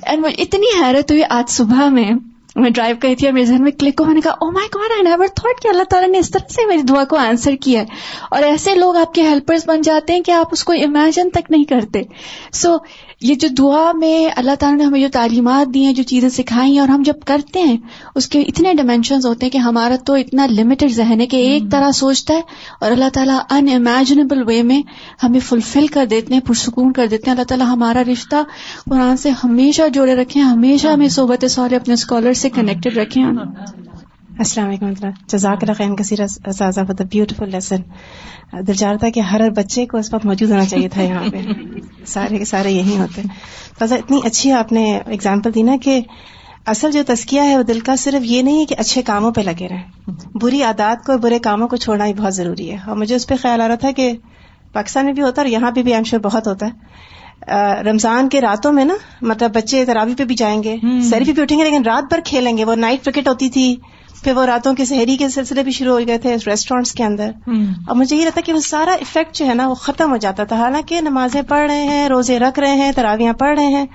اینڈ 0.03 0.27
اتنی 0.39 0.85
حیرت 0.85 1.11
ہوئی 1.11 1.23
آج 1.31 1.51
صبح 1.51 1.89
میں 1.89 2.11
میں 2.57 2.71
ڈرائیو 2.71 2.97
کری 3.01 3.17
تھی 3.17 3.27
اور 3.27 3.33
میرے 3.33 3.47
ذہن 3.47 3.63
میں 3.63 3.73
کلک 3.73 4.01
ہوا 4.01 4.07
میں 4.07 4.15
نے 4.15 4.21
کہا 4.21 4.33
او 4.33 4.51
my 4.51 4.69
God 4.75 4.93
I 4.93 5.03
never 5.03 5.27
thought 5.27 5.63
کہ 5.63 5.69
اللہ 5.69 5.83
تعالیٰ 5.83 6.11
نے 6.11 6.19
اس 6.19 6.31
طرح 6.31 6.49
سے 6.49 6.67
میری 6.67 6.83
دعا 6.83 7.05
کو 7.05 7.17
آنسر 7.17 7.55
کیا 7.57 7.81
ہے۔ 7.81 7.87
اور 8.31 8.43
ایسے 8.43 8.75
لوگ 8.75 8.97
آپ 8.97 9.15
کے 9.15 9.23
ہیلپرز 9.23 9.69
بن 9.69 9.81
جاتے 9.81 10.13
ہیں 10.13 10.21
کہ 10.21 10.31
آپ 10.31 10.47
اس 10.53 10.65
کو 10.65 10.73
امیجن 10.73 11.31
تک 11.31 11.51
نہیں 11.51 11.65
کرتے۔ 11.65 12.03
سو 12.53 12.73
so, 12.73 12.79
یہ 13.21 13.35
جو 13.35 13.49
دعا 13.59 13.93
میں 13.93 14.29
اللہ 14.37 14.55
تعالیٰ 14.61 14.79
نے 14.79 14.85
ہمیں 14.85 15.01
جو 15.01 15.07
تعلیمات 15.13 15.75
دی 15.75 15.85
ہیں 15.85 15.93
جو 15.93 16.03
چیزیں 16.03 16.29
سکھائی 16.29 16.73
ہیں 16.73 16.81
اور 16.81 16.89
ہم 16.89 17.03
جب 17.03 17.15
کرتے 17.27 17.63
ہیں 17.63 17.77
اس 18.15 18.29
کے 18.29 18.41
اتنے 18.41 18.75
ڈائمینشنز 18.75 19.27
ہوتے 19.27 19.47
ہیں 19.47 19.51
کہ 19.51 19.59
ہمارا 19.59 19.97
تو 20.05 20.15
اتنا 20.15 20.47
لمیٹڈ 20.47 20.91
ذہن 20.91 21.21
ہے 21.21 21.27
کہ 21.27 21.37
ایک 21.37 21.63
طرح 21.71 21.91
سوچتا 21.91 22.35
ہے 22.35 22.41
اور 22.81 22.91
اللہ 22.91 23.09
تعالیٰ 23.13 23.39
ان 23.51 23.69
امیجنیبل 23.75 24.43
وے 24.47 24.63
میں 24.63 24.83
ہمیں 25.23 25.41
فلفل 25.41 25.87
کر 25.87 26.07
دیتے 26.07 26.35
ہیں 26.35 26.41
پرسکون 26.41 26.93
کر 26.93 27.07
دیتے 27.07 27.23
ہیں۔ 27.27 27.33
اللہ 27.33 27.45
تعالیٰ 27.45 27.67
ہمارا 27.67 28.03
رشتہ 28.13 28.37
قرآن 28.91 29.17
سے 29.17 29.31
ہمیشہ 29.45 29.89
جوڑے 29.95 30.15
رکھے 30.15 30.41
ہمیشہ 30.41 30.89
ہمیں 30.89 31.09
صحبت 31.09 31.45
سورے 31.51 31.77
اپنے 31.77 31.95
اسکالر 31.95 32.33
سے 32.33 32.51
کنیکٹڈ 32.51 32.97
رکھے 32.97 33.23
السلام 34.39 34.69
علیکم 34.69 35.09
جزاک 35.27 35.59
اللہ 35.63 35.73
خیر 35.73 35.95
کثیر 35.95 36.21
اساتذہ 36.23 36.81
فور 36.87 36.95
دا 36.95 37.05
بیوٹیفل 37.05 37.51
لیسن 37.51 37.77
دل 38.67 38.73
چاہ 38.73 38.95
تھا 38.97 39.09
کہ 39.09 39.21
ہر 39.21 39.51
بچے 39.51 39.87
کو 39.87 39.99
اس 39.99 40.15
وقت 40.15 40.27
موجود 40.27 40.51
ہونا 40.51 40.65
چاہیے 40.65 40.89
تھا 40.89 41.03
یہاں 41.03 41.23
پہ۔ 41.33 41.41
سارے 42.07 42.39
کے 42.39 42.45
سارے 42.45 42.71
یہی 42.71 42.97
ہوتے 42.99 43.23
فضا 43.79 43.97
اتنی 43.97 44.21
اچھی 44.25 44.53
آپ 44.53 44.73
نے 44.73 44.99
اگزامپل 45.07 45.55
دی 45.55 45.63
نا 45.63 45.77
کہ 45.83 46.01
اصل 46.67 46.91
جو 46.91 47.03
تسکیہ 47.07 47.41
ہے 47.41 47.59
وہ 47.59 47.63
دل 47.63 47.81
کا 47.81 47.97
صرف 47.97 48.25
یہ 48.25 48.43
نہیں 48.43 48.61
ہے 48.61 48.65
کہ 48.65 48.75
اچھے 48.79 49.03
کاموں 49.03 49.31
پہ 49.31 49.41
لگے 49.41 49.69
رہیں۔ 49.69 50.11
بری 50.35 50.63
عادات 50.63 51.07
کو 51.07 51.19
برے 51.19 51.39
کاموں 51.39 51.69
کو 51.69 51.77
چھوڑنا 51.77 52.07
ہی 52.07 52.15
بہت 52.15 52.35
ضروری 52.35 52.71
ہے۔ 52.71 52.77
اور 52.87 52.97
مجھے 52.97 53.15
اس 53.17 53.27
پہ 53.27 53.35
خیال 53.43 53.61
آ 53.61 53.69
رہا 53.69 53.75
تھا 53.75 53.91
کہ 53.91 54.13
پاکستان 54.73 55.05
میں 55.05 55.13
بھی 55.13 55.23
ہوتا 55.23 55.43
ہے 55.43 55.47
اور 55.47 55.53
یہاں 55.53 55.71
پہ 55.71 55.83
بھی 55.83 55.95
ایم 55.95 56.03
شور 56.03 56.19
بہت 56.19 56.47
ہوتا 56.47 56.67
ہے۔ 56.67 56.97
رمضان 57.91 58.29
کے 58.29 58.41
راتوں 58.41 58.73
میں 58.73 58.85
نا 58.85 58.95
مطلب 59.23 59.55
بچے 59.55 59.85
تراوی 59.85 60.15
پہ 60.15 60.25
بھی 60.25 60.35
جائیں 60.35 60.63
گے 60.63 60.77
پہ 61.25 61.33
بھی 61.33 61.43
اٹھیں 61.43 61.59
گے 61.59 61.65
لیکن 61.65 61.83
رات 61.83 62.05
بھر 62.05 62.21
کھیلیں 62.25 62.57
گے۔ 62.59 62.65
وہ 62.65 62.75
نائٹ 62.75 63.05
کرکٹ 63.05 63.29
ہوتی 63.29 63.49
تھی۔ 63.49 63.77
پھر 64.27 64.35
وہ 64.37 64.47
راتوں 64.47 64.75
کے 64.75 64.85
شہری 64.85 65.17
کے 65.17 65.29
سلسلے 65.29 65.63
بھی 65.63 65.73
شروع 65.73 66.01
ہو 66.01 66.07
گئے 66.07 66.19
تھے 66.19 66.37
ریسٹورینٹس 66.47 66.93
کے 66.93 67.05
اندر۔ 67.05 67.31
اور 67.87 67.97
مجھے 67.97 68.17
یہ 68.17 68.25
رہتا 68.25 68.41
کہ 68.45 68.53
وہ 68.53 68.61
سارا 68.61 68.93
افیکٹ 68.93 69.37
جو 69.37 69.47
ہے 69.47 69.55
نا 69.55 69.69
وہ 69.69 69.75
ختم 69.75 70.11
ہو 70.11 70.17
جاتا 70.17 70.45
تھا۔ 70.45 70.57
حالانکہ 70.57 71.01
نمازیں 71.01 71.43
پڑھ 71.43 71.71
رہے 71.71 71.83
ہیں 71.83 72.09
روزے 72.09 72.39
رکھ 72.39 72.59
رہے 72.59 72.75
ہیں 72.75 72.93
تراویاں 72.93 73.33
پڑھ 73.33 73.59
رہے 73.59 73.67
ہیں 73.67 73.87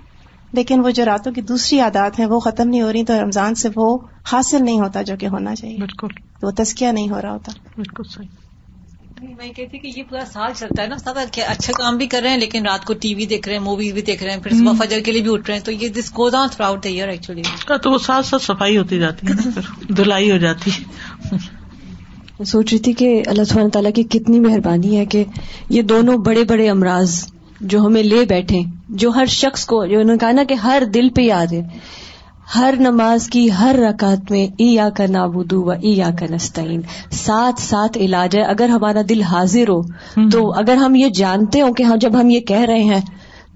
لیکن 0.53 0.79
وہ 0.85 0.89
جو 0.89 1.05
راتوں 1.05 1.31
کی 1.33 1.41
دوسری 1.41 1.79
عادات 1.79 2.19
ہیں 2.19 2.25
وہ 2.25 2.39
ختم 2.39 2.69
نہیں 2.69 2.81
ہو 2.81 2.93
رہی 2.93 3.05
تو 3.05 3.21
رمضان 3.21 3.55
سے 3.55 3.69
وہ 3.75 3.97
حاصل 4.31 4.65
نہیں 4.65 4.79
ہوتا 4.79 5.01
جو 5.01 5.15
کہ 5.19 5.25
ہونا 5.25 5.55
چاہیے۔ 5.55 5.77
بالکل۔ 5.77 6.07
وہ 6.43 6.51
تسکیہ 6.51 6.87
نہیں 6.87 7.09
ہو 7.09 7.21
رہا 7.21 7.31
ہوتا۔ 7.31 7.51
بالکل 7.75 8.03
صحیح۔ 8.03 8.50
میں 9.21 9.51
کہتی 9.53 9.77
کہ 9.79 9.87
یہ 9.87 10.03
پورا 10.09 10.23
سال 10.25 10.51
چلتا 10.55 10.81
ہے 10.81 10.87
نا 10.87 10.97
سب 10.97 11.17
اچھے 11.17 11.73
کام 11.73 11.97
بھی 11.97 12.05
کر 12.07 12.21
رہے 12.21 12.29
ہیں 12.29 12.37
لیکن 12.37 12.65
رات 12.65 12.85
کو 12.85 12.93
ٹی 13.01 13.13
وی 13.15 13.25
دیکھ 13.25 13.47
رہے 13.47 13.55
ہیں 13.55 13.63
موویز 13.63 13.93
بھی 13.93 14.01
دیکھ 14.01 14.23
رہے 14.23 14.31
ہیں 14.31 14.41
پھر 14.41 14.51
صبح 14.53 14.73
فجر 14.79 14.99
کے 14.99 15.11
لیے 15.11 15.21
بھی 15.21 15.31
اٹھ 15.33 15.47
رہے 15.47 15.57
ہیں 15.57 15.63
تو 15.63 15.71
یہ 15.73 15.89
this 15.89 16.11
goes 16.17 16.35
on 16.35 16.47
throughout 16.65 16.85
year 16.85 17.07
actually 17.07 17.41
تو 17.77 17.91
وہ 17.91 17.97
ساتھ 17.97 18.25
ساتھ 18.25 18.43
صفائی 18.43 18.77
ہوتی 18.77 18.99
جاتی 18.99 19.27
ہے 19.27 19.61
دھلائی 19.95 20.31
ہو 20.31 20.37
جاتی۔ 20.37 20.71
میں 21.31 22.45
سوچ 22.45 22.73
رہی 22.73 22.79
تھی 22.79 22.93
کہ 22.93 23.21
اللہ 23.27 23.43
سبحانہ 23.43 23.69
تعالیٰ 23.69 23.91
کی 23.93 24.03
کتنی 24.09 24.39
مہربانی 24.39 24.97
ہے 24.97 25.05
کہ 25.05 25.23
یہ 25.69 25.81
دونوں 25.89 26.17
بڑے 26.25 26.43
بڑے 26.43 26.69
امراض 26.69 27.23
جو 27.63 27.79
ہمیں 27.79 28.03
لے 28.03 28.23
بیٹھے 28.25 28.61
جو 28.95 29.09
ہر 29.09 29.25
شخص 29.31 29.65
کو 29.65 29.85
جو 29.85 29.99
انہوں 29.99 30.13
نے 30.13 30.19
کہا 30.19 30.31
نا 30.31 30.43
کہ 30.43 30.53
ہر 30.63 30.83
دل 30.93 31.09
پہ 31.09 31.21
یاد 31.21 31.53
ہے 31.53 31.61
ہر 32.55 32.73
نماز 32.79 33.27
کی 33.29 33.51
ہر 33.51 33.75
رکعت 33.79 34.31
میں 34.31 34.47
ای 34.57 34.65
یا 34.65 34.89
کا 34.89 35.05
نابودو 35.09 35.63
و 35.63 35.71
ای 35.71 35.91
یا 35.91 36.09
کا 36.19 36.25
نستعین۔ 36.29 36.81
ساتھ 37.11 37.61
ساتھ 37.61 37.97
علاج 37.97 38.35
ہے۔ 38.35 38.41
اگر 38.41 38.69
ہمارا 38.69 39.01
دل 39.09 39.21
حاضر 39.21 39.69
ہو 39.69 39.81
تو 40.31 40.51
اگر 40.53 40.73
ہم 40.73 40.95
یہ 40.95 41.09
جانتے 41.09 41.61
ہوں 41.61 41.73
کہ 41.73 41.83
ہاں 41.83 41.97
جب 41.97 42.21
ہم 42.21 42.29
یہ 42.29 42.39
کہہ 42.39 42.65
رہے 42.67 42.83
ہیں 42.83 43.01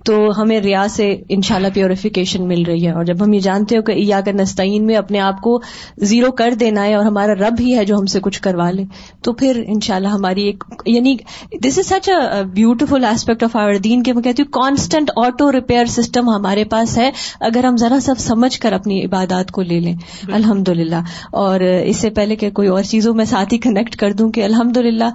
تو 0.05 0.29
ہمیں 0.37 0.59
ریا 0.59 0.85
سے 0.89 1.21
ان 1.29 1.41
شاء 1.41 1.55
اللہ 1.55 1.67
پیوریفیکیشن 1.73 2.47
مل 2.47 2.61
رہی 2.61 2.85
ہے۔ 2.85 2.91
اور 2.91 3.03
جب 3.03 3.23
ہم 3.23 3.33
یہ 3.33 3.39
جانتے 3.39 3.77
ہو 3.77 3.81
کہ 3.81 3.91
یا 3.91 4.21
کر 4.21 4.33
نستعین 4.33 4.85
میں 4.85 4.95
اپنے 4.95 5.19
آپ 5.19 5.41
کو 5.41 5.61
زیرو 5.97 6.31
کر 6.31 6.53
دینا 6.59 6.83
ہے 6.83 6.93
اور 6.93 7.05
ہمارا 7.05 7.33
رب 7.33 7.55
ہی 7.59 7.75
ہے 7.77 7.85
جو 7.85 7.95
ہم 7.95 8.05
سے 8.05 8.19
کچھ 8.19 8.41
کروا 8.41 8.71
لے 8.71 8.83
تو 9.21 9.33
پھر 9.33 9.63
ان 9.67 9.79
شاء 9.79 9.95
اللہ 9.95 10.07
ہماری 10.07 10.43
ایک 10.43 10.63
یعنی 10.85 11.15
this 11.63 11.77
is 11.77 11.87
such 11.87 12.09
a 12.09 12.43
beautiful 12.43 13.05
aspect 13.05 13.43
of 13.43 13.55
our 13.55 13.73
دین 13.73 14.03
کہ 14.03 14.13
میں 14.13 14.23
کہتی 14.23 14.43
ہوں 14.43 14.51
کانسٹنٹ 14.51 15.11
آٹو 15.17 15.51
ریپیئر 15.51 15.85
سسٹم 15.85 16.29
ہمارے 16.29 16.63
پاس 16.63 16.97
ہے۔ 16.97 17.11
اگر 17.39 17.63
ہم 17.63 17.77
ذرا 17.77 17.99
سب 17.99 18.17
سمجھ 18.17 18.59
کر 18.59 18.73
اپنی 18.73 19.05
عبادات 19.05 19.51
کو 19.51 19.61
لے 19.61 19.79
لیں۔ 19.79 19.95
الحمد 20.31 20.69
للہ 20.69 21.01
اور 21.31 21.59
اس 21.59 21.97
سے 21.97 22.09
پہلے 22.09 22.35
کہ 22.35 22.49
کوئی 22.49 22.67
اور 22.67 22.83
چیزوں 22.83 23.13
میں 23.13 23.25
ساتھ 23.25 23.53
ہی 23.53 23.59
کنیکٹ 23.59 23.95
کر 23.95 24.13
دوں 24.13 24.31
کہ 24.31 24.43
الحمد 24.43 24.77
للہ 24.77 25.09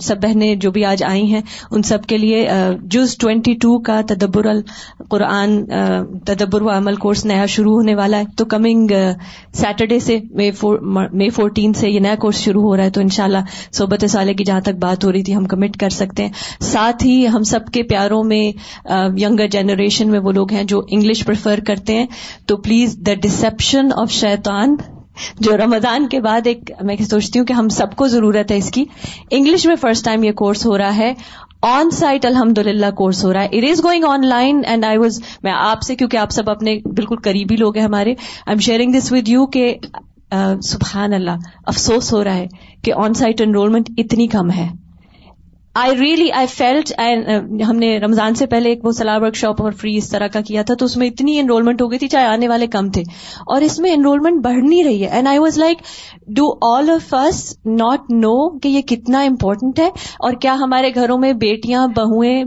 سب 0.00 0.22
بہنیں 0.22 0.54
جو 0.54 0.70
بھی 0.70 0.84
آج 0.84 1.04
آئی 1.04 1.32
ہیں 1.32 1.40
ان 1.70 1.82
سب 1.82 2.02
کے 2.06 2.18
لیے 2.18 2.48
جز 2.82 3.16
ٹوینٹی 3.16 3.54
ٹو 3.54 3.77
کا 3.78 4.00
تدبر 4.08 4.46
القرآن 4.46 5.64
تدبر 6.26 6.62
و 6.62 6.68
عمل 6.70 6.94
کورس 6.96 7.24
نیا 7.24 7.46
شروع 7.46 7.74
ہونے 7.74 7.94
والا 7.94 8.18
ہے۔ 8.18 8.24
تو 8.36 8.44
کمنگ 8.44 8.92
سیٹرڈے 9.54 9.98
سے 9.98 10.18
مئی 10.34 11.28
فورٹین 11.30 11.72
سے 11.72 11.90
یہ 11.90 12.00
نیا 12.00 12.14
کورس 12.14 12.36
شروع 12.36 12.62
ہو 12.62 12.76
رہا 12.76 12.84
ہے۔ 12.84 12.90
تو 12.90 13.00
انشاءاللہ 13.00 13.38
صحبت 13.72 14.04
سالے 14.10 14.34
کی 14.34 14.44
جہاں 14.44 14.60
تک 14.60 14.78
بات 14.80 15.04
ہو 15.04 15.12
رہی 15.12 15.22
تھی، 15.22 15.34
ہم 15.36 15.44
کمٹ 15.44 15.76
کر 15.76 15.88
سکتے 15.88 16.24
ہیں۔ 16.24 16.32
ساتھ 16.60 17.04
ہی 17.06 17.26
ہم 17.28 17.42
سب 17.42 17.66
کے 17.72 17.82
پیاروں 17.82 18.22
میں 18.24 18.44
ینگر 19.18 19.46
جنریشن 19.48 20.10
میں 20.10 20.20
وہ 20.20 20.32
لوگ 20.32 20.52
ہیں 20.52 20.64
جو 20.64 20.80
انگلش 20.90 21.24
پریفر 21.24 21.60
کرتے 21.66 21.96
ہیں۔ 21.96 22.06
تو 22.46 22.56
پلیز 22.56 22.96
دا 23.06 23.14
ڈسپشن 23.14 23.88
آف 23.96 24.10
شیطان، 24.10 24.76
جو 25.40 25.56
رمضان 25.56 26.06
کے 26.08 26.20
بعد 26.20 26.46
ایک، 26.46 26.70
میں 26.82 26.96
سوچتی 27.10 27.38
ہوں 27.38 27.46
کہ 27.46 27.52
ہم 27.52 27.68
سب 27.68 27.94
کو 27.96 28.06
ضرورت 28.08 28.50
ہے 28.52 28.56
اس 28.56 28.70
کی۔ 28.70 28.84
انگلش 29.30 29.66
میں 29.66 29.76
فرسٹ 29.76 30.04
ٹائم 30.04 30.22
یہ 30.24 30.32
کورس 30.32 30.66
ہو 30.66 30.76
رہا 30.78 30.96
ہے۔ 30.96 31.12
آن 31.62 31.90
سائٹ 31.90 32.26
الحمد 32.26 32.58
للہ 32.58 32.90
کورس 32.90 33.24
ہو 33.24 33.32
رہا 33.32 33.42
ہے 33.42 33.48
it 33.52 33.64
is 33.70 33.84
going 33.84 34.04
online 34.26 34.62
and 34.66 34.84
I 34.84 34.98
was 34.98 35.20
میں 35.42 35.52
آپ 35.52 35.82
سے 35.82 35.96
کیونکہ 35.96 36.16
آپ 36.16 36.30
سب 36.30 36.50
اپنے 36.50 36.78
بالکل 36.86 37.16
قریبی 37.16 37.56
لوگ 37.56 37.76
ہیں 37.76 37.84
ہمارے 37.84 38.10
I 38.10 38.46
am 38.46 38.58
sharing 38.58 38.92
this 38.92 39.12
with 39.12 39.28
you 39.28 39.46
کہ 39.46 39.74
سبحان 40.60 41.12
اللہ 41.12 41.48
افسوس 41.66 42.12
ہو 42.12 42.24
رہا 42.24 42.34
ہے 42.34 42.46
کہ 42.82 42.92
آن 42.96 43.14
سائٹ 43.14 43.40
انرولمنٹ 43.40 43.90
اتنی 43.96 44.26
کم 44.26 44.50
ہے 44.50 44.68
آئی 45.80 45.98
ریئلی 45.98 46.32
آئی 46.32 46.46
فیلٹ 46.46 46.92
ہم 47.68 47.76
نے 47.76 47.98
رمضان 47.98 48.34
سے 48.34 48.46
پہلے 48.46 48.68
ایک 48.68 48.84
وہ 48.84 48.92
سلاح 48.92 49.18
ورک 49.18 49.34
شاپ 49.34 49.62
اور 49.62 49.72
فری 49.72 49.96
اس 49.96 50.08
طرح 50.10 50.26
کا 50.26 50.40
کیا 50.40 50.62
تھا، 50.62 50.74
تو 50.74 50.84
اس 50.84 50.96
میں 50.96 51.06
اتنی 51.06 51.38
انرولمنٹ 51.38 51.82
ہو 51.82 51.90
گئی 51.90 51.98
تھی، 51.98 52.08
چاہے 52.08 52.26
آنے 52.26 52.48
والے 52.48 52.66
کم 52.66 52.90
تھے۔ 52.90 53.02
اور 53.46 53.60
اس 53.60 53.78
میں 53.78 53.92
انرولمنٹ 53.92 54.44
بڑھ 54.44 54.56
نہیں 54.56 54.84
رہی 54.84 55.02
ہے۔ 55.02 55.08
And 55.08 55.28
I 55.28 55.38
was 55.38 55.58
like 55.58 55.78
do 56.26 56.74
all 56.74 56.90
of 56.90 57.14
us 57.14 57.58
not 57.66 58.10
know 58.10 58.58
کہ 58.58 58.68
یہ 58.68 58.82
کتنا 58.82 59.20
امپورٹنٹ 59.20 59.78
ہے؟ 59.78 59.88
اور 60.20 60.32
کیا 60.32 60.54
ہمارے 60.54 60.90
گھروں 60.94 61.18
میں 61.18 61.32
بیٹیاں 61.32 61.86
بہویں 61.86 62.44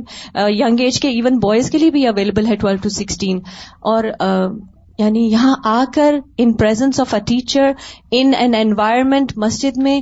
ینگ 0.49 0.79
ایج 0.79 0.99
کے 0.99 1.09
ایون 1.09 1.37
بوائز 1.37 1.71
کے 1.71 1.77
لیے 1.77 1.91
بھی 1.91 2.07
اویلیبل 2.07 2.45
ہے 2.45 2.55
ٹویلو 2.55 2.77
ٹو 2.83 2.89
سکسٹین 2.89 3.39
اور 3.81 4.03
uh, 4.03 4.70
یعنی 5.01 5.27
یہاں 5.31 5.55
آ 5.65 5.83
کر 5.93 6.15
in 6.37 6.53
presence 6.53 6.99
of 6.99 7.13
a 7.13 7.19
teacher 7.19 7.71
in 8.11 8.31
an 8.37 8.55
environment 8.55 9.31
مسجد 9.37 9.77
میں 9.77 9.99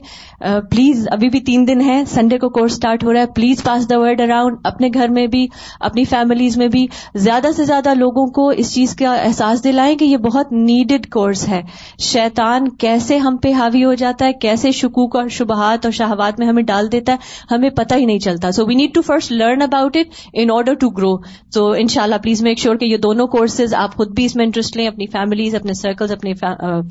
پلیز 0.71 1.07
ابھی 1.11 1.29
بھی 1.29 1.39
تین 1.41 1.67
دن 1.67 1.81
ہے 1.81 2.01
سنڈے 2.07 2.37
کو 2.37 2.49
کورس 2.49 2.71
اسٹارٹ 2.71 3.03
ہو 3.03 3.13
رہا 3.13 3.21
ہے 3.21 3.25
please 3.35 3.63
pass 3.63 3.89
the 3.89 3.99
word 3.99 4.21
around 4.21 4.57
اپنے 4.63 4.89
گھر 4.93 5.09
میں 5.09 5.25
بھی، 5.27 5.45
اپنی 5.79 6.03
فیملیز 6.03 6.57
میں 6.57 6.67
بھی۔ 6.67 6.85
زیادہ 7.17 7.47
سے 7.55 7.63
زیادہ 7.63 7.93
لوگوں 7.93 8.25
کو 8.27 8.47
اس 8.49 8.73
چیز 8.75 8.95
کا 8.95 9.13
احساس 9.15 9.63
دلائیں 9.63 9.95
کہ 9.95 10.05
یہ 10.05 10.17
بہت 10.17 10.51
نیڈڈ 10.51 11.09
کورس 11.09 11.47
ہے۔ 11.49 11.61
شیطان 11.99 12.69
کیسے 12.75 13.17
ہم 13.17 13.37
پہ 13.37 13.53
حاوی 13.53 13.83
ہو 13.85 13.93
جاتا 13.93 14.25
ہے، 14.25 14.33
کیسے 14.33 14.71
شکوک 14.71 15.15
اور 15.15 15.27
شبہات 15.29 15.85
اور 15.85 15.91
شہوات 15.91 16.39
میں 16.39 16.47
ہمیں 16.47 16.63
ڈال 16.63 16.91
دیتا 16.91 17.13
ہے، 17.13 17.17
ہمیں 17.51 17.69
پتہ 17.69 17.95
ہی 17.95 18.05
نہیں 18.05 18.19
چلتا۔ 18.19 18.51
So 18.51 18.65
we 18.65 18.75
need 18.75 18.93
to 18.93 19.01
first 19.01 19.31
learn 19.31 19.61
about 19.61 19.97
it 19.97 20.13
in 20.33 20.51
order 20.51 20.73
to 20.73 20.89
grow 20.89 21.15
so 21.53 21.67
ان 21.71 21.87
شاء 21.87 22.03
اللہ 22.03 22.23
پلیز 22.23 22.41
میک 22.41 22.59
شیور 22.59 22.75
کہ 22.75 22.85
یہ 22.85 22.97
دونوں 22.97 23.27
کورسز 23.27 23.73
آپ 23.73 23.95
خود 23.95 24.15
بھی 24.15 24.25
اس 24.25 24.35
میں 24.35 24.45
انٹرسٹ 24.45 24.77
لیں 24.77 24.87
اپنی 24.89 25.07
فیملیز 25.07 25.55
اپنے 25.55 25.73
سرکلز 25.73 26.11
اپنے 26.11 26.33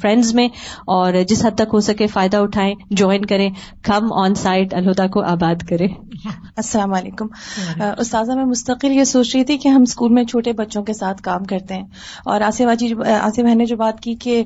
فرینڈز 0.02 0.34
میں 0.34 0.48
اور 0.86 1.12
جس 1.28 1.44
حد 1.46 1.50
تک 1.54 1.74
ہو 1.74 1.80
سکے 1.80 2.06
فائدہ 2.06 2.36
اٹھائیں 2.36 2.74
جوائن 2.90 3.24
کریں 3.24 3.50
کم 3.82 4.12
آن 4.12 4.34
سائٹ 4.34 4.74
الہدا 4.74 5.06
کو 5.06 5.22
آباد 5.22 5.62
کریں 5.68 5.88
السلام 6.56 6.94
علیکم۔ 6.94 7.26
استاذہ، 7.98 8.32
میں 8.32 8.44
مستقل 8.44 8.92
یہ 8.92 9.04
سوچ 9.04 9.36
رہی 9.36 9.44
تھی 9.44 9.56
کہ 9.58 9.68
ہم 9.68 9.82
اسکول 9.82 10.12
میں 10.12 10.24
چھوٹے 10.24 10.52
بچوں 10.52 10.82
کے 10.82 10.92
ساتھ 10.92 11.22
کام 11.22 11.44
کرتے 11.44 11.74
ہیں 11.74 11.84
اور 12.24 12.40
آصف 12.40 12.60
باجی 12.60 12.92
آصف 13.20 13.38
بہن 13.38 13.58
نے 13.58 13.64
جو 13.64 13.76
بات 13.76 14.00
کی 14.00 14.14
کہ 14.14 14.42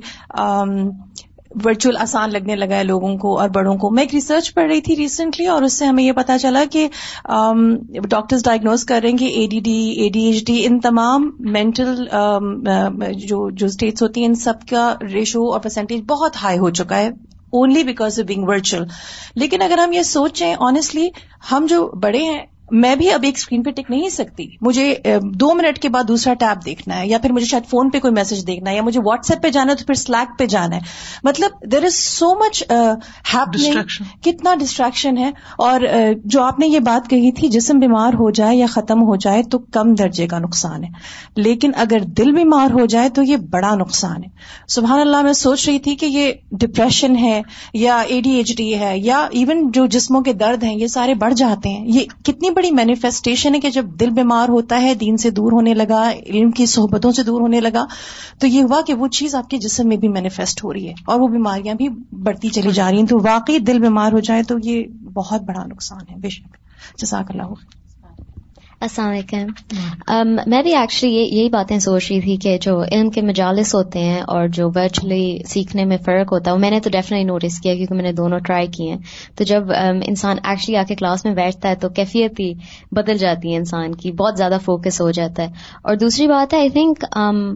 ورچوئل 1.65 1.97
آسان 1.97 2.33
لگنے 2.33 2.57
لگا 2.57 2.77
ہے 2.77 2.85
لوگوں 2.85 3.17
کو 3.19 3.39
اور 3.41 3.49
بڑوں 3.49 3.77
کو۔ 3.77 3.91
میں 3.91 4.03
ایک 4.03 4.15
ریسرچ 4.15 4.53
پڑھ 4.55 4.67
رہی 4.67 4.81
تھی 4.81 4.97
ریسنٹلی 4.97 5.47
اور 5.47 5.63
اس 5.63 5.79
سے 5.79 5.87
ہمیں 5.87 6.05
یہ 6.05 6.13
پتا 6.13 6.39
چلا 6.39 6.65
کہ 6.71 6.89
um, 7.33 7.63
ڈاکٹرز 8.09 8.45
ڈائگنوز 8.45 8.85
کر 8.85 9.01
رہے 9.03 9.11
ہیں 9.11 9.17
کہ 9.17 9.25
A 9.25 9.47
D 9.47 9.61
D 9.61 9.79
A 9.91 10.09
D 10.09 10.25
H 10.25 10.47
D 10.47 10.67
ان 10.67 10.81
تمام 10.81 11.31
مینٹل 11.39 11.95
um, 12.17 12.49
uh, 12.69 13.13
جو 13.27 13.51
جو 13.51 13.67
اسٹیٹس 13.67 14.03
ہوتی 14.03 14.21
ہیں، 14.21 14.29
ان 14.29 14.35
سب 14.35 14.67
کا 14.71 14.95
ریشو 15.13 15.51
اور 15.53 15.61
پرسنٹیج 15.61 16.03
بہت 16.07 16.37
ہائی 16.43 16.59
ہو 16.59 16.71
چکا 16.71 16.97
ہے 16.97 17.11
only 17.53 17.83
because 17.83 18.21
of 18.21 18.27
being 18.27 18.45
virtual 18.49 18.85
لیکن 19.35 19.63
اگر 19.63 19.79
ہم 19.79 19.93
یہ 19.93 20.03
سوچیں 20.03 20.55
آنےسٹلی 20.59 21.09
ہم 21.53 21.67
جو 21.69 21.87
بڑے 22.03 22.19
ہیں 22.19 22.41
میں 22.73 22.97
بھی 22.97 23.11
اب 23.11 23.21
ایک 23.23 23.35
اسکرین 23.37 23.63
پہ 23.63 23.71
ٹک 23.71 23.91
نہیں 23.91 24.09
سکتی۔ 24.09 24.47
مجھے 24.61 24.95
دو 25.23 25.55
منٹ 25.55 25.79
کے 25.79 25.89
بعد 25.89 26.05
دوسرا 26.09 26.35
ٹیب 26.35 26.65
دیکھنا 26.67 27.01
ہے 27.01 27.09
یا 27.09 27.19
پھر 27.19 27.33
مجھے 27.33 27.47
شاید 27.47 27.71
فون 27.71 27.91
پہ 27.91 27.99
کوئی 27.99 28.13
میسج 28.13 28.47
دیکھنا 28.47 28.71
ہے 28.71 28.77
یا 28.77 28.83
مجھے 28.83 29.01
واٹس 29.05 29.31
ایپ 29.31 29.43
پہ 29.43 29.49
جانا 29.49 29.73
ہے 29.73 29.77
تو 29.77 29.85
پھر 29.85 29.95
سلیک 29.95 30.39
پہ 30.39 30.47
جانا 30.47 30.77
ہے۔ 30.77 30.81
مطلب 31.25 31.73
دیر 31.73 31.85
از 31.85 31.95
سو 31.95 32.35
مچ 32.35 32.63
کتنا 34.23 34.55
ڈسٹریکشن 34.55 35.19
ہے۔ 35.19 35.31
اور 35.59 35.81
جو 36.25 36.43
آپ 36.43 36.59
نے 36.59 36.67
یہ 36.67 36.79
بات 36.79 37.11
کہی 37.11 37.33
تھی 37.33 37.49
جسم 37.49 37.79
بیمار 37.79 38.15
ہو 38.15 38.31
جائے 38.31 38.57
یا 38.57 38.67
ختم 38.67 39.03
ہو 39.03 39.17
جائے 39.17 39.43
تو 39.43 39.59
کم 39.59 39.95
درجے 39.95 40.27
کا 40.27 40.39
نقصان 40.39 40.85
ہے۔ 40.85 40.89
لیکن 41.37 41.71
اگر 41.77 41.99
دل 42.01 42.33
بیمار 42.33 42.71
ہو 42.71 42.87
جائے 42.87 43.09
تو 43.09 43.23
یہ 43.23 43.37
بڑا 43.37 43.75
نقصان 43.75 44.17
ہے۔ 44.17 44.29
سبحان 44.69 45.01
اللہ 45.01 45.23
میں 45.23 45.33
سوچ 45.33 45.69
رہی 45.69 45.79
تھی 45.79 45.97
کہ 45.97 46.07
یہ 46.07 46.33
ڈپریشن 46.53 47.17
ہے 47.17 47.43
یا 47.75 47.99
اے 48.01 48.21
ڈی 48.21 48.31
ایچ 48.31 48.57
ڈی 48.57 48.79
ہے 48.79 48.99
یا 48.99 49.27
ایون 49.31 49.71
جو 49.71 49.87
جسموں 49.87 50.21
کے 50.21 50.33
درد 50.33 50.65
ہیں 50.65 50.75
یہ 50.75 50.87
سارے 50.87 51.15
بڑھ 51.15 51.35
جاتے 51.35 51.69
ہیں۔ 51.69 51.87
یہ 51.89 52.01
کتنی 52.25 52.51
بڑی 52.51 52.62
بڑی 52.63 52.71
مینیفیسٹیشن 52.71 53.55
ہے 53.55 53.61
کہ 53.61 53.71
جب 53.71 53.85
دل 53.85 54.11
بیمار 54.11 54.49
ہوتا 54.49 54.83
ہے، 54.83 54.95
دین 54.95 55.17
سے 55.17 55.31
دور 55.31 55.53
ہونے 55.53 55.75
لگا، 55.75 56.13
علم 56.27 56.51
کی 56.51 56.67
صحبتوں 56.67 57.13
سے 57.13 57.23
دور 57.23 57.41
ہونے 57.41 57.61
لگا، 57.61 57.87
تو 58.39 58.47
یہ 58.47 58.63
ہوا 58.63 58.81
کہ 58.87 58.95
وہ 58.95 59.09
چیز 59.09 59.35
آپ 59.35 59.51
کے 59.51 59.59
جسم 59.59 59.89
میں 59.89 59.97
بھی 59.97 60.09
مینیفیسٹ 60.09 60.65
ہو 60.65 60.73
رہی 60.73 60.89
ہے 60.89 60.95
اور 61.07 61.21
وہ 61.21 61.29
بیماریاں 61.29 61.75
بھی 61.75 61.89
بڑھتی 62.13 62.49
چلی 62.49 62.71
جا 62.71 62.91
رہی 62.91 62.99
ہیں۔ 62.99 63.07
تو 63.07 63.19
واقعی 63.19 63.59
دل 63.59 63.81
بیمار 63.81 64.13
ہو 64.13 64.21
جائے 64.21 64.43
تو 64.43 64.55
یہ 64.65 64.85
بہت 65.15 65.43
بڑا 65.43 65.65
نقصان 65.67 66.01
ہے، 66.11 66.17
بے 66.17 66.29
شک۔ 66.29 66.57
جزاک 66.99 67.31
اللہ 67.31 67.82
السلام 68.83 69.11
علیکم۔ 69.11 70.31
میں 70.51 70.63
بھی 70.63 70.75
ایکچولی 70.75 71.13
یہی 71.13 71.49
باتیں 71.49 71.79
سوچ 71.79 72.11
رہی 72.11 72.21
تھی 72.21 72.37
کہ 72.37 72.59
جو 72.63 72.83
علم 72.83 73.11
کے 73.11 73.23
مجالس 73.23 73.75
ہوتے 73.75 73.99
ہیں 73.99 74.21
اور 74.21 74.49
جو 74.49 74.69
ورچولی 74.75 75.39
سیکھنے 75.47 75.85
میں 75.85 75.97
فرق 75.97 76.33
ہوتا 76.33 76.51
ہے 76.51 76.57
وہ 76.57 76.61
میں 76.61 76.71
نے 76.71 76.81
تو 76.81 76.91
ڈیفینیٹلی 76.91 77.27
نوٹس 77.27 77.61
کیا 77.61 77.75
کیونکہ 77.75 77.95
میں 77.95 78.03
نے 78.03 78.13
دونوں 78.13 78.39
ٹرائی 78.39 78.67
کیے 78.67 78.91
ہیں۔ 78.91 78.99
تو 79.37 79.45
جب 79.45 79.71
انسان 80.07 80.37
ایکچولی 80.45 80.77
آ 80.77 80.83
کے 80.89 80.95
کلاس 80.95 81.25
میں 81.25 81.35
بیٹھتا 81.35 81.69
ہے 81.69 81.75
تو 81.75 81.89
کیفیت 81.89 82.41
ہی 82.41 82.53
بدل 82.93 83.19
جاتی 83.19 83.53
ہے 83.53 83.57
انسان 83.57 83.95
کی 83.95 84.13
بہت 84.13 84.37
زیادہ 84.37 84.57
فوکس 84.65 85.01
ہو 85.01 85.11
جاتا 85.11 85.43
ہے۔ 85.43 85.49
اور 85.83 85.97
دوسری 85.97 86.27
بات 86.27 86.55
ہے 86.55 86.59
آئی 86.59 86.69
تھنک 86.69 87.05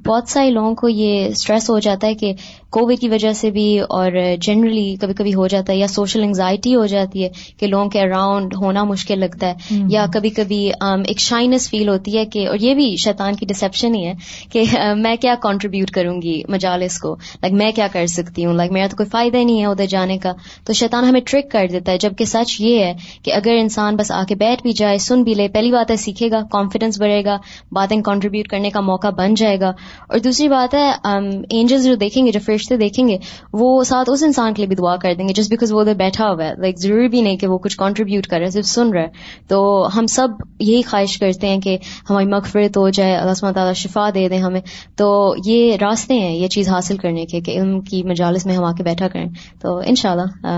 بہت 0.07 0.29
سارے 0.29 0.51
لوگوں 0.51 0.75
کو 0.75 0.89
یہ 0.89 1.27
اسٹریس 1.27 1.71
ہو 1.71 1.79
جاتا 1.79 2.07
ہے 2.07 2.15
کہ 2.15 2.33
کووڈ 2.71 2.99
کی 3.01 3.09
وجہ 3.09 3.33
سے 3.33 3.51
بھی 3.51 3.79
اور 3.79 4.13
جنرلی 4.41 4.97
کبھی 5.01 5.15
کبھی 5.15 5.35
ہو 5.35 5.47
جاتا 5.47 5.73
ہے 5.73 5.79
یا 5.79 5.87
سوشل 5.87 6.23
انگزائٹی 6.23 6.75
ہو 6.75 6.87
جاتی 6.87 7.25
ہے 7.25 7.29
کہ 7.57 7.67
لوگوں 7.67 7.89
کے 7.91 8.01
اراؤنڈ 8.01 8.55
ہونا 8.55 8.85
مشکل 8.85 9.21
لگتا 9.21 9.47
ہے 9.47 9.79
یا 9.89 10.07
کبھی 10.15 10.31
کبھی 10.31 10.59
ایک 11.07 11.21
شائنس 11.21 11.71
فیل 11.71 11.89
ہوتی 11.89 12.17
ہے 12.19 12.25
کہ 12.27 12.49
اور 12.49 12.57
یہ 12.61 12.75
بھی 12.75 12.97
شیطان 12.97 13.35
کی 13.37 13.47
ڈسپشن 13.47 13.95
ہی 13.95 14.05
ہے 14.07 14.13
کہ 14.51 14.63
میں 14.97 15.17
کیا 15.17 15.35
کنٹریبیوٹ 15.43 15.91
کروں 15.91 16.23
گی 16.23 16.43
مجالس 16.49 16.99
کو؟ 16.99 17.15
لائک 17.43 17.53
میں 17.55 17.71
کیا 17.73 17.87
کر 17.93 18.07
سکتی 18.07 18.45
ہوں؟ 18.45 18.55
لائک 18.55 18.73
میرا 18.73 18.87
تو 18.87 18.97
کوئی 18.97 19.09
فائدہ 19.09 19.37
ہی 19.37 19.45
نہیں 19.45 19.61
ہے 19.61 19.67
ادھر 19.67 19.87
جانے 19.87 20.19
کا۔ 20.19 20.33
تو 20.65 20.73
شیطان 20.73 21.05
ہمیں 21.05 21.21
ٹرک 21.27 21.51
کر 21.51 21.67
دیتا 21.73 21.93
ہے 21.93 21.99
جبکہ 21.99 22.25
سچ 22.25 22.61
یہ 22.61 22.85
ہے 22.85 22.93
کہ 23.23 23.33
اگر 23.33 23.57
انسان 23.59 23.97
بس 23.97 24.11
آ 24.11 24.23
کے 24.29 24.35
بیٹھ 24.35 24.63
بھی 24.63 24.73
جائے 24.73 24.99
سن 24.99 25.23
بھی 25.23 25.35
لے 25.35 25.49
پہلی 25.49 25.71
بات 25.73 25.91
ہے 25.91 25.97
سیکھے 25.97 26.31
گا 26.31 26.41
کانفیڈینس 26.53 27.01
بڑھے 27.01 27.25
گا 27.25 27.37
باتیں 27.73 27.97
کنٹریبیوٹ 28.03 28.49
کرنے 28.49 28.71
کا 28.71 28.81
موقع 28.81 29.11
بن 29.11 29.35
جائے 29.35 29.61
گا۔ 29.61 29.69
اور 30.09 30.19
دوسری 30.19 30.49
بات 30.49 30.75
ہے 30.75 30.89
اینجلس 31.11 31.85
جو 31.85 31.95
دیکھیں 31.95 32.27
گے 32.27 32.33
جو 32.33 32.41
فرشتے 32.57 32.77
دیکھیں 32.77 33.07
گے 33.09 33.17
وہ 33.53 33.83
ساتھ 33.85 34.11
اس 34.11 34.23
انسان 34.23 34.55
کے 34.55 34.63
لیے 34.63 34.69
بھی 34.69 34.77
دعا 34.77 34.97
کر 34.97 35.15
دیں 35.19 35.29
گے 35.29 35.33
جسٹ 35.35 35.51
بیکاز 35.51 35.73
وہ 35.73 35.81
ادھر 35.81 35.95
بیٹھا 35.95 36.31
ہوا 36.31 36.45
ہے. 36.45 36.55
لائک 36.55 36.79
ضروری 36.79 37.09
بھی 37.09 37.21
نہیں 37.21 37.37
کہ 37.37 37.47
وہ 37.47 37.59
کچھ 37.59 37.77
کنٹریبیوٹ 37.79 38.27
کر 38.27 38.39
رہے 38.39 38.51
صرف 38.51 38.67
سن 38.67 38.93
رہے 38.93 39.07
تو 39.49 39.89
ہم 39.97 40.07
سب 40.07 40.29
یہی 40.61 40.83
خواہش 40.83 41.19
کرتے 41.19 41.49
ہیں 41.49 41.61
کہ 41.61 41.77
ہماری 42.11 42.27
مغفرت 42.27 42.77
ہو 42.77 42.89
جائے 42.91 43.15
اللہ 43.17 43.35
سمۃ 43.35 43.53
تعالیٰ 43.55 43.75
شفا 43.75 44.09
دے 44.15 44.29
دیں 44.29 44.39
ہمیں. 44.39 44.61
تو 44.97 45.35
یہ 45.45 45.77
راستے 45.81 46.15
ہیں 46.15 46.35
یہ 46.37 46.49
چیز 46.49 46.69
حاصل 46.69 46.97
کرنے 46.97 47.27
کے 47.27 47.41
کہ 47.41 47.59
علم 47.59 47.81
کی 47.81 48.03
مجالس 48.03 48.47
میں 48.47 48.57
ہم 48.57 48.65
آ 48.65 48.73
کے 48.73 48.83
بیٹھا 48.83 49.09
کریں. 49.09 49.29
تو 49.61 49.79
ان 49.79 49.95
شاء 49.95 50.11
اللہ 50.11 50.53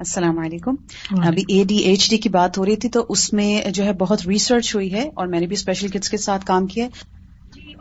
السلام 0.00 0.38
علیکم۔ 0.38 0.74
ابھی 1.26 1.42
اے 1.48 1.62
ڈی 1.64 1.76
ایچ 1.76 2.08
ڈی 2.10 2.16
کی 2.18 2.28
بات 2.28 2.58
ہو 2.58 2.64
رہی 2.64 2.76
تھی 2.76 2.88
تو 2.88 3.04
اس 3.08 3.32
میں 3.32 3.70
جو 3.70 3.84
ہے 3.84 3.92
بہت 3.92 4.26
ریسرچ 4.26 4.74
ہوئی 4.74 4.92
ہے 4.92 5.08
اور 5.14 5.26
میں 5.26 5.40
نے 5.40 5.46
بھی 5.46 5.54
اسپیشل 5.54 5.88
کٹس 5.88 6.10
کے 6.10 6.16
ساتھ 6.16 6.46
کام 6.46 6.66
کیا 6.66 6.86
جی 7.54 7.74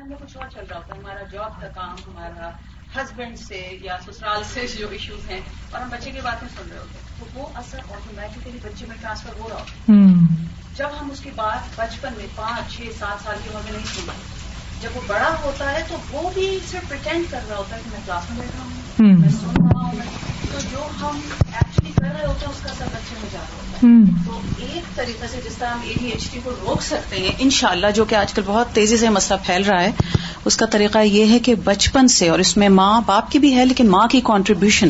ذہن 0.00 0.08
میں 0.08 0.16
کچھ 0.26 0.36
اور 0.36 0.46
چل 0.54 0.64
رہا 0.70 0.76
ہوتا 0.76 0.94
ہے 0.94 1.00
ہمارا 1.00 1.22
جاب 1.32 1.60
کا 1.60 1.66
کام 1.68 1.96
ہمارا 2.06 2.50
ہسبینڈ 2.96 3.38
سے 3.38 3.78
یا 3.82 3.96
سسرال 4.06 4.42
سے 4.52 4.66
جو 4.78 4.88
ایشوز 4.88 5.30
ہیں 5.30 5.40
اور 5.70 5.80
ہم 5.80 5.88
بچے 5.88 6.10
کی 6.10 6.20
باتیں 6.20 6.48
سن 6.48 6.70
رہے 6.70 6.78
ہوتے 6.78 6.98
ہیں۔ 6.98 7.20
تو 7.20 7.40
وہ 7.40 7.46
اثر 7.54 7.78
آٹومیٹکلی 7.78 8.58
بچے 8.62 8.86
میں 8.88 8.96
ٹرانسفر 9.00 9.30
ہو 9.38 9.48
رہا 9.48 9.56
ہوتا 9.56 9.72
ہے۔ 9.72 9.98
جب 10.74 10.88
ہم 11.00 11.10
اس 11.10 11.20
کی 11.20 11.30
بات 11.36 11.80
بچپن 11.80 12.12
میں 12.16 12.26
پانچ 12.36 12.72
چھ 12.72 12.80
سات 12.98 13.24
سال 13.24 13.36
کی 13.44 13.50
عمر 13.50 13.60
میں 13.64 13.72
نہیں 13.72 13.86
سنتے 13.86 14.12
جب 14.80 14.90
وہ 14.94 15.00
بڑا 15.06 15.34
ہوتا 15.42 15.72
ہے 15.72 15.82
تو 15.88 15.96
وہ 16.10 16.30
بھی 16.34 16.58
صرف 16.70 16.88
پرٹینڈ 16.88 17.24
کر 17.30 17.40
رہا 17.48 17.56
ہوتا 17.56 17.76
ہے 17.76 17.80
کہ 17.84 17.90
میں 17.92 18.00
کلاس 18.06 18.30
میں 18.30 18.40
بیٹھا 18.40 18.62
ہوں 18.64 18.70
میں 19.20 19.28
سن 19.28 19.46
رہا 19.46 19.80
ہوں۔ 19.80 19.92
تو 20.52 20.58
جو 20.70 20.88
ہم 21.00 21.20
ہوتے 22.46 22.68
ہیں 22.68 22.72
اس 22.72 22.78
کا 22.78 22.84
اثر 22.84 22.96
بچے 22.96 23.14
میں 23.22 23.28
رہا 23.32 23.40
ہوتا 23.40 23.86
ہے 23.86 24.26
تو 24.26 24.40
ایک 24.58 24.96
طریقے 24.96 25.26
سے 25.30 25.40
جس 25.48 25.56
طرح 25.56 25.68
ہم 25.68 25.80
اے 25.84 25.94
ڈی 26.00 26.06
ایچ 26.06 26.30
ڈی 26.32 26.40
کو 26.44 26.50
روک 26.50 26.82
سکتے 26.82 27.16
ہیں 27.16 27.32
ان 27.38 27.50
شاء 27.50 27.68
اللہ 27.68 27.86
جو 27.94 28.04
کہ 28.04 28.14
آج 28.14 28.32
کل 28.32 28.42
بہت 28.46 28.66
تیزی 28.72 28.96
سے 28.96 29.08
مسئلہ 29.08 29.38
پھیل 29.46 29.62
رہا 29.64 29.82
ہے 29.82 29.90
اس 30.44 30.56
کا 30.56 30.66
طریقہ 30.66 30.98
یہ 30.98 31.32
ہے 31.32 31.38
کہ 31.38 31.54
بچپن 31.54 32.08
سے 32.08 32.28
اور 32.28 32.38
اس 32.38 32.56
میں 32.56 32.68
ماں 32.68 33.00
باپ 33.06 33.30
کی 33.30 33.38
بھی 33.38 33.54
ہے 33.56 33.64
لیکن 33.64 33.88
ماں 33.88 34.06
کی 34.08 34.20
کانٹریبیوشن 34.24 34.88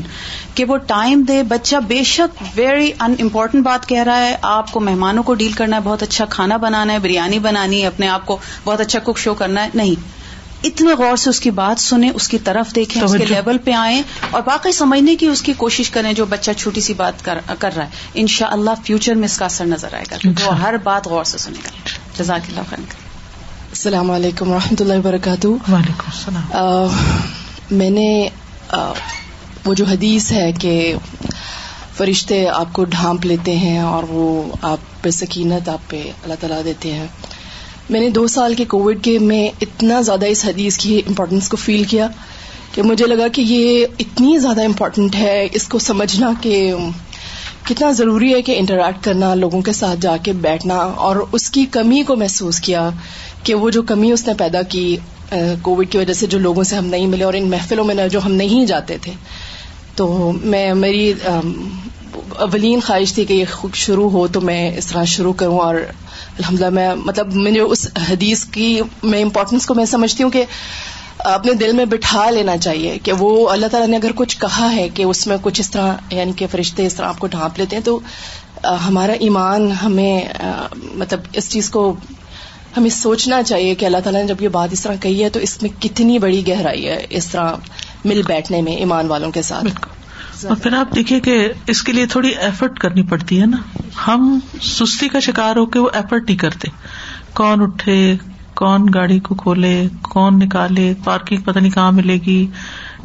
کہ 0.55 0.65
وہ 0.65 0.77
ٹائم 0.77 1.23
دے۔ 1.23 1.43
بچہ 1.43 1.77
بے 1.77 2.05
شک 2.05 2.43
ویری 2.55 2.93
ان 3.01 3.15
امپورٹنٹ 3.21 3.65
بات 3.65 3.89
کہہ 3.89 4.03
رہا 4.03 4.19
ہے۔ 4.19 4.37
آپ 4.43 4.73
کو 4.73 4.81
مہمانوں 4.81 5.23
کو 5.23 5.35
ڈیل 5.35 5.53
کرنا 5.53 5.77
ہے 5.77 5.81
بہت 5.85 6.03
اچھا 6.03 6.25
کھانا 6.25 6.57
بنانا 6.57 6.93
ہے 6.93 6.99
بریانی 6.99 7.39
بنانی 7.39 7.83
ہے 7.83 7.87
اپنے 7.87 8.09
آپ 8.09 8.27
کو 8.27 8.39
بہت 8.65 8.81
اچھا 8.81 8.99
کک 8.99 9.19
شو 9.19 9.35
کرنا 9.35 9.65
ہے۔ 9.65 9.69
نہیں۔ 9.75 10.20
اتنے 10.65 10.93
غور 10.93 11.16
سے 11.16 11.31
اس 11.31 11.41
کی 11.41 11.51
بات 11.51 11.81
سنیں 11.81 12.11
اس 12.15 12.28
کی 12.28 12.39
طرف 12.39 12.74
دیکھیں 12.74 13.03
اس 13.03 13.12
کے 13.19 13.24
لیول 13.24 13.59
پہ 13.59 13.73
آئیں 13.73 14.03
اور 14.31 14.43
باقی 14.43 14.73
سمجھنے 14.73 15.16
کی 15.16 15.27
اس 15.27 15.43
کی 15.43 15.53
کوشش 15.57 15.91
کریں 15.91 16.12
جو 16.12 16.24
بچہ 16.24 16.51
چھوٹی 16.57 16.81
سی 16.81 16.95
بات 16.95 17.24
کر 17.59 17.77
رہا 17.77 17.85
ہے۔ 17.85 17.91
ان 18.15 18.27
شاء 18.27 18.51
اللہ 18.51 18.70
فیوچر 18.85 19.15
میں 19.15 19.24
اس 19.24 19.39
کا 19.39 19.45
اثر 19.45 19.66
نظر 19.66 19.95
آئے 19.95 20.05
گا۔ 20.11 20.16
وہ 20.47 20.61
ہر 20.61 20.77
بات 20.77 21.07
غور 21.07 21.24
سے 21.24 21.39
سنے 21.39 21.59
گا۔ 21.65 21.70
جزاک 22.19 22.41
اللہ 22.49 22.61
خان 22.70 22.85
السلام 23.69 24.11
علیکم 24.11 24.51
و 24.51 24.55
رحمۃ 24.55 24.81
اللہ 24.81 24.95
وبرکاتہ۔ 24.95 25.47
وعلیکم 25.47 26.07
السلام۔ 26.07 26.89
میں 27.70 27.91
نے 27.91 28.28
وہ 29.65 29.74
جو 29.74 29.85
حدیث 29.85 30.32
ہے 30.32 30.53
کہ 30.53 30.95
فرشتے 31.97 32.49
آپ 32.49 32.73
کو 32.73 32.85
ڈھانپ 32.85 33.27
لیتے 33.27 33.57
ہیں 33.57 33.78
اور 33.78 34.03
وہ 34.09 34.53
آپ 34.62 34.78
پہ 35.03 35.11
سکینت 35.11 35.69
آپ 35.69 35.91
پہ 35.91 36.03
اللہ 36.23 36.35
تعالیٰ 36.41 36.65
دیتے 36.65 36.93
ہیں۔ 36.93 37.07
میں 37.91 38.01
نے 38.01 38.09
دو 38.09 38.27
سال 38.27 38.55
کے 38.55 38.65
کووڈ 38.65 38.99
کے 39.03 39.19
میں 39.19 39.49
اتنا 39.61 40.01
زیادہ 40.01 40.27
اس 40.27 40.45
حدیث 40.45 40.77
کی 40.79 41.01
امپورٹینس 41.09 41.49
کو 41.49 41.57
فیل 41.57 41.85
کیا 41.85 42.07
کہ 42.75 42.83
مجھے 42.83 43.07
لگا 43.07 43.29
کہ 43.29 43.41
یہ 43.41 43.87
اتنی 43.99 44.39
زیادہ 44.39 44.65
امپورٹنٹ 44.65 45.15
ہے، 45.15 45.49
اس 45.53 45.69
کو 45.69 45.79
سمجھنا 45.79 46.33
کہ 46.41 46.73
کتنا 47.65 47.91
ضروری 47.91 48.33
ہے 48.35 48.43
کہ 48.43 48.59
انٹریکٹ 48.59 49.05
کرنا، 49.05 49.35
لوگوں 49.35 49.61
کے 49.61 49.73
ساتھ 49.73 50.01
جا 50.01 50.17
کے 50.17 50.33
بیٹھنا 50.33 50.75
اور 50.75 51.17
اس 51.33 51.51
کی 51.51 51.65
کمی 51.71 52.03
کو 52.03 52.17
محسوس 52.17 52.61
کیا 52.61 52.89
کہ 53.43 53.55
وہ 53.55 53.71
جو 53.71 53.83
کمی 53.83 54.12
اس 54.12 54.27
نے 54.27 54.35
پیدا 54.39 54.62
کی 54.62 54.97
کووڈ 55.62 55.89
کی 55.91 55.99
وجہ 55.99 56.12
سے 56.12 56.27
جو 56.27 56.39
لوگوں 56.39 56.62
سے 56.62 56.77
ہم 56.77 56.87
نہیں 56.87 57.07
ملے 57.07 57.25
اور 57.25 57.35
ان 57.35 57.51
محفلوں 57.51 57.85
میں 57.85 58.09
جو 58.09 58.21
ہم 58.25 58.33
نہیں 58.33 58.67
جاتے 58.67 58.97
تھے۔ 59.03 59.12
تو 59.97 60.33
میں، 60.45 60.75
میری 60.75 61.12
اولین 62.39 62.81
خواہش 62.81 63.12
تھی 63.15 63.25
کہ 63.25 63.35
یہ 63.35 63.67
شروع 63.75 64.11
ہو 64.11 64.27
تو 64.27 64.41
میں 64.41 64.79
اس 64.79 64.87
طرح 64.87 65.05
شروع 65.05 65.33
کروں 65.33 65.59
اور 65.59 65.75
الحمد 66.41 66.61
میں 66.73 66.95
مطلب 66.95 67.35
میں 67.35 67.53
جو 67.53 67.71
اس 67.71 67.87
حدیث 68.11 68.45
کی 68.45 68.69
میں 69.03 69.23
امپورٹینس 69.23 69.67
کو 69.67 69.75
میں 69.75 69.85
سمجھتی 69.85 70.23
ہوں 70.23 70.31
کہ 70.31 70.45
اپنے 71.19 71.53
دل 71.53 71.73
میں 71.73 71.85
بٹھا 71.85 72.31
لینا 72.31 72.57
چاہیے 72.57 72.99
کہ 73.03 73.12
وہ 73.12 73.49
اللہ 73.51 73.67
تعالیٰ 73.67 73.89
نے 73.89 73.97
اگر 73.97 74.12
کچھ 74.15 74.39
کہا 74.41 74.73
ہے 74.77 74.89
کہ 74.89 75.03
اس 75.03 75.27
میں 75.27 75.37
کچھ 75.43 75.61
اس 75.61 75.71
طرح 75.71 76.15
یعنی 76.15 76.33
کہ 76.33 76.47
فرشتے 76.51 76.87
اس 76.87 76.95
طرح 76.95 77.07
آپ 77.07 77.19
کو 77.19 77.27
ڈھانپ 77.27 77.59
لیتے 77.59 77.77
ہیں، 77.77 77.83
تو 77.83 77.99
ہمارا 78.87 79.12
ایمان 79.21 79.71
ہمیں 79.73 80.23
مطلب 80.95 81.21
اس 81.33 81.51
چیز 81.51 81.71
کو 81.71 81.93
ہمیں 82.77 82.91
سوچنا 82.91 83.43
چاہیے 83.43 83.75
کہ 83.75 83.85
اللہ 83.85 84.05
تعالیٰ 84.05 84.21
نے 84.23 84.29
جب 84.29 84.43
یہ 84.43 84.49
بات 84.49 84.73
اس 84.73 84.83
طرح 84.83 84.95
کہی 85.01 85.23
ہے 85.25 85.31
تو 85.31 85.41
اس 85.41 85.62
میں 85.62 85.71
کتنی 85.83 86.19
بڑی 86.19 86.47
گہرائی 86.49 86.89
ہے 86.89 86.99
اس 87.11 87.27
طرح 87.27 87.55
مل 88.05 88.23
بیٹھنے 88.27 88.62
میں 88.62 88.77
ایمان 88.77 89.07
والوں 89.07 89.31
کے 89.31 89.43
ساتھ۔ 89.43 89.67
اور 90.49 90.57
پھر 90.57 90.75
آپ 90.75 90.95
دیکھیے 90.95 91.21
کہ 91.21 91.49
اس 91.67 91.83
کے 91.83 91.93
لیے 91.93 92.07
تھوڑی 92.07 92.29
ایفرٹ 92.29 92.79
کرنی 92.79 93.03
پڑتی 93.03 93.41
ہے 93.41 93.47
نا۔ 93.47 93.57
ہم 94.07 94.39
سستی 94.62 95.09
کا 95.09 95.21
شکار 95.21 95.57
ہو 95.57 95.67
کے 95.67 95.79
وہ 95.79 95.89
ایفرٹ 95.93 96.25
نہیں 96.27 96.39
کرتے۔ 96.39 96.69
کون 97.35 97.62
اٹھے، 97.62 98.17
کون 98.55 98.87
گاڑی 98.95 99.21
کو 99.21 99.35
کھولے، 99.35 99.89
کون 100.03 100.39
نکالے 100.39 100.95
پارکنگ 101.05 101.41
پتہ 101.41 101.59
نہیں 101.59 101.71
کہاں 101.71 101.93
ملے 101.93 102.19
گی۔ 102.27 102.47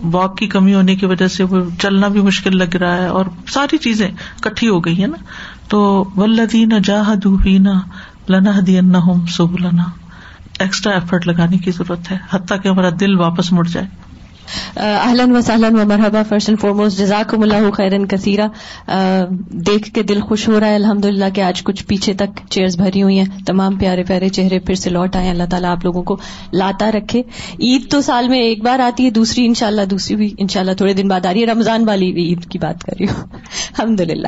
واک 0.03 0.37
کی 0.37 0.47
کمی 0.47 0.73
ہونے 0.73 0.95
کی 0.95 1.05
وجہ 1.05 1.27
سے 1.27 1.43
وہ 1.43 1.57
چلنا 1.79 2.07
بھی 2.07 2.21
مشکل 2.21 2.57
لگ 2.57 2.75
رہا 2.75 2.97
ہے 2.97 3.07
اور 3.07 3.25
ساری 3.47 3.77
چیزیں 3.77 4.07
کٹھی 4.41 4.67
ہو 4.67 4.85
گئی 4.85 5.01
ہے 5.01 5.07
نا۔ 5.07 5.17
تو 5.67 6.05
ولدین 6.15 6.73
جاہ 6.83 7.15
دوبینا 7.15 7.71
لنا 8.29 8.51
دین 8.67 8.95
ہوم 8.95 9.25
سب 9.25 9.59
لنا 9.59 9.83
ایکسٹرا 10.59 10.93
ایفرٹ 10.93 11.27
لگانے 11.27 11.57
کی 11.57 11.71
ضرورت 11.71 12.11
ہے۔ 12.11 12.17
حتیٰ 12.31 12.61
کہ 12.61 12.67
ہمارا 12.67 12.89
دل 12.99 13.15
واپس 13.15 13.51
مڑ 13.51 13.63
جائے۔ 13.63 14.04
اہلن 14.75 15.35
و 15.35 15.41
سہلن 15.41 15.79
و 15.79 15.85
مرحبا 15.85 16.23
فرسٹ 16.29 16.49
اینڈ 16.49 16.59
فارموسٹ 16.59 16.97
جزاکم 16.97 17.41
اللہ 17.41 17.71
خیرن 17.71 18.05
کثیرہ 18.05 18.47
uh, 18.89 19.29
دیکھ 19.49 19.93
کے 19.93 20.03
دل 20.03 20.21
خوش 20.21 20.47
ہو 20.47 20.59
رہا 20.59 20.67
ہے 20.67 20.75
الحمد 20.75 21.05
للہ 21.05 21.25
کہ 21.33 21.41
آج 21.41 21.63
کچھ 21.63 21.85
پیچھے 21.85 22.13
تک 22.13 22.39
چیئرز 22.49 22.77
بھری 22.77 23.03
ہوئی 23.03 23.17
ہیں۔ 23.17 23.25
تمام 23.45 23.75
پیارے 23.75 24.03
پیارے 24.03 24.29
چہرے 24.29 24.59
پھر 24.59 24.75
سے 24.75 24.89
لوٹ 24.89 25.15
آئے۔ 25.15 25.29
اللہ 25.29 25.43
تعالیٰ 25.49 25.71
آپ 25.71 25.85
لوگوں 25.85 26.03
کو 26.03 26.17
لاتا 26.53 26.91
رکھے۔ 26.91 27.21
عید 27.59 27.91
تو 27.91 28.01
سال 28.01 28.29
میں 28.29 28.39
ایک 28.39 28.63
بار 28.63 28.79
آتی 28.79 29.05
ہے، 29.05 29.09
دوسری 29.09 29.45
انشاءاللہ، 29.45 29.81
دوسری 29.81 30.15
بھی 30.15 30.33
انشاءاللہ 30.37 30.71
تھوڑے 30.71 30.93
دن 30.93 31.07
بعد 31.07 31.25
آ 31.25 31.33
رہی 31.33 31.41
ہے۔ 31.41 31.45
رمضان 31.45 31.87
والی 31.87 32.11
عید 32.11 32.45
کی 32.45 32.59
بات 32.59 32.83
کر 32.83 32.93
رہی 32.99 33.05
ہوں۔ 33.05 33.34
الحمد 33.77 34.01
للہ 34.01 34.27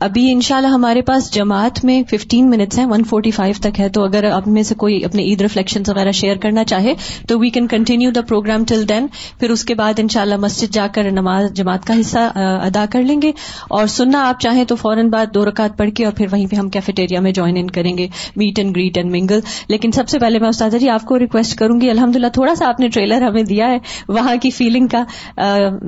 ابھی 0.00 0.30
انشاءاللہ 0.32 0.68
ہمارے 0.68 1.02
پاس 1.02 1.32
جماعت 1.34 1.84
میں 1.84 2.02
ففٹین 2.10 2.50
منٹس 2.50 2.78
ہیں 2.78 2.86
ون 2.86 3.04
فورٹی 3.04 3.30
فائیو 3.30 3.54
تک 3.60 3.80
ہے، 3.80 3.88
تو 3.88 4.04
اگر 4.04 4.24
اب 4.24 4.46
میں 4.46 4.62
سے 4.62 4.74
کوئی 4.74 5.04
اپنے 5.04 5.22
عید 5.22 5.40
ریفلیکشن 5.40 5.82
وغیرہ 5.88 6.12
شیئر 6.12 6.36
کرنا 6.36 6.64
چاہے، 6.64 6.94
تو 7.28 7.38
we 7.38 7.50
can 7.50 7.66
continue 7.66 8.10
the 8.10 8.20
program 8.22 8.64
till 8.64 8.88
then 8.88 9.06
پھر 9.40 9.50
اس 9.50 9.64
کے 9.64 9.74
بعد 9.74 9.98
ان 9.98 10.08
شاء 10.08 10.20
اللہ 10.20 10.36
مسجد 10.36 10.74
جا 10.74 10.86
کر 10.86 11.10
نماز، 11.10 11.52
جماعت 11.52 11.86
کا 11.86 11.94
حصہ 12.00 12.18
ادا 12.36 12.84
کر 12.92 13.02
لیں 13.02 13.20
گے۔ 13.22 13.32
اور 13.70 13.86
سننا 13.86 14.26
آپ 14.28 14.40
چاہیں 14.40 14.64
تو 14.64 14.76
فوراً 14.76 15.08
بعد 15.10 15.34
دو 15.34 15.44
رکعت 15.44 15.76
پڑھ 15.78 15.90
کے 15.90 16.04
اور 16.04 16.12
پھر 16.12 16.26
وہیں 16.32 16.46
پہ 16.46 16.56
ہم 16.56 16.68
کیفیٹیریا 16.68 17.20
میں 17.20 17.32
جوائن 17.32 17.56
ان 17.56 17.70
کریں 17.70 17.96
گے۔ 17.98 18.08
میٹ 18.36 18.58
اینڈ 18.58 18.76
گریٹ 18.76 18.98
اینڈ 18.98 19.10
منگل 19.12 19.40
لیکن 19.68 19.92
سب 19.92 20.08
سے 20.08 20.18
پہلے 20.18 20.38
میں 20.38 20.48
استاد 20.48 20.78
جی 20.80 20.88
آپ 20.88 21.04
کو 21.04 21.18
ریکویسٹ 21.18 21.58
کروں 21.58 21.80
گی 21.80 21.90
الحمد 21.90 22.16
للہ 22.16 22.28
تھوڑا 22.32 22.54
سا 22.54 22.68
آپ 22.68 22.80
نے 22.80 22.88
ٹریلر 22.88 23.22
ہمیں 23.22 23.42
دیا 23.42 23.66
ہے 23.66 23.78
وہاں 24.08 24.34
کی 24.42 24.50
فیلنگ 24.50 24.86
کا۔ 24.86 25.04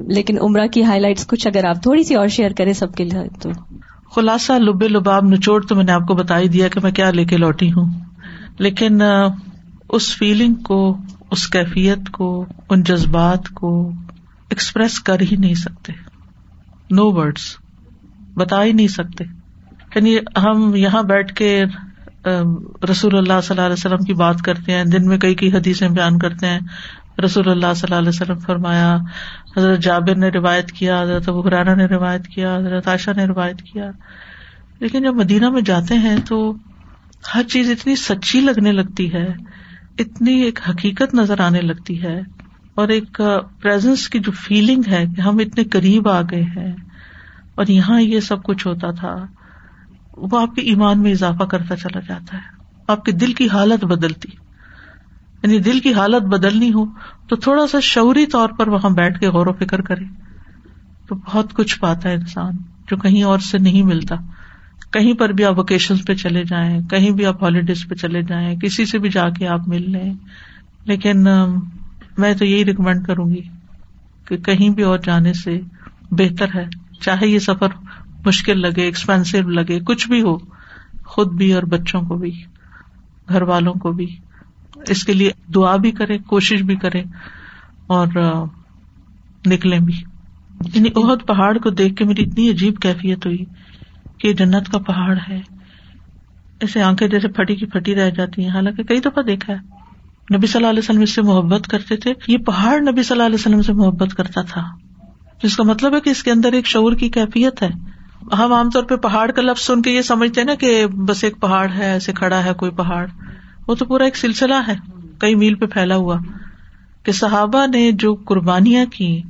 لیکن 0.08 0.38
عمرہ 0.40 0.66
کی 0.66 0.82
ہائی 0.84 1.00
لائٹس 1.00 1.26
کچھ 1.26 1.46
اگر 1.46 1.64
آپ 1.64 1.82
تھوڑی 1.82 2.02
سی 2.02 2.14
اور 2.14 2.28
شیئر 2.40 2.50
کریں 2.50 2.72
سب 2.72 2.94
کے 2.94 3.04
لیے 3.04 3.40
تو۔ 3.40 3.50
خلاصہ 4.14 4.52
لبے 4.52 4.88
لباب 4.88 5.24
نچوڑ 5.24 5.66
تو 5.66 5.74
میں 5.74 5.84
نے 5.84 5.92
آپ 5.92 6.06
کو 6.06 6.14
بتا 6.14 6.38
ہی 6.38 6.48
دیا 6.48 6.68
کہ 6.68 6.80
میں 6.82 6.90
کیا 6.90 7.10
لے 7.10 7.24
کے 7.24 7.36
لوٹی 7.36 7.72
ہوں۔ 7.72 7.86
لیکن 8.58 8.98
اس 9.88 10.16
فیلنگ 10.16 10.54
کو، 10.54 10.96
اس 11.30 11.46
کیفیت 11.46 12.10
کو، 12.12 12.46
ان 12.70 12.82
جذبات 12.82 13.48
کو 13.48 13.92
ایکسپریس 14.48 15.00
کر 15.00 15.20
ہی 15.20 15.36
نہیں 15.36 15.54
سکتے۔ 15.54 15.92
نو 16.90 17.12
ورڈس 17.12 17.56
بتا 18.34 18.64
ہی 18.64 18.72
نہیں 18.72 18.88
سکتے۔ 18.88 19.24
یعنی 19.94 20.16
ہم 20.16 20.74
یہاں 20.74 21.02
بیٹھ 21.02 21.34
کے 21.34 21.64
رسول 22.90 23.16
اللہ 23.16 23.40
صلی 23.42 23.54
اللہ 23.54 23.60
علیہ 23.60 23.72
وسلم 23.72 24.04
کی 24.04 24.14
بات 24.14 24.42
کرتے 24.42 24.72
ہیں، 24.72 24.84
دن 24.84 25.06
میں 25.06 25.18
کئی 25.18 25.34
کئی 25.34 25.52
حدیثیں 25.52 25.88
بیان 25.88 26.18
کرتے 26.18 26.46
ہیں۔ 26.46 26.60
رسول 27.20 27.50
اللہ 27.50 27.74
صلی 27.76 27.86
اللہ 27.88 27.98
علیہ 27.98 28.08
وسلم 28.08 28.38
فرمایا، 28.38 28.96
حضرت 29.56 29.78
جابر 29.78 30.14
نے 30.14 30.28
روایت 30.28 30.72
کیا، 30.72 31.02
حضرت 31.02 31.28
ابرانا 31.28 31.74
نے 31.74 31.84
روایت 31.84 32.26
کیا، 32.26 32.56
حضرت 32.56 32.88
عائشہ 32.88 33.10
نے 33.16 33.24
روایت 33.24 33.62
کیا۔ 33.62 33.90
لیکن 34.80 35.02
جب 35.02 35.14
مدینہ 35.14 35.50
میں 35.50 35.62
جاتے 35.62 35.94
ہیں 35.94 36.16
تو 36.28 36.54
ہر 37.34 37.42
چیز 37.42 37.70
اتنی 37.70 37.96
سچی 37.96 38.40
لگنے 38.40 38.72
لگتی 38.72 39.12
ہے، 39.12 39.28
اتنی 39.98 40.40
ایک 40.40 40.58
حقیقت 40.68 41.14
نظر 41.14 41.40
آنے 41.40 41.60
لگتی 41.60 42.02
ہے 42.02 42.20
اور 42.74 42.88
ایک 42.88 43.22
پرزنس 43.62 44.08
کی 44.08 44.18
جو 44.18 44.32
فیلنگ 44.32 44.82
ہے 44.88 45.04
کہ 45.16 45.20
ہم 45.20 45.38
اتنے 45.38 45.64
قریب 45.64 46.08
آ 46.08 46.22
گئے 46.22 46.42
ہیں۔ 46.42 46.74
اور 47.54 47.66
یہاں 47.66 48.00
یہ 48.00 48.20
سب 48.20 48.42
کچھ 48.42 48.66
ہوتا 48.66 48.90
تھا، 48.90 49.26
وہ 50.16 50.40
آپ 50.40 50.54
کے 50.54 50.62
ایمان 50.62 51.02
میں 51.02 51.10
اضافہ 51.10 51.44
کرتا 51.44 51.76
چلا 51.76 52.00
جاتا 52.08 52.36
ہے۔ 52.36 52.62
آپ 52.88 53.04
کے 53.04 53.12
دل 53.12 53.32
کی 53.32 53.48
حالت 53.48 53.84
بدلتی۔ 53.84 54.49
یعنی 55.42 55.58
دل 55.58 55.80
کی 55.80 55.94
حالت 55.94 56.22
بدلنی 56.22 56.72
ہو 56.72 56.84
تو 57.28 57.36
تھوڑا 57.36 57.66
سا 57.66 57.80
شعوری 57.80 58.26
طور 58.26 58.48
پر 58.48 58.68
وہاں 58.68 58.90
بیٹھ 58.90 59.20
کے 59.20 59.28
غور 59.28 59.46
و 59.46 59.52
فکر 59.52 59.80
کرے 59.80 60.04
تو 61.08 61.14
بہت 61.14 61.54
کچھ 61.54 61.80
پاتا 61.80 62.08
ہے 62.08 62.14
انسان 62.14 62.52
جو 62.90 62.96
کہیں 62.96 63.22
اور 63.22 63.38
سے 63.38 63.58
نہیں 63.58 63.82
ملتا۔ 63.82 64.16
کہیں 64.92 65.12
پر 65.12 65.28
بھی 65.28 65.44
آپ 65.44 65.58
ویکیشن 65.58 65.96
پہ 65.96 66.14
چلے 66.14 66.44
جائیں، 66.44 66.80
کہیں 66.82 67.10
بھی 67.10 67.26
آپ 67.26 67.42
ہالیڈیز 67.42 67.88
پہ 67.88 67.94
چلے 67.94 68.22
جائیں، 68.22 68.56
کسی 68.56 68.84
سے 68.84 68.98
بھی 68.98 69.08
جا 69.08 69.28
کے 69.28 69.48
آپ 69.48 69.68
مل 69.68 69.92
لیں۔ 69.92 70.14
لیکن 70.84 71.22
میں 72.18 72.34
تو 72.34 72.44
یہی 72.44 72.64
ریکمینڈ 72.64 73.06
کروں 73.06 73.30
گی 73.30 73.40
کہ 74.24 74.36
کہیں 74.36 74.70
بھی 74.70 74.82
اور 74.82 74.98
جانے 74.98 75.32
سے 75.32 75.60
بہتر 76.10 76.46
ہے۔ 76.54 76.64
چاہے 77.00 77.26
یہ 77.26 77.38
سفر 77.38 77.68
مشکل 78.26 78.60
لگے 78.60 78.82
ایکسپینسو 78.82 79.50
لگے، 79.50 79.80
کچھ 79.80 80.08
بھی 80.08 80.22
ہو، 80.22 80.38
خود 81.06 81.32
بھی 81.32 81.52
اور 81.52 81.62
بچوں 81.62 82.02
کو 82.02 82.16
بھی، 82.16 82.44
گھر 83.28 83.42
والوں 83.42 83.74
کو 83.74 83.92
بھی۔ 83.92 84.16
اس 84.88 85.04
کے 85.04 85.12
لیے 85.12 85.30
دعا 85.54 85.76
بھی 85.76 85.90
کرے، 85.90 86.18
کوشش 86.18 86.62
بھی 86.62 86.76
کرے 86.76 87.02
اور 87.86 88.06
نکلے 89.46 89.78
بھی۔ 89.78 89.94
یعنی 90.74 90.88
عہد 90.96 91.26
پہاڑ 91.26 91.58
کو 91.58 91.70
دیکھ 91.70 91.96
کے 91.96 92.04
میری 92.04 92.22
اتنی 92.22 92.50
عجیب 92.50 92.78
کیفیت 92.82 93.26
ہوئی 93.26 93.44
کہ 94.18 94.32
جنت 94.32 94.72
کا 94.72 94.78
پہاڑ 94.78 95.18
ہے۔ 95.28 95.40
ایسے 96.60 96.82
آنکھیں 96.82 97.08
جیسے 97.08 97.28
پھٹی 97.28 97.56
کی 97.56 97.66
پھٹی 97.66 97.94
رہ 97.94 98.10
جاتی 98.10 98.42
ہیں۔ 98.42 98.50
حالانکہ 98.50 98.82
کئی 98.82 99.00
دفعہ 99.00 99.22
دیکھا 99.22 99.52
ہے۔ 99.52 99.58
نبی 100.36 100.46
صلی 100.46 100.58
اللہ 100.58 100.70
علیہ 100.70 100.78
وسلم 100.78 101.00
اس 101.00 101.10
سے 101.10 101.22
محبت 101.22 101.68
کرتے 101.68 101.96
تھے۔ 101.96 102.12
یہ 102.26 102.38
پہاڑ 102.38 102.80
نبی 102.80 103.02
صلی 103.02 103.14
اللہ 103.14 103.26
علیہ 103.26 103.34
وسلم 103.34 103.62
سے 103.62 103.72
محبت 103.72 104.14
کرتا 104.14 104.42
تھا۔ 104.42 104.62
جس 105.42 105.56
کا 105.56 105.62
مطلب 105.62 105.94
ہے 105.94 106.00
کہ 106.00 106.10
اس 106.10 106.22
کے 106.22 106.30
اندر 106.30 106.52
ایک 106.52 106.66
شعور 106.66 106.92
کی 106.92 107.08
کیفیت 107.08 107.62
ہے۔ 107.62 107.70
ہم 108.38 108.52
عام 108.52 108.70
طور 108.70 108.82
پہ 108.82 108.96
پہاڑ 108.96 109.30
کا 109.30 109.42
لفظ 109.42 109.62
سن 109.62 109.82
کے 109.82 109.90
یہ 109.90 110.02
سمجھتے 110.02 110.44
نا 110.44 110.54
کہ 110.54 110.86
بس 110.86 111.24
ایک 111.24 111.40
پہاڑ 111.40 111.70
ہے، 111.70 111.84
ایسے 111.84 112.12
کھڑا 112.12 112.44
ہے 112.44 112.52
کوئی 112.54 112.70
پہاڑ۔ 112.70 113.06
وہ 113.66 113.74
تو 113.74 113.84
پورا 113.84 114.04
ایک 114.04 114.16
سلسلہ 114.16 114.54
ہے، 114.68 114.74
کئی 115.18 115.34
میل 115.34 115.54
پہ 115.54 115.66
پھیلا 115.66 115.96
ہوا۔ 115.96 116.16
کہ 117.02 117.12
صحابہ 117.12 117.66
نے 117.66 117.92
جو 117.92 118.14
قربانیاں 118.14 118.86
کی 118.86 119.22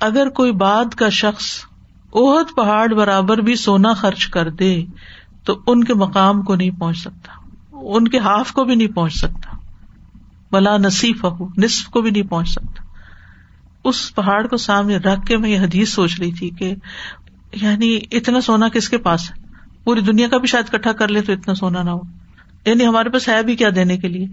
اگر 0.00 0.28
کوئی 0.28 0.52
بات 0.52 0.94
کا 0.94 1.08
شخص 1.08 1.44
اوہد 2.10 2.46
پہاڑ 2.56 2.94
برابر 2.94 3.38
بھی 3.38 3.54
سونا 3.54 3.92
خرچ 3.94 4.26
کر 4.26 4.50
دے، 4.50 4.84
تو 5.44 5.60
ان 5.66 5.84
کے 5.84 5.94
مقام 5.94 6.42
کو 6.42 6.54
نہیں 6.54 6.70
پہنچ 6.70 6.98
سکتا۔ 6.98 7.32
ان 7.72 8.08
کے 8.08 8.18
ہاف 8.18 8.52
کو 8.52 8.64
بھی 8.64 8.74
نہیں 8.74 8.88
پہنچ 8.88 9.14
سکتا۔ 9.14 9.56
بلا 10.52 10.76
نصیف 10.76 11.24
ہو، 11.24 11.46
نصف 11.56 11.88
کو 11.88 12.00
بھی 12.00 12.10
نہیں 12.10 12.22
پہنچ 12.22 12.48
سکتا۔ 12.48 12.82
اس 13.84 14.14
پہاڑ 14.14 14.46
کو 14.46 14.56
سامنے 14.56 14.96
رکھ 14.96 15.26
کے 15.26 15.36
میں 15.36 15.50
یہ 15.50 15.60
حدیث 15.60 15.94
سوچ 15.94 16.20
رہی 16.20 16.32
تھی 16.32 16.50
کہ 16.50 16.74
یعنی 17.52 17.98
اتنا 18.10 18.40
سونا 18.40 18.68
کس 18.68 18.88
کے 18.88 18.98
پاس 18.98 19.30
ہے؟ 19.30 19.46
پوری 19.84 20.00
دنیا 20.00 20.28
کا 20.28 20.38
بھی 20.38 20.46
شاید 20.46 20.70
کٹھا 20.70 20.92
کر 20.92 21.08
لے 21.08 21.22
تو 21.22 21.32
اتنا 21.32 21.54
سونا 21.54 21.82
نہ 21.82 21.90
ہو۔ 21.90 22.00
یعنی 22.66 22.86
ہمارے 22.86 23.08
پاس 23.08 23.28
ہے 23.28 23.42
بھی 23.42 23.56
کیا 23.56 23.68
دینے 23.74 23.96
کے 23.96 24.08
لیے؟ 24.08 24.26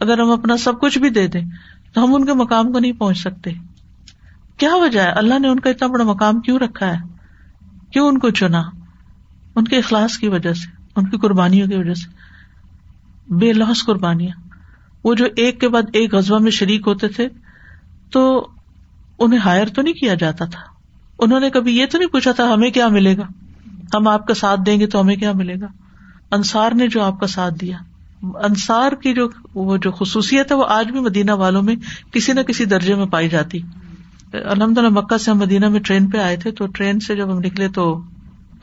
اگر 0.00 0.18
ہم 0.18 0.30
اپنا 0.30 0.56
سب 0.56 0.80
کچھ 0.80 0.98
بھی 0.98 1.10
دے 1.10 1.26
دیں 1.26 1.44
تو 1.92 2.04
ہم 2.04 2.14
ان 2.14 2.26
کے 2.26 2.32
مقام 2.32 2.72
کو 2.72 2.78
نہیں 2.78 2.92
پہنچ 2.92 3.18
سکتے۔ 3.18 3.50
کیا 4.56 4.74
وجہ 4.74 5.00
ہے؟ 5.00 5.10
اللہ 5.10 5.38
نے 5.38 5.48
ان 5.48 5.60
کا 5.60 5.70
اتنا 5.70 5.88
بڑا 5.88 6.04
مقام 6.04 6.40
کیوں 6.40 6.58
رکھا 6.58 6.86
ہے؟ 6.86 6.98
کیوں 7.90 8.08
ان 8.08 8.18
کو 8.18 8.30
چنا؟ 8.30 8.62
ان 9.56 9.64
کے 9.64 9.78
اخلاص 9.78 10.18
کی 10.18 10.28
وجہ 10.28 10.52
سے، 10.52 10.76
ان 10.96 11.06
کی 11.06 11.16
قربانیوں 11.16 11.68
کی 11.68 11.76
وجہ 11.76 11.94
سے۔ 11.94 12.10
بے 13.34 13.52
لوس 13.52 13.84
قربانیاں۔ 13.84 14.48
وہ 15.04 15.14
جو 15.14 15.26
ایک 15.36 15.60
کے 15.60 15.68
بعد 15.68 15.82
ایک 15.92 16.14
غزبہ 16.14 16.38
میں 16.38 16.50
شریک 16.50 16.82
ہوتے 16.86 17.08
تھے، 17.08 17.28
تو 18.10 18.48
انہیں 19.18 19.40
ہائر 19.40 19.66
تو 19.66 19.82
نہیں 19.82 19.94
کیا 19.94 20.14
جاتا 20.14 20.44
تھا۔ 20.44 20.60
انہوں 21.18 21.40
نے 21.40 21.50
کبھی 21.50 21.78
یہ 21.78 21.86
تو 21.86 21.98
نہیں 21.98 22.08
پوچھا 22.08 22.32
تھا، 22.32 22.54
ہمیں 22.54 22.70
کیا 22.70 22.88
ملے 22.88 23.16
گا؟ 23.16 23.26
ہم 23.94 24.08
آپ 24.08 24.26
کا 24.26 24.34
ساتھ 24.34 24.60
دیں 24.66 24.80
گے 24.80 24.86
تو 24.86 25.00
ہمیں 25.00 25.16
کیا 25.16 25.32
ملے 25.32 25.60
گا؟ 25.60 25.66
انصار 26.34 26.72
نے 26.72 26.88
جو 26.88 27.02
آپ 27.02 27.20
کا 27.20 27.26
ساتھ 27.26 27.54
دیا۔ 27.54 27.76
انصار 28.22 28.92
کی 28.92 29.14
جو 29.14 29.28
وہ 29.54 29.76
جو 29.76 29.90
خصوصیت 29.90 30.52
ہے 30.52 30.56
وہ 30.56 30.64
آج 30.68 30.90
بھی 30.90 31.00
مدینہ 31.00 31.30
والوں 31.30 31.62
میں 31.62 31.76
کسی 32.12 32.32
نہ 32.32 32.40
کسی 32.40 32.64
درجے 32.64 32.94
میں 32.94 33.06
پائی 33.06 33.28
جاتی۔ 33.28 33.58
الحمد 34.32 34.78
للہ 34.78 34.88
مکہ 34.88 35.18
سے 35.18 35.30
ہم 35.30 35.38
مدینہ 35.38 35.68
میں 35.68 35.80
ٹرین 35.80 36.10
پہ 36.10 36.18
آئے 36.18 36.36
تھے 36.36 36.50
تو 36.50 36.66
ٹرین 36.66 37.00
سے 37.00 37.16
جب 37.16 37.32
ہم 37.32 37.38
نکلے 37.38 37.68
تو 37.68 38.02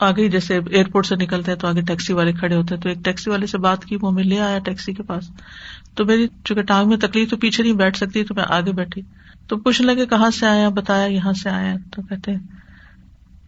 آگے 0.00 0.28
جیسے 0.28 0.58
ایئرپورٹ 0.70 1.06
سے 1.06 1.16
نکلتے 1.16 1.50
ہیں 1.50 1.58
تو 1.58 1.68
آگے 1.68 1.80
ٹیکسی 1.80 2.12
والے 2.12 2.32
کھڑے 2.32 2.56
ہوتے 2.56 2.74
ہیں 2.74 2.82
تو 2.82 2.88
ایک 2.88 2.98
ٹیکسی 3.04 3.30
والے 3.30 3.46
سے 3.46 3.58
بات 3.58 3.84
کی، 3.84 3.96
وہ 4.00 4.12
ہمیں 4.12 4.24
لے 4.24 4.40
آیا 4.40 4.58
ٹیکسی 4.58 4.92
کے 4.92 5.02
پاس۔ 5.02 5.30
تو 5.94 6.04
میری 6.04 6.28
چونکہ 6.44 6.62
ٹانگ 6.62 6.88
میں 6.88 6.96
تکلیف 6.96 7.30
تو 7.30 7.36
پیچھے 7.36 7.62
نہیں 7.62 7.72
بیٹھ 7.72 7.96
سکتی 7.96 8.24
تو 8.24 8.34
میں 8.34 8.44
آگے 8.48 8.72
بیٹھی۔ 8.72 9.02
تو 9.46 9.56
پوچھنے 9.56 9.94
لگے، 9.94 10.06
کہاں 10.06 10.30
سے 10.30 10.46
آیا؟ 10.46 10.68
بتایا، 10.68 11.06
یہاں 11.06 11.32
سے 11.32 11.50
آیا۔ 11.50 11.74
تو 11.92 12.02
کہتے 12.02 12.32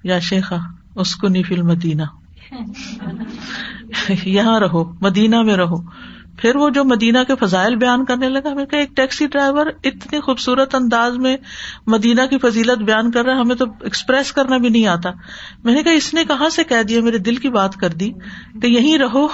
یا 0.04 0.18
شیخا 0.18 0.56
اس 0.94 1.16
کو 1.16 1.28
نیفل 1.28 1.62
مدینہ 1.62 2.02
یہاں 4.24 4.60
رہو، 4.60 4.92
مدینہ 5.00 5.42
میں 5.42 5.56
رہو۔ 5.56 5.76
پھر 6.38 6.56
وہ 6.56 6.70
جو 6.70 6.84
مدینہ 6.84 7.18
کے 7.26 7.46
فضائل 7.46 7.76
بیان 7.76 8.04
کرنے 8.04 8.28
لگا 8.28 8.52
ہمیں 8.52 8.64
کہ 8.64 8.76
ایک 8.76 8.96
ٹیکسی 8.96 9.26
ڈرائیور 9.26 9.66
اتنی 9.84 10.20
خوبصورت 10.20 10.74
انداز 10.74 11.16
میں 11.16 11.36
مدینہ 11.86 12.22
کی 12.30 12.38
فضیلت 12.38 12.82
بیان 12.82 13.10
کر 13.10 13.24
رہا 13.24 13.34
ہے، 13.34 13.40
ہمیں 13.40 13.56
تو 13.56 13.64
ایکسپریس 13.80 14.32
کرنا 14.32 14.56
بھی 14.56 14.68
نہیں 14.68 14.86
آتا۔ 14.86 15.10
میں 15.64 15.74
نے 15.74 15.82
کہا، 15.82 15.92
اس 15.92 16.14
نے 16.14 16.24
کہاں 16.24 16.48
سے 16.48 16.64
کہہ 16.64 16.82
دیا، 16.82 17.02
میرے 17.02 17.18
دل 17.18 17.36
کی 17.36 17.48
بات 17.48 17.74
کر 17.74 17.88
دی۔ 17.88 18.10
کہ 18.62 18.66
یہیں 18.66 18.98
رہو۔ 18.98 19.28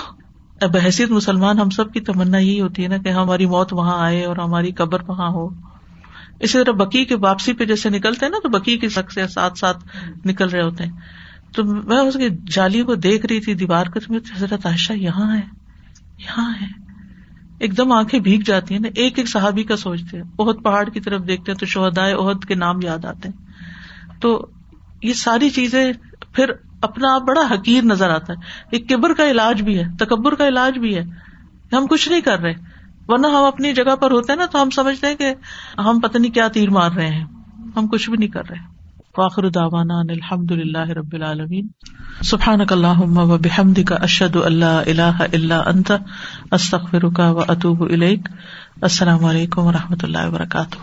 بحثیت 0.63 1.11
مسلمان، 1.11 1.59
ہم 1.59 1.71
سب 1.71 1.93
کی 1.93 2.01
تمنا 2.01 2.39
یہی 2.39 2.61
ہوتی 2.61 2.83
ہے 2.83 2.89
نا 2.89 2.97
کہ 2.97 3.09
ہاں، 3.09 3.23
ہماری 3.23 3.47
موت 3.47 3.73
وہاں 3.73 4.05
آئے 4.05 4.25
اور 4.25 4.37
ہماری 4.37 4.73
قبر 4.73 4.99
وہاں 5.09 5.29
ہو۔ 5.29 5.49
اسی 6.41 6.65
طرح 6.65 6.73
بکی 6.73 7.05
کی 7.05 7.15
واپسی 7.15 7.53
پہ 7.53 7.65
جیسے 7.65 7.91
نکلتے 7.91 8.27
ہیں 8.27 8.31
نا، 8.31 8.39
تو 8.43 8.49
بکی 8.49 8.79
کے 8.79 8.89
شخص 8.89 9.19
ساتھ 9.35 9.59
ساتھ 9.59 9.87
نکل 10.25 10.49
رہے 10.49 10.63
ہوتے 10.63 10.85
ہیں۔ 10.85 10.93
تو 11.55 11.65
میں 11.65 11.99
اس 11.99 12.15
کی 12.15 12.29
جالی 12.53 12.83
کو 12.83 12.95
دیکھ 12.95 13.27
رہی 13.27 13.41
تھی 13.41 13.55
دیوار 13.55 13.87
کو، 13.87 14.01
تو 14.01 14.15
حضرت 14.15 14.67
عائشہ 14.67 14.93
یہاں 14.93 15.37
ہے 15.37 15.43
یہاں 16.19 16.53
ہے۔ 16.61 16.67
ایک 17.59 17.77
دم 17.77 17.93
آنکھیں 17.93 18.21
بھیگ 18.21 18.41
جاتی 18.45 18.75
ہیں 18.75 18.81
نا، 18.81 18.89
ایک 18.95 19.19
ایک 19.19 19.29
صحابی 19.29 19.63
کا 19.63 19.77
سوچتے 19.77 20.17
ہیں۔ 20.17 20.25
بہت 20.25 20.63
پہاڑ 20.65 20.89
کی 20.89 21.01
طرف 21.01 21.27
دیکھتے 21.27 21.53
ہیں 21.53 21.59
تو 21.59 21.67
شہدائے 21.67 22.15
عہد 22.15 22.45
کے 22.45 22.55
نام 22.55 22.77
یاد 22.83 23.05
آتے 23.05 23.29
ہیں۔ 23.29 23.47
تو 24.21 24.47
یہ 25.03 25.13
ساری 25.13 25.51
چیزیں 25.51 25.93
پھر 26.33 26.51
اپنا 26.83 27.15
آپ 27.15 27.23
بڑا 27.23 27.41
حقیر 27.51 27.85
نظر 27.85 28.11
آتا 28.11 28.33
ہے۔ 28.33 28.39
ایک 28.71 28.89
کبر 28.89 29.15
کا 29.15 29.31
علاج 29.31 29.63
بھی 29.63 29.79
ہے، 29.79 29.85
تکبر 29.99 30.35
کا 30.35 30.49
علاج 30.49 30.79
بھی 30.79 30.97
ہے۔ 30.97 31.03
ہم 31.73 31.87
کچھ 31.87 32.09
نہیں 32.09 32.21
کر 32.21 32.39
رہے، 32.39 32.53
ورنہ 33.09 33.27
ہم 33.27 33.45
اپنی 33.45 33.73
جگہ 33.73 33.97
پر 33.97 34.11
ہوتے 34.11 34.33
ہیں 34.33 34.39
نا 34.39 34.47
تو 34.47 34.63
ہم 34.63 34.71
سمجھتے 34.71 35.07
ہیں 35.07 35.15
کہ 35.15 35.35
ہم 35.79 36.01
پتہ 36.01 36.19
نہیں 36.19 36.33
کیا 36.33 36.49
تیر 36.49 36.71
مار 36.71 36.91
رہے 36.91 37.09
ہیں۔ 37.09 37.25
ہم 37.77 37.87
کچھ 37.87 38.11
بھی 38.11 38.19
نہیں 38.19 38.29
کر 38.29 38.49
رہے۔ 38.49 38.80
واخر 39.19 39.49
داوانا 39.49 40.01
الحمد 40.01 40.53
للہ 40.53 40.89
رب 40.89 41.13
العالمین. 41.13 41.67
سبحان 42.23 42.61
اللہ 42.71 43.01
و 43.19 43.39
بحمد 43.39 43.79
کا 43.87 43.95
اشد 43.95 44.37
اللہ 44.37 44.65
اللہ 44.65 45.23
اللہ 45.33 45.55
انت 45.55 45.93
استخر 46.51 47.09
کا 47.09 47.31
و 47.31 47.41
اطوب 47.49 47.83
السلام 48.83 49.25
علیکم 49.25 49.63
و 49.63 49.73
رحمۃ 49.73 50.03
اللہ 50.03 50.29
وبرکاتہ. 50.29 50.77